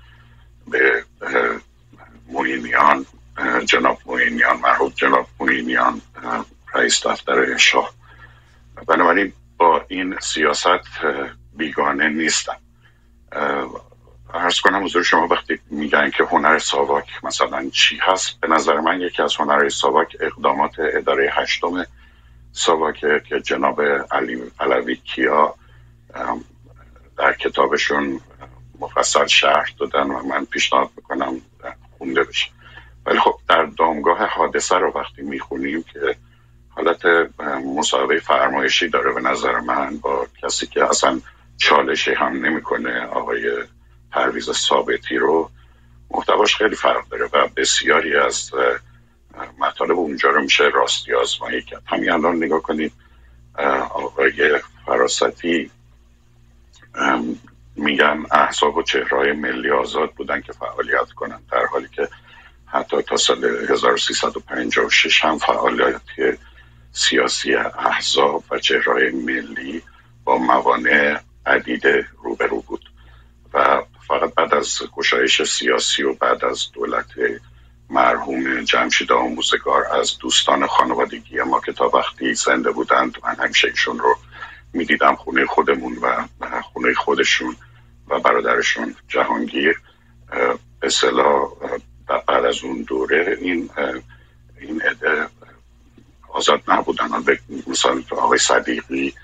به 0.68 1.04
موینیان 2.28 3.06
جناب 3.64 3.98
موینیان 4.06 4.60
معروف 4.60 4.94
جناب 4.94 5.26
موینیان 5.40 6.00
رئیس 6.76 7.06
دفتر 7.06 7.56
شاه. 7.56 7.92
بنابراین 8.88 9.32
با 9.56 9.84
این 9.88 10.16
سیاست 10.20 10.88
بیگانه 11.56 12.08
نیستم. 12.08 12.56
ارز 14.34 14.60
کنم 14.60 14.84
حضور 14.84 15.02
شما 15.02 15.26
وقتی 15.26 15.58
میگن 15.70 16.10
که 16.10 16.24
هنر 16.24 16.58
ساواک 16.58 17.08
مثلا 17.22 17.70
چی 17.72 17.98
هست 18.02 18.40
به 18.40 18.48
نظر 18.48 18.80
من 18.80 19.00
یکی 19.00 19.22
از 19.22 19.36
هنر 19.36 19.68
ساواک 19.68 20.16
اقدامات 20.20 20.74
اداره 20.78 21.30
هشتم 21.32 21.86
ساواک 22.52 23.00
که 23.00 23.40
جناب 23.40 23.82
علی 24.10 24.42
علوی 24.60 24.96
کیا 24.96 25.54
در 27.18 27.32
کتابشون 27.32 28.20
مفصل 28.80 29.26
شرح 29.26 29.66
دادن 29.78 30.06
و 30.06 30.22
من 30.22 30.44
پیشنهاد 30.44 30.90
می‌کنم 30.96 31.40
خونده 31.98 32.24
بشه. 32.24 32.50
ولی 33.06 33.18
خب 33.18 33.34
در 33.48 33.64
دامگاه 33.64 34.24
حادثه 34.24 34.76
رو 34.76 34.92
وقتی 34.94 35.22
می‌خونیم 35.22 35.82
که 35.82 36.16
حالت 36.76 37.06
مصاحبه 37.76 38.20
فرمایشی 38.20 38.88
داره 38.88 39.12
به 39.12 39.20
نظر 39.20 39.60
من 39.60 39.96
با 39.96 40.26
کسی 40.42 40.66
که 40.66 40.84
اصلا 40.84 41.20
چالشی 41.56 42.14
هم 42.14 42.46
نمی‌کنه 42.46 43.06
آقای 43.06 43.50
پرویز 44.12 44.50
ثابتی 44.50 45.16
رو 45.16 45.50
محتواش 46.10 46.56
خیلی 46.56 46.76
فرق 46.76 47.08
داره 47.08 47.28
و 47.32 47.48
بسیاری 47.56 48.16
از 48.16 48.50
مطالب 49.58 49.98
اونجا 49.98 50.30
رو 50.30 50.42
میشه 50.42 50.64
راستی 50.64 51.14
آزمایی 51.14 51.62
کرد. 51.62 51.82
همین 51.86 52.10
الان 52.10 52.36
نگاه 52.36 52.62
کنید 52.62 52.92
آقای 53.90 54.60
فراستی 54.86 55.70
میگن 57.76 58.26
احزاب 58.30 58.76
و 58.76 58.82
چهرهای 58.82 59.32
ملی 59.32 59.70
آزاد 59.70 60.12
بودن 60.12 60.40
که 60.40 60.52
فعالیت 60.52 61.12
کنن 61.16 61.40
در 61.52 61.66
حالی 61.66 61.88
که 61.88 62.08
حتی 62.66 63.02
تا 63.02 63.16
سال 63.16 63.44
1356 63.44 65.24
هم 65.24 65.38
فعالیت 65.38 66.00
سیاسی 66.96 67.54
احزاب 67.54 68.44
و 68.50 68.58
چهرهای 68.58 69.10
ملی 69.10 69.82
با 70.24 70.38
موانع 70.38 71.20
عدید 71.46 71.86
روبرو 72.22 72.60
بود 72.60 72.90
و 73.54 73.82
فقط 74.08 74.34
بعد 74.34 74.54
از 74.54 74.78
گشایش 74.96 75.42
سیاسی 75.42 76.02
و 76.02 76.14
بعد 76.14 76.44
از 76.44 76.72
دولت 76.72 77.06
مرحوم 77.90 78.64
جمشید 78.64 79.12
آموزگار 79.12 79.86
از 79.86 80.18
دوستان 80.18 80.66
خانوادگی 80.66 81.42
ما 81.42 81.60
که 81.60 81.72
تا 81.72 81.88
وقتی 81.88 82.34
زنده 82.34 82.70
بودند 82.70 83.18
من 83.24 83.34
همیشه 83.34 83.68
ایشون 83.68 83.98
رو 83.98 84.16
می‌دیدم 84.72 85.14
خونه 85.14 85.46
خودمون 85.46 85.98
و 86.02 86.26
خونه 86.62 86.94
خودشون 86.94 87.56
و 88.08 88.20
برادرشون 88.20 88.94
جهانگیر. 89.08 89.80
به 90.80 90.88
بعد 92.28 92.44
از 92.44 92.64
اون 92.64 92.82
دوره 92.82 93.38
این 93.40 93.70
این 94.60 94.82
آزاد 96.36 96.62
نبودن. 96.68 97.08
مثلا 97.66 98.02
آقای 98.10 98.38
صدیقی 98.38 99.14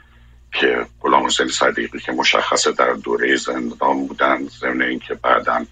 که 0.52 0.86
غلام 1.00 1.26
حسین 1.26 1.48
صدیقی 1.48 1.98
که 1.98 2.12
مشخصه 2.12 2.72
در 2.72 2.92
دوره 2.92 3.36
زندان 3.36 4.06
بودن 4.06 4.48
ضمن 4.48 4.82
اینکه 4.82 5.14
بعدا 5.14 5.66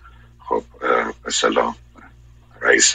خب 0.48 0.64
به 1.24 1.30
صلاح 1.30 1.74
رئیس 2.60 2.94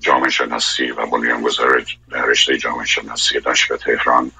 جامعه 0.00 0.30
شناسی 0.30 0.90
و 0.90 1.06
بنیانگذار 1.06 1.84
رشته 2.12 2.58
جامعه 2.58 2.86
شناسی 2.86 3.40
دانشگاه 3.40 3.78
تهران 3.78 4.30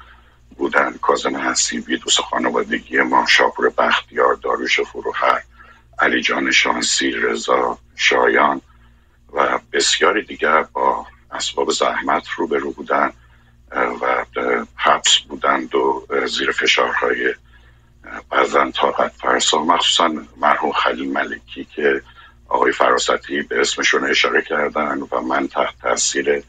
بودن. 0.56 0.92
کازم 1.02 1.36
حسیبی 1.36 1.96
دوست 1.96 2.20
خانوادگی 2.20 2.98
ما 2.98 3.26
شاپور 3.26 3.70
بختیار 3.70 4.34
داروش 4.34 4.80
فروخر 4.80 5.42
علی 5.98 6.22
جان 6.22 6.50
شانسی 6.50 7.10
رضا 7.10 7.78
شایان 7.96 8.60
و 9.32 9.58
بسیاری 9.72 10.22
دیگر 10.22 10.62
با 10.62 11.06
اسباب 11.30 11.70
زحمت 11.70 12.28
روبرو 12.36 12.72
بودن 12.72 13.12
و 13.72 14.24
حبس 14.76 15.18
بودند 15.18 15.74
و 15.74 16.06
زیر 16.26 16.50
فشارهای 16.50 17.34
بعضا 18.30 18.70
طاقت 18.70 19.12
فرسا 19.12 19.64
مخصوصا 19.64 20.12
مرحوم 20.36 20.72
خلیل 20.72 21.12
ملکی 21.12 21.64
که 21.64 22.02
آقای 22.48 22.72
فراستی 22.72 23.42
به 23.42 23.60
اسمشون 23.60 24.10
اشاره 24.10 24.42
کردن 24.42 24.98
و 25.10 25.20
من 25.20 25.48
تحت 25.48 25.74
تاثیر 25.82 26.42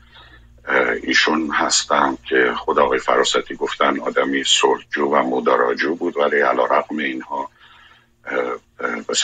ایشون 1.03 1.51
هستم 1.51 2.18
که 2.30 2.53
خدا 2.57 2.85
آقای 2.85 2.99
فراستی 2.99 3.56
گفتن 3.56 3.99
آدمی 3.99 4.43
سرجو 4.43 5.06
و 5.06 5.23
مداراجو 5.23 5.95
بود 5.95 6.18
ولی 6.18 6.39
علا 6.39 6.65
رقم 6.65 6.97
اینها 6.97 7.49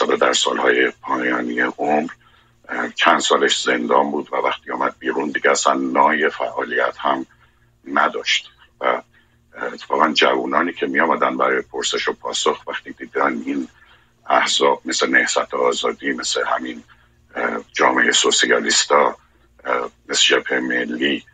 به 0.08 0.16
در 0.16 0.32
سالهای 0.32 0.92
پایانی 1.02 1.60
عمر 1.60 2.10
چند 2.94 3.20
سالش 3.20 3.62
زندان 3.62 4.10
بود 4.10 4.28
و 4.32 4.36
وقتی 4.36 4.70
آمد 4.70 4.94
بیرون 4.98 5.30
دیگه 5.30 5.50
اصلا 5.50 5.74
نای 5.74 6.30
فعالیت 6.30 6.96
هم 6.98 7.26
نداشت. 7.92 8.50
و 8.80 9.02
اتفاقا 9.62 10.12
جوانانی 10.12 10.72
که 10.72 10.86
می 10.86 11.00
آمدن 11.00 11.36
برای 11.36 11.62
پرسش 11.62 12.08
و 12.08 12.12
پاسخ 12.12 12.62
وقتی 12.66 12.92
دیدن 12.92 13.42
این 13.46 13.68
احزاب 14.28 14.82
مثل 14.84 15.10
نهست 15.10 15.54
آزادی 15.54 16.12
مثل 16.12 16.44
همین 16.46 16.82
جامعه 17.72 18.12
سوسیالیستا 18.12 19.16
مثل 20.08 20.60
ملی 20.60 21.24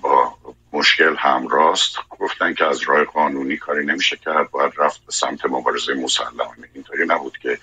با 0.00 0.38
مشکل 0.72 1.16
همراست 1.16 1.96
گفتن 2.10 2.54
که 2.54 2.64
از 2.64 2.82
راه 2.82 3.04
قانونی 3.04 3.56
کاری 3.56 3.86
نمیشه 3.86 4.16
کرد 4.16 4.50
باید 4.50 4.72
رفت 4.76 5.06
به 5.06 5.12
سمت 5.12 5.46
مبارزه 5.46 5.94
مسلحانه. 5.94 6.68
اینطوری 6.74 7.06
نبود 7.06 7.38
که 7.38 7.58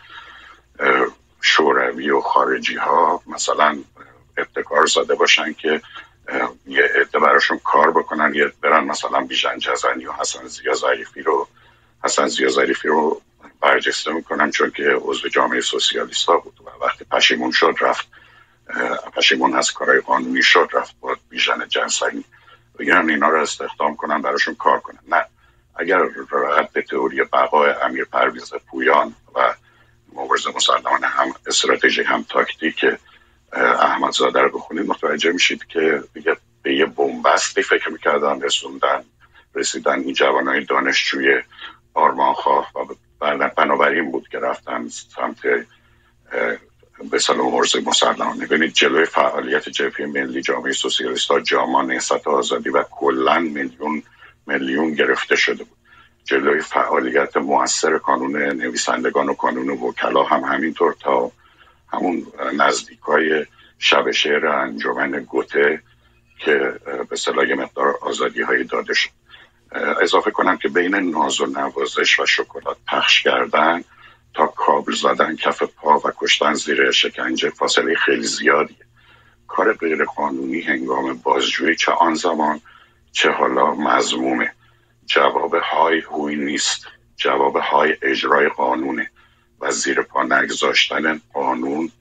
شوروی 1.46 2.10
و 2.10 2.22
خارجی 2.22 2.76
ها 2.76 3.22
مثلا 3.28 3.78
ابتکار 4.38 4.86
زده 4.86 5.16
باشن 5.16 5.54
که 5.54 5.82
یه 6.68 6.84
عده 6.96 7.20
براشون 7.20 7.60
کار 7.64 7.92
بکنن 7.92 8.34
یه 8.36 8.52
برن 8.62 8.84
مثلا 8.84 9.22
بیژن 9.22 9.60
جزنی 9.60 10.06
و 10.06 10.12
حسن 10.12 10.48
زیا 10.48 10.74
ظریفی 10.74 11.22
رو 11.22 11.48
حسن 12.04 12.28
زیا 12.28 12.50
ظریفی 12.50 12.88
رو 12.88 13.22
برجسته 13.62 14.12
می‌کنن 14.12 14.52
چون 14.52 14.72
که 14.72 14.98
عضو 15.02 15.30
جامعه 15.30 15.62
سوسیالیست 15.62 16.30
ها 16.30 16.38
بود 16.38 16.60
و 16.66 16.86
وقتی 16.86 17.06
پشیمون 17.12 17.52
شد 17.52 17.76
رفت 17.82 18.08
پشیمون 19.16 19.56
از 19.56 19.72
کارهای 19.72 20.00
قانونی 20.00 20.44
شد 20.44 20.70
رفت 20.74 20.96
با 21.02 21.18
بیژن 21.30 21.68
جنسنی 21.68 22.26
بگیرن 22.80 23.10
اینا 23.10 23.30
رو 23.30 23.42
استخدام 23.42 23.96
کنن 23.96 24.22
براشون 24.22 24.56
کار 24.56 24.80
کنن. 24.80 25.00
نه. 25.08 25.26
اگر 25.76 26.00
راحت 26.30 26.72
به 26.72 26.82
تئوری 26.82 27.24
بقای 27.24 27.70
امیر 27.70 28.06
پرویز 28.06 28.54
پویان 28.54 29.16
و 29.36 29.55
مبارزه 30.36 30.56
مسلحانه 30.56 31.08
هم 31.08 31.34
استراتژی 31.48 32.04
هم 32.04 32.26
تاکتیک 32.30 32.86
احمدزاده 33.54 34.42
رو 34.42 34.50
بخونید 34.50 34.88
متوجه 34.88 35.32
میشید 35.32 35.68
که 35.68 36.04
دیگه 36.14 36.38
به 36.64 36.76
یه 36.76 36.86
بومبستی 36.86 37.62
فکر 37.62 37.90
می‌کردن 37.90 38.42
رسوندن 38.42 39.04
رسیدن 39.56 40.00
این 40.00 40.14
جوانای 40.14 40.66
دانشجوی 40.66 41.42
آرمانخواه 41.94 42.72
و 43.22 43.50
بنابراین 43.58 44.12
بود 44.12 44.28
که 44.28 44.40
رفتن 44.40 44.88
سمت 44.88 45.40
به 47.12 47.20
سال 47.20 47.38
مبارزه 47.38 47.82
مسلحانه 47.82 48.46
ببینید 48.46 48.74
جلوی 48.74 49.06
فعالیت 49.06 49.70
جبهه 49.70 50.06
ملی 50.06 50.42
جامعه 50.42 50.72
سوسیالیست 50.72 51.32
ها 51.32 51.40
جاما 51.40 51.82
نهست 51.82 52.28
آزادی 52.28 52.70
و 52.70 52.84
کلا 52.92 53.40
میلیون 53.40 54.04
میلیون 54.48 54.94
گرفته 54.94 55.36
شده 55.36 55.64
بود. 55.64 55.75
جلوی 56.26 56.62
فعالیت 56.62 57.38
موثر 57.38 57.98
کانون 57.98 58.38
نویسندگان 58.38 59.30
و 59.30 59.34
کانون 59.34 59.70
وکلا 59.70 60.24
هم 60.24 60.44
همینطور 60.44 60.96
تا 61.00 61.32
همون 61.94 62.28
نزدیک 62.58 63.00
های 63.00 63.46
شب 63.80 64.12
شعر 64.12 64.48
انجمن 64.48 65.12
گوته 65.12 65.82
که 66.40 66.74
به 67.10 67.16
صلاح 67.16 67.54
مقدار 67.54 67.98
آزادی 68.02 68.42
های 68.42 68.64
داده 68.64 68.94
شد 68.94 69.10
اضافه 70.02 70.32
کنم 70.32 70.58
که 70.58 70.70
بین 70.70 70.96
ناز 70.96 71.42
و 71.42 71.46
نوازش 71.46 72.20
و 72.20 72.26
شکلات 72.26 72.78
پخش 72.88 73.24
کردن 73.24 73.84
تا 74.34 74.48
کابل 74.48 74.94
زدن 74.94 75.36
کف 75.36 75.64
پا 75.64 76.00
و 76.00 76.12
کشتن 76.18 76.54
زیر 76.54 76.92
شکنجه 76.92 77.50
فاصله 77.50 77.96
خیلی 77.96 78.28
زیادی 78.28 78.78
کار 79.48 79.74
غیر 79.74 80.06
قانونی 80.06 80.62
هنگام 80.62 81.14
بازجویی 81.14 81.76
چه 81.76 81.92
آن 81.92 82.16
زمان 82.16 82.62
چه 83.12 83.32
حالا 83.32 83.76
مزمومه 83.76 84.52
جواب 84.52 84.55
های 85.86 86.00
هوی 86.00 86.36
نیست. 86.36 86.88
جواب 87.18 87.56
های 87.58 87.98
اجرای 88.02 88.50
قانونه 88.50 89.10
و 89.62 89.72
زیر 89.72 90.02
پا 90.02 90.24
نگذاشتن 90.24 91.22
قانون 91.34 91.92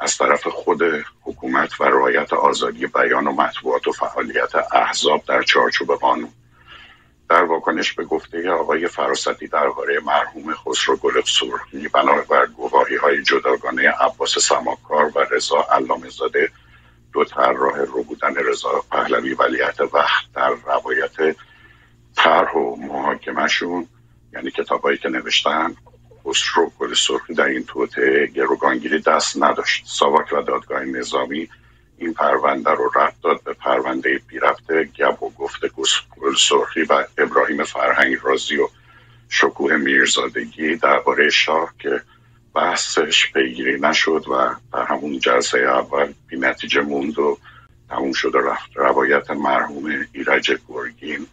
از 0.00 0.18
طرف 0.18 0.46
خود 0.46 0.82
حکومت 1.22 1.80
و 1.80 1.84
رعایت 1.84 2.32
آزادی 2.32 2.86
بیان 2.86 3.26
و 3.26 3.32
مطبوعات 3.32 3.88
و 3.88 3.92
فعالیت 3.92 4.54
احزاب 4.72 5.24
در 5.24 5.42
چارچوب 5.42 5.94
قانون. 5.94 6.32
در 7.28 7.42
واکنش 7.42 7.92
به 7.92 8.04
گفته 8.04 8.50
آقای 8.50 8.88
فراستی 8.88 9.48
درباره 9.48 10.00
مرحوم 10.00 10.54
خسرو 10.54 10.96
گل 10.96 11.22
سرخی 11.26 11.88
بنابر 11.88 12.46
گواهی 12.46 12.96
های 12.96 13.22
جداگانه 13.22 13.90
عباس 13.90 14.38
سماکار 14.38 15.12
و 15.14 15.26
رضا 15.30 15.66
علامه 15.72 16.08
زاده 16.08 16.50
دو 17.12 17.24
طراح 17.24 17.78
رو 17.78 18.02
بودن 18.02 18.34
رضا 18.34 18.84
پهلوی 18.90 19.34
ولیت 19.34 19.80
وقت 19.80 20.24
در 20.34 20.50
روایت 20.50 21.36
طرح 22.18 22.52
و 22.52 22.76
محاکمهشون 22.76 23.86
یعنی 24.32 24.50
کتابایی 24.50 24.98
که 24.98 25.08
نوشتن 25.08 25.74
خسرو 26.24 26.72
گل 26.78 26.94
سرخی 26.94 27.34
در 27.34 27.44
این 27.44 27.64
توته 27.64 28.26
گروگانگیری 28.34 29.00
دست 29.00 29.42
نداشت. 29.42 29.84
ساواک 29.86 30.32
و 30.32 30.42
دادگاه 30.42 30.84
نظامی 30.84 31.48
این 31.98 32.14
پرونده 32.14 32.70
رو 32.70 32.90
رد 32.94 33.14
داد 33.22 33.42
به 33.44 33.52
پرونده 33.52 34.20
بی 34.28 34.38
رفته 34.38 34.84
گب 34.98 35.22
و 35.22 35.30
گفت 35.30 35.66
گل 36.20 36.34
سرخی 36.38 36.82
و 36.82 37.04
ابراهیم 37.18 37.64
فرهنگ 37.64 38.16
رازی 38.22 38.56
و 38.56 38.68
شکوه 39.28 39.76
میرزادگی 39.76 40.76
درباره 40.76 41.30
شاه 41.30 41.74
که 41.78 42.02
بحثش 42.54 43.32
پیگیری 43.32 43.80
نشد 43.80 44.24
و 44.28 44.54
در 44.72 44.84
همون 44.84 45.18
جلسه 45.18 45.58
اول 45.58 46.12
بی 46.28 46.36
نتیجه 46.36 46.80
موند 46.80 47.18
و 47.18 47.38
تموم 47.88 48.12
شد 48.12 48.34
و 48.34 48.38
رفت 48.38 48.70
روایت 48.74 49.30
مرحوم 49.30 50.06
ایرج 50.12 50.58
گرگین. 50.68 51.26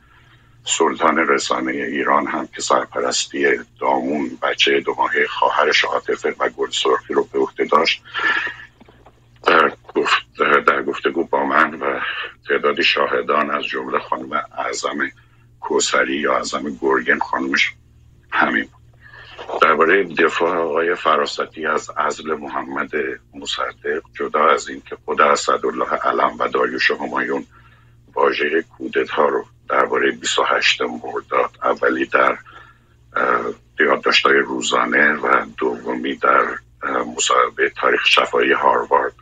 سلطان 0.65 1.17
رسانه 1.17 1.71
ایران 1.71 2.27
هم 2.27 2.47
که 2.47 2.61
سرپرستی 2.61 3.45
دامون 3.79 4.37
بچه 4.41 4.79
دو 4.79 4.95
ماهه 4.97 5.27
خواهرش 5.27 5.83
عاطفه 5.83 6.35
و 6.39 6.49
گل 6.49 6.69
سرخی 6.69 7.13
رو 7.13 7.23
به 7.23 7.39
عهده 7.39 7.65
داشت 7.65 8.01
در, 9.43 9.71
گفت 9.95 10.25
در 10.67 10.83
گفتگو 10.83 11.23
با 11.23 11.45
من 11.45 11.73
و 11.73 11.99
تعدادی 12.49 12.83
شاهدان 12.83 13.51
از 13.51 13.63
جمله 13.63 13.99
خانم 13.99 14.33
اعظم 14.57 15.11
کوسری 15.59 16.15
یا 16.15 16.35
اعظم 16.35 16.77
گرگن 16.81 17.19
خانمش 17.19 17.73
همین 18.31 18.69
درباره 19.61 20.03
دفاع 20.03 20.57
آقای 20.57 20.95
فراستی 20.95 21.65
از 21.65 21.89
عزل 21.89 22.33
محمد 22.33 22.91
مصدق 23.33 24.01
جدا 24.13 24.49
از 24.49 24.69
اینکه 24.69 24.97
خود 25.05 25.21
اسدالله 25.21 25.89
علم 25.89 26.35
و 26.39 26.47
داریوش 26.47 26.91
همایون 26.91 27.45
واژه 28.15 28.61
کودتا 28.77 29.25
رو 29.25 29.45
درباره 29.69 30.11
28 30.11 30.81
مرداد 30.81 31.51
اولی 31.63 32.05
در 32.05 32.37
یادداشت‌های 33.79 34.37
روزانه 34.37 35.13
و 35.13 35.45
دومی 35.57 36.15
در 36.15 36.45
مصاحبه 37.15 37.69
تاریخ 37.69 38.05
شفایی 38.05 38.51
هاروارد 38.51 39.13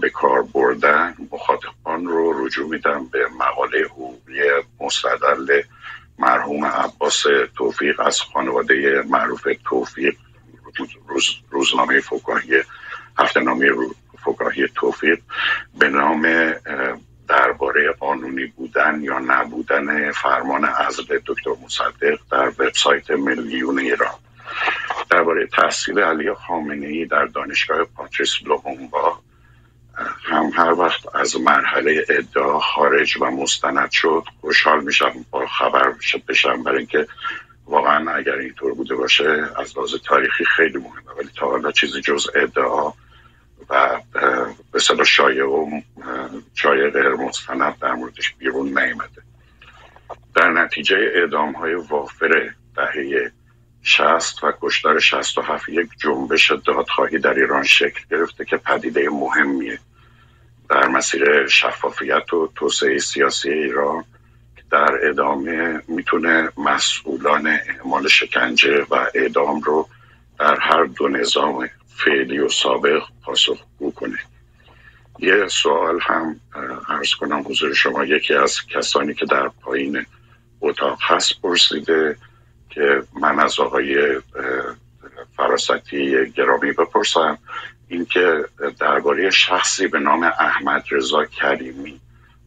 به 0.00 0.10
کار 0.10 0.42
بردن. 0.42 1.14
مخاطبان 1.32 2.06
رو 2.06 2.46
رجوع 2.46 2.68
میدم 2.68 3.06
به 3.12 3.28
مقاله 3.38 3.84
حقوقی 3.84 4.40
مستدل 4.80 5.62
مرحوم 6.18 6.64
عباس 6.64 7.22
توفیق 7.56 8.00
از 8.00 8.20
خانواده 8.20 9.02
معروف 9.08 9.48
توفیق 9.64 10.14
روز 11.08 11.24
روزنامه 11.50 12.00
فکاهی 12.00 12.62
هفته 13.18 13.40
نامه 13.40 13.70
فکاهی 14.24 14.68
توفیق 14.74 15.20
به 15.78 15.88
نام 15.88 16.52
درباره 17.32 17.92
قانونی 17.92 18.46
بودن 18.46 19.00
یا 19.02 19.18
نبودن 19.18 20.12
فرمان 20.12 20.64
عزل 20.64 21.18
دکتر 21.26 21.50
مصدق 21.64 22.18
در 22.30 22.48
وبسایت 22.48 23.10
میلیون 23.10 23.78
ایران. 23.78 24.14
درباره 25.10 25.46
تحصیل 25.46 25.98
علی 25.98 26.34
خامنه 26.34 26.86
ای 26.86 27.04
در 27.04 27.24
دانشگاه 27.24 27.84
پاتریس 27.84 28.34
لومبا 28.46 29.18
هم 30.24 30.50
هر 30.54 30.72
وقت 30.72 31.16
از 31.16 31.40
مرحله 31.40 32.04
ادعا 32.08 32.60
خارج 32.60 33.16
و 33.20 33.24
مستند 33.24 33.90
شد 33.90 34.24
خوشحال 34.40 34.84
میشم 34.84 35.26
با 35.30 35.46
خبر 35.46 35.94
بشم 36.28 36.62
برای 36.62 36.78
اینکه 36.78 37.06
واقعا 37.66 38.14
اگر 38.14 38.34
اینطور 38.34 38.74
بوده 38.74 38.94
باشه 38.94 39.48
از 39.56 39.76
لحاظ 39.78 39.94
تاریخی 40.04 40.44
خیلی 40.44 40.78
مهمه 40.78 41.12
ولی 41.18 41.28
تا 41.36 41.46
حالا 41.46 41.72
چیزی 41.72 42.00
جز 42.00 42.26
ادعا 42.34 42.92
و 43.72 44.00
به 44.72 44.78
صدا 44.78 45.04
شایع 45.04 45.44
و 45.44 45.80
شایع 46.54 46.90
غیر 46.90 47.08
مستند 47.08 47.78
در 47.78 47.92
موردش 47.92 48.34
بیرون 48.34 48.66
نیمده 48.66 49.22
در 50.34 50.50
نتیجه 50.50 50.96
اعدام 51.14 51.52
های 51.52 51.74
وافر 51.74 52.50
دهه 52.76 53.32
شست 53.82 54.44
و 54.44 54.52
کشتار 54.62 55.00
شست 55.00 55.38
و 55.38 55.42
هفت 55.42 55.68
یک 55.68 55.88
جنبش 55.98 56.52
دادخواهی 56.52 57.18
در 57.18 57.34
ایران 57.34 57.62
شکل 57.62 58.00
گرفته 58.10 58.44
که 58.44 58.56
پدیده 58.56 59.10
مهمیه. 59.10 59.78
در 60.70 60.88
مسیر 60.88 61.46
شفافیت 61.46 62.34
و 62.34 62.52
توسعه 62.56 62.98
سیاسی 62.98 63.50
ایران 63.50 64.04
در 64.70 65.08
ادامه 65.08 65.82
می‌تونه 65.88 66.48
مسئولان 66.56 67.46
اعمال 67.46 68.08
شکنجه 68.08 68.86
و 68.90 69.06
اعدام 69.14 69.60
رو 69.60 69.88
در 70.38 70.58
هر 70.60 70.84
دو 70.84 71.08
نظام 71.08 71.68
فعلی 71.96 72.38
و 72.38 72.48
سابق 72.48 73.02
پاسخگو 73.24 73.90
کنه 73.90 74.18
یه 75.18 75.48
سوال 75.48 75.98
هم 76.02 76.40
ارز 76.88 77.14
کنم 77.14 77.44
حضور 77.46 77.74
شما. 77.74 78.04
یکی 78.04 78.34
از 78.34 78.66
کسانی 78.66 79.14
که 79.14 79.26
در 79.26 79.48
پایین 79.48 80.06
اتاق 80.60 80.98
هست 81.02 81.40
پرسیده 81.42 82.16
که 82.70 83.02
من 83.20 83.40
از 83.40 83.60
آقای 83.60 84.20
فراستی 85.36 86.30
گرامی 86.30 86.72
بپرسم. 86.72 87.38
اینکه 87.88 88.44
درباره 88.78 89.30
شخصی 89.30 89.88
به 89.88 89.98
نام 89.98 90.22
احمد 90.22 90.84
رضا 90.90 91.24
کریمی 91.24 92.00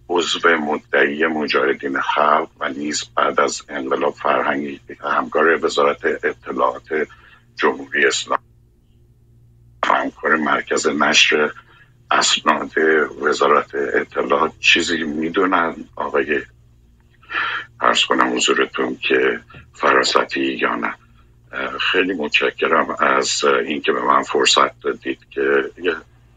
عضو 0.09 0.49
مدعی 0.49 1.25
مجاهدین 1.25 2.01
خلق 2.01 2.49
و 2.59 2.69
نیز 2.69 3.03
بعد 3.15 3.39
از 3.39 3.61
انقلاب 3.69 4.13
فرهنگی 4.13 4.79
همکار 5.01 5.65
وزارت 5.65 6.05
اطلاعات 6.05 7.07
جمهوری 7.55 8.05
اسلام 8.05 8.39
همکار 9.93 10.35
مرکز 10.35 10.87
نشر 10.87 11.51
اسناد 12.11 12.71
وزارت 13.21 13.75
اطلاعات 13.75 14.51
چیزی 14.59 15.03
می‌دونن. 15.03 15.75
آقای 15.95 16.41
ارز 17.81 18.05
کنم 18.05 18.35
حضورتون 18.35 18.95
که 18.95 19.39
فراستی 19.73 20.41
یا 20.41 20.75
نه. 20.75 20.93
خیلی 21.79 22.13
متشکرم 22.13 22.95
از 22.99 23.43
اینکه 23.65 23.91
به 23.91 24.01
من 24.01 24.23
فرصت 24.23 24.79
دادید 24.81 25.19
که 25.29 25.41
یه 25.77 25.95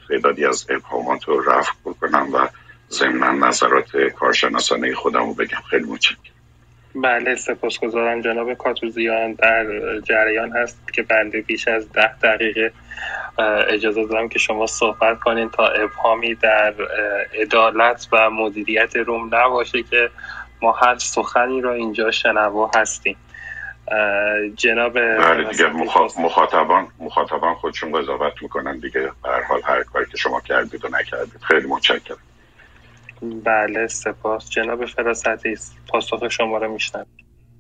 تعدادی 0.09 0.45
از 0.45 0.67
ابهامات 0.71 1.25
رو 1.25 1.41
رفع 1.41 1.73
بکنم 1.85 2.35
و 2.35 2.49
ضمنا 2.91 3.49
نظرات 3.49 3.97
کارشناسانه 3.97 4.95
خودم 4.95 5.27
رو 5.27 5.35
بگم. 5.35 5.61
خیلی 5.71 5.85
متشکرم. 5.85 6.38
بله 6.95 7.35
سپاسگزارم 7.35 8.21
جناب 8.21 8.55
کاتوزیان. 8.55 9.33
در 9.33 9.67
جریان 10.01 10.53
هست 10.53 10.93
که 10.93 11.03
بنده 11.03 11.41
بیش 11.41 11.69
از 11.69 11.93
ده 11.93 12.19
دقیقه 12.23 12.73
اجازه 13.69 14.07
دارم 14.07 14.29
که 14.29 14.39
شما 14.39 14.67
صحبت 14.67 15.21
کنین 15.21 15.51
تا 15.51 15.69
ابهامی 15.69 16.35
در 16.35 16.75
عدالت 17.41 18.09
و 18.13 18.31
مدیریت 18.31 18.97
روم 18.97 19.35
نباشه 19.35 19.83
که 19.83 20.11
ما 20.63 20.73
هر 20.73 20.99
سخنی 20.99 21.61
را 21.61 21.73
اینجا 21.73 22.11
شنوا 22.11 22.71
هستیم. 22.75 23.17
جناب 24.57 24.93
بله 24.93 25.45
دیگه 25.51 25.67
مخاطبان 26.19 26.89
مخاطبان 26.99 27.55
خودشون 27.55 27.93
قضاوت 27.93 28.33
می‌کنن 28.43 28.79
دیگه. 28.79 29.11
هر 29.25 29.43
حال 29.43 29.61
هر 29.65 29.83
کاری 29.83 30.07
که 30.11 30.17
شما 30.17 30.41
کردید 30.41 30.85
و 30.85 30.89
نکردید 30.89 31.41
خیلی 31.49 31.67
متشکرم. 31.67 32.19
بله 33.23 33.87
سپاس. 33.87 34.51
جناب 34.51 34.87
فراستی 34.87 35.57
پاسخ 35.89 36.29
شما 36.29 36.59
رو 36.59 36.73
میشنم 36.73 37.07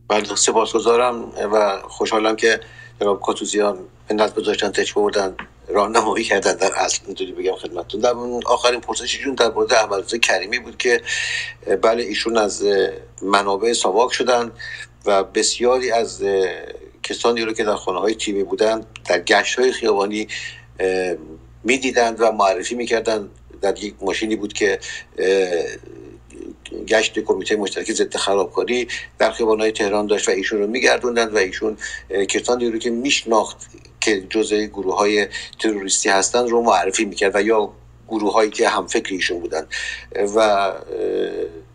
بله 0.08 0.34
سپاسگزارم 0.34 1.32
و 1.52 1.78
خوشحالم 1.88 2.36
که 2.36 2.60
جناب 3.00 3.20
کاتوزیان 3.20 3.78
منت 4.10 4.34
گذاشتن 4.34 4.70
تچ 4.70 4.94
بردن 4.94 5.36
راهنمایی 5.68 6.24
کردن 6.24 6.56
در 6.56 6.74
اصل. 6.74 7.00
اینطوری 7.06 7.32
بگم 7.32 7.54
خدمتتون. 7.54 8.00
در 8.00 8.14
آخرین 8.46 8.80
پرسشیشون 8.80 9.34
در 9.34 9.50
مورد 9.50 9.72
احمد 9.72 10.20
کریمی 10.20 10.58
بود 10.58 10.76
که 10.76 11.02
بله 11.82 12.02
ایشون 12.02 12.36
از 12.36 12.66
منابع 13.22 13.72
ساواک 13.72 14.12
شدن 14.12 14.52
و 15.06 15.24
بسیاری 15.24 15.90
از 15.90 16.24
کسانی 17.02 17.42
رو 17.42 17.52
که 17.52 17.64
در 17.64 17.74
خانه 17.74 18.00
های 18.00 18.14
تیمی 18.14 18.44
بودن 18.44 18.84
در 19.08 19.20
گشت 19.20 19.58
های 19.58 19.72
خیابانی 19.72 20.28
می‌دیدند 21.64 22.20
و 22.20 22.32
معرفی 22.32 22.74
می‌کردن 22.74 23.30
در 23.62 23.84
یک 23.84 23.94
ماشینی 24.00 24.36
بود 24.36 24.52
که 24.52 24.78
گشت 26.88 27.18
کمیته 27.18 27.56
مشترک 27.56 27.92
ضد 27.92 28.16
خرابکاری 28.16 28.88
در 29.18 29.30
های 29.30 29.72
تهران 29.72 30.06
داشت 30.06 30.28
و 30.28 30.32
ایشون 30.32 30.58
رو 30.58 30.66
میگردوندن 30.66 31.28
و 31.28 31.36
ایشون 31.36 31.76
کسانی 32.28 32.70
رو 32.70 32.78
که 32.78 32.90
میشناخت 32.90 33.56
که 34.00 34.20
جزء 34.30 34.66
گروه 34.66 34.96
های 34.96 35.26
تروریستی 35.58 36.08
هستند 36.08 36.48
رو 36.48 36.62
معرفی 36.62 37.04
می‌کرد 37.04 37.36
و 37.36 37.42
یا 37.42 37.72
گروه 38.08 38.32
هایی 38.32 38.50
که 38.50 38.68
هم 38.68 38.86
فکر 38.86 39.14
ایشون 39.14 39.40
بودن. 39.40 39.66
و 40.36 40.72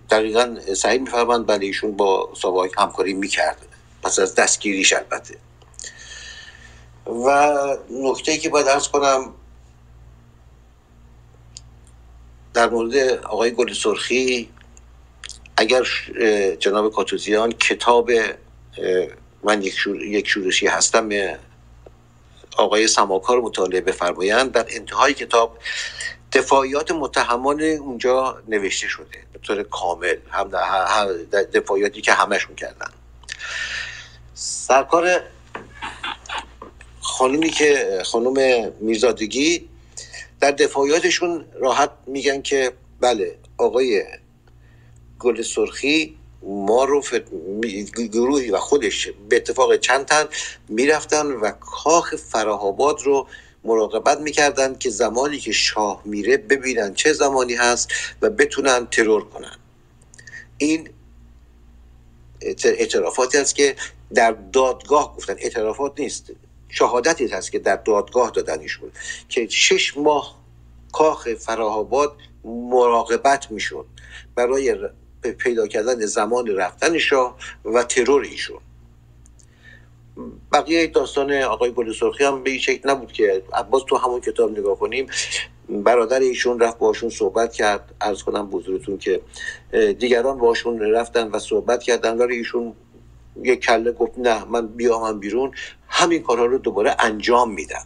دقیقا 0.09 0.57
سعی 0.75 0.97
میفرمند 0.97 1.47
بله 1.47 1.65
ایشون 1.65 1.91
با 1.91 2.29
ساباک 2.41 2.71
همکاری 2.77 3.13
می‌کرد. 3.13 3.57
پس 4.03 4.19
از 4.19 4.35
دستگیریش 4.35 4.93
البته. 4.93 5.37
و 7.25 7.77
نکته 7.91 8.37
که 8.37 8.49
باید 8.49 8.67
ارز 8.67 8.87
کنم 8.87 9.33
در 12.53 12.69
مورد 12.69 12.95
آقای 13.25 13.51
گل 13.51 13.73
سرخی 13.73 14.49
اگر 15.57 15.83
جناب 16.59 16.93
کاتوزیان 16.93 17.51
کتاب 17.51 18.11
من 19.43 19.63
یک, 19.63 19.73
شور، 19.73 20.01
یک 20.01 20.27
شورشی 20.27 20.67
هستم 20.67 21.09
آقای 22.57 22.87
سماکار 22.87 23.41
مطالعه 23.41 23.81
بفرمایند 23.81 24.51
در 24.51 24.65
انتهای 24.69 25.13
کتاب 25.13 25.57
دفاعیات 26.31 26.91
متهمان 26.91 27.61
اونجا 27.61 28.43
نوشته 28.47 28.87
شده 28.87 29.17
به 29.33 29.39
طور 29.39 29.63
کامل 29.63 30.17
هم 30.29 30.47
در 31.31 31.43
دفاعیاتی 31.43 32.01
که 32.01 32.13
همشون 32.13 32.55
کردن. 32.55 32.89
سرکار 34.33 35.21
خانومی 37.01 37.49
که 37.49 38.01
خانوم 38.05 38.67
میرزادگی 38.79 39.69
در 40.43 40.51
دفاعیاتشون 40.51 41.45
راحت 41.59 41.91
میگن 42.07 42.41
که 42.41 42.73
بله 42.99 43.35
آقای 43.57 44.03
گل 45.19 45.41
سرخی 45.41 46.17
ما 46.41 46.83
رو 46.83 47.03
گروهی 48.11 48.51
و 48.51 48.57
خودش 48.57 49.09
به 49.29 49.35
اتفاق 49.35 49.77
چند 49.77 50.05
تن 50.05 50.25
می‌رفتن 50.69 51.25
و 51.25 51.51
کاخ 51.51 52.15
فراهاباد 52.15 53.01
رو 53.01 53.27
مراقبت 53.63 54.19
می‌کردن 54.21 54.75
که 54.75 54.89
زمانی 54.89 55.39
که 55.39 55.51
شاه 55.51 56.01
میره 56.05 56.37
ببینن 56.37 56.93
چه 56.93 57.13
زمانی 57.13 57.53
هست 57.53 57.91
و 58.21 58.29
بتونن 58.29 58.87
ترور 58.91 59.23
کنن. 59.29 59.57
این 60.57 60.89
اعترافاتی 62.63 63.37
است 63.37 63.55
که 63.55 63.75
در 64.13 64.31
دادگاه 64.31 65.15
گفتن. 65.17 65.35
اعترافات 65.37 65.99
نیست. 65.99 66.31
شهادتی 66.73 67.27
هست 67.27 67.51
که 67.51 67.59
در 67.59 67.75
دادگاه 67.75 68.31
دادن 68.31 68.59
ایشون 68.59 68.91
که 69.29 69.47
شش 69.47 69.97
ماه 69.97 70.39
کاخ 70.91 71.33
فراهاباد 71.33 72.15
مراقبت 72.43 73.51
می‌شد 73.51 73.85
برای 74.35 74.75
پیدا 75.37 75.67
کردن 75.67 76.05
زمان 76.05 76.47
رفتن 76.47 76.97
شاه 76.97 77.37
و 77.65 77.83
ترور 77.83 78.21
ایشون 78.21 78.59
بقیه 80.51 80.87
داستان 80.87 81.33
آقای 81.33 81.71
گل 81.71 81.93
سرخی 81.93 82.23
هم 82.23 82.43
به 82.43 82.49
این 82.49 82.59
شکل 82.59 82.89
نبود 82.89 83.11
که 83.11 83.43
عباس 83.53 83.83
تو 83.87 83.97
همون 83.97 84.21
کتاب 84.21 84.51
نگاه 84.51 84.79
کنیم. 84.79 85.07
برادر 85.69 86.19
ایشون 86.19 86.59
رفت 86.59 86.77
باشون 86.77 87.09
صحبت 87.09 87.53
کرد. 87.53 87.95
ارز 88.01 88.23
کنم 88.23 88.49
بزرگتون 88.49 88.97
که 88.97 89.21
دیگران 89.99 90.37
باشون 90.37 90.79
رفتن 90.81 91.27
و 91.27 91.39
صحبت 91.39 91.83
کردن. 91.83 92.17
ولی 92.17 92.35
ایشون 92.35 92.73
یک 93.43 93.59
کله 93.59 93.91
گفت 93.91 94.11
نه 94.17 94.45
من 94.45 94.67
بیامم 94.67 95.19
بیرون. 95.19 95.51
همین 95.87 96.23
کارها 96.23 96.45
رو 96.45 96.57
دوباره 96.57 96.95
انجام 96.99 97.51
میدم. 97.51 97.85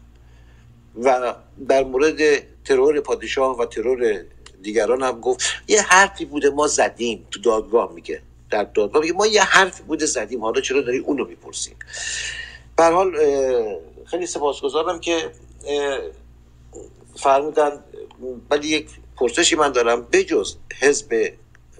و 1.03 1.35
در 1.67 1.83
مورد 1.83 2.17
ترور 2.65 2.99
پادشاه 2.99 3.57
و 3.57 3.65
ترور 3.65 4.21
دیگران 4.61 5.03
هم 5.03 5.19
گفت 5.21 5.45
یه 5.67 5.81
حرفی 5.81 6.25
بوده 6.25 6.49
ما 6.49 6.67
زدیم. 6.67 7.27
تو 7.31 7.41
دادگاه 7.41 7.93
میگه 7.93 8.21
در 8.49 8.63
دادگاه 8.63 9.01
میگه 9.01 9.13
ما 9.13 9.27
یه 9.27 9.43
حرفی 9.43 9.83
بوده 9.83 10.05
زدیم. 10.05 10.41
حالا 10.41 10.61
چرا 10.61 10.81
داری 10.81 10.97
اونو 10.97 11.25
می‌پرسیم؟ 11.25 11.75
به 12.77 12.83
حال 12.83 13.11
خیلی 14.05 14.25
سپاسگزارم 14.25 14.99
که 14.99 15.31
فرمودن. 17.15 17.83
ولی 18.51 18.67
یک 18.67 18.89
پرسشی 19.15 19.55
من 19.55 19.71
دارم. 19.71 20.07
بجز 20.11 20.55
حزب 20.79 21.33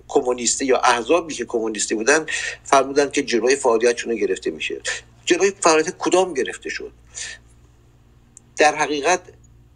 کمونیستی 0.07 0.65
یا 0.65 0.77
احزابی 0.77 1.33
که 1.33 1.45
کمونیستی 1.45 1.95
بودن 1.95 2.25
فرمودن 2.63 3.09
که 3.09 3.23
جلوی 3.23 3.55
فعالیتشون 3.55 4.15
گرفته 4.15 4.51
میشه. 4.51 4.81
جلوی 5.25 5.51
فعالیت 5.59 5.97
کدام 5.97 6.33
گرفته 6.33 6.69
شد؟ 6.69 6.91
در 8.57 8.75
حقیقت 8.75 9.21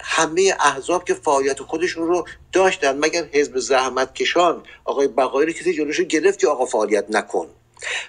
همه 0.02 0.56
احزاب 0.60 1.06
که 1.06 1.14
فعالیت 1.14 1.60
خودشون 1.60 2.08
رو 2.08 2.28
داشتن 2.52 2.98
مگر 2.98 3.26
حزب 3.32 3.60
زحمت 3.60 4.16
کشان 4.16 4.64
آقای 4.86 5.08
بقایی 5.08 5.54
کسی 5.54 5.74
جلوشو 5.74 6.04
گرفت 6.04 6.40
که 6.40 6.48
آقا 6.48 6.66
فعالیت 6.66 7.06
نکن. 7.10 7.48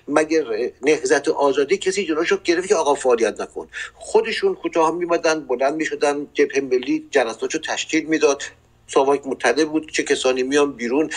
مگر 0.09 0.45
نهزت 0.83 1.29
آزادی 1.29 1.77
کسی 1.77 2.07
جلوشو 2.07 2.37
گرفت 2.45 2.69
که 2.69 2.75
آقا 2.75 2.95
فعالیت 2.95 3.41
نکن. 3.41 3.69
خودشون 3.95 4.55
کوتاه 4.55 4.95
میمدن 4.95 5.41
بلند 5.41 5.75
می‌شدن 5.75 6.27
جبهه 6.35 6.61
ملی 6.61 7.09
جلساتشو 7.11 7.59
تشکیل 7.59 8.05
می‌داد. 8.07 8.43
ساواک 8.87 9.27
مطلع 9.27 9.65
بود 9.65 9.93
چه 9.93 10.03
کسانی 10.03 10.43
میان 10.43 10.73
بیرون. 10.73 11.11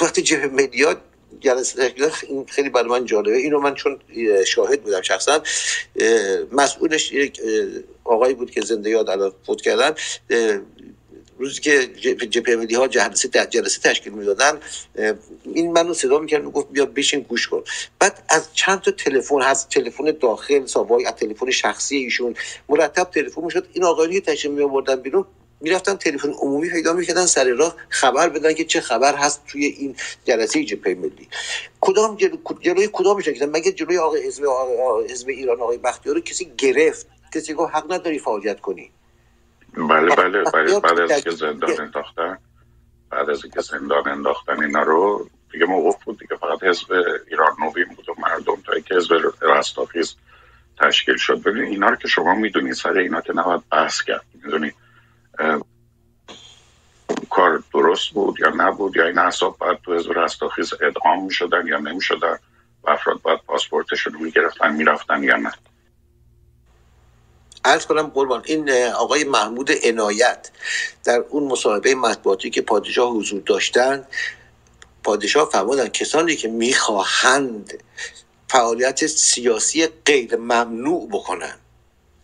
وقتی 0.00 0.36
ملی 0.36 0.86
جلسه 1.40 1.92
این 2.28 2.46
خیلی 2.46 2.68
برای 2.68 2.88
من 2.88 3.04
جالبه. 3.04 3.36
اینو 3.36 3.60
من 3.60 3.74
چون 3.74 4.00
شاهد 4.46 4.82
بودم 4.82 5.02
شخصا 5.02 5.42
مسئولش 6.52 7.12
یک 7.12 7.40
آقایی 8.04 8.34
بود 8.34 8.50
که 8.50 8.60
زنده 8.60 8.90
یاد 8.90 9.10
الان 9.10 9.32
فوت 9.46 9.62
کردن. 9.62 9.94
روزی 11.38 11.60
که 11.60 11.86
جبهه 12.30 12.56
ملی 12.56 12.74
ها 12.74 12.88
جلسه 12.88 13.28
جلسه 13.28 13.80
تشکیل 13.80 14.12
می‌دادن 14.12 14.60
این 15.54 15.72
منو 15.72 15.94
صدا 15.94 16.18
می‌کرد 16.18 16.44
و 16.44 16.50
گفت 16.50 16.68
بیا 16.70 16.86
بشین 16.86 17.20
گوش 17.20 17.48
کن. 17.48 17.64
بعد 17.98 18.22
از 18.28 18.48
چند 18.54 18.80
تا 18.80 18.90
تلفن 18.90 19.42
از 19.42 19.68
تلفن 19.68 20.16
داخل 20.20 20.66
سابای 20.66 21.06
از 21.06 21.14
تلفن 21.14 21.50
شخصی 21.50 21.96
ایشون 21.96 22.34
مرتب 22.68 23.10
تلفن 23.14 23.44
می‌شد. 23.44 23.66
این 23.72 23.84
آقایانی 23.84 24.20
که 24.20 24.48
می 24.48 24.62
آوردن 24.62 24.96
بیرون. 24.96 25.24
می‌رفتن 25.60 25.96
تلفن 25.96 26.32
عمومی 26.32 26.70
پیدا 26.70 26.92
می‌کردن 26.92 27.26
سر 27.26 27.44
راه 27.44 27.76
خبر 27.88 28.28
بدن 28.28 28.52
که 28.52 28.64
چه 28.64 28.80
خبر 28.80 29.14
هست 29.14 29.46
توی 29.46 29.64
این 29.64 29.96
جلسه 30.24 30.64
جبهه 30.64 30.94
ملی. 30.94 31.28
کدام 31.80 32.16
جلو... 32.16 32.36
جلوی 32.60 32.88
کدام 32.92 33.20
شکل 33.20 33.46
مگه 33.46 33.72
جلوی 33.72 33.98
آقای 33.98 34.26
حزب 34.26 34.44
حزب 35.10 35.28
ایران 35.28 35.60
آقای 35.60 35.78
بختیار 35.78 36.14
رو 36.14 36.20
کسی 36.20 36.52
گرفت؟ 36.58 37.06
کسی 37.34 37.54
گفت 37.54 37.74
حق 37.74 37.92
نداری 37.92 38.18
فعالیت 38.18 38.60
کنی؟ 38.60 38.90
بله 39.76 40.14
بله 40.16 40.44
بله 40.44 40.80
بعد 40.80 41.00
از 41.00 41.24
که 41.24 41.30
زندان 41.30 41.80
انداختن 41.80 42.38
بعد 43.10 43.30
از 43.30 43.44
اینکه 43.44 43.60
زندان 43.60 44.08
انداختن 44.08 44.62
اینا 44.62 44.82
رو 44.82 45.28
دیگه 45.52 45.64
موقف 45.66 46.04
بود 46.04 46.18
دیگه 46.18 46.36
فقط 46.36 46.62
حزب 46.62 46.92
ایران 47.30 47.56
نوین 47.60 47.84
بود 47.96 48.08
و 48.08 48.14
مردم 48.18 48.62
تا 48.66 48.80
که 48.80 48.94
حزب 48.94 49.32
رستاخیز 49.42 50.14
تشکیل 50.80 51.16
شد. 51.16 51.42
ببین 51.42 51.62
اینا 51.62 51.88
رو 51.88 51.96
که 51.96 52.08
شما 52.08 52.34
می‌دونید 52.34 52.72
سر 52.72 52.92
اینا 52.92 53.20
که 53.20 53.32
نباید 53.32 53.60
بحث 53.72 54.02
کرد. 54.02 54.24
می‌دونید؟ 54.44 54.74
کار 57.30 57.62
درست 57.72 58.10
بود 58.10 58.40
یا 58.40 58.52
نبود 58.56 58.96
یا 58.96 59.06
این 59.06 59.18
احساب 59.18 59.58
باید 59.58 59.78
تو 59.82 59.94
حزب 59.94 60.12
رستاخیز 60.18 60.72
ادغام 60.80 61.24
می‌شدن 61.24 61.66
یا 61.66 61.78
نمی‌شدن 61.78 62.38
و 62.84 62.90
افراد 62.90 63.22
باید 63.22 63.40
پاسپورتشون 63.46 64.12
رو 64.12 64.20
می‌گرفتن 64.20 64.74
می‌رفتن 64.74 65.22
یا 65.22 65.36
نه؟ 65.36 65.52
ارز 67.64 67.86
کنم 67.86 68.06
قربان 68.06 68.42
این 68.44 68.70
آقای 68.88 69.24
محمود 69.24 69.70
عنایت 69.84 70.50
در 71.04 71.24
اون 71.28 71.44
مصاحبه 71.44 71.94
مطبوعاتی 71.94 72.50
که 72.50 72.62
پادشاه 72.62 73.10
حضور 73.12 73.42
داشتن 73.46 74.04
پادشاه 75.04 75.50
فرمودن 75.50 75.88
کسانی 75.88 76.36
که 76.36 76.48
می‌خواهند 76.48 77.82
فعالیت 78.48 79.06
سیاسی 79.06 79.86
غیر 79.86 80.36
ممنوع 80.36 81.08
بکنن 81.08 81.54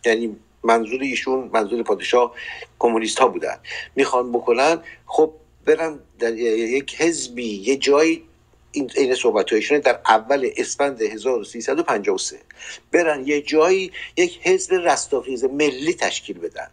یعنی 0.05 0.39
منظور 0.63 1.01
ایشون 1.01 1.49
منظور 1.53 1.83
پادشاه 1.83 2.33
کمونیست 2.79 3.19
ها 3.19 3.27
بودن. 3.27 3.57
می‌خوان 3.95 4.31
بکنن 4.31 4.79
خب 5.05 5.33
برن 5.65 5.99
در 6.19 6.33
یک 6.37 7.01
حزبی 7.01 7.55
یه 7.55 7.77
جایی 7.77 8.23
این 8.71 8.91
این 8.95 9.15
صحبت 9.15 9.51
هایشونه 9.51 9.79
در 9.79 9.99
اول 10.05 10.49
اسفند 10.57 11.01
1353 11.01 12.39
برن 12.91 13.27
یه 13.27 13.41
جایی 13.41 13.91
یک 14.17 14.39
حزب 14.43 14.73
رستاخیز 14.73 15.43
ملی 15.45 15.93
تشکیل 15.93 16.39
بدن. 16.39 16.67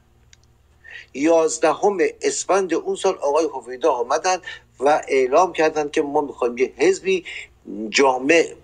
یازدهم 1.14 1.98
اسفند 2.22 2.74
اون 2.74 2.96
سال 2.96 3.14
آقای 3.14 3.44
هویدا 3.44 3.92
آمدن 3.92 4.38
و 4.80 5.02
اعلام 5.08 5.52
کردند 5.52 5.90
که 5.90 6.02
ما 6.02 6.20
می‌خوایم 6.20 6.58
یه 6.58 6.72
حزبی 6.76 7.24
جامع 7.88 8.54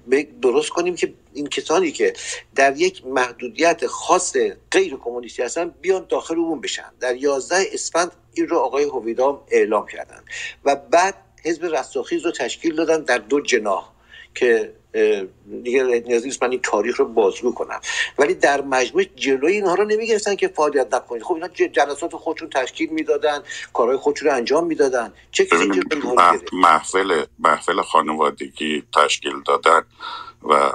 درست 0.42 0.70
کنیم 0.70 0.94
که 0.94 1.14
این 1.32 1.46
کسانی 1.46 1.92
که 1.92 2.12
در 2.54 2.76
یک 2.76 3.06
محدودیت 3.06 3.86
خاص 3.86 4.36
غیر 4.70 4.96
کمونیستی 4.96 5.42
هستن 5.42 5.74
بیان 5.80 6.06
داخل 6.08 6.38
اون 6.38 6.60
بشن. 6.60 6.92
در 7.00 7.16
11 7.16 7.56
اسفند 7.72 8.12
این 8.34 8.48
رو 8.48 8.58
آقای 8.58 8.84
هویدام 8.84 9.40
اعلام 9.50 9.86
کردن 9.86 10.24
و 10.64 10.76
بعد 10.76 11.14
حزب 11.44 11.64
رستاخیز 11.64 12.24
رو 12.24 12.32
تشکیل 12.32 12.76
دادن 12.76 13.02
در 13.02 13.18
دو 13.18 13.40
جناح 13.40 13.92
که 14.34 14.72
دیگه 15.62 15.82
نیازی 15.82 16.26
نیست 16.26 16.42
من 16.42 16.50
این 16.50 16.60
تاریخ 16.62 17.00
رو 17.00 17.04
بازگو 17.04 17.52
کنم. 17.52 17.80
ولی 18.18 18.34
در 18.34 18.60
مجموع 18.60 19.04
جلوی 19.04 19.52
اینها 19.52 19.74
رو 19.74 19.84
نمی‌گرفتن 19.84 20.36
که 20.36 20.48
فعالیت 20.48 20.94
نکنید. 20.94 21.22
خب 21.22 21.34
اینا 21.34 21.48
جلسات 21.48 22.16
خودشون 22.16 22.50
تشکیل 22.50 22.90
می‌دادن 22.90 23.42
کارهای 23.72 23.96
خودشون 23.96 24.28
رو 24.28 24.34
انجام 24.34 24.66
می‌دادن. 24.66 25.12
چه 25.30 25.44
کسی 25.44 25.70
محفل 26.52 27.24
محفل 27.38 27.82
خانوادگی 27.82 28.82
تشکیل 28.94 29.34
دادن 29.46 29.82
و, 30.48 30.72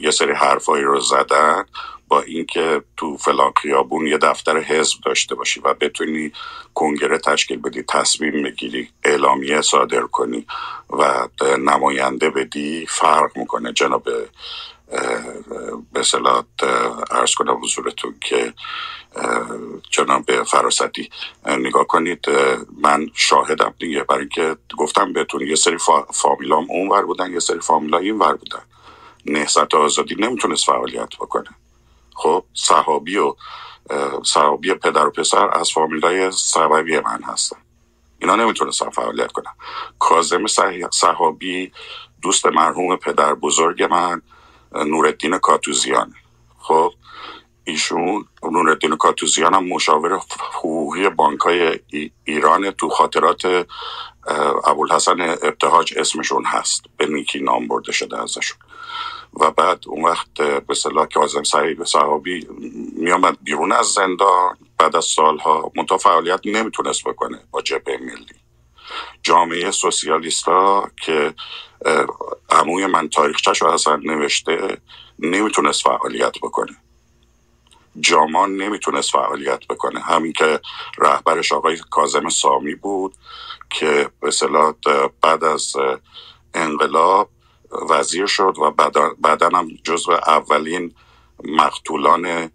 یه 0.00 0.10
سری 0.10 0.32
حرفایی 0.32 0.84
رو 0.84 1.00
زدن. 1.00 1.64
با 2.08 2.22
اینکه 2.22 2.82
تو 2.96 3.16
فلان 3.16 3.52
خیابون 3.62 4.06
یه 4.06 4.18
دفتر 4.18 4.60
حزب 4.60 5.00
داشته 5.04 5.34
باشی 5.34 5.60
و 5.60 5.74
بتونی 5.74 6.32
کنگره 6.74 7.18
تشکیل 7.18 7.60
بدی 7.60 7.82
تصمیم 7.82 8.42
بگیری 8.42 8.88
اعلامیه 9.04 9.60
صادر 9.60 10.02
کنی 10.02 10.46
و 10.90 11.28
نماینده 11.58 12.30
بدی 12.30 12.86
فرق 12.86 13.38
می‌کنه. 13.38 13.72
جناب 13.72 14.08
به 15.92 16.02
صلاح 16.02 16.44
ارز 17.10 17.34
کنم 17.34 17.62
حضورتون 17.62 18.14
که 18.20 18.54
جناب 19.90 20.44
فراستی 20.44 21.10
نگاه 21.46 21.86
کنید 21.86 22.24
من 22.82 23.10
شاهدم 23.14 23.74
دیگه. 23.78 24.04
برای 24.04 24.20
اینکه 24.20 24.56
گفتم 24.78 25.12
بهتون 25.12 25.40
یه 25.40 25.54
سری 25.54 25.78
فامیلام 26.12 26.66
اون 26.68 26.88
ور 26.88 27.02
بودن 27.02 27.32
یه 27.32 27.40
سری 27.40 27.60
فامیلا 27.60 27.98
این 27.98 28.18
ور 28.18 28.34
بودن. 28.34 28.62
نهزت 29.26 29.74
آزادی 29.74 30.14
نمی‌تونست 30.14 30.64
فعالیت 30.64 31.16
بکنه. 31.20 31.48
خب 32.16 32.44
صحابی 32.54 33.16
و 33.16 33.34
صحابی 34.24 34.74
پدر 34.74 35.06
و 35.06 35.10
پسر 35.10 35.58
از 35.58 35.70
فامیلای 35.70 36.30
سببی 36.30 37.00
من 37.00 37.22
هستن. 37.22 37.56
اینا 38.18 38.36
نمی‌تونستن 38.36 38.90
فعالیت 38.90 39.32
کنن. 39.32 39.52
کازم 39.98 40.46
صحابی 40.92 41.72
دوست 42.22 42.46
مرحوم 42.46 42.96
پدر 42.96 43.34
بزرگ 43.34 43.82
من 43.82 44.22
نورالدین 44.74 45.38
کاتوزیان. 45.38 46.14
خب 46.58 46.92
ایشون 47.64 48.28
نورالدین 48.42 48.96
کاتوزیان 48.96 49.54
هم 49.54 49.64
مشاور 49.64 50.20
حقوقی 50.54 51.08
بانکای 51.08 51.80
ایران 52.24 52.70
تو 52.70 52.88
خاطرات 52.88 53.66
ابوالحسن 54.64 55.20
ابتهاج 55.20 55.94
اسمشون 55.96 56.44
هست. 56.44 56.84
به 56.96 57.06
نیکی 57.06 57.40
نام 57.40 57.68
برده 57.68 57.92
شده 57.92 58.22
ازشون. 58.22 58.58
و 59.40 59.50
بعد 59.50 59.84
اون 59.86 60.04
وقت 60.04 60.34
به 60.66 60.74
صلاح 60.74 61.06
کازم 61.06 61.42
سعید 61.42 61.84
صحابی 61.84 62.46
میامد 62.96 63.38
بیرون 63.42 63.72
از 63.72 63.86
زندان. 63.86 64.56
بعد 64.78 64.96
از 64.96 65.04
سالها 65.04 65.72
منتها 65.76 65.98
فعالیت 65.98 66.40
نمی‌تونست 66.44 67.04
بکنه 67.04 67.38
با 67.50 67.62
جبهه 67.62 67.96
ملی. 68.00 68.26
جامعه 69.22 69.70
سوسیالیستا 69.70 70.90
که 71.02 71.34
عموی 72.50 72.86
من 72.86 73.08
تاریخچش 73.08 73.62
رو 73.62 73.68
اصلا 73.68 73.96
نوشته 73.96 74.78
نمی‌تونست 75.18 75.82
فعالیت 75.82 76.38
بکنه. 76.42 76.76
جامان 78.00 78.56
نمی‌تونست 78.56 79.10
فعالیت 79.10 79.66
بکنه. 79.66 80.00
همین 80.00 80.32
که 80.32 80.60
رهبرش 80.98 81.52
آقای 81.52 81.78
کازم 81.90 82.28
سامی 82.28 82.74
بود 82.74 83.14
که 83.70 84.10
به 84.20 84.30
بعد 85.22 85.44
از 85.44 85.72
انقلاب 86.54 87.28
وزیر 87.90 88.26
شد 88.26 88.54
و 88.58 88.70
بعدا 89.20 89.48
هم 89.48 89.68
جزو 89.84 90.12
اولین 90.12 90.94
مقتولان 91.44 92.50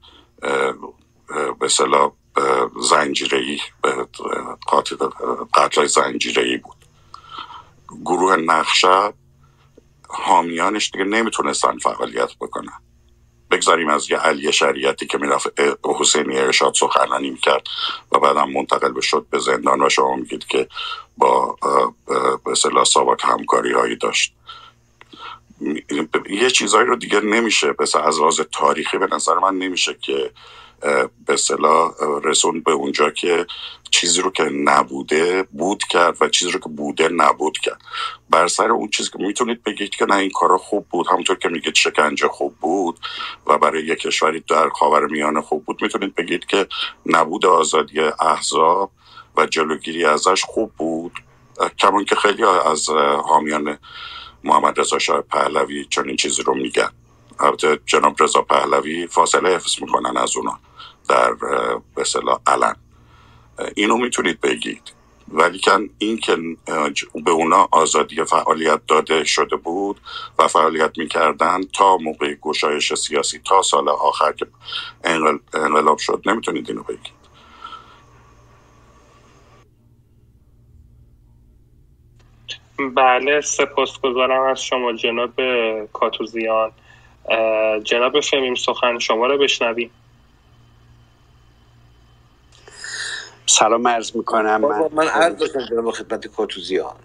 به 1.60 1.68
صلاح 1.70 2.12
زنجیری 2.82 3.62
قتل 5.54 5.86
زنجیری 5.86 6.58
بود. 6.58 6.76
گروه 8.06 8.36
نقشه 8.36 9.14
حامیانش 10.10 10.92
دیگه 10.92 11.06
نمی‌تونستن 11.06 11.78
فعالیت 11.78 12.30
بکنن. 12.42 12.82
بگذاریم 13.52 13.90
از 13.90 14.12
یه 14.12 14.18
علی 14.18 14.54
شریعتی 14.54 15.08
که 15.08 15.18
می‌رفت 15.18 15.48
حسینی 16.00 16.38
ارشاد 16.38 16.74
سخنرانی 16.74 17.30
می‌کرد 17.30 17.68
و 18.12 18.20
بعدم 18.20 18.50
منتقل 18.50 18.92
به 18.92 19.02
شد 19.02 19.26
به 19.30 19.40
زندان 19.40 19.82
و 19.82 19.90
شما 19.90 20.16
میگید 20.16 20.46
که 20.46 20.68
با 21.18 21.58
به 22.46 22.52
اصطلاح 22.52 22.84
ساواک 22.84 23.20
همکاری 23.24 23.74
هایی 23.74 23.96
داشت. 23.96 24.36
یه 26.30 26.50
چیزهایی 26.50 26.88
رو 26.88 26.96
دیگه 26.96 27.22
نمیشه 27.22 27.74
بس 27.74 27.96
از 27.96 28.20
لحاظ 28.20 28.42
تاریخی 28.52 28.98
به 28.98 29.08
نظر 29.12 29.34
من 29.34 29.58
نمیشه 29.58 29.98
که 30.02 30.32
به 31.26 31.38
صلاح 31.38 31.92
رسون 32.24 32.62
به 32.62 32.72
اونجا 32.72 33.10
که 33.10 33.46
چیزی 33.92 34.22
رو 34.22 34.32
که 34.32 34.44
نبوده 34.44 35.44
بود 35.44 35.84
کرد 35.84 36.18
و 36.22 36.30
چیزی 36.30 36.52
رو 36.52 36.60
که 36.60 36.70
بوده 36.70 37.10
نبود 37.10 37.58
کرد. 37.58 37.82
بر 38.30 38.48
سر 38.48 38.72
اون 38.72 38.90
چیزی 38.90 39.10
که 39.10 39.18
می‌تونید 39.18 39.64
بگید 39.64 39.90
که 39.90 40.06
نه 40.06 40.16
این 40.16 40.30
کارا 40.30 40.58
خوب 40.58 40.88
بود. 40.90 41.08
همونطور 41.08 41.36
که 41.36 41.50
میگید 41.50 41.76
شکنجه 41.76 42.28
خوب 42.28 42.56
بود 42.62 43.00
و 43.48 43.58
برای 43.58 43.84
یک 43.84 44.00
کشوری 44.00 44.40
در 44.40 44.70
خاور 44.70 45.06
میانه 45.06 45.42
خوب 45.42 45.66
بود 45.66 45.82
می‌تونید 45.82 46.16
بگید 46.16 46.46
که 46.46 46.68
نبود 47.06 47.46
آزادی 47.46 48.00
احزاب 48.00 48.92
و 49.38 49.46
جلوگیری 49.46 50.06
ازش 50.06 50.44
خوب 50.44 50.72
بود. 50.78 51.12
کمون 51.80 52.06
که 52.06 52.16
خیلی 52.16 52.44
از 52.44 52.90
حامیان 53.26 53.78
محمد 54.44 54.80
رضا 54.80 55.00
شاه 55.00 55.22
پهلوی 55.22 55.86
چون 55.86 56.08
این 56.08 56.18
چیزی 56.18 56.44
رو 56.44 56.56
میگن 56.56 56.90
البته 57.40 57.80
جناب 57.86 58.24
رضا 58.24 58.42
پهلوی 58.42 59.08
فاصله 59.08 59.50
حفظ 59.50 59.82
می‌کنن 59.82 60.18
از 60.18 60.38
اونا 60.38 60.60
در 61.10 61.34
به 61.96 62.04
علن. 62.48 62.76
اینو 63.76 63.98
می‌تونید 63.98 64.42
بگید. 64.42 64.94
ولی 65.28 65.60
این 65.98 66.18
که 66.18 66.38
به 67.26 67.32
اونا 67.32 67.68
آزادی 67.72 68.24
فعالیت 68.24 68.82
داده 68.88 69.24
شده 69.24 69.56
بود 69.56 70.02
و 70.40 70.48
فعالیت 70.48 70.98
می‌کردن 70.98 71.64
تا 71.64 71.98
موقع 71.98 72.34
گشایش 72.34 72.94
سیاسی 72.94 73.40
تا 73.46 73.62
سال 73.62 73.90
آخر 73.90 74.32
که 74.32 74.48
انقلاب 75.54 75.98
شد. 75.98 76.22
نمی‌تونید 76.26 76.70
اینو 76.70 76.84
بگید. 76.84 77.21
بله 82.80 83.42
سپاسگزارم 83.42 84.42
از 84.42 84.64
شما 84.64 84.94
جناب 84.94 85.34
کاتوزیان. 85.94 86.72
جناب 87.84 88.20
فمیم 88.20 88.56
سخن 88.56 89.00
شما 89.00 89.28
رو 89.28 89.38
بشنویم. 89.38 89.92
سلام 93.46 93.88
عرض 93.88 94.16
می‌کنم. 94.16 94.62
من, 94.62 94.90
من 94.94 95.08
عرض 95.08 95.38
داشتم 95.38 95.66
جناب 95.66 95.92
خدمت 95.92 96.28
کاتوزیان. 96.28 96.96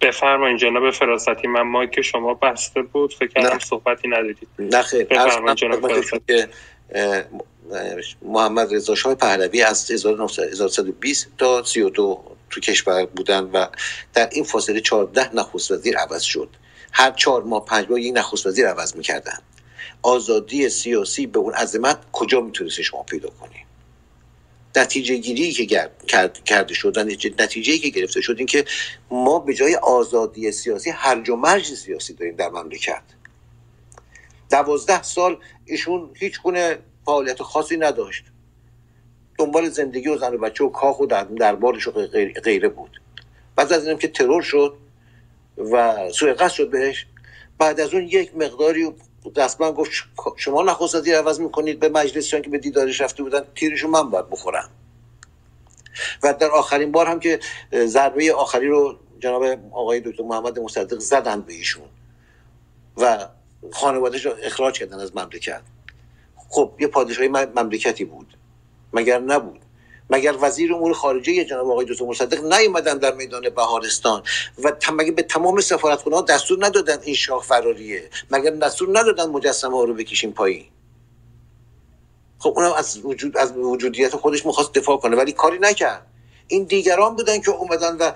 بفرمایید 0.00 0.58
جناب 0.58 0.90
فراستی 0.90 1.48
من 1.48 1.62
مایک 1.62 2.00
شما 2.00 2.34
بسته 2.34 2.82
بود. 2.82 3.14
فکر 3.14 3.48
کنم 3.48 3.58
صحبتی 3.58 4.08
ندارید. 4.08 4.48
نه 4.58 4.82
خیر. 4.82 5.04
بفرمایید 5.04 5.58
جناب 5.58 5.80
فراستی. 5.80 6.46
محمد 8.22 8.74
رضا 8.74 8.94
شاه 8.94 9.14
پهلوی 9.14 9.62
از 9.62 9.90
1920 9.90 11.28
تا 11.38 11.62
32 11.62 12.24
تو 12.50 12.60
کشور 12.60 13.06
بودن 13.06 13.40
و 13.44 13.66
در 14.14 14.28
این 14.32 14.44
فاصله 14.44 14.80
14 14.80 15.34
نخست 15.34 15.70
وزیر 15.70 15.98
عوض 15.98 16.22
شد. 16.22 16.48
هر 16.92 17.10
چهار 17.10 17.42
ماه 17.42 17.64
پنج 17.64 17.90
ماه 17.90 18.00
یک 18.00 18.12
نخست 18.16 18.46
وزیر 18.46 18.68
عوض 18.68 18.96
می‌کردن. 18.96 19.38
آزادی 20.02 20.68
سیاسی 20.68 21.26
به 21.26 21.38
اون 21.38 21.54
عظمت 21.54 21.98
کجا 22.12 22.40
می‌تونست 22.40 22.82
شما 22.82 23.02
پیدا 23.02 23.28
کنی؟ 23.28 23.66
نتیجه 24.76 25.16
گیری 25.16 25.52
که 25.52 25.90
کرده 26.44 26.74
شد 26.74 26.98
نتیجه 27.38 27.78
که 27.78 27.88
گرفته 27.88 28.20
شد 28.20 28.34
این 28.38 28.46
که 28.46 28.64
ما 29.10 29.38
به 29.38 29.54
جای 29.54 29.74
آزادی 29.74 30.52
سیاسی 30.52 30.90
هرج 30.90 31.30
و 31.30 31.36
مرج 31.36 31.64
سیاسی 31.64 32.14
داریم 32.14 32.36
در 32.36 32.48
مملکت. 32.48 33.02
دوازده 34.50 35.02
سال 35.02 35.38
ایشون 35.64 36.10
هیچ 36.14 36.42
گونه 36.42 36.78
فعالیت 37.04 37.42
خاصی 37.42 37.76
نداشت. 37.76 38.24
دنبال 39.38 39.68
زندگی 39.68 40.08
و 40.08 40.18
زن 40.18 40.34
و 40.34 40.38
بچه 40.38 40.64
و 40.64 40.68
کاخ 40.68 41.00
و 41.00 41.06
دربارش 41.38 41.88
و 41.88 41.90
غیره 42.44 42.68
بود. 42.68 43.00
بعد 43.56 43.72
از 43.72 43.86
اینم 43.86 43.98
که 43.98 44.08
ترور 44.08 44.42
شد 44.42 44.76
و 45.56 45.96
سوء 46.10 46.34
قصد 46.34 46.54
شد 46.54 46.70
بهش. 46.70 47.06
بعد 47.58 47.80
از 47.80 47.94
اون 47.94 48.02
یک 48.02 48.36
مقداری 48.36 48.94
دستمن 49.36 49.70
گفت 49.70 49.90
شما 50.36 50.62
نخست 50.62 50.94
وزیر 50.94 51.16
عوض 51.16 51.40
می‌کنید 51.40 51.80
به 51.80 51.88
مجلسیان 51.88 52.42
که 52.42 52.50
به 52.50 52.58
دیدارش 52.58 53.00
رفته 53.00 53.22
بودن 53.22 53.40
تیرشو 53.54 53.88
من 53.88 54.10
باید 54.10 54.30
بخورم. 54.30 54.70
و 56.22 56.34
در 56.34 56.50
آخرین 56.50 56.92
بار 56.92 57.06
هم 57.06 57.20
که 57.20 57.40
ضربه 57.72 58.34
آخری 58.34 58.68
رو 58.68 58.98
جناب 59.20 59.42
آقای 59.72 60.00
دکتر 60.00 60.22
محمد 60.22 60.58
مصدق 60.58 60.98
زدن 60.98 61.40
به 61.40 61.52
ایشون 61.52 61.88
و 62.96 63.28
خانوادهش 63.72 64.26
رو 64.26 64.32
اخراج 64.42 64.78
کردن 64.78 65.00
از 65.00 65.16
مملکت. 65.16 65.62
خب 66.52 66.72
یه 66.80 66.86
پادشاهی 66.86 67.28
مملکتی 67.28 68.04
بود. 68.04 68.36
مگر 68.92 69.18
نبود؟ 69.18 69.60
مگر 70.10 70.36
وزیر 70.40 70.74
امور 70.74 70.92
خارجه 70.92 71.44
جناب 71.44 71.70
آقای 71.70 71.86
دکتر 71.86 72.04
مصدق 72.04 72.44
نیومدن 72.54 72.98
در 72.98 73.14
میدان 73.14 73.48
بهارستان 73.48 74.22
و 74.64 74.72
مگه 74.92 75.12
به 75.12 75.22
تمام 75.22 75.60
سفارتخونه 75.60 76.16
ها 76.16 76.22
دستور 76.22 76.66
ندادن 76.66 76.98
این 77.02 77.14
شاه 77.14 77.42
فراریه 77.42 78.10
مگر 78.30 78.50
دستور 78.50 78.98
ندادن 78.98 79.30
مجسمه 79.30 79.76
ها 79.76 79.84
رو 79.84 79.94
بکشیم 79.94 80.32
پایین؟ 80.32 80.64
خب 82.38 82.54
اونم 82.56 82.72
از 82.72 83.04
وجود 83.04 83.36
از 83.36 83.56
وجودیت 83.56 84.16
خودش 84.16 84.46
می‌خواست 84.46 84.74
دفاع 84.74 84.96
کنه 84.96 85.16
ولی 85.16 85.32
کاری 85.32 85.58
نکرد. 85.58 86.06
این 86.48 86.64
دیگران 86.64 87.16
بودن 87.16 87.40
که 87.40 87.50
اومدن 87.50 87.96
و 87.96 88.12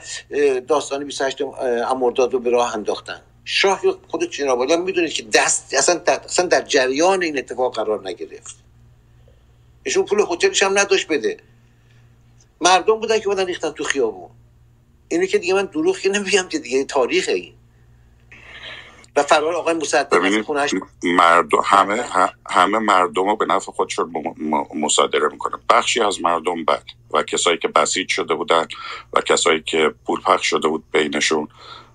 داستان 0.60 1.04
28 1.04 1.42
امرداد 1.90 2.32
رو 2.32 2.38
به 2.38 2.50
راه 2.50 2.74
انداختن. 2.74 3.20
شاه 3.48 3.80
خود 4.08 4.24
جناب 4.24 4.72
می‌دونید 4.72 5.12
که 5.12 5.22
دست 5.22 5.74
اصلا 5.74 5.94
در, 5.94 6.20
اصلا 6.24 6.46
در 6.46 6.62
جریان 6.62 7.22
این 7.22 7.38
اتفاق 7.38 7.74
قرار 7.74 8.08
نگرفت. 8.08 8.56
ایشون 9.82 10.04
پول 10.04 10.24
هتلش 10.30 10.62
هم 10.62 10.78
نداشت 10.78 11.08
بده. 11.08 11.36
مردم 12.60 13.00
بودن 13.00 13.18
که 13.18 13.24
بودن 13.24 13.46
ریختن 13.46 13.70
تو 13.70 13.84
خیابون. 13.84 14.30
اینو 15.08 15.26
که 15.26 15.38
دیگه 15.38 15.54
من 15.54 15.64
دروغ 15.64 15.98
که 15.98 16.08
نمیگم 16.08 16.48
که 16.48 16.58
دیگه 16.58 16.84
تاریخ 16.84 17.28
این. 17.28 17.54
و 19.16 19.22
فرار 19.22 19.54
آقای 19.54 19.74
مصدق 19.74 20.42
خونش 20.42 20.74
مردم 21.02 21.58
همه 21.64 22.04
همه 22.50 22.78
مردم 22.78 23.28
رو 23.28 23.36
به 23.36 23.46
نفع 23.46 23.72
خودشون 23.72 24.12
مصادره 24.74 25.28
می‌کنه. 25.28 25.56
بخشی 25.70 26.00
از 26.00 26.20
مردم 26.20 26.64
بد 26.64 26.84
و 27.10 27.22
کسایی 27.22 27.58
که 27.58 27.68
بسیج 27.68 28.08
شده 28.08 28.34
بودن 28.34 28.68
و 29.12 29.20
کسایی 29.20 29.62
که 29.62 29.94
پول 30.06 30.20
پخش 30.20 30.46
شده 30.46 30.68
بود 30.68 30.84
بینشون 30.92 31.48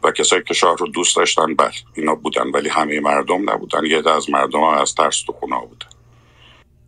و 0.03 0.11
کسایی 0.11 0.43
که 0.43 0.53
شاه 0.53 0.77
رو 0.77 0.87
دوست 0.87 1.15
داشتن 1.15 1.55
بد 1.55 1.73
اینا 1.93 2.15
بودن 2.15 2.51
ولی 2.51 2.69
همه 2.69 2.99
مردم 2.99 3.49
نبودن. 3.49 3.85
یه 3.85 4.09
از 4.09 4.29
مردم 4.29 4.59
ها 4.59 4.81
از 4.81 4.95
ترس 4.95 5.23
تو 5.27 5.33
خونه 5.33 5.59
بودن 5.59 5.87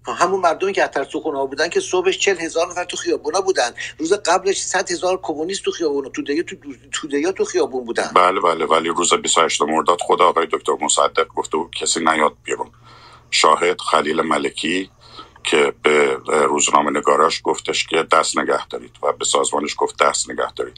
همون 0.07 0.39
مردمی 0.39 0.73
که 0.73 0.83
اتر 0.83 1.03
سخونا 1.03 1.45
بودن 1.45 1.69
که 1.69 1.79
صبحش 1.79 2.17
چل 2.17 2.37
هزار 2.37 2.67
نفر 2.67 2.83
تو 2.83 2.97
خیابونا 2.97 3.41
بودن. 3.41 3.71
روز 3.97 4.13
قبلش 4.13 4.61
صد 4.61 4.91
هزار 4.91 5.19
کمونیست 5.21 5.63
تو 5.63 5.71
خیابون 5.71 6.09
تو 6.09 6.21
دیگه 6.21 6.43
تو 6.43 6.55
تو 6.91 7.31
تو 7.31 7.45
خیابون 7.45 7.85
بودن. 7.85 8.11
بله 8.15 8.39
بله 8.39 8.65
ولی 8.65 8.89
روز 8.89 9.13
28 9.13 9.61
مرداد 9.61 9.97
خدا 10.01 10.25
آقای 10.25 10.47
دکتر 10.51 10.73
مصدق 10.81 11.27
گفته 11.27 11.57
بود 11.57 11.75
کسی 11.75 11.99
نیاد 11.99 12.33
بیرون. 12.43 12.71
شاهد 13.31 13.81
خلیل 13.81 14.21
ملکی 14.21 14.89
که 15.43 15.73
به 15.83 16.17
روزنامه 16.25 16.91
نگاراش 16.99 17.41
گفتش 17.43 17.87
که 17.87 18.03
دست 18.03 18.37
نگه 18.37 18.67
دارید 18.67 18.95
و 19.03 19.13
به 19.13 19.25
سازمانش 19.25 19.75
گفت 19.77 20.03
دست 20.03 20.29
نگه 20.29 20.53
دارید. 20.53 20.77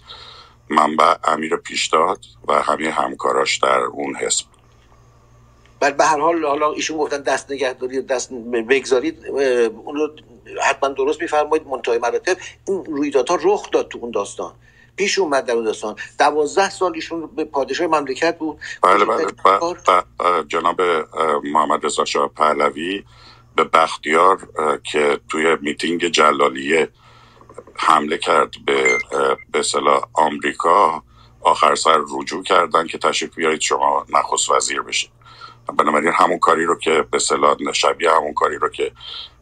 منبع 0.69 1.15
امیر 1.23 1.55
پیشداد 1.55 2.25
و 2.47 2.61
همه 2.61 2.91
همکاراش 2.91 3.57
در 3.57 3.79
اون 3.79 4.15
حزب. 4.15 4.45
بل 5.79 5.91
به 5.91 6.05
هر 6.05 6.19
حال 6.19 6.45
حالا 6.45 6.71
ایشون 6.71 6.97
گفتن 6.97 7.21
دست 7.21 7.51
نگهداری 7.51 8.01
دست 8.01 8.33
بگذارید 8.69 9.25
اون 9.25 9.95
رو 9.95 10.09
حتما 10.63 10.89
درست 10.89 11.21
میفرمایید 11.21 11.67
منتهای 11.67 11.97
مراتب. 11.97 12.37
این 12.67 12.85
رویدادها 12.85 13.39
رخ 13.43 13.71
داد 13.71 13.87
تو 13.87 13.99
اون 14.01 14.11
داستان. 14.11 14.53
پیش 14.95 15.19
اومد 15.19 15.45
در 15.45 15.53
اون 15.53 15.63
داستان. 15.65 15.95
دوازده 16.19 16.69
سال 16.69 16.91
ایشون 16.95 17.29
به 17.35 17.43
پادشاه 17.43 17.87
مملکت 17.87 18.37
بود. 18.37 18.59
بله 18.81 19.05
بله 19.05 19.25
جناب 20.47 20.81
محمد 21.43 21.85
رضا 21.85 22.05
شاه 22.05 22.27
پهلوی 22.27 23.03
به 23.55 23.63
بختیار 23.63 24.47
که 24.83 25.19
توی 25.29 25.57
میتینگ 25.61 26.07
جلالیه 26.07 26.89
حمله 27.77 28.17
کرد 28.17 28.55
به 28.65 28.97
به 29.51 29.63
صلاح 29.63 30.03
آمریکا. 30.13 31.03
آخر 31.41 31.75
سر 31.75 32.01
رجوع 32.19 32.43
کردن 32.43 32.87
که 32.87 32.97
تشریف 32.97 33.35
بیارید 33.35 33.61
شما 33.61 34.05
نخست 34.09 34.51
وزیر 34.51 34.81
بشید. 34.81 35.11
بنابراین 35.77 36.13
همون 36.13 36.39
کاری 36.39 36.65
رو 36.65 36.79
که 36.79 37.05
به 37.11 37.19
صلاح 37.19 37.57
شبیه 37.73 38.11
همون 38.11 38.33
کاری 38.33 38.57
رو 38.57 38.69
که 38.69 38.91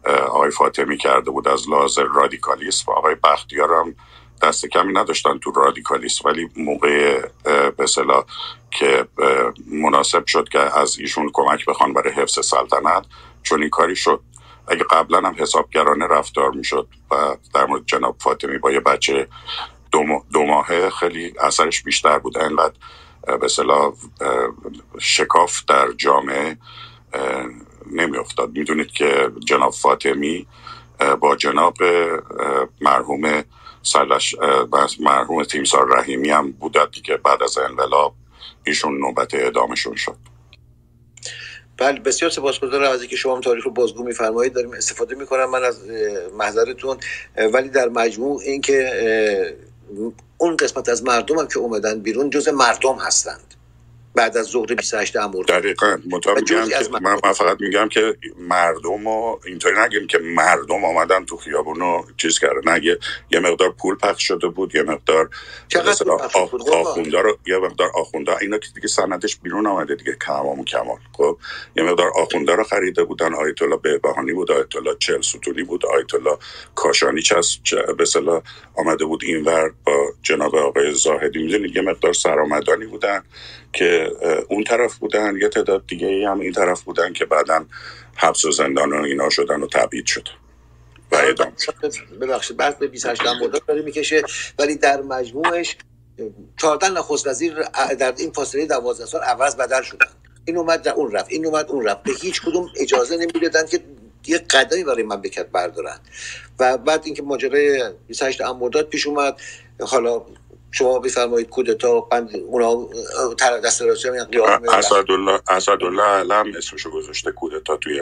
آقای 0.06 0.52
فاطمی 0.52 0.98
کرده 0.98 1.32
بود 1.32 1.48
از 1.48 1.70
لحاظ 1.70 2.00
رادیکالیسم. 2.00 2.92
آقای 2.92 3.16
بختیار 3.16 3.74
هم 3.74 3.96
دست 4.42 4.66
کمی 4.66 4.94
نداشتن 4.94 5.40
تو 5.40 5.52
رادیکالیسم 5.52 6.30
ولی 6.30 6.50
موقع 6.58 7.28
به 7.78 7.88
صلاح 7.88 8.26
که 8.72 9.08
مناسب 9.68 10.26
شد 10.26 10.50
که 10.50 10.60
از 10.60 11.00
ایشون 11.00 11.30
کمک 11.34 11.66
بخوان 11.66 11.94
برای 11.94 12.14
حفظ 12.14 12.46
سلطنت 12.46 13.06
چون 13.44 13.62
این 13.62 13.70
کاری 13.70 13.96
شد. 13.96 14.22
اگه 14.68 14.84
قبلا 14.92 15.18
هم 15.18 15.36
حسابگرانه 15.38 16.08
رفتار 16.08 16.52
می‌شد 16.52 16.88
و 17.12 17.36
در 17.54 17.66
مورد 17.66 17.86
جناب 17.86 18.16
فاطمی 18.20 18.58
با 18.58 18.72
یه 18.72 18.80
بچه 18.80 19.28
دو, 20.32 20.44
ماهه 20.44 20.90
خیلی 20.90 21.34
اثرش 21.40 21.84
بیشتر 21.84 22.20
بود. 22.20 22.38
انقدر 22.38 22.74
به 23.42 23.48
صلاح 23.48 23.94
شکاف 25.00 25.66
در 25.68 25.92
جامعه 25.92 26.58
نمیافتاد. 27.92 28.58
می‌دونید 28.58 28.92
که 28.92 29.32
جناب 29.46 29.72
فاطمی 29.72 30.48
با 31.20 31.36
جناب 31.36 31.78
مرحوم 32.82 33.44
سلش 33.82 34.36
مرحوم 35.00 35.44
تیمسار 35.44 35.98
رحیمی 35.98 36.30
هم 36.30 36.52
بودد 36.52 36.92
که 36.92 37.18
بعد 37.18 37.44
از 37.44 37.58
انقلاب 37.58 38.16
ایشون 38.64 38.98
نوبت 38.98 39.34
اعدامشون 39.34 39.96
شد. 39.96 40.18
بله 41.84 42.00
بسیار 42.00 42.32
سپاسگزارم 42.32 42.92
از 42.92 43.02
اینکه 43.02 43.16
شما 43.16 43.40
تاریخ 43.40 43.66
رو 43.66 43.72
بازگو 43.72 44.04
میفرمایید. 44.04 44.54
داریم 44.54 44.74
استفاده 44.74 45.16
می‌کنم. 45.16 45.50
من 45.50 45.64
از 45.64 45.80
محضرتون 46.38 46.98
ولی 47.54 47.70
در 47.70 47.90
مجموع 47.90 48.42
اینکه 48.42 49.58
اون 50.38 50.58
قسمت 50.58 50.90
از 50.90 51.04
مردم 51.04 51.40
هم 51.40 51.48
که 51.48 51.60
اومدن 51.60 52.00
بیرون 52.00 52.30
جز 52.30 52.48
مردم 52.48 52.96
هستند. 52.96 53.54
بعد 54.16 54.38
از 54.38 54.46
ظهر 54.46 54.76
28 54.76 55.16
امور 55.16 55.46
دقیقا. 55.46 55.98
میگم 56.06 56.66
که 56.70 56.90
من, 57.02 57.34
فقط 57.34 57.62
میگم 57.62 57.90
که 57.90 58.18
مردم 58.38 59.08
اینطوری 59.46 59.80
نگیم 59.80 60.08
که 60.08 60.18
مردم 60.18 60.86
آمدن 60.86 61.26
تو 61.26 61.38
خیابون 61.38 61.80
رو 61.80 62.06
چیز 62.18 62.40
کرده 62.40 62.72
نگه 62.72 62.98
یه 63.32 63.40
مقدار 63.40 63.70
پول 63.70 63.96
پخش 63.96 64.28
شده 64.28 64.48
بود 64.48 64.76
یه 64.76 64.84
مقدار 64.84 65.30
آخونده 66.74 67.22
رو 67.22 67.38
یه 67.48 67.58
مقدار 67.58 67.90
آخونده. 67.96 68.38
اینا 68.38 68.58
که 68.58 68.68
دیگه 68.76 68.88
سندش 68.88 69.36
بیرون 69.36 69.68
آمده 69.68 69.96
دیگه 69.96 70.18
کمام 70.28 70.60
و 70.60 70.66
کمال. 70.66 71.00
خب؟ 71.18 71.38
یه 71.76 71.84
مقدار 71.84 72.12
آخونده 72.16 72.56
رو 72.56 72.64
خریده 72.64 73.04
بودن. 73.04 73.34
آیت 73.34 73.62
الله 73.62 73.78
بهبهانی 73.78 74.34
بود 74.34 74.52
آیت 74.52 74.76
الله 74.76 74.96
چل 75.00 75.22
ستونی 75.22 75.64
بود 75.64 75.86
آیت 75.86 76.14
الله 76.14 76.38
کاشانی 76.76 77.22
چس 77.22 77.58
به 77.98 78.06
آمده 78.76 79.06
بود 79.06 79.24
اینور 79.24 79.74
با 79.86 80.14
جناب 80.22 80.56
آقای 80.56 80.94
زاهدی. 80.94 81.44
می‌دونید 81.44 81.76
یه 81.76 81.82
مقدار 81.82 82.14
سرآمدانی 82.14 82.86
بودن. 82.86 83.24
که 83.74 84.12
اون 84.50 84.64
طرف 84.64 84.96
بودن 84.96 85.36
یه 85.42 85.50
تعداد 85.50 85.88
دیگه 85.88 86.28
هم 86.30 86.40
این 86.40 86.52
طرف 86.52 86.82
بودن 86.82 87.14
که 87.14 87.26
بعدا 87.26 87.66
حبس 88.16 88.46
و 88.46 88.52
زندان 88.52 88.94
و 88.94 89.04
اینا 89.04 89.30
شدن 89.30 89.62
و 89.62 89.68
تبعید 89.68 90.06
شد 90.06 90.30
و 91.12 91.16
اعدام 91.16 91.54
شد. 91.60 91.76
ببخشید 92.22 92.58
بعد 92.58 92.80
به 92.80 92.88
28 92.88 93.22
مرداد 93.26 93.66
داره 93.66 93.82
می‌کشه 93.82 94.24
ولی 94.60 94.76
در 94.76 95.02
مجموعش 95.02 95.78
14 96.58 96.90
نخست 96.90 97.28
وزیر 97.28 97.62
در 98.00 98.14
این 98.18 98.32
فاصله 98.32 98.66
12 98.66 99.06
سال 99.06 99.22
عوض 99.22 99.56
بدل 99.56 99.82
شدن. 99.82 100.08
این 100.46 100.58
اومد 100.58 100.82
در 100.82 100.94
اون 100.94 101.12
رفت 101.12 101.26
این 101.30 101.46
اومد 101.46 101.66
اون 101.70 101.86
رفت. 101.86 102.04
به 102.04 102.12
هیچ 102.22 102.42
کدوم 102.42 102.68
اجازه 102.80 103.18
نمی‌دادن 103.18 103.66
که 103.68 103.80
یه 104.28 104.38
قدمی 104.38 104.84
برای 104.84 105.04
مملکت 105.04 105.46
بردارن. 105.46 106.00
و 106.60 106.78
بعد 106.78 107.02
اینکه 107.06 107.24
ماجرای 107.24 107.84
28 108.08 108.42
مرداد 108.42 108.90
پیش 108.90 109.08
اومد 109.08 109.42
حالا 109.80 110.22
شما 110.74 111.00
بفرمایید 111.00 111.50
کودتا 111.50 112.00
بند 112.02 112.36
اونا 112.36 112.88
دست 113.64 113.82
راستی 113.82 114.10
اسدالله 114.74 115.40
اسدالله 115.50 116.04
علم 116.04 116.52
اسمشو 116.58 116.92
گذاشته 116.92 117.32
کودتا 117.32 117.78
توی 117.78 118.02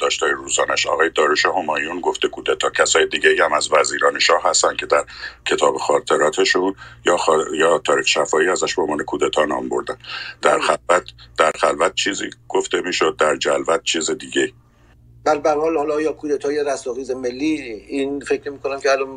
داشتای 0.00 0.30
روزانش. 0.30 0.86
آقای 0.86 1.10
دارش 1.10 1.46
همایون 1.46 2.00
گفته 2.00 2.28
کودتا 2.28 2.70
کسای 2.70 3.06
دیگه 3.06 3.44
هم 3.44 3.52
از 3.52 3.72
وزیران 3.72 4.18
شاه 4.18 4.42
هستن 4.44 4.76
که 4.76 4.86
در 4.86 5.04
کتاب 5.46 5.76
خاطراتشون 5.76 6.74
یا 7.06 7.16
خال... 7.16 7.54
یا 7.54 7.78
تاریخ 7.78 8.06
شفایی 8.06 8.48
ازش 8.48 8.74
به 8.74 8.82
عنوان 8.82 9.04
کودتا 9.04 9.44
نام 9.44 9.68
بردن. 9.68 9.98
در 10.42 10.58
خلوت 10.58 11.04
در 11.38 11.52
خلوت 11.60 11.94
چیزی 11.94 12.30
گفته 12.48 12.80
می‌شد 12.80 13.16
در 13.18 13.36
جلوت 13.36 13.82
چیز 13.84 14.10
دیگه. 14.10 14.52
بل 15.28 15.38
به 15.38 15.50
حال 15.50 15.76
حالا 15.76 16.00
یا 16.00 16.12
کودتای 16.12 16.64
رستاخیز 16.64 17.10
ملی 17.10 17.84
این 17.88 18.20
فکر 18.20 18.50
نمی 18.50 18.58
کنم 18.58 18.80
که 18.80 18.92
الان 18.92 19.08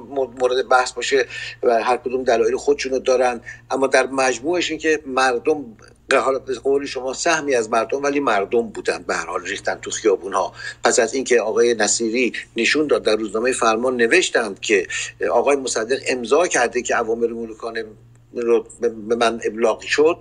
مورد 0.41 0.67
بحث 0.69 0.91
باشه 0.91 1.25
و 1.63 1.83
هر 1.83 1.97
کدوم 1.97 2.23
دلایل 2.23 2.55
خودشونو 2.55 2.99
دارن. 2.99 3.41
اما 3.71 3.87
در 3.87 4.07
مجموعش 4.07 4.69
این 4.69 4.79
که 4.79 4.99
مردم 5.05 5.65
حالا 6.13 6.39
به 6.39 6.53
قول 6.53 6.85
شما 6.85 7.13
سهمی 7.13 7.55
از 7.55 7.69
مردم 7.69 8.03
ولی 8.03 8.19
مردم 8.19 8.61
بودن. 8.61 9.03
به 9.07 9.15
هر 9.15 9.25
حال 9.25 9.45
ریختن 9.45 9.75
تو 9.81 9.91
خیابون 9.91 10.33
ها 10.33 10.53
پس 10.83 10.99
از 10.99 11.13
اینکه 11.13 11.41
آقای 11.41 11.73
نصیری 11.73 12.33
نشون 12.57 12.87
داد 12.87 13.03
در 13.03 13.15
روزنامه 13.15 13.51
فرمان 13.51 13.95
نوشتند 13.95 14.59
که 14.59 14.87
آقای 15.31 15.55
مصدق 15.55 15.99
امضا 16.07 16.47
کرده 16.47 16.81
که 16.81 16.95
عوامل 16.95 17.31
ملوکانه 17.31 17.85
رو 18.33 18.65
به 18.81 19.15
من 19.15 19.41
ابلاغ 19.45 19.81
شد. 19.81 20.17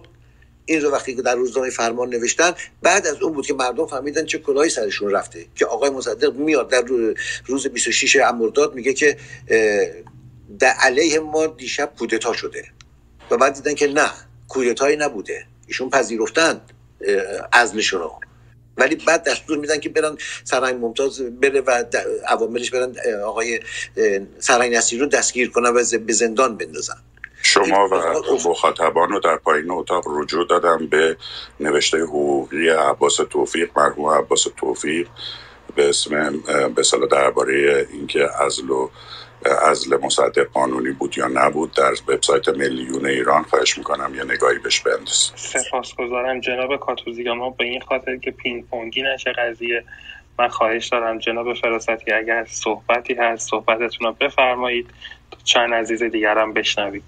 این 0.71 0.81
رو 0.81 0.91
وقتی 0.91 1.15
که 1.15 1.23
در 1.23 1.35
روزنامه 1.35 1.71
فرمان 1.71 2.09
نوشتن 2.09 2.55
بعد 2.83 3.07
از 3.07 3.23
اون 3.23 3.33
بود 3.33 3.47
که 3.47 3.55
مردم 3.55 3.87
فهمیدن 3.87 4.27
چه 4.27 4.39
کلاهی 4.39 4.71
سرشون 4.71 5.11
رفته. 5.11 5.47
که 5.55 5.67
آقای 5.67 5.91
مصدق 5.91 6.35
میاد 6.35 6.71
در 6.71 6.85
روز 7.47 7.67
26 7.67 8.17
امرداد 8.17 8.75
میگه 8.75 8.93
که 8.93 9.17
در 10.59 10.73
علیه 10.81 11.21
ما 11.21 11.47
دیشب 11.47 11.93
کودتا 11.99 12.33
شده. 12.33 12.65
و 13.31 13.37
بعد 13.37 13.55
دیدن 13.55 13.75
که 13.75 13.87
نه 13.87 14.11
کودتایی 14.49 14.97
نبوده. 14.97 15.47
ایشون 15.67 15.91
پذیرفتن 15.91 16.61
ازمشون 17.53 18.01
رو. 18.01 18.21
ولی 18.77 18.95
بعد 18.95 19.25
دستور 19.25 19.59
میدن 19.59 19.81
که 19.81 19.89
برن 19.89 20.17
سرنگ 20.45 20.85
ممتاز 20.85 21.21
بره 21.21 21.61
و 21.61 21.85
عواملش 22.29 22.71
برن 22.71 22.95
آقای 23.25 23.61
سرنگ 24.39 24.75
نصیری 24.75 25.01
رو 25.01 25.07
دستگیر 25.07 25.51
کنن 25.51 25.71
و 25.71 25.99
به 26.07 26.13
زندان 26.13 26.57
بندازن. 26.57 26.97
شما 27.43 27.89
و 27.89 27.95
مخاطبان 28.49 29.09
رو 29.09 29.21
در 29.21 29.37
پایین 29.37 29.71
اتاق 29.71 30.05
رجوع 30.07 30.47
دادم 30.47 30.87
به 30.87 31.17
نوشته 31.61 31.99
حقوقی 31.99 32.69
عباس 32.69 33.17
توفیق 33.17 33.71
مرحوم 33.77 34.09
عباس 34.09 34.47
توفیق 34.57 35.09
به 35.77 35.89
اسم 35.89 36.43
به 36.75 36.83
صلاح 36.83 37.09
درباره 37.09 37.87
اینکه 37.93 38.29
ازل 38.45 38.71
و 38.71 38.89
ازل 39.63 39.97
مصدق 40.03 40.45
قانونی 40.53 40.91
بود 40.91 41.19
یا 41.19 41.29
نبود 41.29 41.73
در 41.73 41.93
وبسایت 42.09 42.49
میلیون 42.49 43.07
ایران 43.07 43.43
خواهش 43.43 43.79
می‌کنم 43.79 44.15
یه 44.15 44.25
نگاهی 44.25 44.59
بهش 44.59 44.81
بندازید. 44.81 45.33
سپاسگزارم 45.37 46.41
جناب 46.41 46.77
کاتوزیگاما 46.77 47.51
به 47.51 47.65
این 47.65 47.81
خاطر 47.81 48.17
که 48.17 48.31
پینگ 48.31 48.67
پونگی 48.67 49.03
نشه 49.03 49.33
قضیه 49.33 49.85
من 50.39 50.49
خواهش 50.49 50.89
دارم 50.89 51.19
جناب 51.19 51.55
فراستی 51.55 52.13
اگر 52.13 52.47
صحبتی 52.49 53.15
هست 53.15 53.51
صحبتتون 53.51 54.07
رو 54.07 54.13
بفرمایید 54.21 54.91
چند 55.45 55.75
عزیز 55.75 56.03
دیگرم 56.03 56.53
بشنوید. 56.53 57.03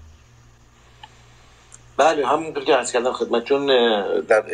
بله 2.03 2.27
همونطور 2.27 2.65
که 2.65 2.75
عرض 2.75 2.93
کردم 2.93 3.13
خدمت 3.13 3.45
چون 3.45 3.67
در 4.21 4.45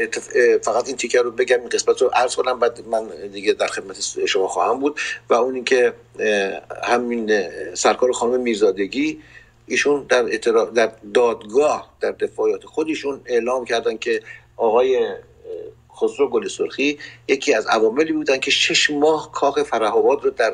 فقط 0.63 0.87
این 0.89 0.97
تیکر 0.97 1.23
رو 1.23 1.31
بگم 1.31 1.61
این 1.61 1.69
قسمت 1.69 2.03
رو 2.03 2.09
عرض 2.09 2.37
کنم 2.37 2.59
بعد 2.59 2.81
من 2.89 3.09
دیگه 3.33 3.53
در 3.53 3.67
خدمت 3.67 4.01
شما 4.27 4.49
خواهم 4.49 4.81
بود. 4.81 5.01
و 5.31 5.35
اون 5.35 5.55
اینکه 5.55 5.93
همین 6.85 7.49
سرکار 7.75 8.13
خانم 8.13 8.41
میرزادگی 8.41 9.21
ایشون 9.67 10.07
در, 10.09 10.23
در 10.75 10.93
دادگاه 11.15 11.91
در 12.01 12.11
دفاعیات 12.11 12.65
خودشون 12.65 13.21
اعلام 13.27 13.65
کردن 13.65 13.97
که 13.97 14.23
آقای 14.57 15.15
خسرو 16.01 16.29
گل 16.29 16.49
سرخی 16.49 16.99
یکی 17.29 17.55
از 17.55 17.67
عواملی 17.67 18.13
بودن 18.13 18.39
که 18.39 18.51
شش 18.51 18.91
ماه 18.91 19.33
کاخ 19.33 19.63
فرهاباد 19.63 20.25
رو 20.25 20.31
در 20.31 20.53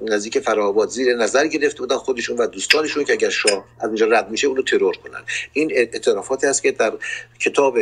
نزدیک 0.00 0.38
فراهاباد 0.38 0.88
زیر 0.88 1.16
نظر 1.16 1.46
گرفته 1.46 1.78
بودن 1.78 1.96
خودشون 1.96 2.36
و 2.36 2.46
دوستانشون 2.46 3.04
که 3.04 3.12
اگر 3.12 3.30
شاه 3.30 3.64
از 3.80 3.86
اینجا 3.86 4.06
رد 4.06 4.30
میشه 4.30 4.46
اونو 4.46 4.62
ترور 4.62 4.96
کنن. 4.96 5.22
این 5.52 5.72
اعترافاتی 5.72 6.46
هست 6.46 6.62
که 6.62 6.70
در 6.70 6.92
کتاب 7.38 7.78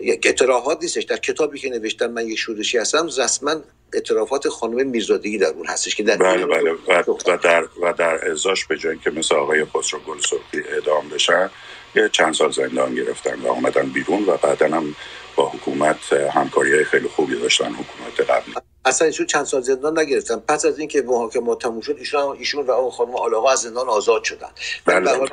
اعترافات 0.00 0.82
نیستش. 0.82 1.04
در 1.04 1.16
کتابی 1.16 1.58
که 1.58 1.70
نوشتم 1.70 2.06
من 2.06 2.26
یک 2.26 2.38
شورشی 2.38 2.78
هستم 2.78 3.06
رسما 3.06 3.56
اعترافات 3.92 4.48
خانم 4.48 4.86
میرزادگی 4.86 5.38
در 5.38 5.46
اون 5.46 5.66
هستش 5.66 5.94
که 5.94 6.02
در 6.02 6.16
بله 6.16 6.46
بله. 6.46 6.72
و, 6.72 7.36
در 7.42 7.64
و 7.82 7.92
در 7.92 8.30
ازاش 8.30 8.64
به 8.64 8.76
جای 8.76 8.98
که 8.98 9.10
مثل 9.10 9.34
آقای 9.34 9.64
خسرو 9.64 10.00
گل 10.00 10.18
اعدام 10.52 11.08
بشن 11.08 11.50
یه 11.94 12.08
چند 12.08 12.34
سال 12.34 12.52
زندان 12.52 12.94
گرفتن 12.94 13.40
و 13.40 13.48
آمدن 13.48 13.88
بیرون 13.88 14.24
و 14.24 14.36
بعدا 14.36 14.66
هم 14.66 14.96
با 15.36 15.48
حکومت 15.48 16.12
همکاری 16.12 16.84
خیلی 16.84 17.08
خوبی 17.08 17.40
داشتن 17.40 17.72
حکومت 17.72 18.30
قبلی. 18.30 18.54
اصلا 18.86 19.06
ایشون 19.06 19.26
چند 19.26 19.44
سال 19.44 19.60
زندان 19.60 19.98
نگرفتن. 19.98 20.42
پس 20.48 20.64
از 20.64 20.78
اینکه 20.78 21.02
محاکمات 21.02 21.60
تموم 21.60 21.80
شد 21.80 21.96
ایشون 21.98 22.36
ایشون 22.38 22.66
و 22.66 22.70
اون 22.70 22.90
خانم 22.90 23.16
آلاقا 23.16 23.50
از 23.50 23.60
زندان 23.60 23.88
آزاد 23.88 24.24
شدن. 24.24 24.48
بله. 24.84 25.10
اول 25.10 25.28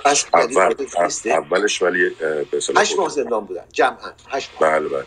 اولش 1.26 1.82
ولی 1.82 2.12
هشت 2.78 3.00
ماه 3.00 3.10
زندان 3.10 3.46
بودن. 3.46 3.64
جمعا. 3.72 4.12
هشت 4.30 4.50
ماه. 4.62 4.80
بله 4.80 4.90
بله. 4.90 5.06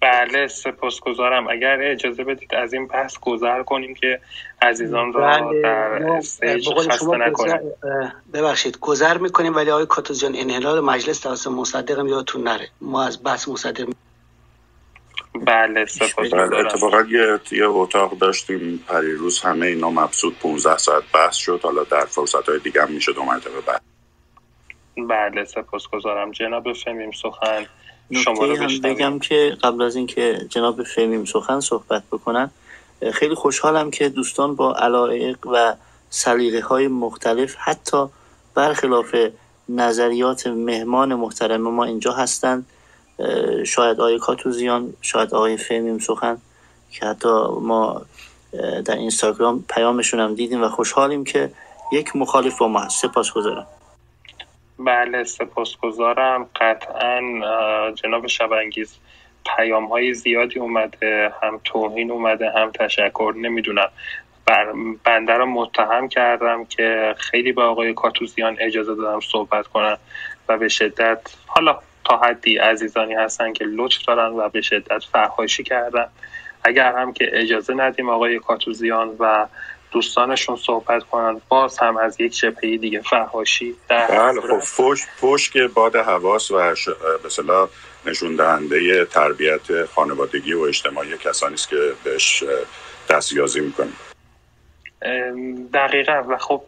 بله 0.00 0.48
سپاسگزارم. 0.48 1.48
اگر 1.48 1.78
اجازه 1.82 2.24
بدید 2.24 2.54
از 2.54 2.72
این 2.72 2.86
بحث 2.86 3.18
گذر 3.18 3.62
کنیم 3.62 3.94
که 3.94 4.20
عزیزان 4.62 5.12
را 5.12 5.26
بله. 5.26 5.62
در 5.62 6.08
استیج 6.10 6.68
خسته 6.68 7.16
نکنیم. 7.16 7.72
ببخشید 8.32 8.78
گذر 8.80 9.18
می‌کنیم 9.18 9.56
ولی 9.56 9.70
آقای 9.70 9.86
کاتوزیان 9.86 10.36
انحلال 10.36 10.80
مجلس 10.80 11.20
توسط 11.20 11.50
مصدق 11.50 12.06
یادتون 12.06 12.42
نره. 12.42 12.68
ما 12.80 13.04
از 13.04 13.24
بحث 13.24 13.48
مصدق 13.48 13.88
بله 15.36 15.86
بله 16.32 16.56
اتفاقا 16.56 17.00
یه, 17.00 17.40
یه 17.52 17.68
اتاق 17.68 18.18
داشتیم 18.18 18.84
پریروز 18.88 19.40
همه 19.40 19.66
اینا 19.66 19.90
مبسوط 19.90 20.34
15 20.34 20.76
ساعت 20.76 21.02
بحث 21.14 21.36
شد. 21.36 21.60
حالا 21.62 21.84
در 21.84 22.04
فرصت 22.04 22.48
های 22.48 22.58
دیگه 22.58 22.82
هم 22.82 22.90
میشه 22.90 23.12
دو 23.12 23.24
مرتبه 23.24 23.50
بله 25.08 25.44
سپاسگزارم. 25.44 26.30
جناب 26.30 26.72
فهمیم 26.72 27.10
سخن. 27.10 27.66
شما 28.24 28.44
رو 28.44 28.56
هم 28.56 28.80
بگم 28.80 29.18
که 29.18 29.56
قبل 29.62 29.82
از 29.82 29.96
اینکه 29.96 30.38
جناب 30.48 30.82
فهمیم 30.82 31.24
سخن 31.24 31.60
صحبت 31.60 32.02
بکنن 32.12 32.50
خیلی 33.12 33.34
خوشحالم 33.34 33.90
که 33.90 34.08
دوستان 34.08 34.56
با 34.56 34.74
علایق 34.74 35.46
و 35.46 35.74
سلیقه 36.10 36.60
های 36.60 36.88
مختلف 36.88 37.56
حتی 37.58 38.06
برخلاف 38.54 39.16
نظریات 39.68 40.46
مهمان 40.46 41.14
محترم 41.14 41.60
ما 41.60 41.84
اینجا 41.84 42.12
هستند. 42.12 42.66
شاید 43.66 44.00
آقای 44.00 44.18
کاتوزیان 44.18 44.92
شاید 45.02 45.34
آقای 45.34 45.56
فهمیم 45.56 45.98
سخن 45.98 46.38
که 46.90 47.06
حتی 47.06 47.28
ما 47.60 48.02
در 48.84 48.94
اینستاگرام 48.96 49.64
پیامشون 49.68 50.20
هم 50.20 50.34
دیدیم 50.34 50.62
و 50.62 50.68
خوشحالیم 50.68 51.24
که 51.24 51.50
یک 51.92 52.16
مخالف 52.16 52.58
با 52.58 52.68
ما 52.68 52.80
هست. 52.80 53.02
سپاس 53.02 53.32
گذارم 53.32 53.66
بله 54.78 55.24
سپاسگزارم. 55.24 56.48
قطعا 56.56 57.20
جناب 57.94 58.26
شبانگیز 58.26 58.94
پیام 59.56 59.86
های 59.86 60.14
زیادی 60.14 60.58
اومده 60.58 61.32
هم 61.42 61.60
توهین 61.64 62.10
اومده 62.10 62.50
هم 62.50 62.70
تشکر 62.70 63.34
نمی‌دونم. 63.36 63.88
بر 64.46 64.72
بنده 65.04 65.32
رو 65.32 65.46
متهم 65.46 66.08
کردم 66.08 66.64
که 66.64 67.14
خیلی 67.18 67.52
به 67.52 67.62
آقای 67.62 67.94
کاتوزیان 67.94 68.56
اجازه 68.60 68.94
دادم 68.94 69.20
صحبت 69.20 69.66
کنم 69.66 69.98
و 70.48 70.58
به 70.58 70.68
شدت 70.68 71.20
حالا 71.46 71.78
تا 72.08 72.16
حدی 72.16 72.58
عزیزانی 72.58 73.14
هستن 73.14 73.52
که 73.52 73.64
لطف 73.64 74.04
دارن 74.06 74.32
و 74.32 74.48
به 74.48 74.60
شدت 74.60 75.04
فحاشی 75.12 75.62
کردن. 75.62 76.06
اگر 76.64 76.92
هم 76.92 77.12
که 77.12 77.30
اجازه 77.32 77.74
ندیم 77.74 78.08
آقای 78.08 78.38
کاتوزیان 78.38 79.16
و 79.18 79.46
دوستانشون 79.90 80.56
صحبت 80.56 81.02
کنن 81.02 81.40
باز 81.48 81.78
هم 81.78 81.96
از 81.96 82.20
یک 82.20 82.38
جبهه 82.38 82.76
دیگه 82.76 83.00
فهاشی 83.00 83.74
در 83.88 84.06
بله 84.06 84.40
خب 84.40 84.58
فوش, 84.58 85.06
فوش 85.16 85.50
که 85.50 85.68
باد 85.74 85.96
حواس 85.96 86.50
و 86.50 86.74
مثلا 87.24 87.68
نشون 88.06 88.36
دهنده 88.36 89.04
تربیت 89.04 89.84
خانوادگی 89.84 90.52
و 90.54 90.60
اجتماعی 90.60 91.18
کسانی 91.18 91.54
است 91.54 91.68
که 91.68 91.92
بهش 92.04 92.44
دستیازی 93.10 93.60
می‌کنیم. 93.60 93.96
دقیقا. 95.74 96.22
و 96.28 96.36
خب 96.36 96.62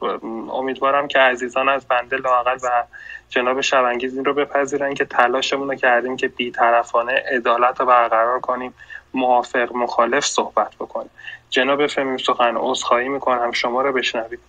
امیدوارم 0.52 1.08
که 1.08 1.18
عزیزان 1.18 1.68
از 1.68 1.86
بنده 1.88 2.16
لاقل 2.16 2.56
و 2.62 2.84
جناب 3.28 3.60
شبانگیز 3.60 4.14
این 4.14 4.24
رو 4.24 4.34
بپذیرن 4.34 4.94
که 4.94 5.04
تلاشمون 5.04 5.68
رو 5.68 5.74
کردیم 5.74 6.16
که 6.16 6.28
بیطرفانه 6.28 7.24
عدالت 7.32 7.80
رو 7.80 7.86
برقرار 7.86 8.40
کنیم 8.40 8.74
موافق 9.14 9.72
مخالف 9.72 10.26
صحبت 10.26 10.76
بکنیم. 10.76 11.10
جناب 11.50 11.86
فهمیم 11.86 12.16
سخن 12.16 12.56
عذرخواهی 12.56 13.08
می‌کنم 13.08 13.52
شما 13.52 13.82
رو 13.82 13.92
بشنوید 13.92 14.40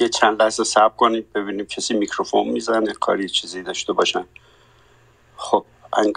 یه 0.00 0.08
چند 0.08 0.42
لحظه 0.42 0.64
صبر 0.64 0.96
کنید 0.96 1.32
ببینیم 1.32 1.66
کسی 1.66 1.94
میکروفون 1.94 2.48
می‌زنه 2.48 2.92
کاری 2.92 3.28
چیزی 3.28 3.62
داشته 3.62 3.92
باشن. 3.92 4.24
خب 5.36 5.64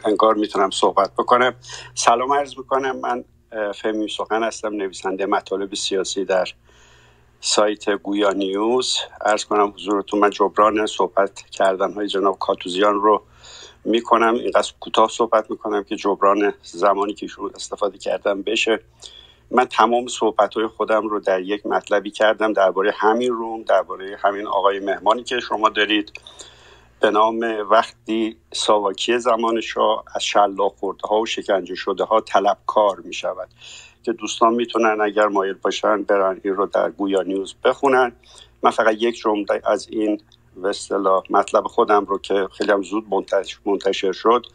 انگار 0.05 0.35
می‌تونم 0.35 0.69
صحبت 0.69 1.11
بکنم. 1.13 1.55
سلام 1.95 2.33
عرض 2.33 2.57
می‌کنم 2.57 2.97
من 2.97 3.23
فهمیم 3.71 4.07
سخن 4.07 4.43
هستم 4.43 4.73
نویسنده 4.73 5.25
مطالب 5.25 5.73
سیاسی 5.75 6.25
در 6.25 6.45
سایت 7.43 7.89
گویا 7.89 8.31
نیوز. 8.31 8.97
ارز 9.25 9.45
کنم 9.45 9.73
حضورتون 9.75 10.19
من 10.19 10.29
جبران 10.29 10.85
صحبت 10.85 11.41
کردن 11.51 11.93
های 11.93 12.07
جناب 12.07 12.39
کاتوزیان 12.39 12.93
رو 12.93 13.23
می‌کنم. 13.85 14.33
اینقدر 14.33 14.71
کوتاه 14.79 15.09
صحبت 15.09 15.51
می‌کنم 15.51 15.83
که 15.83 15.95
جبران 15.95 16.53
زمانی 16.63 17.13
که 17.13 17.27
شروع 17.27 17.51
استفاده 17.55 17.97
کردم 17.97 18.41
بشه. 18.41 18.79
من 19.51 19.65
تمام 19.65 20.07
صحبت 20.07 20.53
های 20.53 20.67
خودم 20.67 21.07
رو 21.07 21.19
در 21.19 21.41
یک 21.41 21.65
مطلبی 21.65 22.11
کردم 22.11 22.53
درباره 22.53 22.93
همین 22.95 23.31
روم 23.31 23.63
درباره 23.63 24.17
همین 24.21 24.47
آقای 24.47 24.79
مهمانی 24.79 25.23
که 25.23 25.39
شما 25.39 25.69
دارید. 25.69 26.11
به 26.99 27.11
نام 27.11 27.39
وقتی 27.69 28.37
ساواکی 28.53 29.17
زمان 29.17 29.61
شاه 29.61 30.03
از 30.15 30.23
شلاق 30.23 30.75
خورده 30.75 31.07
ها 31.07 31.19
و 31.19 31.25
شکنجه 31.25 31.75
شده 31.75 32.03
ها 32.03 32.21
طلبکار 32.21 32.99
می 32.99 33.13
شود 33.13 33.49
که 34.03 34.13
دوستان 34.13 34.53
می‌تونن 34.53 35.01
اگر 35.01 35.27
مایل 35.27 35.53
باشن 35.53 36.03
برن 36.03 36.41
این 36.43 36.55
رو 36.55 36.65
در 36.65 36.91
گویا 36.91 37.21
نیوز 37.21 37.55
بخونن. 37.63 38.11
من 38.63 38.71
فقط 38.71 38.95
یک 38.99 39.17
جمله 39.17 39.61
از 39.63 39.87
این 39.89 40.21
به 40.55 40.73
مطلب 41.29 41.63
خودم 41.63 42.05
رو 42.05 42.17
که 42.17 42.47
خیلی 42.51 42.71
هم 42.71 42.81
زود 42.81 43.05
منتشر 43.65 44.11
شد 44.11 44.45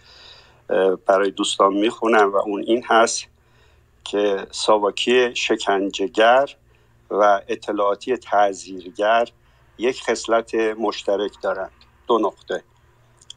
برای 1.07 1.31
دوستان 1.31 1.75
می‌خونم 1.75 2.33
و 2.33 2.37
اون 2.37 2.65
این 2.67 2.85
هست 2.87 3.25
که 4.05 4.47
ساواکی 4.51 5.35
شکنجهگر 5.35 6.57
و 7.11 7.41
اطلاعاتی 7.49 8.17
تعذیرگر 8.17 9.29
یک 9.79 10.03
خصلت 10.03 10.55
مشترک 10.55 11.33
دارند 11.43 11.73
دو 12.07 12.19
نقطه. 12.19 12.63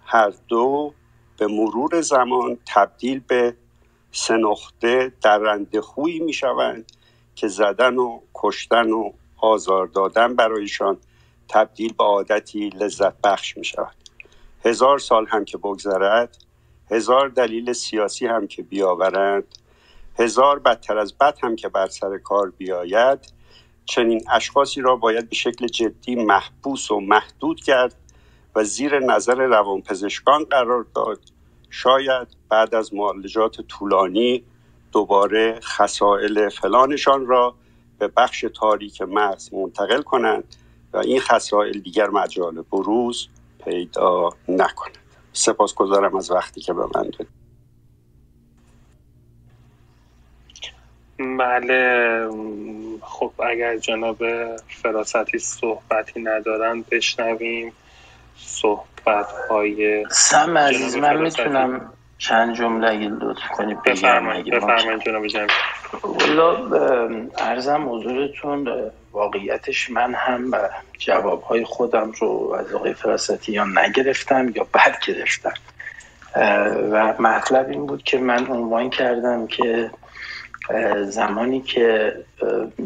هر 0.06 0.34
دو 0.48 0.94
به 1.38 1.48
مرور 1.48 2.02
زمان 2.02 2.58
تبدیل 2.66 3.22
به 3.28 3.56
سه 4.12 4.34
نقطه 4.34 5.12
درنده 5.22 5.82
خویی 5.82 6.20
می 6.20 6.34
شوند 6.34 6.92
که 7.36 7.48
زدن 7.48 7.98
و 7.98 8.20
کشتن 8.36 8.92
و 8.92 9.12
آزار 9.38 9.88
دادن 9.88 10.36
برایشان 10.36 10.98
تبدیل 11.50 11.94
به 11.94 12.04
عادتی 12.04 12.70
لذت 12.70 13.22
بخش 13.22 13.58
می 13.58 13.66
شود. 13.66 13.96
هزار 14.66 15.00
سال 15.00 15.26
هم 15.26 15.46
که 15.46 15.58
بگذرد 15.58 16.38
هزار 16.92 17.30
دلیل 17.30 17.74
سیاسی 17.74 18.28
هم 18.28 18.48
که 18.48 18.64
بیاورند 18.64 19.44
هزار 20.20 20.60
بدتر 20.60 20.98
از 20.98 21.18
بد 21.18 21.38
هم 21.44 21.56
که 21.56 21.70
بر 21.70 21.88
سر 21.88 22.18
کار 22.18 22.50
بیاید 22.50 23.34
چنین 23.86 24.22
اشخاصی 24.32 24.82
را 24.82 24.96
باید 24.96 25.30
به 25.30 25.36
شکل 25.36 25.68
جدی 25.68 26.16
محبوس 26.16 26.92
و 26.92 27.00
محدود 27.00 27.60
کرد 27.62 27.96
و 28.56 28.64
زیر 28.64 29.00
نظر 29.00 29.36
روانپزشکان 29.36 30.44
قرار 30.44 30.86
داد. 30.96 31.20
شاید 31.70 32.28
بعد 32.50 32.76
از 32.76 32.94
معالجات 32.94 33.62
طولانی 33.62 34.44
دوباره 34.92 35.60
خسائل 35.60 36.50
فلانشان 36.50 37.28
را 37.28 37.56
به 38.00 38.08
بخش 38.08 38.46
تاریک 38.56 39.02
مغز 39.02 39.54
منتقل 39.54 40.02
کنند 40.02 40.56
و 40.94 40.98
این 40.98 41.20
خسائل 41.20 41.80
دیگر 41.80 42.08
مجال 42.10 42.62
بروز 42.62 43.28
پیدا 43.66 44.30
نکنند 44.48 44.98
سپاس 45.34 45.74
گذارم 45.74 46.16
از 46.16 46.32
وقتی 46.32 46.62
که 46.62 46.74
به 46.74 46.82
من 46.96 47.10
داد 47.20 47.28
بله 51.38 52.30
خب 53.02 53.32
اگر 53.40 53.78
جناب 53.78 54.18
فراستی 54.68 55.40
صحبتی 55.40 56.22
ندارن 56.22 56.86
بشنویم. 56.92 57.74
صحبت 58.38 58.89
های 59.50 60.06
سم 60.12 60.58
عزیز 60.58 60.98
من 60.98 61.22
می‌تونم 61.22 61.92
چند 62.18 62.56
جمله 62.56 62.88
اگه 62.90 63.10
لطف 63.10 63.48
کنی 63.52 63.76
بفرمایید 63.86 64.54
بفرمایید 64.54 65.02
جناب 66.18 66.74
ارزم 67.38 67.90
حضورتون 67.90 68.92
واقعیتش 69.12 69.90
من 69.90 70.14
هم 70.14 70.52
جواب 70.98 71.42
های 71.42 71.64
خودم 71.64 72.12
رو 72.20 72.56
از 72.60 72.74
آقای 72.74 72.94
فراستی 72.94 73.60
نگرفتم 73.60 74.50
یا 74.56 74.68
بد 74.74 74.96
گرفتم 75.08 75.54
و 76.92 77.14
مطلب 77.20 77.70
این 77.70 77.86
بود 77.86 78.04
که 78.04 78.18
من 78.18 78.48
عنوان 78.48 78.90
کردم 78.90 79.48
که 79.48 79.92
زمانی 81.04 81.62
که 81.62 82.16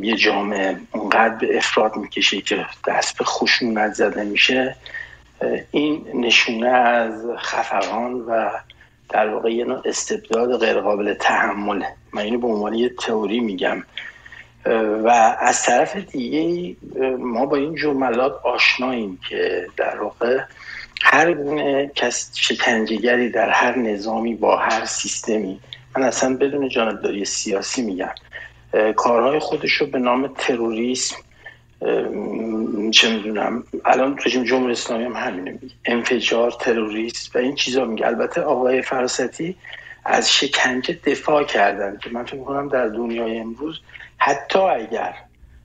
یه 0.01 0.15
جامعه 0.15 0.77
اونقدر 0.91 1.35
به 1.35 1.57
افراد 1.57 1.97
می‌کشه 1.97 2.41
که 2.41 2.65
دست 2.87 3.17
به 3.17 3.23
خشونت 3.23 3.93
زده 3.93 4.23
میشه 4.23 4.75
این 5.71 6.05
نشونه 6.13 6.67
از 6.67 7.25
خفقان 7.37 8.13
و 8.13 8.49
در 9.09 9.29
واقع 9.29 9.51
یه 9.53 9.65
نوع 9.65 9.81
استبداد 9.85 10.59
غیرقابل 10.59 11.13
تحمله. 11.13 11.87
من 12.13 12.21
اینو 12.21 12.39
به 12.39 12.47
عنوان 12.47 12.73
یه 12.73 12.89
تئوری 12.89 13.39
میگم. 13.39 13.83
و 15.03 15.35
از 15.39 15.63
طرف 15.63 15.95
دیگه 15.95 16.75
ما 17.17 17.45
با 17.45 17.57
این 17.57 17.75
جملات 17.75 18.33
آشناییم 18.43 19.19
که 19.29 19.67
در 19.77 20.01
واقع 20.01 20.39
هر 21.01 21.33
گونه 21.33 21.91
کس 21.95 22.31
شکنجهگری 22.35 23.29
در 23.29 23.49
هر 23.49 23.77
نظامی 23.77 24.35
با 24.35 24.57
هر 24.57 24.85
سیستمی 24.85 25.59
من 25.97 26.03
اصلا 26.03 26.37
بدون 26.37 26.69
جانبداری 26.69 27.25
سیاسی 27.25 27.81
میگم 27.81 28.13
کارهای 28.95 29.39
خودش 29.39 29.71
رو 29.71 29.87
به 29.87 29.99
نام 29.99 30.27
تروریسم 30.37 31.15
چه 32.91 33.15
می‌دونم 33.15 33.63
الان 33.85 34.19
رژیم 34.25 34.43
جمهوری 34.43 34.71
اسلامی 34.71 35.03
هم 35.03 35.13
همینه 35.13 35.51
میگه. 35.51 35.75
انفجار 35.85 36.51
تروریست 36.51 37.35
و 37.35 37.39
این 37.39 37.55
چیزا 37.55 37.85
میگه. 37.85 38.07
البته 38.07 38.41
آقای 38.41 38.81
فراستی 38.81 39.55
از 40.05 40.33
شکنجه 40.33 40.99
دفاع 41.05 41.43
کردن 41.43 41.97
که 41.97 42.09
من 42.09 42.23
فکر 42.23 42.35
می‌کنم 42.35 42.67
در 42.67 42.87
دنیای 42.87 43.37
امروز 43.37 43.79
حتی 44.17 44.59
اگر 44.59 45.13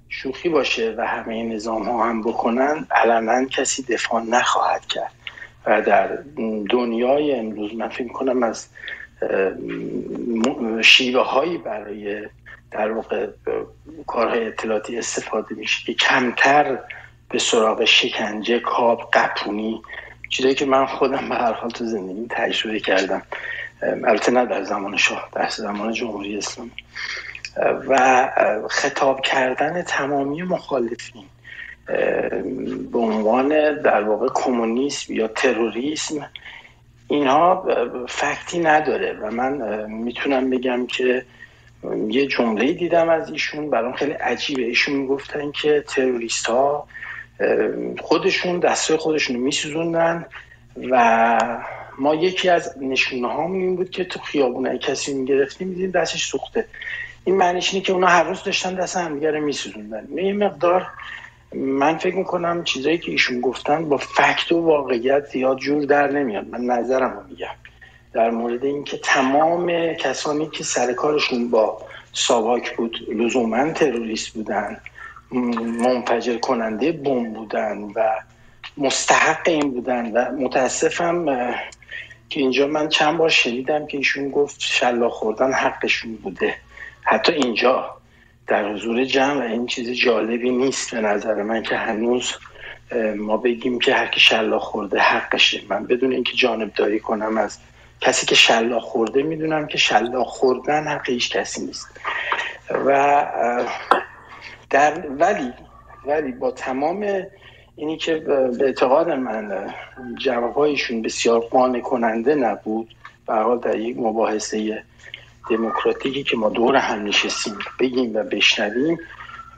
شوخی 0.08 0.48
باشه 0.48 0.94
و 0.98 1.06
همه 1.06 1.42
نظام 1.42 1.82
ها 1.82 2.04
هم 2.04 2.22
بکنن 2.22 2.86
علنا 2.90 3.44
کسی 3.44 3.82
دفاع 3.82 4.22
نخواهد 4.22 4.86
کرد. 4.86 5.12
و 5.66 5.82
در 5.82 6.18
دنیای 6.70 7.34
امروز 7.34 7.74
من 7.74 7.88
فکر 7.88 8.02
می‌کنم 8.02 8.42
از 8.42 8.68
شیوه 10.82 11.22
هایی 11.22 11.58
برای 11.58 12.28
در 12.70 12.92
واقع 12.92 13.26
کارهای 14.06 14.46
اطلاعاتی 14.46 14.98
استفاده 14.98 15.54
میشه 15.54 15.84
که 15.84 15.94
کمتر 15.94 16.78
به 17.30 17.38
سراغ 17.38 17.84
شکنجه 17.84 18.58
کاب 18.58 19.10
قپونی 19.12 19.82
چیزایی 20.28 20.54
که 20.54 20.66
من 20.66 20.86
خودم 20.86 21.28
به 21.28 21.34
هر 21.34 21.52
حال 21.52 21.70
تو 21.70 21.84
زندگی 21.84 22.26
تجربه 22.30 22.80
کردم. 22.80 23.22
البته 23.82 24.32
نه 24.32 24.46
در 24.46 24.62
زمان 24.62 24.96
شاه 24.96 25.28
در 25.32 25.48
زمان 25.48 25.92
جمهوری 25.92 26.38
اسلامی. 26.38 26.70
و 27.88 28.30
خطاب 28.70 29.20
کردن 29.20 29.82
تمامی 29.82 30.42
مخالفین 30.42 31.24
به 32.92 32.98
عنوان 32.98 33.48
در 33.82 34.02
واقع 34.02 34.28
کمونیسم 34.34 35.14
یا 35.14 35.28
تروریسم 35.28 36.30
اینها 37.08 37.66
فکتی 38.08 38.58
نداره. 38.58 39.12
و 39.12 39.30
من 39.30 39.86
می‌تونم 39.90 40.50
بگم 40.50 40.86
که 40.86 41.24
یه 42.08 42.26
جمله 42.26 42.72
دیدم 42.72 43.08
از 43.08 43.30
ایشون. 43.30 43.70
برام 43.70 43.92
خیلی 43.92 44.12
عجیبه. 44.12 44.62
ایشون 44.62 44.94
می‌گفتن 44.94 45.50
که 45.50 45.84
تروریست 45.88 46.46
ها 46.46 46.88
خودشون 48.00 48.58
دسته 48.58 48.96
خودشون 48.96 49.36
رو 49.36 49.42
میسوزوندن 49.42 50.26
و 50.90 51.38
ما 51.98 52.14
یکی 52.14 52.48
از 52.48 52.74
نشونه 52.80 53.28
ها 53.32 53.44
این 53.44 53.76
بود 53.76 53.90
که 53.90 54.04
تو 54.04 54.20
خیابونه 54.20 54.78
کسی 54.78 55.14
می‌گرفتیم 55.14 55.68
میدیم 55.68 55.90
دستش 55.90 56.24
سوخته. 56.24 56.64
این 57.24 57.36
معنیش 57.36 57.74
اینه 57.74 57.86
که 57.86 57.92
اونا 57.92 58.06
هر 58.06 58.22
روز 58.22 58.42
داشتن 58.42 58.74
دست 58.74 58.96
همدیگه 58.96 59.30
رو 59.30 59.40
میسوزوندن. 59.40 60.08
یه 60.14 60.32
مقدار 60.32 60.86
من 61.54 61.98
فکر 61.98 62.16
می‌کنم 62.16 62.64
چیزایی 62.64 62.98
که 62.98 63.10
ایشون 63.10 63.40
گفتن 63.40 63.88
با 63.88 63.96
فکت 63.96 64.52
و 64.52 64.60
واقعیت 64.60 65.26
زیاد 65.26 65.58
جور 65.58 65.84
در 65.84 66.10
نمیاد. 66.10 66.48
من 66.48 66.60
نظرم 66.60 67.12
رو 67.12 67.20
میگم. 67.28 67.46
در 68.12 68.30
مورد 68.30 68.64
اینکه 68.64 68.98
تمام 68.98 69.94
کسانی 69.94 70.48
که 70.48 70.64
سر 70.64 70.92
کارشون 70.92 71.50
با 71.50 71.82
ساواک 72.12 72.76
بود 72.76 72.96
لزوما 73.08 73.72
تروریست 73.72 74.28
بودن 74.28 74.80
منفجر 75.80 76.38
کننده 76.38 76.92
بمب 76.92 77.34
بودن 77.34 77.78
و 77.94 78.08
مستحق 78.76 79.48
این 79.48 79.70
بودن 79.70 80.12
و 80.12 80.32
متاسفم 80.32 81.26
که 82.28 82.40
اینجا 82.40 82.66
من 82.66 82.88
چند 82.88 83.16
بار 83.16 83.28
شنیدم 83.28 83.86
که 83.86 83.96
ایشون 83.96 84.30
گفت 84.30 84.60
شلا 84.60 85.08
خوردن 85.08 85.52
حقشون 85.52 86.14
بوده. 86.14 86.54
حتی 87.02 87.32
اینجا 87.32 87.96
در 88.46 88.72
حضور 88.72 89.04
جمع 89.04 89.42
این 89.42 89.66
چیز 89.66 89.90
جالبی 89.90 90.50
نیست 90.50 90.94
به 90.94 91.00
نظر 91.00 91.42
من 91.42 91.62
که 91.62 91.76
هنوز 91.76 92.34
ما 93.16 93.36
بگیم 93.36 93.78
که 93.78 93.94
هر 93.94 94.06
کی 94.06 94.20
شلاق 94.20 94.62
خورده 94.62 95.00
حقشه. 95.00 95.60
من 95.68 95.84
بدون 95.86 96.12
اینکه 96.12 96.32
جانب 96.32 96.74
داری 96.74 97.00
کنم 97.00 97.38
از 97.38 97.58
کسی 98.00 98.26
که 98.26 98.34
شلاق 98.34 98.82
خورده 98.82 99.22
می‌دونم 99.22 99.66
که 99.66 99.78
شلاق 99.78 100.26
خوردن 100.26 100.86
حق 100.86 101.10
هیچ 101.10 101.36
کسی 101.36 101.66
نیست. 101.66 101.88
و 102.70 103.26
در 104.70 105.06
ولی 105.08 105.52
ولی 106.06 106.32
با 106.32 106.50
تمام 106.50 107.26
اینی 107.76 107.96
که 107.96 108.14
به 108.14 108.64
اعتقاد 108.64 109.10
من 109.10 109.74
جوابهایشون 110.18 111.02
بسیار 111.02 111.40
قانع 111.40 111.80
کننده 111.80 112.34
نبود 112.34 112.94
به 113.26 113.34
حال 113.34 113.58
در 113.58 113.78
یک 113.78 113.96
مباحثه 113.98 114.82
دموکراتیکی 115.50 116.22
که 116.22 116.36
ما 116.36 116.48
دور 116.48 116.76
هم 116.76 117.04
نشستیم 117.04 117.58
بگیم 117.80 118.16
و 118.16 118.22
بشنویم 118.22 118.98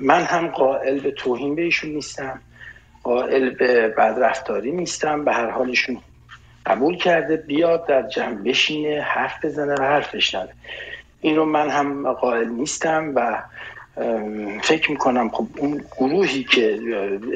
من 0.01 0.23
هم 0.23 0.49
قائل 0.49 1.01
به 1.01 1.11
توهین 1.11 1.55
بهشون 1.55 1.91
نیستم 1.91 2.41
قائل 3.03 3.51
به 3.51 3.89
بدرفتاری 3.89 4.73
نیستم 4.73 5.25
به 5.25 5.33
هر 5.33 5.51
حالشون 5.51 5.99
قبول 6.71 6.97
کرده 6.97 7.37
بیاد 7.37 7.87
در 7.87 8.03
جمع 8.03 8.35
بشینه 8.35 9.01
حرف 9.01 9.45
بزنه 9.45 9.75
و 9.75 9.83
حرف 9.83 10.15
بشنوه 10.15 10.53
این 11.21 11.37
رو 11.37 11.45
من 11.45 11.71
هم 11.71 12.13
قائل 12.13 12.49
نیستم 12.49 13.13
و 13.15 13.43
فکر 14.63 14.91
می‌کنم 14.91 15.29
خب 15.29 15.47
اون 15.57 15.85
گروهی 15.97 16.45
که 16.45 16.81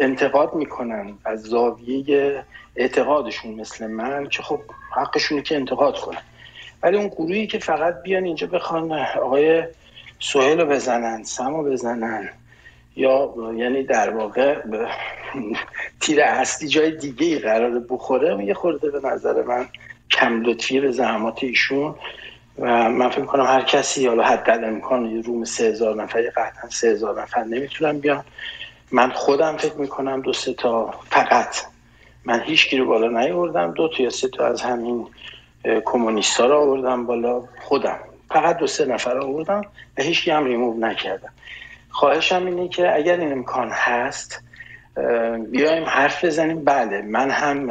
انتقاد 0.01 0.55
می‌کنن 0.55 1.13
از 1.25 1.43
زاویه 1.43 2.45
اعتقادشون 2.77 3.55
مثل 3.55 3.87
من 3.87 4.29
که 4.29 4.43
خب 4.43 4.61
حقشونه 4.91 5.43
که 5.43 5.57
انتقاد 5.57 5.99
کنن. 5.99 6.23
ولی 6.83 6.97
اون 6.97 7.09
گروهی 7.09 7.47
که 7.47 7.59
فقط 7.59 8.03
بیان 8.03 8.25
اینجا 8.25 8.47
بخوان 8.47 8.93
آقای 9.23 9.65
سوهل 10.19 10.61
رو 10.61 10.67
بزنن 10.67 11.23
سم 11.23 11.57
رو 11.57 11.63
بزنن 11.73 12.31
یا 12.97 13.35
یعنی 13.57 13.83
در 13.83 14.11
واقع 14.11 14.63
تیر 16.01 16.23
اصلی 16.23 16.69
جای 16.69 16.91
دیگه 16.91 17.27
ای 17.27 17.39
قرار 17.39 17.79
بخوره 17.91 18.45
یه 18.45 18.55
خورده 18.55 18.91
به 18.91 19.09
نظر 19.09 19.43
من 19.43 19.67
کم 20.11 20.43
لطفی 20.43 20.81
به 20.81 20.91
زحمات 20.91 21.45
ایشون. 21.45 21.95
و 22.59 22.89
من 22.91 23.09
فکر 23.09 23.25
کنم 23.25 23.45
هر 23.45 23.63
کسی 23.63 24.07
حالا 24.07 24.23
حد 24.23 24.65
امکان 24.65 25.07
یه 25.07 25.23
روم 25.23 25.45
سه 25.45 25.65
هزار 25.65 26.03
نفر 26.03 26.23
قطعا 26.23 26.71
سه 26.71 26.89
هزار 26.89 27.23
نفر 27.23 27.45
نمی‌تونم 27.45 27.99
بیان. 27.99 28.25
من 28.93 29.11
خودم 29.11 29.57
فکر 29.57 29.75
می‌کنم 29.75 30.21
دو 30.21 30.33
سه 30.33 30.53
تا 30.55 30.95
فقط. 31.11 31.57
من 32.25 32.41
هیچ 32.41 32.75
رو 32.75 32.87
بالا 32.87 33.21
نیاوردم 33.21 33.73
دو 33.73 33.89
تا 33.89 34.03
یا 34.03 34.11
سه 34.11 34.29
تا 34.29 34.47
از 34.47 34.63
همین 34.63 35.07
کمونیستا 35.85 36.47
رو 36.47 36.57
آوردم 36.57 37.07
بالا 37.07 37.43
خودم. 37.61 37.99
فقط 38.29 38.57
دو 38.57 38.67
سه 38.67 38.85
نفر 38.85 39.19
آوردم 39.19 39.63
و 39.99 40.03
هیچ 40.03 40.29
هم 40.29 40.45
ریموو 40.45 40.81
نکردم. 40.81 41.33
خواهشم 41.95 42.47
اینه 42.47 42.69
که 42.69 42.95
اگر 42.95 43.21
این 43.21 43.33
امکان 43.33 43.71
هست 43.73 44.43
بیایم 45.51 45.85
حرف 45.85 46.25
بزنیم. 46.25 46.65
بله 46.65 47.03
من 47.03 47.31
هم 47.31 47.71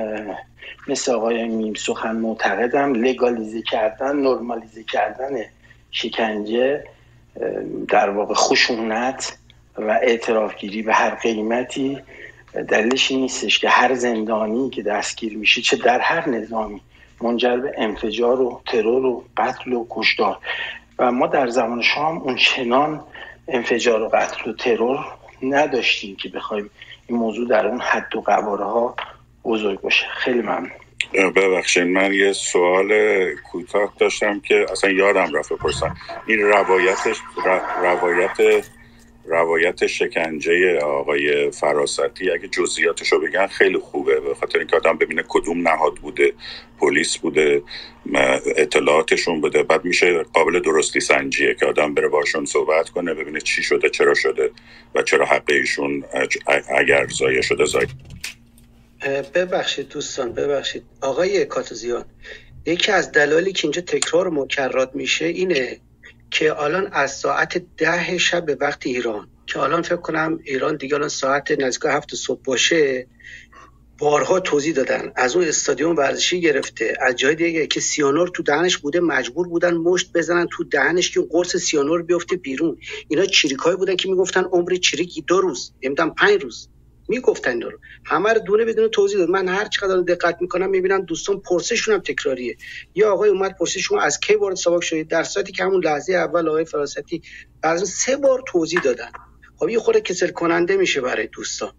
مثل 0.88 1.12
آقای 1.12 1.48
میم 1.48 1.74
سخن 1.74 2.16
معتقدم. 2.16 2.94
لگالیزه 2.94 3.62
کردن 3.62 4.16
نرمالیزه 4.16 4.84
کردن 4.84 5.30
شکنجه 5.92 6.84
در 7.90 8.10
واقع 8.10 8.34
خشونت 8.34 9.38
و 9.78 10.00
اعترافگیری 10.02 10.82
به 10.82 10.94
هر 10.94 11.16
قیمتی 11.16 12.00
دلیلش 12.68 13.12
نیستش 13.12 13.60
که 13.60 13.70
هر 13.70 13.94
زندانی 13.94 14.70
که 14.70 14.84
دستگیر 14.84 15.38
میشه 15.38 15.62
چه 15.62 15.78
در 15.78 16.00
هر 16.00 16.30
نظامی 16.30 16.82
منجر 17.22 17.58
به 17.58 17.74
انفجار 17.78 18.42
و 18.42 18.62
ترور 18.66 19.06
و 19.06 19.24
قتل 19.38 19.74
و 19.74 19.86
کشتار. 19.90 20.38
و 21.00 21.12
ما 21.12 21.28
در 21.28 21.48
زمان 21.48 21.82
شام 21.82 22.18
اون 22.18 22.36
چنان 22.36 23.04
انفجار 23.48 24.02
و 24.02 24.10
قتل 24.10 24.50
و 24.50 24.54
ترور 24.54 25.06
نداشتیم 25.44 26.16
که 26.16 26.30
بخوایم 26.30 26.70
این 27.08 27.18
موضوع 27.18 27.48
در 27.48 27.68
اون 27.68 27.82
حد 27.82 28.16
و 28.16 28.22
قواره 28.22 28.66
ها 28.66 28.96
بزرگ 29.44 29.82
باشه. 29.82 30.06
خیلی 30.18 30.42
ممنون. 30.42 30.72
ببخشید 31.36 31.84
من 31.84 32.14
یه 32.14 32.34
سوال 32.34 32.90
کوتاه 33.52 33.94
داشتم 34.00 34.40
که 34.40 34.66
اصلا 34.72 34.90
یادم 34.90 35.36
رفت 35.36 35.54
بپرسم. 35.54 35.96
این 36.28 36.40
روایتش 36.40 37.18
روایت 37.82 38.66
روایت 39.26 39.88
شکنجه 39.88 40.80
آقای 40.80 41.52
فراستی 41.52 42.32
اگه 42.32 42.48
جزئیاتش 42.48 43.12
رو 43.12 43.20
بگن 43.20 43.48
خیلی 43.48 43.78
خوبه. 43.78 44.20
به 44.20 44.36
خاطر 44.36 44.60
اینکه 44.60 44.76
آدم 44.76 44.98
ببینه 44.98 45.24
کدوم 45.28 45.68
نهاد 45.68 45.96
بوده 45.96 46.34
پلیس 46.80 47.18
بوده 47.18 47.64
اطلاعاتشون 48.56 49.42
بوده. 49.42 49.64
بعد 49.64 49.86
میشه 49.86 50.24
قابل 50.24 50.60
درستی 50.60 51.00
سنجیه 51.00 51.56
که 51.60 51.66
آدم 51.66 51.94
بره 51.94 52.08
باشون 52.08 52.46
صحبت 52.46 52.90
کنه 52.90 53.14
ببینه 53.14 53.42
چی 53.42 53.64
شده 53.64 53.90
چرا 53.90 54.14
شده 54.14 54.52
و 54.96 55.02
چرا 55.02 55.26
حق 55.26 55.50
ایشون 55.50 56.04
اگر 56.78 57.08
زایه 57.08 57.42
شده 57.42 57.66
زایه 57.66 57.88
ببخشید 59.34 59.90
دوستان 59.90 60.34
ببخشید. 60.34 60.84
آقای 61.02 61.46
کاتوزیان 61.46 62.06
یکی 62.66 62.92
از 62.92 63.12
دلایلی 63.12 63.52
که 63.52 63.66
اینجا 63.66 63.82
تکرار 63.82 64.30
مکررات 64.30 64.96
میشه 64.96 65.26
اینه 65.26 65.80
که 66.34 66.62
الان 66.62 66.90
از 66.92 67.12
ساعت 67.12 67.64
ده 67.78 68.18
شب 68.18 68.46
به 68.46 68.58
وقت 68.62 68.86
ایران 68.86 69.28
که 69.48 69.60
الان 69.60 69.82
فکر 69.82 69.96
کنم 69.96 70.40
ایران 70.44 70.78
دیگه 70.78 70.96
الان 70.96 71.10
ساعت 71.10 71.52
نزدیک 71.52 71.82
هفت 71.86 72.16
صبح 72.16 72.42
باشه 72.44 73.08
بارها 73.98 74.40
توضیح 74.40 74.74
دادن. 74.74 75.12
از 75.16 75.36
اون 75.36 75.48
استادیوم 75.48 75.96
ورزشی 75.96 76.42
گرفته. 76.42 76.98
از 77.02 77.16
جای 77.16 77.36
دیگه 77.36 77.68
که 77.68 77.80
سیانور 77.80 78.28
تو 78.28 78.44
دهنش 78.44 78.78
بوده 78.78 79.00
مجبور 79.00 79.48
بودن 79.48 79.74
مشت 79.74 80.12
بزنن 80.14 80.48
تو 80.52 80.64
دهنش 80.64 81.12
که 81.12 81.22
قرص 81.30 81.56
سیانور 81.56 82.04
بیفته 82.04 82.36
بیرون. 82.36 82.78
اینا 83.08 83.26
چریکای 83.26 83.76
بودن 83.76 83.96
که 83.96 84.10
می‌گفتن 84.10 84.44
عمر 84.44 84.76
چریکی 84.76 85.22
دو 85.22 85.42
روز 85.42 85.74
نمی‌دونم 85.84 86.14
پنج 86.14 86.44
روز. 86.44 86.70
می‌گفتن 87.14 87.62
رو 87.62 87.80
همه 88.06 88.34
رو 88.34 88.40
دونه 88.40 88.66
بدون 88.66 88.88
توضیح 88.88 89.18
داد. 89.18 89.30
من 89.30 89.48
هر 89.48 89.66
چقدر 89.66 90.02
دقت 90.02 90.38
می‌کنم 90.42 90.70
می‌بینم 90.70 91.02
دوستان 91.06 91.40
پرسشون 91.40 91.94
هم 91.94 92.02
تکراریه. 92.02 92.58
یا 92.96 93.14
آقای 93.14 93.30
اومد 93.30 93.56
پرسش 93.58 93.78
شما 93.78 94.02
از 94.02 94.20
کی 94.20 94.36
وارد 94.36 94.56
سواک 94.56 94.84
شدید؟ 94.84 95.08
در 95.08 95.24
صورتی 95.24 95.52
که 95.52 95.64
همون 95.64 95.84
لحظه 95.84 96.14
اول 96.14 96.48
آقای 96.48 96.66
فراستی 96.66 97.22
بعضی 97.62 97.86
سه 97.86 98.18
بار 98.18 98.44
توضیح 98.48 98.82
دادن. 98.82 99.12
خب 99.60 99.70
یه 99.70 99.80
خورده 99.80 100.02
کسل 100.02 100.28
کننده 100.28 100.78
میشه 100.78 101.02
برای 101.02 101.28
دوستان. 101.28 101.72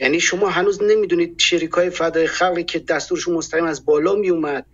یعنی 0.00 0.20
شما 0.20 0.48
هنوز 0.48 0.82
نمی‌دونید 0.82 1.42
های 1.72 1.90
فدای 1.90 2.26
خلقی 2.26 2.64
که 2.64 2.78
دستورشون 2.78 3.34
مستقیم 3.34 3.64
از 3.64 3.84
بالا 3.84 4.14
میومد 4.14 4.66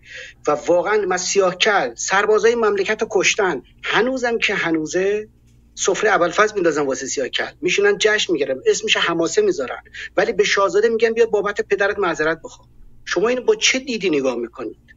و 0.48 0.50
واقعا 0.50 0.96
ما 0.96 1.16
سیاه 1.16 1.56
کل 1.56 1.94
سربازای 1.94 2.54
مملکت 2.54 3.02
کشتن. 3.10 3.62
هنوزم 3.84 4.38
که 4.38 4.54
هنوزه 4.54 5.28
سفره 5.74 6.10
اول 6.10 6.30
فاز 6.30 6.54
میندازن 6.54 6.82
واسه 6.82 7.06
سیاکل 7.06 7.52
میشونن 7.60 7.98
جشن 7.98 8.32
می‌گیرن. 8.32 8.62
اسمش 8.66 8.96
حماسه 8.96 9.42
می‌ذارن. 9.42 9.82
ولی 10.16 10.32
به 10.32 10.44
شاهزاده 10.44 10.88
میگن 10.88 11.12
بیا 11.12 11.26
بابت 11.26 11.60
پدرت 11.60 11.98
معذرت 11.98 12.40
بخوا 12.44 12.64
شما 13.04 13.28
اینو 13.28 13.42
با 13.42 13.54
چه 13.54 13.78
دیدی 13.78 14.10
نگاه 14.10 14.36
می‌کنید؟ 14.36 14.94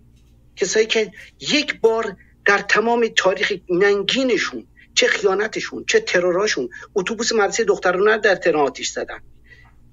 کسایی 0.56 0.86
که 0.86 1.12
یک 1.40 1.80
بار 1.82 2.18
در 2.46 2.58
تمام 2.58 3.08
تاریخ 3.08 3.54
ننگینشون 3.70 4.68
چه 4.94 5.08
خیانتشون 5.08 5.86
چه 5.88 6.00
تروراشون 6.00 6.70
اتوبوس 6.96 7.32
مدرسه 7.32 7.64
دخترانه 7.64 8.18
در 8.18 8.36
تهران 8.36 8.68
آتیش 8.68 8.90
زدن. 8.90 9.20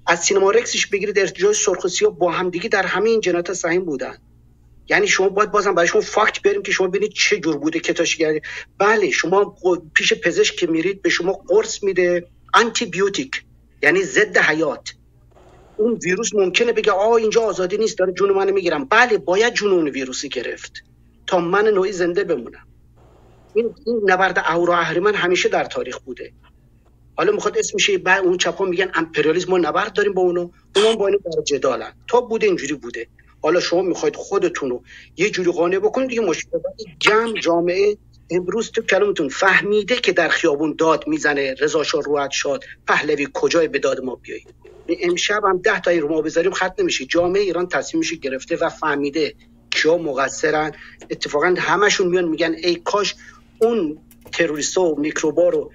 از 0.07 0.19
سینما 0.19 0.51
رکسش 0.51 0.87
بگیرید 0.87 1.19
ارتجاج 1.19 1.55
سرخ 1.55 1.85
و 2.01 2.09
با 2.11 2.31
همدیگه 2.31 2.69
در 2.69 2.85
همین 2.85 3.21
جنات 3.21 3.53
سهیم 3.53 3.85
بودن. 3.85 4.17
یعنی 4.89 5.07
شما 5.07 5.29
باید 5.29 5.51
بازم 5.51 5.75
برای 5.75 5.87
شما 5.87 6.01
فاکت 6.01 6.41
بریم 6.41 6.63
که 6.63 6.71
شما 6.71 6.87
ببینید 6.87 7.13
چه 7.13 7.39
جور 7.39 7.57
بوده 7.57 7.79
کتاشگری 7.79 8.41
بله 8.79 9.11
شما 9.11 9.55
پیش 9.95 10.13
پزشک 10.13 10.55
که 10.55 10.67
میرید 10.67 11.01
به 11.01 11.09
شما 11.09 11.33
قرص 11.33 11.83
میده 11.83 12.29
آنتی 12.53 12.85
بیوتیک 12.85 13.43
یعنی 13.83 14.03
ضد 14.03 14.37
حیات. 14.37 14.89
اون 15.75 15.99
ویروس 16.03 16.29
ممکنه 16.35 16.73
بگه 16.73 16.91
آ 16.91 17.15
اینجا 17.15 17.41
آزادی 17.41 17.77
نیست 17.77 17.97
داره 17.97 18.13
جون 18.13 18.31
منو 18.31 18.53
می‌گیرم. 18.53 18.85
بله 18.85 19.17
باید 19.17 19.53
جون 19.53 19.71
اون 19.71 19.89
ویروسی 19.89 20.29
گرفت 20.29 20.73
تا 21.27 21.39
من 21.39 21.67
نوعی 21.67 21.91
زنده 21.91 22.23
بمونم. 22.23 22.67
این, 23.55 23.75
این 23.85 24.01
نبرد 24.05 24.39
اهورا 24.39 24.77
اهریمن 24.79 25.15
همیشه 25.15 25.49
در 25.49 25.65
تاریخ 25.65 25.99
بوده. 25.99 26.33
حالا 27.17 27.31
می‌خواد 27.31 27.57
اسمش 27.57 27.89
بعد 27.89 28.23
اون 28.23 28.37
چپا 28.37 28.65
میگن 28.65 28.91
امپریالیسم 28.95 29.51
ما 29.51 29.57
نبرد 29.57 29.93
داریم 29.93 30.13
با 30.13 30.21
اونو. 30.21 30.51
اونم 30.75 30.95
با 30.95 31.07
اینو 31.07 31.19
در 31.19 31.43
جدالن. 31.47 31.93
تا 32.07 32.21
بوده 32.21 32.47
اینجوری 32.47 32.73
بوده. 32.73 33.07
حالا 33.43 33.59
شما 33.59 33.81
می‌خواید 33.81 34.15
خودتون 34.15 34.69
رو 34.69 34.83
یه 35.17 35.29
جوری 35.29 35.51
قانع 35.51 35.79
بکنید 35.79 36.09
دیگه 36.09 36.21
مشکلات 36.21 36.63
جمع 36.99 37.39
جامعه 37.39 37.97
امروز 38.29 38.71
تو 38.71 38.81
کلمتون 38.81 39.29
فهمیده 39.29 39.95
که 39.95 40.11
در 40.11 40.29
خیابون 40.29 40.75
داد 40.77 41.07
می‌زنه 41.07 41.55
رضا 41.59 41.83
شاه 41.83 42.01
روحت 42.01 42.31
شاد. 42.31 42.63
پهلوی 42.87 43.27
کجای 43.33 43.67
به 43.67 43.79
داد 43.79 44.03
ما 44.03 44.15
بیایید؟ 44.15 44.53
امشب 45.01 45.41
هم 45.43 45.57
ده 45.57 45.81
تا 45.81 45.91
رو 45.91 46.09
ما 46.09 46.21
بذاریم 46.21 46.51
خط 46.51 46.79
نمیشه 46.79 47.05
جامعه 47.05 47.41
ایران 47.41 47.67
تصمیمش 47.67 48.13
گرفته 48.13 48.55
و 48.55 48.69
فهمیده 48.69 49.35
کیا 49.71 49.97
مقصرن. 49.97 50.71
اتفاقا 51.09 51.55
همشون 51.57 52.07
میان 52.07 52.25
میگن 52.25 52.55
ای 52.63 52.75
کاش 52.75 53.15
اون 53.59 53.97
تروریست 54.31 54.77
و 54.77 54.95
میکروبا 54.99 55.49
رو 55.49 55.71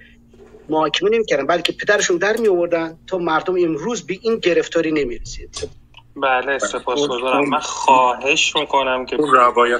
محاکمه 0.69 1.09
نمی‌کردن 1.09 1.47
بلکه 1.47 1.73
پدرشون 1.73 2.17
در 2.17 2.37
می 2.37 2.47
آوردن 2.47 2.99
تا 3.07 3.17
مردم 3.17 3.55
امروز 3.55 4.05
به 4.05 4.17
این 4.21 4.39
گرفتاری 4.39 4.91
نمی‌رسید. 4.91 5.78
بله 6.21 6.59
سپاسگزارم. 6.59 7.49
من 7.49 7.59
خواهش 7.59 8.55
می‌کنم 8.55 9.05
که 9.05 9.15
اون 9.15 9.31
روایت 9.31 9.79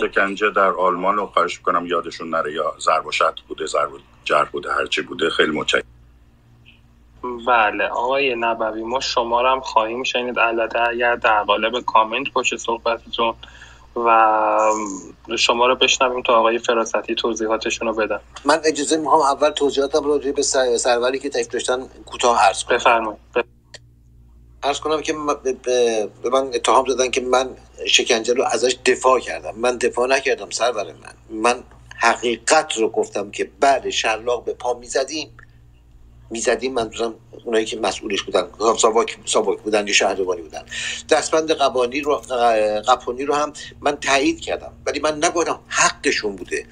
شکنجه 0.00 0.50
در 0.50 0.70
آلمان 0.70 1.16
رو 1.16 1.26
خواهش 1.26 1.58
می‌کنم 1.58 1.86
یادشون 1.86 2.30
نره. 2.30 2.52
یا 2.52 2.74
ضرب 2.80 3.06
و 3.06 3.12
شد 3.12 3.38
بوده 3.48 3.66
ضرب 3.66 3.90
جر 4.24 4.44
بوده 4.44 4.72
هرچی 4.72 5.02
بوده 5.02 5.30
خیلی 5.30 5.50
متشکرم. 5.50 5.84
بله 7.46 7.88
آقای 7.88 8.34
نبوی 8.34 8.82
ما 8.82 9.00
شما 9.00 9.42
رو 9.42 9.48
هم 9.48 9.60
خواهیم 9.60 10.02
شنید 10.02 10.38
البته 10.38 10.88
اگر 10.88 11.16
در 11.16 11.42
قالب 11.42 11.80
کامنت 11.80 12.32
باشه 12.32 12.56
صحبتتون 12.56 13.34
و 13.96 14.70
شما 15.38 15.66
رو 15.66 15.74
بشنویم 15.74 16.22
تا 16.22 16.38
آقای 16.38 16.58
فراستی 16.58 17.14
توضیحاتشون 17.14 17.88
رو 17.88 17.94
بدن. 17.94 18.20
من 18.44 18.60
اجازه 18.64 18.96
می‌خوام 18.96 19.20
اول 19.20 19.50
توضیحاتم 19.50 20.04
رو 20.04 20.18
به 20.18 20.42
سروری 20.78 21.18
که 21.18 21.28
تکلیف 21.28 21.48
داشتن 21.48 21.80
کوتاه 22.06 22.46
عرض 22.46 22.64
کنم. 22.64 22.76
بفرمایید. 22.76 23.20
عرض 24.62 24.80
کنم 24.80 25.02
که 25.02 25.14
به 26.22 26.30
من 26.32 26.46
اتهام 26.54 26.86
زدن 26.88 27.10
که 27.10 27.20
من 27.20 27.50
شکنجه 27.86 28.34
رو 28.34 28.44
ازش 28.44 28.76
دفاع 28.84 29.20
کردم. 29.20 29.54
من 29.56 29.76
دفاع 29.76 30.08
نکردم 30.08 30.50
سرور 30.50 30.84
من. 30.84 31.14
من 31.30 31.62
حقیقت 31.96 32.76
رو 32.76 32.88
گفتم 32.88 33.30
که 33.30 33.50
بعد 33.60 33.90
شلاق 33.90 34.44
به 34.44 34.52
پا 34.52 34.74
می‌زدیم. 34.74 35.28
می‌زدیم 36.30 36.72
منظورم 36.74 37.14
اونایی 37.44 37.64
که 37.64 37.76
مسئولش 37.76 38.22
بودن. 38.22 38.48
ساواک 39.24 39.62
بودن 39.62 39.86
یا 39.86 39.92
شهربانی 39.92 40.42
بودن. 40.42 40.62
دستبند 41.10 41.50
قبانی 41.50 42.00
رو 42.00 42.16
قپونی 42.88 43.24
رو 43.24 43.34
هم 43.34 43.52
من 43.80 43.96
تایید 43.96 44.40
کردم. 44.40 44.72
ولی 44.86 45.00
من 45.00 45.24
نگفتم 45.24 45.60
حقشون 45.68 46.36
بوده. 46.36 46.66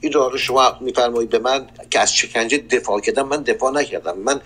این 0.00 0.12
رو 0.12 0.38
شما 0.38 0.76
میفرمایید 0.80 1.30
به 1.30 1.38
من 1.38 1.66
که 1.90 2.00
از 2.00 2.14
شکنجه 2.14 2.58
دفاع 2.58 3.00
کردم. 3.00 3.28
من 3.28 3.42
دفاع 3.42 3.72
نکردم. 3.72 4.18
من 4.18 4.40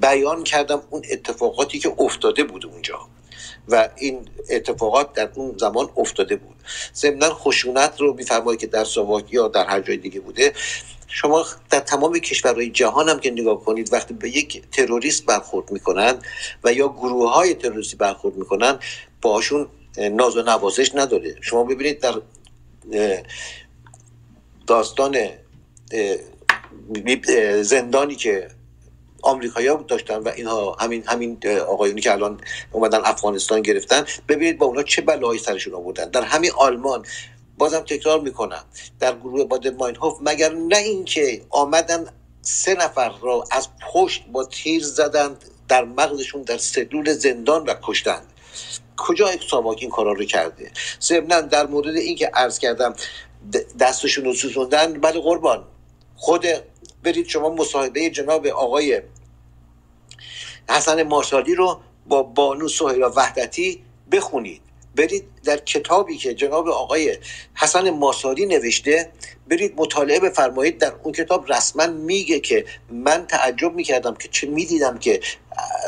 بیان 0.00 0.44
کردم 0.44 0.82
اون 0.90 1.02
اتفاقاتی 1.10 1.78
که 1.78 1.94
افتاده 1.98 2.44
بود 2.44 2.66
اونجا. 2.66 2.98
و 3.68 3.88
این 3.96 4.28
اتفاقات 4.50 5.12
در 5.12 5.30
اون 5.34 5.58
زمان 5.58 5.88
افتاده 5.96 6.36
بود. 6.36 6.56
ضمنا 6.94 7.34
خشونت 7.34 8.00
رو 8.00 8.14
میفرمایید 8.14 8.60
که 8.60 8.66
در 8.66 8.84
ساواک 8.84 9.32
یا 9.32 9.48
در 9.48 9.66
هر 9.66 9.80
جای 9.80 9.96
دیگه 9.96 10.20
بوده. 10.20 10.52
شما 11.06 11.46
در 11.70 11.80
تمام 11.80 12.18
کشورهای 12.18 12.70
جهان 12.70 13.08
هم 13.08 13.20
که 13.20 13.30
نگاه 13.30 13.64
کنید 13.64 13.92
وقتی 13.92 14.14
به 14.14 14.28
یک 14.28 14.62
تروریست 14.72 15.26
برخورد 15.26 15.70
می‌کنن 15.70 16.18
و 16.64 16.72
یا 16.72 16.88
گروه 16.88 17.32
های 17.32 17.54
تروریستی 17.54 17.96
برخورد 17.96 18.36
می‌کنن 18.36 18.78
باشون 19.22 19.68
ناز 19.98 20.36
و 20.36 20.42
نوازش 20.42 20.94
نداره. 20.94 21.36
شما 21.40 21.64
ببینید 21.64 22.00
در 22.00 22.14
داستان 24.66 25.16
زندانی 27.62 28.16
که 28.16 28.48
آمریکایی‌ها 29.22 29.84
داشتن 29.88 30.16
و 30.16 30.28
اینها 30.36 30.76
همین 30.80 31.04
همین 31.06 31.38
آقایونی 31.68 32.00
که 32.00 32.12
الان 32.12 32.40
اومدن 32.72 33.00
افغانستان 33.04 33.62
گرفتن 33.62 34.04
ببینید 34.28 34.58
با 34.58 34.66
اونا 34.66 34.82
چه 34.82 35.02
بلایی 35.02 35.38
سرشون 35.38 35.74
آوردن. 35.74 36.10
در 36.10 36.22
همین 36.22 36.50
آلمان 36.56 37.06
بازم 37.58 37.80
تکرار 37.80 38.20
می‌کنم 38.20 38.64
در 39.00 39.16
گروه 39.16 39.44
باد 39.44 39.68
ماینهوف 39.68 40.18
مگر 40.20 40.52
نه 40.52 40.76
اینکه 40.76 41.42
آمدن 41.50 42.06
سه 42.42 42.74
نفر 42.74 43.12
را 43.22 43.44
از 43.50 43.68
پشت 43.92 44.24
با 44.32 44.44
تیر 44.44 44.82
زدن 44.84 45.36
در 45.68 45.84
مغزشون 45.84 46.42
در 46.42 46.58
سلول 46.58 47.12
زندان 47.12 47.64
و 47.64 47.74
کشتند. 47.82 48.26
کجا 48.96 49.30
ساواک 49.50 49.78
این 49.80 49.90
کارا 49.90 50.12
رو 50.12 50.24
کرده؟ 50.24 50.70
ضمنا 51.00 51.40
در 51.40 51.66
مورد 51.66 51.96
اینکه 51.96 52.30
عرض 52.34 52.58
کردم 52.58 52.94
دستشون 53.80 54.24
رو 54.24 54.34
سوزوندن 54.34 54.92
بله 54.92 55.20
قربان 55.20 55.64
خود 56.16 56.46
برید 57.02 57.28
شما 57.28 57.50
مصاحبه 57.50 58.10
جناب 58.10 58.46
آقای 58.46 59.02
حسن 60.68 61.02
مارشالی 61.02 61.54
رو 61.54 61.80
با 62.06 62.22
بانو 62.22 62.68
سهیلا 62.68 63.10
وحدتی 63.10 63.82
بخونید. 64.12 64.62
برید 64.96 65.24
در 65.44 65.56
کتابی 65.56 66.16
که 66.16 66.34
جناب 66.34 66.68
آقای 66.68 67.18
حسن 67.54 67.90
ماساری 67.90 68.46
نوشته 68.46 69.12
برید 69.48 69.74
مطالعه 69.76 70.20
بفرمایید. 70.20 70.78
در 70.78 70.92
اون 71.02 71.12
کتاب 71.12 71.52
رسما 71.52 71.86
میگه 71.86 72.40
که 72.40 72.64
من 72.90 73.26
تعجب 73.26 73.74
می‌کردم 73.74 74.14
که 74.14 74.28
چه 74.28 74.46
می‌دیدم 74.46 74.98
که 74.98 75.20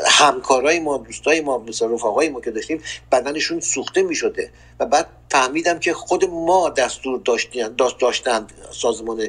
همکارای 0.07 0.79
ما 0.79 0.97
دوستای 0.97 1.41
ما 1.41 1.57
مثل 1.57 1.89
رفقای 1.89 2.29
ما 2.29 2.41
که 2.41 2.51
داشتیم 2.51 2.81
بدنشون 3.11 3.59
سوخته 3.59 4.01
می‌شده. 4.01 4.51
و 4.79 4.85
بعد 4.85 5.07
فهمیدم 5.31 5.79
که 5.79 5.93
خود 5.93 6.25
ما 6.25 6.69
دستور 6.69 7.21
داشتن 7.25 7.75
داشتند 7.99 8.51
سازمان 8.71 9.27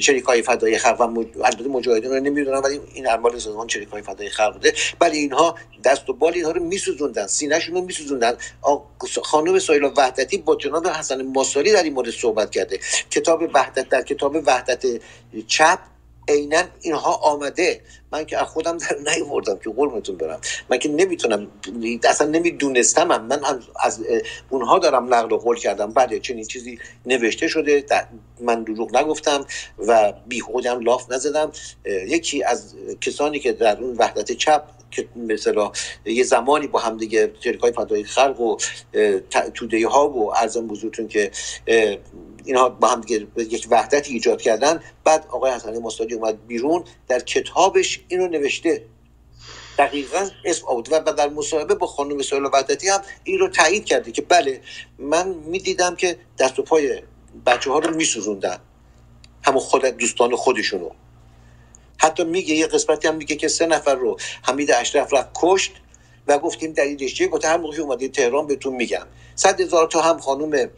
شریک 0.00 0.24
های 0.24 0.42
فدای 0.42 0.78
خلق 0.78 1.00
و 1.00 1.24
البته 1.44 1.68
مجاهدین 1.68 2.10
رو 2.10 2.20
نمی‌دونم 2.20 2.62
ولی 2.62 2.80
این 2.94 3.08
اعمال 3.08 3.38
سازمان 3.38 3.68
شریک 3.68 3.88
های 3.88 4.02
فدای 4.02 4.28
خلق 4.28 4.52
بوده. 4.52 4.72
ولی 5.00 5.18
اینها 5.18 5.54
دست 5.84 6.10
و 6.10 6.12
بال 6.12 6.34
اینها 6.34 6.50
رو 6.50 6.62
میسوزوندن 6.62 7.26
سینهشون 7.26 7.74
رو 7.74 7.80
میسوزوندن. 7.80 8.36
خانم 9.22 9.58
سایلا 9.58 9.92
وحدتی 9.96 10.38
با 10.38 10.56
جناب 10.56 10.86
حسن 10.86 11.22
ماساری 11.22 11.72
در 11.72 11.82
این 11.82 11.92
مورد 11.92 12.10
صحبت 12.10 12.50
کرده. 12.50 12.80
کتاب 13.10 13.42
وحدت 13.54 13.88
در 13.88 14.02
کتاب 14.02 14.36
وحدت 14.46 14.84
چپ 15.46 15.78
عینا 16.28 16.62
اینها 16.80 17.14
آمده. 17.14 17.80
من 18.12 18.24
که 18.24 18.38
از 18.38 18.48
خودم 18.48 18.78
در 18.78 18.96
نیوردم 19.12 19.58
که 19.58 19.70
قربونتون 19.70 20.16
برم. 20.16 20.40
من 20.70 20.78
که 20.78 20.88
نمی‌تونم 20.88 21.48
اصلا 22.04 22.28
نمی‌دونستم 22.28 23.08
من 23.08 23.40
از 23.80 24.00
اونها 24.50 24.78
دارم 24.78 25.14
نقل 25.14 25.32
و 25.32 25.38
قول 25.38 25.56
کردم. 25.56 25.92
بله 25.92 26.20
چنین 26.20 26.44
چیزی 26.44 26.78
نوشته 27.06 27.48
شده. 27.48 27.84
من 28.40 28.62
دروغ 28.64 28.96
نگفتم 28.96 29.46
و 29.78 30.12
بیهودم 30.26 30.80
لاف 30.80 31.12
نزدم. 31.12 31.52
یکی 31.84 32.44
از 32.44 32.74
کسانی 33.00 33.38
که 33.38 33.52
در 33.52 33.80
اون 33.80 33.96
وحدت 33.96 34.32
چپ 34.32 34.62
که 34.90 35.08
مثلا 35.16 35.72
یه 36.04 36.24
زمانی 36.24 36.66
با 36.66 36.78
هم 36.78 36.96
دیگه 36.96 37.32
های 37.62 37.72
فدای 37.72 38.04
خلق 38.04 38.40
و 38.40 38.56
توده 39.54 39.88
ها 39.88 40.08
و 40.08 40.36
ارزم 40.36 40.66
بزرگتون 40.66 41.08
که 41.08 41.30
اینها 42.48 42.68
با 42.68 42.88
هم 42.88 43.02
یک 43.36 43.66
وحدتی 43.70 44.12
ایجاد 44.12 44.40
کردن. 44.40 44.82
بعد 45.04 45.26
آقای 45.30 45.52
حسن 45.52 45.78
مستادی 45.78 46.14
اومد 46.14 46.46
بیرون 46.46 46.84
در 47.08 47.20
کتابش 47.20 48.00
اینو 48.08 48.28
نوشته. 48.28 48.84
دقیقا 49.78 50.28
اسم 50.44 50.66
آورد 50.66 50.88
و 50.92 51.12
در 51.12 51.28
مصاحبه 51.28 51.74
با 51.74 51.86
خانم 51.86 52.22
سهیل 52.22 52.44
وحدتی 52.44 52.88
هم 52.88 53.00
این 53.24 53.38
رو 53.38 53.48
تایید 53.48 53.84
کرده 53.84 54.12
که 54.12 54.22
بله 54.22 54.60
من 54.98 55.28
می‌دیدم 55.28 55.96
که 55.96 56.16
دست 56.38 56.58
و 56.58 56.62
پای 56.62 57.02
بچه 57.46 57.70
ها 57.70 57.78
رو 57.78 57.96
میسوزوندن. 57.96 58.58
همون 59.42 59.60
خود 59.60 59.84
دوستان 59.84 60.36
خودشونو 60.36 60.90
حتی 61.98 62.24
میگه 62.24 62.54
یه 62.54 62.66
قسمتی 62.66 63.08
هم 63.08 63.16
میگه 63.16 63.36
که 63.36 63.48
سه 63.48 63.66
نفر 63.66 63.94
رو 63.94 64.18
حمید 64.42 64.70
اشرف 64.70 65.14
رفت 65.14 65.28
کشت 65.34 65.72
و 66.26 66.38
گفتیم 66.38 66.72
دلیلش 66.72 67.14
چیه؟ 67.14 67.28
گفته 67.28 67.48
هر 67.48 67.56
موقع 67.56 67.80
اومدی 67.80 68.08
تهران 68.08 68.46
بهتون 68.46 68.74
میگم. 68.74 69.06
صد 69.34 69.60
هزار 69.60 69.86
تا 69.86 70.00
هم 70.02 70.18
خانم 70.18 70.70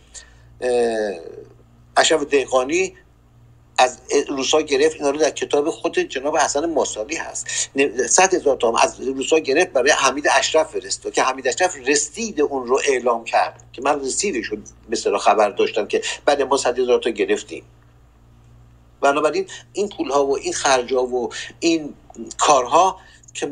اشرف 1.96 2.24
دهقانی 2.24 2.94
از 3.78 3.98
روسا 4.28 4.60
گرفت 4.60 4.96
اینا 4.96 5.10
رو 5.10 5.18
در 5.18 5.30
کتاب 5.30 5.70
خود 5.70 5.98
جناب 5.98 6.36
حسن 6.36 6.66
ماسالی 6.66 7.16
هست. 7.16 7.46
صد 8.08 8.34
هزار 8.34 8.56
تا 8.56 8.78
از 8.78 9.00
روسا 9.00 9.38
گرفت 9.38 9.72
برای 9.72 9.90
حمید 9.90 10.28
اشرف 10.38 10.70
فرست 10.70 11.12
که 11.12 11.22
حمید 11.22 11.48
اشرف 11.48 11.76
رسید 11.86 12.40
اون 12.40 12.66
رو 12.66 12.80
اعلام 12.88 13.24
کرد 13.24 13.64
که 13.72 13.82
من 13.82 14.00
رسیدش 14.00 14.46
رو 14.46 14.58
مثلا 14.88 15.18
خبر 15.18 15.50
داشتم 15.50 15.86
که 15.86 16.02
بعد 16.24 16.42
ما 16.42 16.56
صد 16.56 16.78
هزار 16.78 16.98
تا 16.98 17.10
گرفتیم. 17.10 17.64
بنابراین 19.00 19.46
این 19.72 19.88
پول 19.88 20.10
ها 20.10 20.26
و 20.26 20.38
این 20.38 20.52
خرج 20.52 20.94
ها 20.94 21.02
و 21.02 21.30
این 21.60 21.94
کارها 22.38 22.96
که 23.34 23.50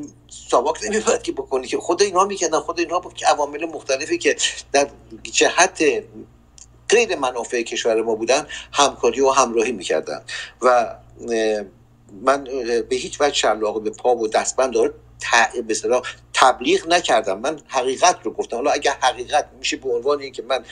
ساواک 0.51 0.85
نمیباید 0.85 1.23
که 1.23 1.33
بکنی 1.33 1.67
که 1.67 1.79
خود 1.79 2.03
اینها 2.03 2.25
می‌کردن 2.25 2.61
خود 2.61 2.81
اینها 2.81 3.01
که 3.15 3.27
عوامل 3.27 3.65
مختلفی 3.65 4.19
که 4.19 4.37
در 4.73 4.89
جهت 5.23 5.83
غیر 6.89 7.17
منافع 7.17 7.63
کشور 7.63 8.03
ما 8.03 8.15
بودن 8.15 8.47
همکاری 8.73 9.21
و 9.21 9.31
همراهی 9.31 9.73
می‌کردن. 9.73 10.23
و 10.63 10.97
من 12.23 12.45
به 12.89 12.97
هیچ 12.97 13.21
وجه 13.21 13.35
شلاق 13.35 13.83
به 13.83 13.91
پا 13.91 14.17
و 14.17 14.29
دستبند 14.29 14.73
داره 14.73 14.95
به 15.67 15.75
تبلیغ 16.35 16.89
نکردم. 16.89 17.39
من 17.39 17.61
حقیقت 17.69 18.19
رو 18.23 18.33
گفتم. 18.33 18.57
حالا 18.57 18.71
اگر 18.71 18.97
حقیقت 19.01 19.49
میشه 19.59 19.77
به 19.77 19.91
عنوان 19.91 20.21
اینکه 20.21 20.43
من 20.43 20.65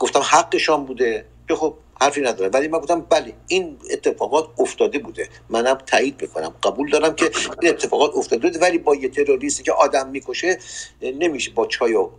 گفتم 0.00 0.20
حقشان 0.20 0.84
بوده 0.84 1.24
که 1.48 1.54
خب 1.54 1.74
حرفی 2.02 2.20
نداره. 2.20 2.50
ولی 2.50 2.68
من 2.68 2.78
گفتم 2.78 3.00
بله 3.00 3.34
این 3.48 3.78
اتفاقات 3.90 4.48
افتاده 4.58 4.98
بوده. 4.98 5.28
منم 5.48 5.74
تایید 5.74 6.22
می‌کنم. 6.22 6.54
قبول 6.62 6.90
دارم 6.90 7.14
که 7.14 7.30
این 7.62 7.70
اتفاقات 7.70 8.14
افتاده 8.14 8.48
بوده 8.48 8.58
ولی 8.58 8.78
با 8.78 8.94
یه 8.94 9.08
تروریستی 9.08 9.62
که 9.62 9.72
آدم 9.72 10.08
می‌کشه 10.08 10.58
نمیشه 11.02 11.50
با 11.50 11.66
چای 11.66 11.94
و 11.94 12.10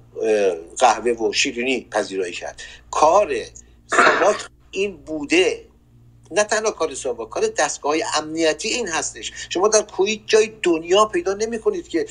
قهوه 0.80 1.12
و 1.12 1.34
شیرینی 1.34 1.88
پذیرایی 1.92 2.34
کرد. 2.34 2.62
کار 2.92 3.36
ساواک 3.88 4.48
این 4.72 4.98
بوده. 4.98 5.66
نه 6.32 6.44
تنها 6.44 6.72
کار 6.72 6.94
ساواک 6.94 7.30
کار 7.30 7.48
دستگاه 7.48 7.96
امنیتی 8.18 8.68
این 8.68 8.88
هستش. 8.88 9.32
شما 9.50 9.68
در 9.68 9.82
کوی 9.82 10.24
جای 10.26 10.52
دنیا 10.64 11.06
پیدا 11.06 11.34
نمی 11.34 11.60
کنید 11.60 11.88
که 11.88 12.06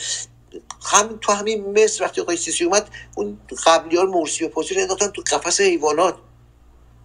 هم 0.82 1.18
تو 1.20 1.32
همین 1.32 1.82
مصر 1.82 2.04
وقتی 2.04 2.20
آقای 2.20 2.36
سیسی 2.36 2.64
اومد 2.64 2.88
اون 3.16 3.40
قبلیار 3.66 4.06
مرسی 4.06 4.44
و 4.44 4.48
پاسی 4.48 4.74
رو 4.74 4.94
تو 4.94 5.22
قفس 5.32 5.60
حیوانات. 5.60 6.16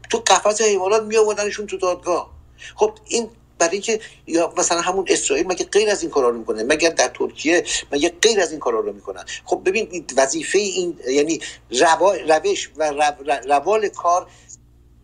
تو 0.10 0.18
قفس 0.28 0.62
حیوانات 0.62 1.04
می 1.04 1.18
آوردنشون 1.18 1.68
تو 1.68 1.78
دادگاه. 1.78 2.32
خب 2.76 2.98
این 3.08 3.30
برای 3.60 3.72
اینکه 3.72 4.00
یا 4.28 4.54
مثلا 4.58 4.82
همون 4.82 5.06
اسرائیل 5.10 5.48
مگه 5.48 5.66
غیر 5.66 5.90
از 5.90 6.02
این 6.02 6.12
کارا 6.12 6.30
رو 6.30 6.38
می‌کنه؟ 6.38 6.64
مگر 6.64 6.90
در 6.90 7.08
ترکیه 7.08 7.64
مگه 7.92 8.14
غیر 8.22 8.42
از 8.42 8.52
این 8.52 8.60
کارا 8.60 8.80
رو 8.80 8.94
می‌کنن؟ 8.94 9.26
خب 9.46 9.62
ببین 9.66 10.06
وظیفه 10.18 10.60
این 10.60 11.00
یعنی 11.08 11.40
روش 12.28 12.70
و 12.78 12.94
روال 13.48 13.88
کار 13.88 14.28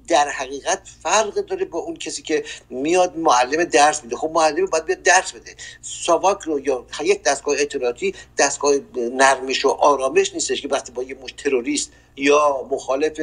در 0.07 0.30
حقیقت 0.30 0.82
فرق 1.03 1.34
داره 1.34 1.65
با 1.65 1.80
اون 1.80 1.95
کسی 1.95 2.22
که 2.22 2.44
میاد 2.69 3.18
معلم 3.18 3.64
درس 3.64 4.03
میده. 4.03 4.15
خب 4.15 4.32
معلم 4.34 4.65
باید 4.65 4.86
بیاد 4.86 5.02
درس 5.02 5.32
بده. 5.32 5.56
ساواک 5.82 6.41
رو 6.41 6.60
یا 6.60 6.86
یک 7.03 7.23
دستگاه 7.23 7.56
اطلاعاتی 7.60 8.15
دستگاه 8.38 8.76
نرمش 8.95 9.65
و 9.65 9.69
آرامش 9.69 10.34
نیستش 10.34 10.61
که 10.61 10.68
وقتی 10.68 10.91
با 10.91 11.03
یه 11.03 11.18
مش 11.23 11.32
تروریست 11.32 11.91
یا 12.15 12.67
مخالف 12.71 13.19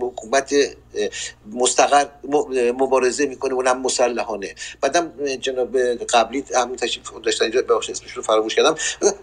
حکومت 0.00 0.54
مستقر 1.52 2.06
مبارزه 2.72 3.26
می‌کنه 3.26 3.54
اونم 3.54 3.82
مسلحانه. 3.82 4.54
بعدم 4.80 5.36
جناب 5.36 5.78
قبلی 5.88 6.44
همین 6.54 6.76
تشریف 6.76 7.10
داشتن 7.24 7.44
اینجا 7.44 7.62
بخش 7.62 7.90
اسمش 7.90 8.10
رو 8.10 8.22
فراموش 8.22 8.54
کردم. 8.54 8.74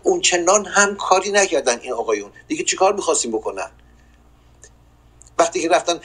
اون 0.04 0.22
چنان 0.22 0.66
هم 0.66 0.96
کاری 0.96 1.32
نکردن 1.32 1.80
این 1.80 1.94
آقایون. 1.94 2.32
دیگه 2.48 2.64
چیکار 2.64 2.94
می‌خواستیم 2.94 3.32
بکنن؟ 3.32 3.72
وقتی 5.40 5.62
که 5.62 5.70
رفتن 5.70 6.00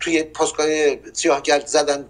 توی 0.00 0.22
پاسگاه 0.22 0.66
سیاهگرد 1.12 1.66
زدن 1.66 2.06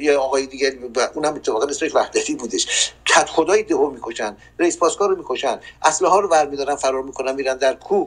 یه 0.00 0.16
آقای 0.16 0.46
دیگه 0.46 0.78
اونم 1.14 1.34
اتفاقا 1.34 1.66
اسمش 1.66 1.94
وحدتی 1.94 2.34
بودش. 2.34 2.92
کت 3.04 3.28
خدای 3.28 3.62
دهو 3.62 3.90
می‌کشن 3.90 4.36
رئیس 4.58 4.78
پاسگاه 4.78 5.08
رو 5.08 5.16
می‌کشن. 5.16 5.60
اسلحه 5.82 6.10
ها 6.10 6.20
رو 6.20 6.28
برمیدارن 6.28 6.76
فرار 6.76 7.02
می‌کنن 7.02 7.34
میرن 7.34 7.56
در 7.56 7.74
کو 7.74 8.06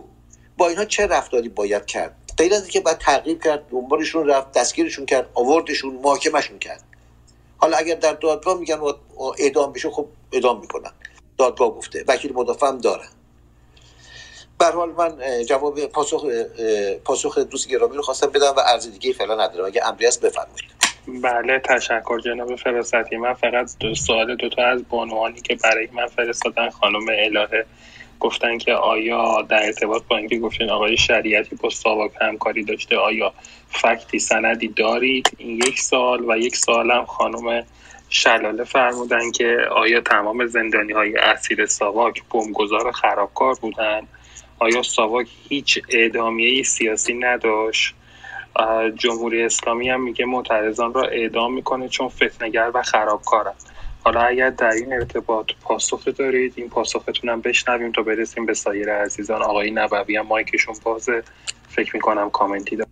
با 0.60 0.68
اینها 0.68 0.86
چه 0.86 1.07
رفتاری 1.07 1.49
باید 1.49 1.86
کرد؟ 1.86 2.15
غیر 2.38 2.53
از 2.53 2.61
اینکه 2.61 2.80
باید 2.80 2.98
تغییر 2.98 3.38
کرد 3.38 3.69
دنبالشون 3.72 4.27
رفت 4.27 4.52
دستگیرشون 4.52 5.06
کرد 5.06 5.30
آوردشون 5.34 5.95
محاکمشون 5.95 6.60
کرد. 6.60 6.84
حالا 7.57 7.77
اگر 7.77 7.95
در 7.95 8.14
دادگاه 8.14 8.60
میگن 8.60 8.80
اعدام 9.40 9.73
بشه 9.73 9.90
خب 9.90 10.07
اعدام 10.31 10.60
می‌کنن. 10.60 10.91
دادگاه 11.38 11.69
گفته. 11.69 12.06
وکیل 12.07 12.34
مدافع 12.34 12.68
هم 12.68 12.77
دارن 12.77 13.10
به 14.60 14.65
حال 14.65 14.91
من 14.91 15.44
جواب 15.45 15.86
پاسخ 15.86 16.26
پاسخ 17.06 17.38
دوست 17.38 17.68
گرامی 17.68 17.95
رو 17.95 18.02
خواستم 18.02 18.27
بدم 18.27 18.53
و 18.57 18.60
ارز 18.60 18.91
دیگه 18.91 19.14
فعلا 19.14 19.45
ندارم. 19.45 19.65
اگه 19.65 19.88
امری 19.88 20.07
است 20.07 20.22
بفرمایید. 20.22 20.80
بله 21.23 21.60
تشکر 21.60 22.19
جناب 22.19 22.56
فراستی 22.56 23.18
من 23.18 23.34
فقط 23.34 23.72
دو 23.80 23.95
سوال 23.95 24.36
دوتا 24.36 24.65
از 24.65 24.81
بانوانی 24.90 25.41
که 25.41 25.56
برای 25.56 25.88
من 25.91 26.07
فرستادن 26.07 26.69
خانم 26.69 27.06
الهه. 27.10 27.65
گفتن 28.19 28.57
که 28.57 28.73
آیا 28.73 29.41
در 29.41 29.65
ارتباط 29.65 30.03
با 30.07 30.17
اینکه 30.17 30.39
گفتین 30.39 30.69
آقای 30.69 30.97
شریعتی 30.97 31.55
با 31.55 31.69
ساواک 31.69 32.11
همکاری 32.21 32.63
داشته 32.63 32.97
آیا 32.97 33.33
فکتی 33.69 34.19
سندی 34.19 34.67
دارید؟ 34.67 35.31
این 35.37 35.57
یک 35.57 35.79
سال 35.79 36.25
و 36.29 36.37
یک 36.37 36.55
سالم 36.55 37.05
خانم 37.05 37.65
شلاله 38.09 38.63
فرمودن 38.63 39.31
که 39.31 39.57
آیا 39.71 40.01
تمام 40.01 40.45
زندانی 40.45 40.93
های 40.93 41.15
اسیر 41.15 41.65
ساواک 41.65 42.23
بمبگذار 42.33 42.91
خرابکار 42.91 43.55
بودن؟ 43.61 44.01
آیا 44.59 44.81
ساواک 44.81 45.27
هیچ 45.49 45.79
اعدامیه 45.89 46.63
سیاسی 46.63 47.13
نداشت؟ 47.13 47.95
جمهوری 48.95 49.43
اسلامی 49.43 49.89
هم 49.89 50.01
میگه 50.03 50.25
معترضان 50.25 50.93
را 50.93 51.03
اعدام 51.03 51.53
می‌کنه 51.53 51.89
چون 51.89 52.09
فتنگر 52.09 52.71
و 52.73 52.83
خرابکارن. 52.83 53.53
حالا 54.10 54.22
اگر 54.22 54.49
در 54.49 54.72
این 54.72 54.94
ارتباط 54.94 55.45
پاسخ 55.61 56.06
دارید 56.06 56.53
این 56.56 56.69
پاسختون 56.69 57.30
هم 57.30 57.41
بشنویم 57.41 57.91
تا 57.91 58.02
برسیم 58.02 58.45
به 58.45 58.53
سایر 58.53 58.94
عزیزان. 58.94 59.41
آقای 59.41 59.72
نبوی 59.72 60.15
هم 60.15 60.26
مایکشون 60.26 60.76
بازه. 60.84 61.23
فکر 61.69 61.95
می‌کنم 61.95 62.30
کامنتی 62.30 62.76
دارم 62.76 62.90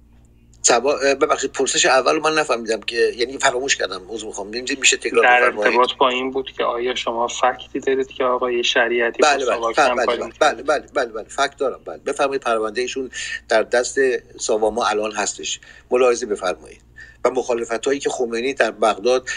سبا 0.61 0.95
ببخشید 1.21 1.51
پرسش 1.51 1.85
اول 1.85 2.19
من 2.19 2.33
نفهمیدم 2.33 2.81
که 2.81 2.95
یعنی 2.95 3.37
فراموش 3.37 3.75
کردم 3.75 4.01
عذر 4.09 4.25
می‌خوام. 4.25 4.47
میشه 4.79 4.97
تکرار 4.97 5.23
در 5.23 5.43
ارتباط 5.43 5.93
با 5.99 6.09
این 6.09 6.31
بود 6.31 6.51
که 6.51 6.63
آیا 6.63 6.95
شما 6.95 7.27
فکتی 7.27 7.79
دارید 7.79 8.07
که 8.07 8.23
آقای 8.23 8.63
شریعتی 8.63 9.23
بله 9.23 9.45
بله. 9.45 9.59
بله 9.77 10.05
بله, 10.05 10.31
بله 10.39 10.63
بله 10.63 10.87
بله 10.93 11.05
بله. 11.05 11.23
فکت 11.23 11.57
دارم. 11.57 11.79
بله. 11.85 11.97
بفرمایید 11.97 12.41
پرونده 12.41 12.81
ایشون 12.81 13.11
در 13.49 13.63
دست 13.63 13.99
ساواما 14.39 14.85
الان 14.85 15.11
هستش. 15.11 15.59
ملاحظه 15.91 16.25
بفرمایید. 16.25 16.86
و 17.27 17.33
مخالفت 17.33 17.85
هایی 17.85 17.99
که 17.99 18.09
خمینی 18.09 18.53
در 18.53 18.71
بغداد 18.71 19.27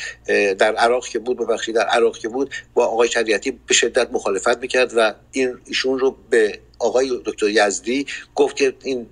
در 0.59 0.77
عراق 0.77 1.07
که 1.07 1.19
بود 1.19 1.39
ببخشید 1.39 1.75
در 1.75 1.87
عراق 1.87 2.19
که 2.19 2.29
بود 2.29 2.51
با 2.75 2.87
آقای 2.87 3.09
شریعتی 3.09 3.51
به 3.51 3.75
شدت 3.75 4.09
مخالفت 4.13 4.59
می‌کرد 4.59 4.93
و 4.97 5.15
این 5.33 5.59
ایشون 5.65 5.99
رو 5.99 6.17
به 6.31 6.61
آقای 6.79 7.21
دکتر 7.25 7.49
یزدی 7.49 8.07
گفت 8.35 8.57
که 8.57 8.75
این 8.83 9.07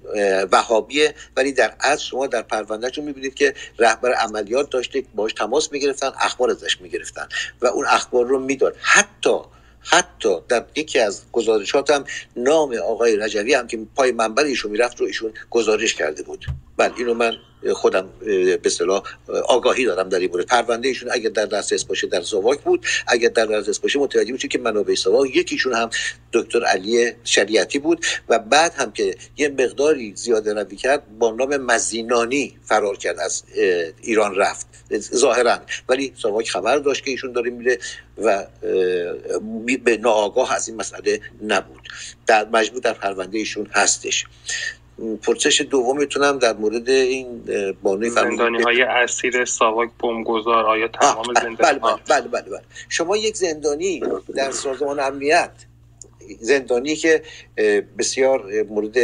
وهابیه. 0.52 1.14
ولی 1.36 1.52
در 1.52 1.74
اصل 1.80 2.02
شما 2.04 2.26
در 2.26 2.42
پروندهشون 2.42 3.04
می‌بینید 3.04 3.34
که 3.34 3.54
رهبر 3.78 4.12
عملیات 4.12 4.70
داشته 4.70 5.04
باش 5.14 5.32
تماس 5.32 5.72
می‌گرفتن 5.72 6.12
اخبار 6.20 6.50
ازش 6.50 6.80
می‌گرفتن 6.80 7.28
و 7.60 7.66
اون 7.66 7.86
اخبار 7.86 8.26
رو 8.26 8.38
می‌داد. 8.38 8.76
حتی 8.80 9.38
حتی 9.80 10.36
در 10.48 10.64
یکی 10.76 10.98
از 10.98 11.22
گزارشات 11.32 11.90
هم 11.90 12.04
نام 12.36 12.74
آقای 12.74 13.16
رجوی 13.16 13.54
هم 13.54 13.66
که 13.66 13.78
پای 13.94 14.12
منبر 14.12 14.44
ایشون 14.44 14.70
می‌رفت 14.70 15.00
رو 15.00 15.06
ایشون 15.06 15.32
گزارش 15.50 15.94
کرده 15.94 16.22
بود. 16.22 16.46
بله 16.76 16.92
اینو 16.98 17.14
من 17.14 17.32
خودم 17.72 18.08
به 18.20 18.60
اصطلاح 18.64 19.02
آگاهی 19.48 19.84
دارم 19.84 20.08
در 20.08 20.18
این 20.18 20.30
مورد. 20.30 20.46
پرونده 20.46 20.88
ایشون 20.88 21.08
اگر 21.12 21.30
در 21.30 21.46
دسترس 21.46 21.84
باشه 21.84 22.06
در 22.06 22.20
زواک 22.20 22.60
بود 22.60 22.86
اگر 23.06 23.28
در 23.28 23.46
دسترس 23.46 23.78
باشه 23.78 23.98
متوجه 23.98 24.32
میشه 24.32 24.48
که 24.48 24.58
منابع 24.58 24.94
سواک 24.94 25.36
یکیشون 25.36 25.74
هم 25.74 25.90
دکتر 26.32 26.64
علی 26.64 27.12
شریعتی 27.24 27.78
بود 27.78 28.06
و 28.28 28.38
بعد 28.38 28.74
هم 28.74 28.92
که 28.92 29.16
یه 29.36 29.48
مقداری 29.48 30.12
زیاده 30.16 30.54
روی 30.54 30.76
کرد 30.76 31.18
با 31.18 31.30
نام 31.30 31.56
مزینانی 31.56 32.56
فرار 32.64 32.96
کرد 32.96 33.18
از 33.18 33.44
ایران 34.02 34.34
رفت. 34.34 34.66
ظاهرا. 34.96 35.58
ولی 35.88 36.12
سواک 36.16 36.50
خبر 36.50 36.78
داشت 36.78 37.04
که 37.04 37.10
ایشون 37.10 37.32
داره 37.32 37.50
میره 37.50 37.78
و 38.18 38.46
به 39.84 39.96
ناآگاه 39.96 40.54
از 40.54 40.68
این 40.68 40.76
مسئله 40.76 41.20
نبود. 41.42 41.88
در 42.26 42.48
مجموع 42.52 42.80
در 42.80 42.92
پرونده 42.92 43.38
ایشون 43.38 43.66
هستش. 43.72 44.24
پرسش 45.22 45.60
دومتونم 45.60 46.38
در 46.38 46.56
مورد 46.56 46.88
این 46.88 47.44
بانوی 47.82 48.10
زندانی 48.10 48.62
های 48.62 48.82
اسیر 48.82 49.44
ساواک 49.44 49.90
بمبگذار 50.02 50.66
آیا 50.66 50.88
تمام 50.88 51.24
زندانی 51.34 51.56
بله 51.56 51.78
بله, 51.78 51.96
بله 52.08 52.28
بله 52.28 52.50
بله. 52.50 52.62
شما 52.88 53.16
یک 53.16 53.36
زندانی 53.36 54.02
در 54.34 54.50
سازمان 54.50 55.00
امنیت 55.00 55.50
زندانی 56.40 56.96
که 56.96 57.22
بسیار 57.98 58.62
مورد 58.62 58.96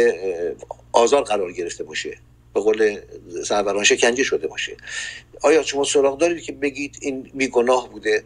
آزار 0.91 1.23
قرار 1.23 1.51
گرفته 1.51 1.83
باشه 1.83 2.17
به 2.53 2.61
قول 2.61 2.99
سروران 3.45 3.83
شکنجه 3.83 4.23
شده 4.23 4.47
باشه. 4.47 4.77
آیا 5.41 5.63
شما 5.63 5.83
سراغ 5.83 6.17
دارید 6.17 6.43
که 6.43 6.51
بگید 6.51 6.97
این 7.01 7.31
بیگناه 7.33 7.89
بوده؟ 7.89 8.23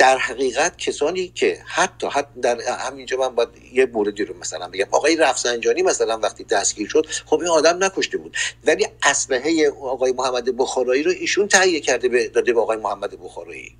در 0.00 0.18
حقیقت 0.18 0.76
کسانی 0.78 1.28
که 1.28 1.58
حتی 1.66 2.06
حتی 2.06 2.40
در 2.40 2.60
همینجا 2.60 3.16
من 3.16 3.34
باید 3.34 3.48
یه 3.72 3.86
موردی 3.86 4.24
رو 4.24 4.38
مثلا 4.38 4.68
بگم. 4.68 4.86
آقای 4.90 5.16
رفسنجانی 5.16 5.82
مثلا 5.82 6.18
وقتی 6.18 6.44
دستگیر 6.44 6.88
شد 6.88 7.06
خب 7.26 7.38
این 7.40 7.48
آدم 7.48 7.84
نکشته 7.84 8.18
بود. 8.18 8.36
ولی 8.64 8.86
اسلحه 9.02 9.70
آقای 9.70 10.12
محمد 10.12 10.56
بخارایی 10.56 11.02
رو 11.02 11.12
ایشون 11.20 11.48
تهیه 11.48 11.80
کرده 11.80 12.08
به 12.08 12.28
داده 12.28 12.52
به 12.52 12.60
آقای 12.60 12.76
محمد 12.76 13.20
بخارایی. 13.20 13.76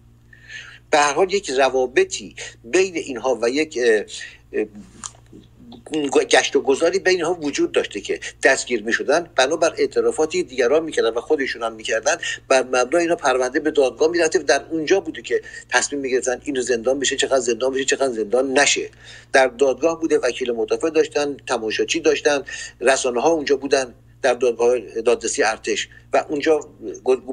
به 0.90 0.98
هر 0.98 1.12
حال 1.12 1.32
یک 1.32 1.50
روابطی 1.50 2.34
بین 2.64 2.96
اینها 2.96 3.38
و 3.42 3.48
یک 3.48 3.78
گشت 6.30 6.56
و 6.56 6.60
گذاری 6.60 6.98
بین 6.98 7.14
اینها 7.14 7.34
وجود 7.34 7.72
داشته 7.72 8.00
که 8.00 8.20
دستگیر 8.42 8.82
می 8.82 8.92
شدن 8.92 9.30
بنابر 9.36 9.74
اعترافاتی 9.78 10.42
دیگران 10.42 10.84
می‌کردن 10.84 11.10
و 11.10 11.20
خودشون 11.20 11.62
هم 11.62 11.72
می‌کردن. 11.72 12.16
بر 12.48 12.62
مبنای 12.62 13.02
اینا 13.02 13.16
پرونده 13.16 13.60
به 13.60 13.70
دادگاه 13.70 14.10
می‌رفته 14.10 14.38
در 14.38 14.64
اونجا 14.70 15.00
بوده 15.00 15.22
که 15.22 15.42
تصمیم 15.68 16.02
می‌گرفتن 16.02 16.40
اینو 16.44 16.60
زندان 16.60 16.98
بشه 16.98 17.16
چقدر 17.16 17.40
زندان 17.40 17.72
بشه 17.72 17.84
چقدر 17.84 18.12
زندان 18.12 18.58
نشه. 18.58 18.90
در 19.32 19.46
دادگاه 19.46 20.00
بوده 20.00 20.18
وکیل 20.18 20.52
مدافع 20.52 20.90
داشتن 20.90 21.36
تماشاچی 21.46 22.00
داشتن 22.00 22.44
رسانه 22.80 23.20
ها 23.20 23.30
اونجا 23.30 23.56
بودن 23.56 23.94
در 24.22 24.34
دادگاه 24.34 24.78
دادرسی 24.78 25.42
ارتش. 25.42 25.88
و 26.12 26.24
اونجا 26.28 26.60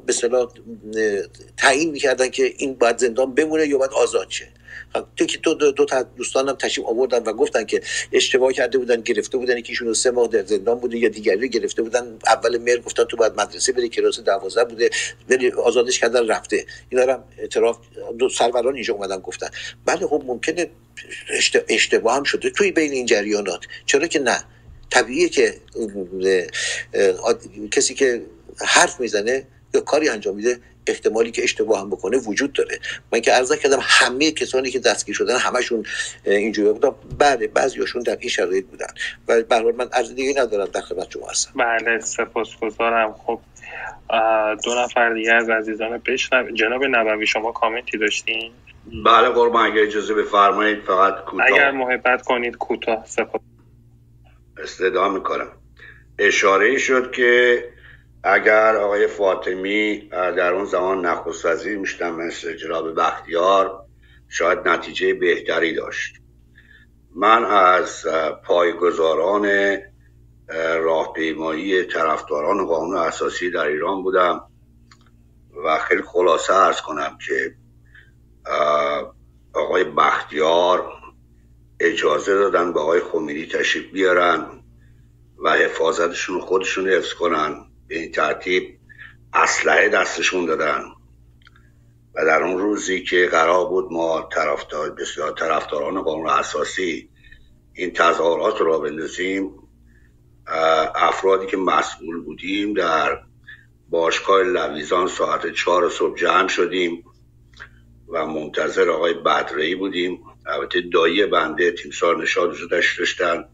به 0.05 0.13
صلاح 0.13 0.51
تعیین 1.57 1.91
می‌کردن 1.91 2.29
که 2.29 2.53
این 2.57 2.73
باید 2.73 2.97
زندان 2.97 3.35
بمونه 3.35 3.67
یا 3.67 3.77
باید 3.77 3.91
آزاد 3.91 4.29
شه. 4.29 4.47
تو 5.15 5.25
که 5.25 5.37
دو, 5.37 5.53
دو, 5.53 5.85
تا 5.85 6.03
دوستانم 6.03 6.53
تشریف 6.53 6.87
آوردن 6.87 7.23
و 7.23 7.33
گفتن 7.33 7.65
که 7.65 7.81
اشتباه 8.11 8.53
کرده 8.53 8.77
بودن 8.77 9.01
گرفته 9.01 9.37
بودن 9.37 9.57
یکیشون 9.57 9.93
سه 9.93 10.11
ماه 10.11 10.27
در 10.27 10.45
زندان 10.45 10.79
بوده 10.79 10.97
یا 10.97 11.09
دیگری 11.09 11.49
گرفته 11.49 11.81
بودن. 11.81 12.17
اول 12.27 12.57
مهر 12.57 12.77
گفتن 12.77 13.03
تو 13.03 13.17
باید 13.17 13.33
مدرسه 13.37 13.71
بری 13.71 13.89
کلاس 13.89 14.19
12 14.19 14.65
بوده 14.65 14.89
بری 15.29 15.51
آزادش 15.51 15.99
کردن 15.99 16.27
رفته. 16.27 16.65
اینا 16.89 17.13
هم 17.13 17.23
اعتراف 17.37 17.77
دو 18.19 18.29
سروران 18.29 18.75
اینجا 18.75 18.93
اومدن 18.93 19.17
گفتن. 19.17 19.49
بله 19.85 20.07
خب 20.07 20.23
ممکنه 20.25 20.69
اشتباه 21.69 22.15
هم 22.15 22.23
شده 22.23 22.49
توی 22.49 22.71
بین 22.71 22.91
این 22.91 23.05
جریانات. 23.05 23.59
چرا 23.85 24.07
که 24.07 24.19
نه؟ 24.19 24.43
طبیعیه 24.89 25.29
که 25.29 25.57
کسی 27.71 27.93
که 27.93 28.21
حرف 28.65 28.99
می‌زنه 28.99 29.47
یا 29.73 29.81
کاری 29.81 30.09
انجام 30.09 30.35
میده 30.35 30.59
احتمالی 30.91 31.31
که 31.31 31.43
اشتباه 31.43 31.81
هم 31.81 31.89
بکنه 31.89 32.17
وجود 32.17 32.53
داره. 32.53 32.79
من 33.13 33.19
که 33.19 33.31
عرضه 33.31 33.57
کردم 33.57 33.79
همه 33.81 34.31
کسانی 34.31 34.69
که 34.69 34.79
دستگیر 34.79 35.15
شدن 35.15 35.37
همشون 35.37 35.85
اینجوری 36.25 36.73
بودن. 36.73 36.91
بله 37.19 37.47
بعضیاشون 37.47 38.03
در 38.03 38.17
این 38.19 38.29
شرایط 38.29 38.65
بودن. 38.65 38.87
و 39.27 39.41
به 39.41 39.71
من 39.71 39.89
عرض 39.93 40.15
دیگه 40.15 40.41
ندارم 40.41 40.65
در 40.65 40.81
خدمت 40.81 41.11
شما 41.11 41.27
هستم. 41.29 41.51
بله 41.55 41.99
سپاسگزارم. 41.99 43.13
خب 43.13 43.39
دو 44.63 44.75
نفر 44.75 45.13
دیگه 45.13 45.33
از 45.33 45.49
عزیزان 45.49 46.01
بشنو 46.05 46.51
جناب 46.51 46.83
نبوی 46.83 47.27
شما 47.27 47.51
کامنتی 47.51 47.97
داشتین؟ 47.97 48.51
بله 49.05 49.29
قربان. 49.29 49.71
اگه 49.71 49.81
اجازه 49.81 50.13
بفرمایید 50.13 50.79
فقط 50.79 51.25
کوتاه. 51.25 51.47
اگر 51.47 51.71
محبت 51.71 52.21
کنید 52.21 52.55
کوتاه. 52.57 53.05
سپاس. 53.05 53.41
استدعا 54.63 55.09
می‌کنم. 55.09 55.47
اشاره 56.19 56.77
شد 56.77 57.11
که 57.11 57.63
اگر 58.29 58.75
آقای 58.75 59.07
فاطمی 59.07 59.97
در 60.09 60.53
اون 60.53 60.65
زمان 60.65 61.05
نخست 61.05 61.45
وزیر 61.45 61.77
می‌شدن 61.77 62.09
مثل 62.09 62.53
جناب 62.53 62.95
بختیار 62.95 63.85
شاید 64.29 64.67
نتیجه 64.67 65.13
بهتری 65.13 65.73
داشت. 65.73 66.15
من 67.15 67.45
از 67.45 68.05
پایگزاران 68.45 69.77
راهپیمایی 70.79 71.83
طرفداران 71.83 72.65
قانون 72.65 72.97
اساسی 72.97 73.51
در 73.51 73.65
ایران 73.67 74.03
بودم 74.03 74.41
و 75.65 75.79
خیلی 75.79 76.01
خلاصه 76.01 76.53
ارز 76.53 76.81
کنم 76.81 77.17
که 77.27 77.55
آقای 79.53 79.83
بختیار 79.83 80.91
اجازه 81.79 82.33
دادن 82.33 82.73
به 82.73 82.79
آقای 82.79 82.99
خمینی 82.99 83.45
تشریف 83.45 83.91
بیارن 83.91 84.45
و 85.43 85.51
حفاظتشون 85.51 86.41
خودشون 86.41 86.89
حفظ 86.89 87.13
کنن. 87.13 87.66
به 87.87 87.99
این 87.99 88.11
ترتیب 88.11 88.79
اسلحه 89.33 89.89
دستشون 89.89 90.45
دادن. 90.45 90.83
و 92.15 92.25
در 92.25 92.43
اون 92.43 92.57
روزی 92.57 93.03
که 93.03 93.27
قرار 93.31 93.65
بود 93.65 93.91
ما 93.91 94.29
طرفدار 94.31 94.89
بسیار 94.89 95.31
طرفداران 95.31 96.01
قانون 96.01 96.29
اساسی 96.29 97.09
این 97.73 97.93
تظاهرات 97.93 98.61
را 98.61 98.79
بندازیم 98.79 99.51
افرادی 100.95 101.45
که 101.45 101.57
مسئول 101.57 102.21
بودیم 102.21 102.73
در 102.73 103.19
باشگاه 103.89 104.43
لویزان 104.43 105.07
ساعت 105.07 105.53
چهار 105.53 105.89
صبح 105.89 106.17
جمع 106.17 106.47
شدیم 106.47 107.03
و 108.07 108.25
منتظر 108.25 108.89
آقای 108.89 109.13
بدرهی 109.13 109.75
بودیم. 109.75 110.19
البته 110.45 110.81
دایی 110.93 111.25
بنده 111.25 111.71
تیمسار 111.71 112.21
نشاد 112.21 112.55
رو 112.55 112.67
داشتن. 112.67 113.45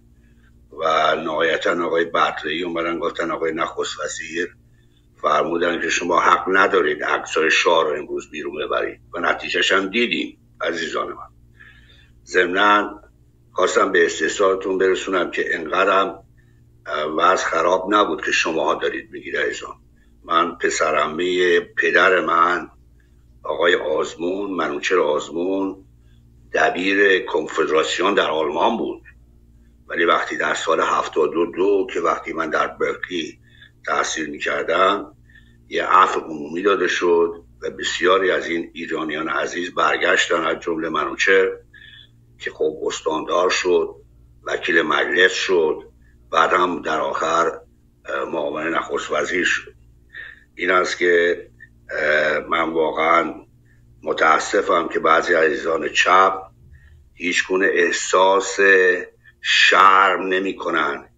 و 0.80 1.16
نهایتا 1.16 1.86
آقای 1.86 2.06
بدرهی 2.06 2.64
اومدن 2.64 3.00
گفتن 3.00 3.32
آقای 3.32 3.54
نخست 3.54 4.00
وزیر 4.00 4.56
فرمودن 5.22 5.82
که 5.82 5.90
شما 5.90 6.20
حق 6.20 6.44
ندارید 6.48 7.04
عکسای 7.04 7.52
شاه 7.52 7.84
رو 7.84 7.98
امروز 7.98 8.30
بیرون 8.32 8.66
ببرید. 8.66 9.00
و 9.14 9.20
نتیجهش 9.20 9.72
هم 9.72 9.90
دیدیم 9.90 10.38
عزیزان 10.62 11.08
من. 11.08 11.34
ضمنا 12.26 13.02
خواستم 13.52 13.92
به 13.92 14.06
استحصالتون 14.06 14.78
برسونم 14.78 15.32
که 15.32 15.56
انقدرم 15.56 16.24
وضع 17.18 17.46
خراب 17.46 17.94
نبود 17.94 18.26
که 18.26 18.32
شماها 18.32 18.74
دارید 18.74 19.12
میگید 19.12 19.38
عزیزان. 19.38 19.76
من 20.24 20.56
پسرمه 20.56 21.60
پدر 21.60 22.20
من 22.20 22.70
آقای 23.44 23.76
آزمون 23.76 24.52
منوچر 24.52 25.00
آزمون 25.00 25.86
دبیر 26.54 27.26
کنفدراسیون 27.26 28.14
در 28.14 28.30
آلمان 28.30 28.78
بود. 28.78 29.03
ولی 29.88 30.06
وقتی 30.06 30.38
در 30.38 30.54
سال 30.54 30.80
72 30.82 31.46
دو 31.46 31.88
که 31.94 32.00
وقتی 32.00 32.34
من 32.34 32.50
در 32.50 32.68
برکلی 32.68 33.40
تحصیل 33.86 34.30
می 34.30 34.40
کردم 34.40 35.16
یه 35.70 35.86
عفو 35.86 36.20
عمومی 36.20 36.62
داده 36.62 36.88
شد 36.88 37.44
و 37.62 37.70
بسیاری 37.70 38.32
از 38.32 38.48
این 38.48 38.72
ایرانیان 38.74 39.30
عزیز 39.30 39.76
برگشتن 39.76 40.44
از 40.44 40.60
جمله 40.60 40.90
منوچه 40.90 41.52
که 42.40 42.52
خب 42.52 42.78
استاندار 42.86 43.50
شد 43.50 43.96
وکیل 44.44 44.82
مجلس 44.82 45.32
شد 45.32 45.84
بعد 46.32 46.54
هم 46.54 46.82
در 46.82 47.00
آخر 47.00 47.60
معاون 48.32 48.76
نخست 48.76 49.12
وزیر 49.12 49.46
شد. 49.46 49.74
این 50.56 50.72
است 50.72 50.98
که 50.98 51.48
من 52.50 52.74
واقعا 52.74 53.34
متاسفم 54.04 54.88
که 54.88 55.00
بعضی 55.00 55.34
عزیزان 55.34 55.90
چپ 55.90 56.42
هیچ 57.14 57.48
گونه 57.48 57.68
احساس 57.74 58.60
شرم 59.46 60.28
نمی 60.28 60.56
کنن 60.56 61.10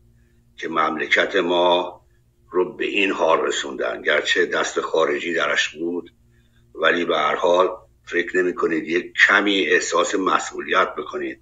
که 0.58 0.70
مملکت 0.70 1.36
ما 1.36 2.02
رو 2.50 2.74
به 2.76 2.86
این 2.86 3.12
حال 3.12 3.42
رسوندن. 3.42 4.02
گرچه 4.02 4.46
دست 4.46 4.82
خارجی 4.82 5.34
درش 5.34 5.70
بود 5.70 6.12
ولی 6.76 7.06
به 7.06 7.18
هر 7.18 7.36
حال 7.36 7.70
فکر 8.06 8.38
نمی 8.38 8.56
کنید 8.56 8.88
یک 8.88 9.14
کمی 9.28 9.62
احساس 9.62 10.16
مسئولیت 10.16 10.96
بکنید. 10.96 11.42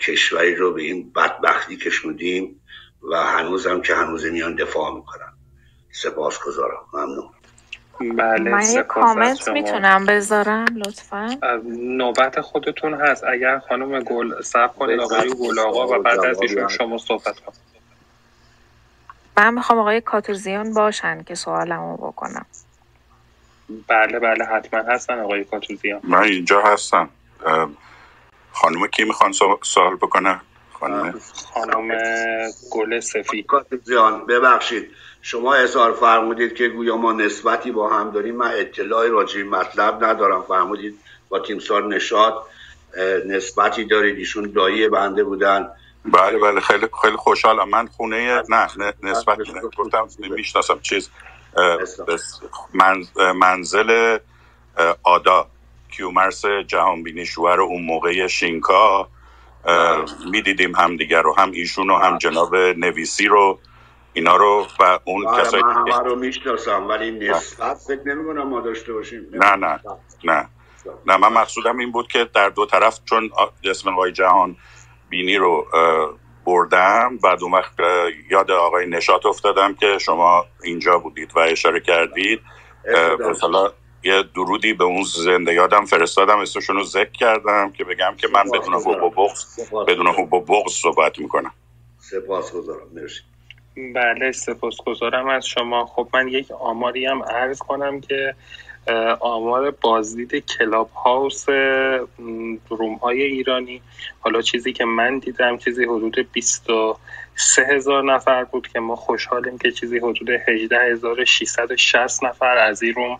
کشوری 0.00 0.54
رو 0.54 0.74
به 0.74 0.82
این 0.82 1.12
بدبختی 1.12 1.76
کشوندیم 1.76 2.60
و 3.02 3.16
هنوزم 3.16 3.82
که 3.82 3.94
هنوز 3.94 4.24
میان 4.24 4.54
دفاع 4.54 4.94
می‌کنن. 4.94 5.38
سپاس 5.90 6.40
گذارم 6.40 6.86
ممنون. 6.92 7.37
بله 8.00 8.50
من 8.50 8.62
یه 8.70 8.82
کامنت 8.82 9.48
می‌تونم 9.48 10.06
بذارم 10.06 10.66
لطفا. 10.76 11.38
نوبت 11.74 12.40
خودتون 12.40 12.94
هست. 12.94 13.24
اگر 13.24 13.58
خانم 13.58 14.00
گل 14.00 14.42
سب 14.42 14.76
کنید 14.76 15.00
آقای 15.00 15.34
گل 15.34 15.58
آقا 15.58 15.98
و 15.98 16.02
بعد 16.02 16.24
از 16.24 16.42
ایشون 16.42 16.68
شما 16.68 16.98
صحبت 16.98 17.40
کنید. 17.40 17.58
من 19.36 19.54
می‌خوام 19.54 19.78
آقای 19.78 20.00
کاتوزیان 20.00 20.74
باشن 20.74 21.22
که 21.22 21.34
سوالمو 21.34 21.96
بکنم. 21.96 22.46
بله 23.88 24.18
بله 24.18 24.44
حتما 24.44 24.80
هستن 24.80 25.18
آقای 25.18 25.44
کاتوزیان 25.44 26.00
من 26.04 26.22
اینجا 26.22 26.62
هستم. 26.62 27.08
خانم 28.52 28.86
کی 28.86 29.04
می‌خوان 29.04 29.32
سوال 29.62 29.96
بکنه 29.96 30.40
خانم 30.72 31.20
خانم 31.54 31.88
گل 32.70 33.00
سفید. 33.00 33.46
کاتوزیان 33.46 34.26
ببخشید. 34.26 34.90
شما 35.30 35.54
اظهار 35.54 35.92
فرمودید 35.92 36.54
که 36.54 36.68
گویا 36.68 36.96
ما 36.96 37.12
نسبتی 37.12 37.70
با 37.70 37.88
هم 37.88 38.10
داریم. 38.10 38.36
من 38.36 38.50
اطلاعی 38.54 39.10
راجع 39.10 39.42
مطلب 39.42 40.04
ندارم. 40.04 40.42
فرمودید 40.42 40.98
با 41.28 41.38
تیمسار 41.38 41.86
نشاد 41.86 42.42
نسبتی 43.26 43.84
دارید. 43.84 44.18
ایشون 44.18 44.52
دایی 44.52 44.88
بنده 44.88 45.24
بودن. 45.24 45.68
بله 46.04 46.38
بله. 46.38 46.60
خیلی 46.60 46.86
خیلی 47.02 47.16
خوشحالم. 47.16 47.68
من 47.68 47.86
خونه 47.86 48.42
نه, 48.48 48.68
نه 48.78 48.92
نسبت 49.02 49.38
گفتم 49.78 50.08
نمی‌شناسم 50.18 50.80
چیز 50.80 51.10
منزل 53.34 54.18
آدا 55.02 55.46
کیومرس 55.90 56.46
جهانبینی 56.46 57.26
شوهر 57.26 57.60
اون 57.60 57.82
موقع 57.82 58.26
شینکا. 58.26 59.08
بله. 59.64 60.04
می‌دیدیم 60.30 60.74
هم 60.74 60.96
دیگر 60.96 61.22
رو 61.22 61.34
هم 61.38 61.50
ایشون 61.52 61.90
و 61.90 61.94
هم 61.94 62.10
بله. 62.10 62.18
جناب 62.18 62.56
نویسی 62.56 63.26
رو. 63.26 63.58
اینا 64.12 64.36
رو 64.36 64.66
و 64.80 64.98
اون 65.04 65.24
بله، 65.24 65.42
کسایی 65.42 65.62
من 65.62 65.72
همه 65.72 65.98
رو 65.98 66.16
می‌شناسم 66.16 66.88
ولی 66.88 67.10
نسبت 67.10 67.76
فکر 67.76 68.02
نمی 68.04 68.42
ما 68.44 68.60
داشته 68.60 68.92
باشیم. 68.92 69.26
نه 69.32 69.56
نه 69.56 69.80
نه. 70.24 70.48
نه. 71.06 71.16
من 71.16 71.32
مقصودم 71.32 71.78
این 71.78 71.92
بود 71.92 72.08
که 72.08 72.24
در 72.34 72.48
دو 72.48 72.66
طرف 72.66 73.00
چون 73.04 73.30
اسم 73.64 73.88
آقای 73.88 74.12
جهان 74.12 74.56
بینی 75.08 75.36
رو 75.36 75.66
بردم 76.44 77.18
بعد 77.24 77.42
اون 77.42 77.52
وقت 77.52 77.74
یاد 78.30 78.50
آقای 78.50 78.86
نشات 78.86 79.26
افتادم 79.26 79.74
که 79.74 79.98
شما 79.98 80.46
اینجا 80.64 80.98
بودید 80.98 81.36
و 81.36 81.38
اشاره 81.38 81.80
کردید. 81.80 82.40
مثلا 83.30 83.72
یه 84.02 84.24
درودی 84.34 84.72
به 84.72 84.84
اون 84.84 85.02
زنده 85.02 85.54
یادم 85.54 85.84
فرستادم. 85.84 86.38
اسمشون 86.38 86.76
رو 86.76 86.84
ذکر 86.84 87.10
کردم 87.10 87.72
که 87.72 87.84
بگم 87.84 88.14
که 88.16 88.28
من 88.28 88.44
بدون 88.50 88.74
حب 88.74 89.02
و 89.02 89.10
بغض 89.10 89.72
بدون 89.86 90.06
حب 90.06 90.34
و 90.34 90.40
بغض 90.40 90.72
صحبت 90.72 91.18
می‌کنم. 91.18 91.52
سپاس 91.98 92.52
گذارم 92.52 92.86
مرسی. 92.94 93.20
بله 93.94 94.32
سپاسگزارم 94.32 95.28
از 95.28 95.46
شما. 95.46 95.86
خب 95.86 96.08
من 96.14 96.28
یک 96.28 96.50
آماری 96.50 97.06
هم 97.06 97.22
عرض 97.22 97.58
کنم 97.58 98.00
که 98.00 98.34
آمار 99.20 99.70
بازدید 99.70 100.46
کلاب 100.46 100.90
هاوس 101.04 101.48
روم 102.68 102.94
های 103.02 103.22
ایرانی. 103.22 103.82
حالا 104.20 104.42
چیزی 104.42 104.72
که 104.72 104.84
من 104.84 105.18
دیدم 105.18 105.58
چیزی 105.58 105.84
حدود 105.84 106.28
23 106.32 107.66
هزار 107.66 108.04
نفر 108.04 108.44
بود 108.44 108.68
که 108.68 108.80
ما 108.80 108.96
خوشحالیم 108.96 109.58
که 109.58 109.72
چیزی 109.72 109.98
حدود 109.98 110.30
18660 110.30 112.24
نفر 112.24 112.58
از 112.58 112.82
این 112.82 112.94
روم 112.94 113.18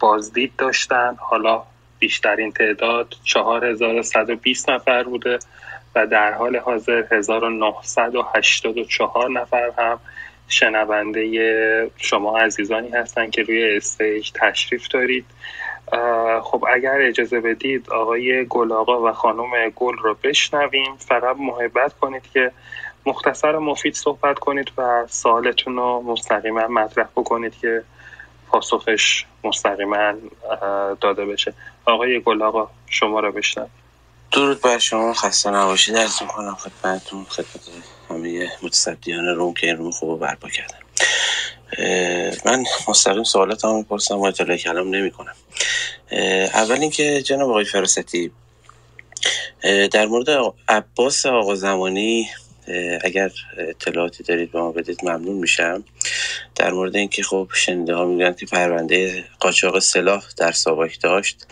بازدید 0.00 0.52
داشتن. 0.58 1.16
حالا 1.18 1.62
بیشترین 1.98 2.52
تعداد 2.52 3.14
4120 3.24 4.70
نفر 4.70 5.02
بوده. 5.02 5.38
و 5.96 6.06
در 6.06 6.32
حال 6.32 6.56
حاضر 6.56 7.04
1984 7.10 9.30
نفر 9.30 9.70
هم 9.78 10.00
شنونده 10.48 11.90
شما 11.96 12.38
عزیزانی 12.38 12.88
هستن 12.88 13.30
که 13.30 13.42
روی 13.42 13.76
استیج 13.76 14.30
تشریف 14.34 14.88
دارید. 14.88 15.24
خب 16.42 16.64
اگر 16.74 16.98
اجازه 17.00 17.40
بدید 17.40 17.90
آقای 17.90 18.46
گل 18.48 18.72
آقا 18.72 19.02
و 19.02 19.12
خانم 19.12 19.68
گل 19.76 19.96
رو 19.96 20.16
بشنویم. 20.22 20.96
فقط 20.98 21.36
محبت 21.36 21.92
کنید 21.92 22.22
که 22.32 22.52
مختصر 23.06 23.56
و 23.56 23.60
مفید 23.60 23.94
صحبت 23.94 24.38
کنید 24.38 24.72
و 24.78 25.06
سوالتون 25.08 25.76
رو 25.76 26.02
مستقیما 26.02 26.66
مطرح 26.66 27.06
بکنید 27.16 27.56
که 27.60 27.82
پاسخش 28.48 29.26
مستقیما 29.44 30.12
داده 31.00 31.24
بشه. 31.24 31.54
آقای 31.84 32.20
گل 32.20 32.42
آقا 32.42 32.70
شما 32.86 33.20
رو 33.20 33.32
بشنوید 33.32 33.85
درود 34.36 34.60
بر 34.60 34.78
شما 34.78 35.12
خسته 35.12 35.50
نباشید. 35.50 35.96
از 35.96 36.22
می‌کنم 36.22 36.54
خدمتتون 36.54 37.24
خدمت 37.24 37.60
همه 38.10 38.52
متصدیان 38.62 39.26
روم 39.26 39.54
که 39.54 39.66
این 39.66 39.76
روم 39.76 39.90
خوب 39.90 40.20
برپا 40.20 40.48
کردن. 40.48 40.78
من 42.44 42.64
مستقیم 42.88 43.24
سوالات 43.24 43.64
هم 43.64 43.76
می‌پرسم 43.76 44.18
و 44.18 44.24
اطلاع 44.24 44.56
کلام 44.56 44.94
نمی 44.94 45.10
کنم 45.10 45.34
اول 46.54 46.80
اینکه 46.80 47.22
جناب 47.22 47.50
آقای 47.50 47.64
فراستی 47.64 48.30
در 49.92 50.06
مورد 50.06 50.54
عباس 50.68 51.26
آقا 51.26 51.54
زمانی 51.54 52.28
اگر 53.04 53.30
اطلاعاتی 53.58 54.22
دارید 54.22 54.52
به 54.52 54.58
ما 54.58 54.72
بدید 54.72 54.98
ممنون 55.02 55.36
میشم. 55.36 55.84
در 56.54 56.72
مورد 56.72 56.96
اینکه 56.96 57.22
خب 57.22 57.48
شنیده 57.54 57.94
ها 57.94 58.04
میگن 58.04 58.32
که 58.32 58.46
پرونده 58.46 59.24
قاچاق 59.40 59.78
سلاح 59.78 60.24
در 60.36 60.52
ساواک 60.52 61.00
داشت. 61.00 61.46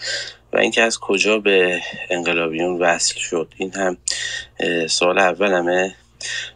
و 0.55 0.59
اینکه 0.59 0.83
از 0.83 0.99
کجا 0.99 1.39
به 1.39 1.83
انقلابیون 2.11 2.79
وصل 2.79 3.19
شد. 3.19 3.55
این 3.57 3.73
هم 3.75 3.97
سوال 4.87 5.19
اولمه. 5.19 5.95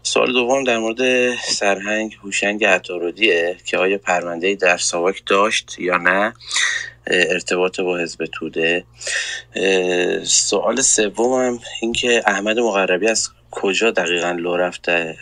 سوال 0.02 0.32
دوم 0.32 0.64
در 0.64 0.78
مورد 0.78 1.34
سرهنگ 1.34 2.16
هوشنگ 2.22 2.64
عطارودیه 2.64 3.56
که 3.64 3.78
آیا 3.78 3.98
پرونده 3.98 4.54
در 4.54 4.76
ساواک 4.76 5.22
داشت 5.26 5.76
یا 5.78 5.96
نه؟ 5.96 6.34
ارتباط 7.06 7.80
با 7.80 7.98
حزب 7.98 8.24
توده. 8.24 8.84
سوال 10.24 10.80
سومم 10.80 11.60
اینکه 11.80 12.22
احمد 12.26 12.58
مقربی 12.58 13.08
از 13.08 13.28
کجا 13.50 13.90
دقیقا 13.90 14.30
لو 14.30 14.56
رفته 14.56 15.16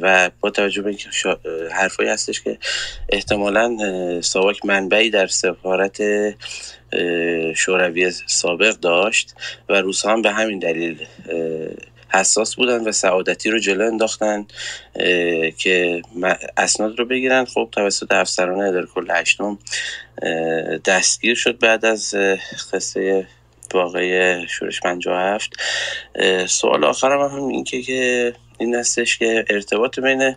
و 0.00 0.30
با 0.40 0.50
توجه 0.50 0.82
به 0.82 0.88
اینکه 0.88 1.08
حرفایی 1.72 2.08
هستش 2.08 2.40
که 2.40 2.58
احتمالا 3.08 3.76
ساواک 4.20 4.64
منبعی 4.64 5.10
در 5.10 5.26
سفارت 5.26 6.02
شوروی 7.56 8.10
سابق 8.26 8.74
داشت 8.76 9.34
و 9.68 9.80
روس 9.80 10.06
هم 10.06 10.22
به 10.22 10.30
همین 10.30 10.58
دلیل 10.58 11.06
حساس 12.14 12.54
بودن 12.54 12.88
و 12.88 12.92
سعادتی 12.92 13.50
رو 13.50 13.58
جلو 13.58 13.86
انداختن 13.86 14.46
که 15.58 16.02
اسناد 16.56 16.98
رو 16.98 17.04
بگیرن. 17.04 17.44
خب 17.44 17.68
توسط 17.72 18.12
افسران 18.12 18.60
اداره 18.60 18.86
کل 18.86 19.06
هشتم 19.10 19.58
دستگیر 20.84 21.34
شد 21.34 21.58
بعد 21.58 21.84
از 21.84 22.14
قصه 22.72 23.26
واقعی 23.74 24.48
شورش 24.48 24.80
57 24.80 25.52
سوال 26.46 26.84
آخرم 26.84 27.20
هم 27.20 27.48
این 27.48 27.64
که, 27.64 27.82
که 27.82 28.34
این 28.58 28.74
هستش 28.74 29.18
که 29.18 29.44
ارتباط 29.50 30.00
بین 30.00 30.34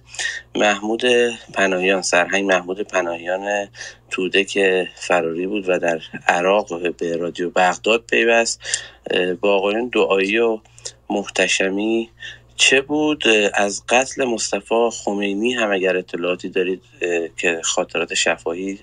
محمود 0.56 1.02
پناهیان 1.53 2.02
سرهنگ 2.02 2.45
محمود 2.45 2.82
پناهیان 2.82 3.68
توده 4.10 4.44
که 4.44 4.88
فراری 4.95 5.48
بود 5.48 5.70
و 5.70 5.80
در 5.80 6.02
عراق 6.28 6.95
به 6.98 7.18
رادیو 7.18 7.49
بغداد 7.49 8.03
پیوست 8.10 8.62
با 9.41 9.56
آقایان 9.56 9.88
دعایی 9.88 10.38
و 10.38 10.60
محتشمی 11.10 12.10
چه 12.56 12.82
بود؟ 12.82 13.23
از 13.53 13.84
قتل 13.90 14.26
مصطفی 14.26 14.90
خمینی 15.06 15.53
هم 15.53 15.72
اگر 15.72 15.98
اطلاعاتی 15.98 16.49
دارید 16.49 16.82
که 17.38 17.61
خاطرات 17.64 18.14
شفاهی 18.14 18.80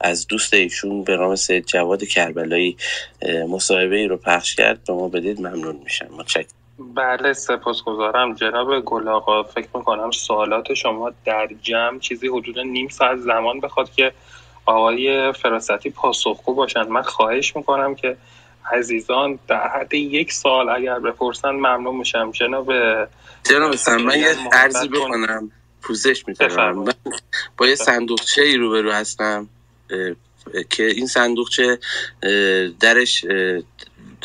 از 0.00 0.26
دوست 0.26 0.54
ایشون 0.54 1.04
به 1.04 1.16
نام 1.16 1.36
سید 1.36 1.66
جواد 1.66 2.04
کربلایی 2.04 2.76
مصاحبه 3.48 3.96
ای 3.96 4.06
رو 4.06 4.16
پخش 4.16 4.54
کرد 4.54 4.84
به 4.84 4.92
ما 4.92 5.08
بدید 5.08 5.40
ممنون 5.40 5.80
میشم. 5.84 6.08
متشکرم. 6.18 6.46
بله 6.78 7.32
سپاسگزارم. 7.32 8.34
جناب 8.34 8.80
گل 8.80 9.08
آقا 9.08 9.42
فکر 9.42 9.68
می‌کنم 9.74 10.10
سوالات 10.10 10.74
شما 10.74 11.12
در 11.24 11.48
جمع 11.62 11.98
چیزی 11.98 12.28
حدود 12.28 12.58
نیم 12.58 12.88
ساعت 12.88 13.18
زمان 13.18 13.60
بخواد 13.60 13.90
که 13.90 14.12
آقای 14.66 15.32
فراستی 15.32 15.90
پاسخگو 15.90 16.54
باشند. 16.54 16.88
من 16.88 17.02
خواهش 17.02 17.56
می‌کنم 17.56 17.94
که 17.94 18.16
عزیزان 18.72 19.38
در 19.48 19.68
حد 19.68 19.94
یک 19.94 20.32
سال 20.32 20.68
اگر 20.68 20.98
بپرسن 20.98 21.50
ممنون 21.50 21.96
میشم. 21.96 22.30
جناب 22.30 22.72
جناب 23.44 23.90
من 23.90 24.18
یه 24.18 24.36
عرضی 24.52 24.88
بکنم. 24.88 25.50
پوزش 25.82 26.28
می‌تونم 26.28 26.84
با 27.56 27.66
یه 27.66 27.74
صندوقچه 27.74 28.42
ای 28.42 28.56
روبرو 28.56 28.92
هستم 28.92 29.48
که 30.70 30.84
این 30.86 31.06
صندوقچه 31.06 31.78
درش 32.80 33.24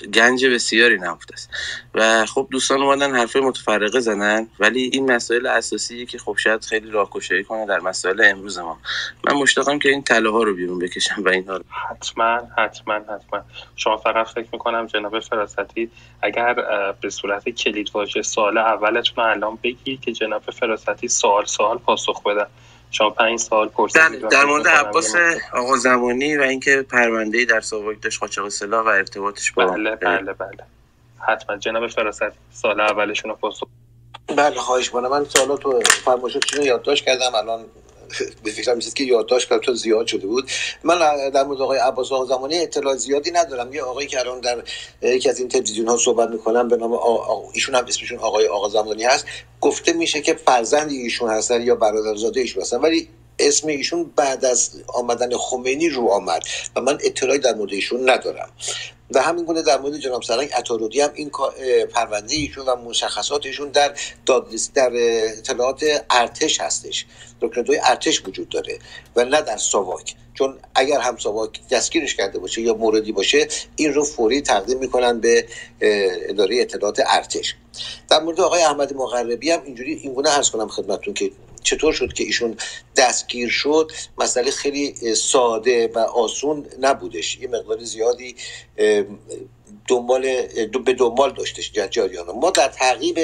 گنج 0.06 0.46
بسیاری 0.46 0.98
نهفته 0.98 1.34
است. 1.34 1.50
و 1.96 2.26
خب 2.26 2.48
دوستان 2.52 2.82
اومدن 2.82 3.16
حرفه 3.16 3.40
متفرقه 3.40 4.00
زنن 4.00 4.48
ولی 4.60 4.90
این 4.94 5.12
مسائل 5.12 5.48
اساسی 5.48 6.06
که 6.06 6.18
خب 6.18 6.36
شاید 6.38 6.66
خیلی 6.66 6.92
راهگشایی 6.92 7.44
کنه 7.44 7.66
در 7.66 7.80
مسائل 7.80 8.22
امروز 8.26 8.58
ما. 8.58 8.80
من 9.24 9.34
مشتاقم 9.34 9.80
که 9.80 9.90
این 9.90 10.04
تله 10.04 10.32
ها 10.32 10.44
رو 10.44 10.56
بیرون 10.56 10.80
بکشم 10.80 11.24
و 11.24 11.30
اینها 11.30 11.58
رو. 11.58 11.64
حتما 11.90 12.40
حتما 12.58 12.94
حتما. 12.94 13.44
شما 13.76 13.98
فقط 13.98 14.28
فکر 14.28 14.48
می‌کنم 14.52 14.88
جناب 14.88 15.20
فراستی 15.20 15.90
اگر 16.22 16.54
به 17.02 17.10
صورت 17.10 17.50
کلید 17.50 17.92
واژه 17.94 18.22
سوال 18.22 18.58
اولتون 18.58 19.24
الان 19.24 19.60
بگی 19.64 19.98
که 19.98 20.12
جناب 20.12 20.52
فراستی 20.52 21.08
سوال 21.08 21.46
سوال 21.46 21.78
پاسخ 21.78 22.24
بدن. 22.24 22.48
شما 22.92 23.10
پنج 23.10 23.40
سال 23.40 23.68
پرسیدید 23.68 24.22
در, 24.22 24.28
در 24.28 24.46
مورد 24.46 24.68
عباس 24.68 25.16
آقا 25.54 25.78
زمانی 25.78 26.38
و 26.38 26.42
اینکه 26.42 26.86
پرونده 26.90 27.46
در 27.46 27.62
ساواک 27.62 28.02
داشت 28.02 28.20
قاچاق 28.20 28.50
سلاح 28.50 28.86
و 28.86 28.88
ارتباطش 28.88 29.52
با 29.52 29.66
بله 29.66 29.96
بله 29.96 30.34
بله. 30.34 30.64
حتما. 31.20 31.58
جناب 31.58 31.88
فراست 31.88 32.32
سال 32.52 32.82
اولشون 32.82 33.32
رو 33.32 33.38
پاسخ 33.38 33.68
بله 34.36 34.56
خواهش 34.56 34.90
کنم 34.90 35.08
من 35.08 35.26
سوالات 35.26 35.66
رو 35.66 35.80
فرمایشاتشون 36.06 36.64
یادداشت 36.64 37.06
کردم. 37.06 37.36
الان 37.36 37.66
به 38.44 38.52
فکرم 38.52 38.80
که 38.80 39.04
یادداشت 39.04 39.60
تا 39.60 39.74
زیاد 39.74 40.08
شده 40.08 40.28
بود. 40.28 40.52
من 40.84 41.30
در 41.30 41.44
مورد 41.44 41.62
آقای 41.62 41.80
عباس 41.80 42.12
آقا 42.12 42.26
زمانی 42.26 42.58
اطلاع 42.58 42.96
زیادی 42.96 43.32
ندارم. 43.32 43.74
یه 43.74 43.84
آقایی 43.84 44.08
که 44.08 44.20
الان 44.20 44.40
در 44.40 44.64
یکی 45.02 45.30
از 45.30 45.40
این 45.40 45.48
تلویزیون 45.48 45.88
ها 45.88 45.98
صحبت 45.98 46.30
می‌کنم 46.30 46.68
به 46.68 46.78
نام 46.78 47.00
ایشون 47.54 47.76
هم 47.76 47.86
اسمشون 47.88 48.20
آقای 48.20 48.48
آقا 48.48 48.70
زمانی 48.70 49.04
هست. 49.04 49.26
گفته 49.62 49.94
میشه 49.94 50.22
که 50.22 50.34
فرزند 50.34 50.92
ایشون 50.92 51.30
هستن 51.30 51.62
یا 51.62 51.76
برادرزاده 51.76 52.40
ایشون 52.40 52.62
هستن. 52.62 52.78
ولی 52.78 53.10
اسم 53.40 53.68
ایشون 53.68 54.12
بعد 54.16 54.46
از 54.46 54.72
آمدن 54.88 55.38
خمینی 55.38 55.90
رو 55.90 56.08
آمد 56.08 56.44
و 56.76 56.82
من 56.82 56.98
اطلاعی 57.04 57.40
در 57.40 57.54
مورد 57.54 57.74
ایشون 57.74 58.10
ندارم. 58.10 58.50
و 59.12 59.22
همین 59.22 59.46
گونه 59.46 59.62
در 59.62 59.78
مورد 59.78 59.98
جناب 59.98 60.24
سرنگ 60.24 60.50
اتارودی 60.58 61.02
هم 61.02 61.12
این 61.14 61.32
پرونده 61.94 62.36
ایشون 62.36 62.66
و 62.66 62.76
مشخصات 62.76 63.46
ایشون 63.46 63.70
در 63.70 63.94
در 64.74 64.92
اطلاعات 65.38 66.06
ارتش 66.10 66.62
هستش. 66.62 67.06
دکتر 67.42 67.66
ارتش 67.84 68.28
وجود 68.28 68.50
داره 68.50 68.80
و 69.16 69.26
نه 69.26 69.42
در 69.42 69.58
ساواک. 69.58 70.16
چون 70.34 70.58
اگر 70.76 71.00
هم 71.00 71.18
ساواک 71.18 71.60
دستگیرش 71.70 72.16
کرده 72.16 72.40
باشه 72.40 72.62
یا 72.62 72.74
موردی 72.74 73.12
باشه 73.12 73.48
این 73.76 73.94
رو 73.94 74.04
فوری 74.04 74.42
تقدیم 74.42 74.78
می‌کنن 74.78 75.20
به 75.20 75.48
اداره 76.30 76.62
اطلاعات 76.62 77.02
ارتش. 77.08 77.56
در 78.10 78.20
مورد 78.20 78.42
آقای 78.42 78.62
احمد 78.62 78.94
مغربی 78.94 79.52
هم 79.52 79.64
اینجوری 79.66 79.94
اینگونه 79.94 80.30
عرض 80.30 80.50
کنم 80.50 80.68
خدمتتون 80.68 81.14
که 81.14 81.32
چطور 81.64 81.94
شد 81.94 82.14
که 82.14 82.24
ایشون 82.24 82.58
دستگیر 82.96 83.50
شد؟ 83.50 83.92
مسئله 84.18 84.52
خیلی 84.52 85.16
ساده 85.16 85.88
و 85.88 86.00
آسون 86.00 86.66
نبودش. 86.80 87.40
یه 87.40 87.48
مقدار 87.48 87.84
زیادی 87.84 88.36
دنبال 89.90 90.22
به 90.86 90.94
دنبال 90.94 91.34
داشتش 91.34 91.72
جریان 91.72 92.26
ما 92.36 92.52
در 92.52 92.68
تعقیب 92.68 93.20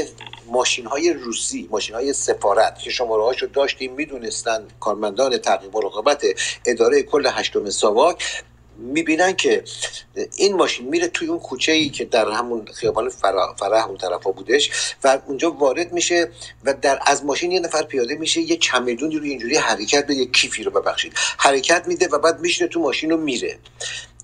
ماشین 0.47 0.85
های 0.85 1.13
روسی 1.13 1.67
ماشین 1.71 1.95
های 1.95 2.13
سفارت 2.13 2.79
که 2.79 2.89
شماره 2.89 3.23
هاشو 3.23 3.45
داشتیم 3.45 3.93
می‌دونستن 3.93 4.67
کارمندان 4.79 5.37
تعقیب 5.37 5.77
مراقبت 5.77 6.25
اداره 6.65 7.01
کل 7.01 7.27
هشتم 7.27 7.69
ساواک 7.69 8.43
می‌بینن 8.77 9.33
که 9.33 9.63
این 10.35 10.55
ماشین 10.55 10.87
میره 10.87 11.07
توی 11.07 11.27
اون 11.27 11.39
کوچه 11.39 11.71
ای 11.71 11.89
که 11.89 12.05
در 12.05 12.29
همون 12.29 12.65
خیابان 12.73 13.09
فرح 13.09 13.87
اون 13.87 13.97
طرفا 13.97 14.31
بودش 14.31 14.93
و 15.03 15.19
اونجا 15.27 15.51
وارد 15.51 15.93
میشه 15.93 16.29
و 16.63 16.73
در 16.73 16.99
از 17.05 17.25
ماشین 17.25 17.51
یه 17.51 17.59
نفر 17.59 17.83
پیاده 17.83 18.15
میشه 18.15 18.41
یه 18.41 18.57
چمدونی 18.57 19.17
رو 19.17 19.23
اینجوری 19.23 19.57
حرکت 19.57 20.07
به 20.07 20.15
یه 20.15 20.25
کیفی 20.25 20.63
رو 20.63 20.71
ببخشید 20.71 21.13
حرکت 21.37 21.87
میده 21.87 22.07
و 22.07 22.19
بعد 22.19 22.39
میشینه 22.39 22.69
تو 22.69 22.79
ماشین 22.79 23.09
رو 23.09 23.17
میره. 23.17 23.59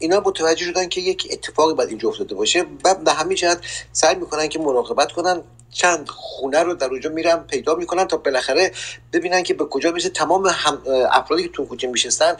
اینا 0.02 0.20
متوجه 0.26 0.66
شدن 0.66 0.90
که 0.90 1.02
یک 1.02 1.28
اتفاقی 1.32 1.74
باید 1.74 1.90
اینجا 1.90 2.10
افتاده 2.10 2.36
باشه 2.36 2.66
و 2.84 2.96
به 2.96 3.12
همین 3.12 3.38
جهت 3.38 3.60
سعی 3.92 4.16
می‌کنن 4.16 4.48
که 4.48 4.60
مراقبت 4.60 5.12
کنن. 5.12 5.42
چند 5.74 6.10
خونه 6.10 6.60
رو 6.64 6.74
در 6.74 6.88
اونجا 6.88 7.10
میرن 7.10 7.36
پیدا 7.36 7.76
می‌کنن 7.76 8.08
تا 8.08 8.18
بالاخره 8.18 8.72
ببینن 9.14 9.44
که 9.44 9.54
به 9.54 9.66
کجا 9.66 9.92
میشه 9.92 10.10
تمام 10.10 10.48
هم 10.48 10.82
افرادی 11.12 11.44
که 11.44 11.50
تو 11.50 11.66
کوچه 11.66 11.88
میشستن 11.88 12.38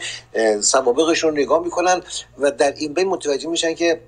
سوابقشون 0.60 1.30
رو 1.30 1.36
نگاه 1.36 1.64
می‌کنن 1.64 2.02
و 2.38 2.50
در 2.50 2.74
این 2.76 2.94
بین 2.94 3.08
متوجه 3.08 3.48
میشن 3.48 3.74
که 3.74 4.00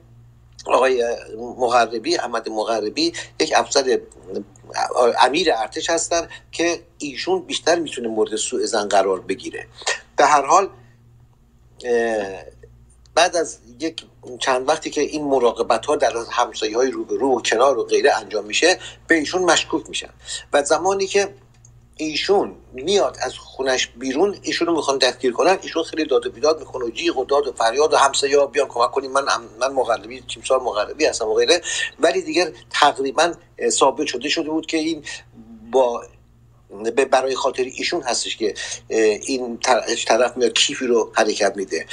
آقای 0.67 1.05
مغربی 1.39 2.17
احمد 2.17 2.49
مغربی 2.49 3.13
یک 3.41 3.53
افسر 3.57 4.01
امیر 5.21 5.53
ارتش 5.53 5.91
هستن 5.91 6.29
که 6.53 6.81
ایشون 6.99 7.43
بیشتر 7.43 7.79
می‌تونه 7.79 8.09
مورد 8.09 8.37
سوء 8.37 8.67
زن 8.67 8.89
قرار 8.89 9.21
بگیره. 9.21 9.67
به 10.17 10.25
هر 10.25 10.47
حال 10.47 10.69
بعد 13.15 13.37
از 13.37 13.59
یک 13.81 14.05
چند 14.41 14.69
وقتی 14.69 14.91
که 14.91 15.01
این 15.01 15.25
مراقبت 15.25 15.87
ها 15.87 15.97
در 15.97 16.13
همسایه 16.31 16.77
های 16.77 16.91
روبرو 16.91 17.39
و 17.39 17.41
کنار 17.41 17.79
و 17.79 17.85
غیره 17.85 18.19
انجام 18.19 18.45
میشه 18.45 18.79
به 19.09 19.15
ایشون 19.15 19.43
مشکوک 19.43 19.89
میشن. 19.89 20.11
و 20.53 20.63
زمانی 20.63 21.07
که 21.07 21.35
ایشون 21.97 22.55
میاد 22.73 23.17
از 23.21 23.39
خونش 23.39 23.87
بیرون 23.87 24.37
ایشون 24.43 24.67
رو 24.67 24.77
می‌خوان 24.77 24.99
دستگیر 24.99 25.33
کنن 25.33 25.59
ایشون 25.63 25.83
خیلی 25.83 26.05
داد 26.05 26.27
و 26.27 26.31
بیداد 26.31 26.59
می‌کنه 26.59 26.85
و 26.85 26.91
جیغ 26.91 27.19
و 27.19 27.25
داد 27.25 27.47
و 27.47 27.53
فریاد 27.53 27.93
و 27.93 27.97
همسایه 27.97 28.39
ها 28.39 28.47
بیان 28.47 28.69
کمک 28.69 28.91
کنیم 28.91 29.11
من 29.11 29.23
من 29.61 29.73
مغربی 29.73 30.21
تیمسار 30.35 30.61
مغربی 30.61 31.05
هستم 31.05 31.29
و 31.29 31.35
غیره. 31.35 31.61
ولی 32.01 32.23
دیگر 32.23 32.53
تقریبا 32.71 33.33
ثابت 33.69 34.07
شده 34.07 34.29
شده 34.29 34.51
بود 34.51 34.67
که 34.67 34.77
این 34.77 35.05
با 35.71 36.03
برای 37.11 37.35
خاطر 37.35 37.63
ایشون 37.63 38.03
هستش 38.03 38.37
که 38.37 38.55
این 39.27 39.59
طرف 40.07 40.37
میاد 40.37 40.53
کیفی 40.53 40.87
رو 40.87 41.13
حرکت 41.15 41.57
میده. 41.57 41.87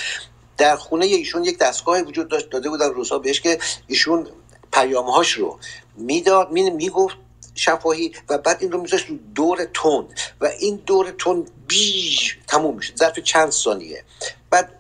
در 0.62 0.76
خونه 0.76 1.06
ایشون 1.06 1.44
یک 1.44 1.58
دستگاه 1.58 2.02
وجود 2.02 2.28
داشت 2.28 2.50
داده 2.50 2.70
بودن 2.70 2.90
روسا 2.90 3.20
بهش 3.20 3.42
که 3.42 3.60
ایشون 3.88 4.28
پیامهاش 4.74 5.32
رو 5.32 5.60
می‌داد 5.96 6.52
می 6.52 6.70
می‌گفت 6.70 7.18
شفاهی 7.56 8.12
و 8.30 8.38
بعد 8.38 8.58
این 8.60 8.72
رو 8.72 8.82
میذاشت 8.82 9.08
دور 9.36 9.66
تون 9.74 10.08
و 10.42 10.46
این 10.46 10.82
دور 10.86 11.12
تون 11.18 11.48
بیش 11.68 12.40
تموم 12.48 12.76
میشه 12.76 12.94
ظرف 12.96 13.20
چند 13.20 13.52
ثانیه. 13.52 14.04
بعد 14.50 14.72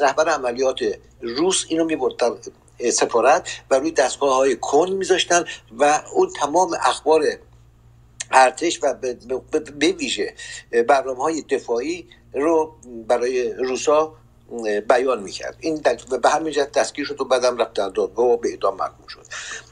رهبر 0.00 0.28
عملیات 0.28 0.78
روس 1.20 1.64
اینو 1.68 1.84
می‌برد 1.84 2.16
در 2.16 2.32
سفارت 2.90 3.48
و 3.70 3.74
روی 3.74 3.90
دستگاه 3.90 4.34
های 4.34 4.56
کن 4.56 4.90
میذاشتن 4.90 5.44
و 5.78 6.02
اون 6.14 6.30
تمام 6.40 6.74
اخبار 6.84 7.22
ارتش 8.30 8.80
و 8.82 8.94
به 9.78 9.88
ویژه 9.92 10.34
برنامه 10.88 11.22
های 11.22 11.42
دفاعی 11.42 12.08
رو 12.34 12.74
برای 13.08 13.52
روسا 13.52 14.14
بیان 14.88 15.22
می‌کرد. 15.22 15.56
این 15.60 15.82
به 16.22 16.30
همین 16.30 16.52
جهت 16.52 16.72
دستگیر 16.72 17.04
شد 17.06 17.20
و 17.20 17.24
بعدم 17.24 17.56
رفت 17.56 17.72
در 17.72 17.88
دادگاه 17.88 18.26
و 18.26 18.36
به 18.36 18.48
اعدام 18.48 18.76
محکوم 18.76 19.06
شد. 19.08 19.26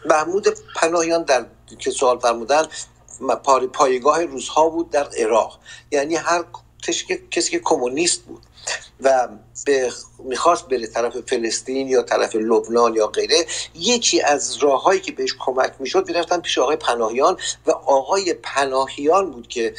محمود 0.05 0.48
پناهیان 0.77 1.23
در 1.23 1.47
که 1.78 1.90
سوال 1.90 2.19
فرمودن 2.19 2.66
پایگاه 3.73 4.24
روزها 4.24 4.69
بود 4.69 4.90
در 4.90 5.09
عراق. 5.19 5.59
یعنی 5.90 6.15
هر 6.16 6.44
کسی 7.31 7.51
که 7.51 7.61
کمونیست 7.65 8.23
بود. 8.23 8.43
و 9.01 9.28
به 9.66 9.93
می‌خواست 10.18 10.68
بره 10.68 10.86
طرف 10.86 11.16
فلسطین 11.16 11.89
یا 11.89 12.02
طرف 12.02 12.36
لبنان 12.36 12.94
یا 12.94 13.06
غیره 13.06 13.47
یکی 13.74 14.23
از 14.23 14.56
راههایی 14.56 15.01
که 15.01 15.12
بهش 15.12 15.35
کمک 15.39 15.73
می‌شد 15.78 16.09
می‌رفتن 16.09 16.40
پیش 16.40 16.59
آقای 16.59 16.77
پناهیان 16.77 17.36
و 17.66 17.70
آقای 17.70 18.35
پناهیان 18.35 19.31
بود 19.31 19.48
که 19.48 19.74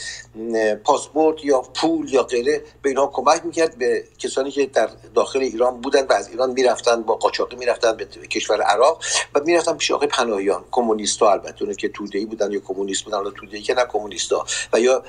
پاسپورت 0.84 1.46
یا 1.46 1.62
پول 1.62 2.14
یا 2.14 2.24
غیره 2.24 2.64
به 2.82 2.90
اینها 2.90 3.08
کمک 3.08 3.46
می‌کرد 3.46 3.78
به 3.78 4.04
کسانی 4.20 4.52
که 4.52 4.66
در 4.66 4.90
داخل 5.16 5.40
ایران 5.40 5.82
بودن 5.82 6.08
و 6.08 6.14
از 6.14 6.30
ایران 6.30 6.52
می‌رفتن 6.52 7.02
با 7.02 7.16
قاچاقی 7.16 7.56
می‌رفتن 7.56 7.98
به 7.98 8.06
کشور 8.06 8.62
عراق 8.62 9.04
و 9.36 9.40
می‌رفتن 9.40 9.74
پیش 9.78 9.92
آقای 9.92 10.08
پناهیان. 10.08 10.66
کمونیستا 10.72 11.32
البته 11.32 11.64
اون 11.64 11.74
که 11.74 11.90
توده‌ای 11.90 12.26
بودن 12.26 12.52
یا 12.52 12.60
کمونیست 12.60 13.04
بودن 13.04 13.18
یا 13.18 13.32
توده‌ای 13.32 13.64
که 13.64 13.74
نه 13.74 13.86
کمونیستا 13.86 14.46
و 14.74 14.80
یا 14.80 15.04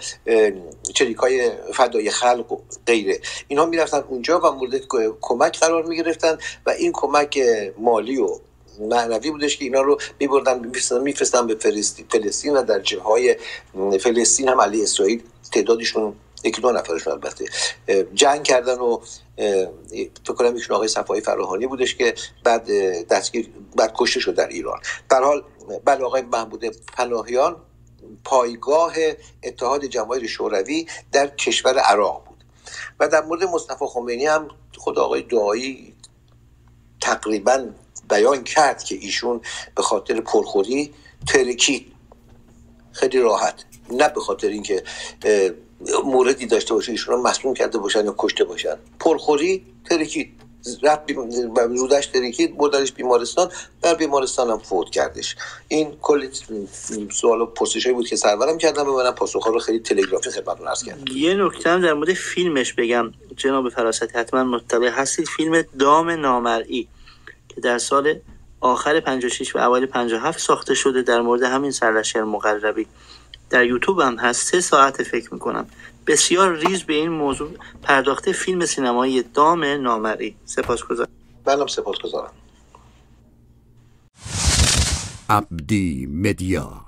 چریکای 0.94 1.50
فدای 1.74 2.10
خلق 2.10 2.52
و 2.52 2.56
غیره. 2.86 3.20
اینها 3.48 3.66
می‌رفتن 3.66 3.97
اونجا 4.08 4.40
و 4.40 4.52
مورد 4.52 4.80
کمک 5.20 5.58
قرار 5.60 5.84
می 5.84 5.96
گرفتن 5.96 6.38
و 6.66 6.70
این 6.70 6.92
کمک 6.92 7.38
مالی 7.78 8.16
و 8.16 8.38
معنوی 8.80 9.30
بودش 9.30 9.56
که 9.56 9.64
اینا 9.64 9.80
رو 9.80 9.98
میبردن 10.20 10.70
میفرستن 11.02 11.46
به 11.46 11.54
فلسطین 12.10 12.56
و 12.56 12.62
در 12.62 12.80
جه 12.80 13.00
های 13.00 13.36
فلسطین 14.00 14.48
هم 14.48 14.60
علی 14.60 14.82
اسرائیل 14.82 15.22
تعدادشون 15.52 16.14
یکی 16.44 16.60
دو 16.60 16.72
نفرشون 16.72 17.12
البته 17.12 17.44
جنگ 18.14 18.42
کردن 18.42 18.78
و 18.78 19.00
فکر 20.24 20.34
کنم 20.38 20.54
ایشون 20.54 20.76
آقای 20.76 20.88
صفایی 20.88 21.20
فراهانی 21.20 21.66
بودش 21.66 21.94
که 21.94 22.14
بعد 22.44 22.68
دستگیر 23.08 23.50
بعد 23.76 23.92
کشته 23.96 24.20
شد 24.20 24.34
در 24.34 24.48
ایران. 24.48 24.80
در 25.10 25.22
حال 25.22 25.44
بله 25.84 26.04
آقای 26.04 26.22
محمود 26.22 26.64
پناهیان 26.96 27.56
پایگاه 28.24 28.94
اتحاد 29.42 29.84
جماهیر 29.84 30.26
شوروی 30.26 30.86
در 31.12 31.26
کشور 31.26 31.78
عراق 31.78 32.27
و 33.00 33.08
در 33.08 33.24
مورد 33.24 33.44
مصطفی 33.44 33.84
خمینی 33.88 34.26
هم 34.26 34.48
خود 34.76 34.98
آقای 34.98 35.22
دعایی 35.22 35.94
تقریبا 37.00 37.66
بیان 38.10 38.44
کرد 38.44 38.82
که 38.84 38.94
ایشون 38.94 39.40
به 39.74 39.82
خاطر 39.82 40.20
پرخوری 40.20 40.94
ترکید 41.26 41.92
خیلی 42.92 43.18
راحت. 43.18 43.64
نه 43.90 44.08
به 44.08 44.20
خاطر 44.20 44.48
اینکه 44.48 44.84
موردی 46.04 46.46
داشته 46.46 46.74
باشه 46.74 46.92
ایشون 46.92 47.14
رو 47.14 47.22
مسموم 47.22 47.54
کرده 47.54 47.78
باشن 47.78 48.04
یا 48.04 48.14
کشته 48.18 48.44
باشن. 48.44 48.76
پرخوری 49.00 49.66
ترکید 49.84 50.47
رفت 50.82 51.10
رودش 51.78 52.06
ترکید 52.06 52.56
بردنش 52.56 52.92
بیمارستان 52.92 53.48
در 53.82 53.94
بیمارستان 53.94 54.50
هم 54.50 54.58
فوت 54.58 54.90
کردش. 54.90 55.36
این 55.68 55.96
کلی 56.02 56.30
سوال 57.12 57.40
و 57.40 57.46
پرسش 57.46 57.86
بود 57.86 58.08
که 58.08 58.16
سرورم 58.16 58.58
کردم 58.58 58.88
و 58.88 58.96
منم 58.96 59.12
پاسخ 59.12 59.46
رو 59.46 59.58
خیلی 59.58 59.78
تلگرافی 59.78 60.30
خدمتتون 60.30 60.68
عرض 60.68 60.84
کردم. 60.84 61.04
یه 61.16 61.34
نکته 61.34 61.70
هم 61.70 61.80
در 61.80 61.92
مورد 61.92 62.14
فیلمش 62.14 62.72
بگم. 62.72 63.12
جناب 63.36 63.68
فراستی 63.68 64.18
حتما 64.18 64.44
مطلع 64.44 64.88
هستید. 64.88 65.28
فیلم 65.28 65.64
دام 65.78 66.10
نامرئی 66.10 66.88
که 67.48 67.60
در 67.60 67.78
سال 67.78 68.14
آخر 68.60 69.00
56 69.00 69.56
و 69.56 69.58
اول 69.58 69.86
57 69.86 70.40
ساخته 70.40 70.74
شده 70.74 71.02
در 71.02 71.20
مورد 71.20 71.42
همین 71.42 71.70
سرلشکر 71.70 72.22
مقربی. 72.22 72.86
در 73.50 73.64
یوتیوب 73.64 74.00
هم 74.00 74.16
هست. 74.16 74.46
سه 74.46 74.60
ساعت 74.60 75.02
فکر 75.02 75.34
می‌کنم. 75.34 75.66
بسیار 76.08 76.56
ریز 76.56 76.82
به 76.82 76.94
این 76.94 77.08
موضوع 77.08 77.50
پرداخته 77.82 78.32
فیلم 78.32 78.66
سینمایی 78.66 79.22
دام 79.22 79.64
نامری 79.64 80.36
سپاسگزارم. 80.44 81.10
منم 81.46 81.66
سپاسگزارم. 81.66 82.32
عبدی 85.30 86.06
مدیا 86.06 86.87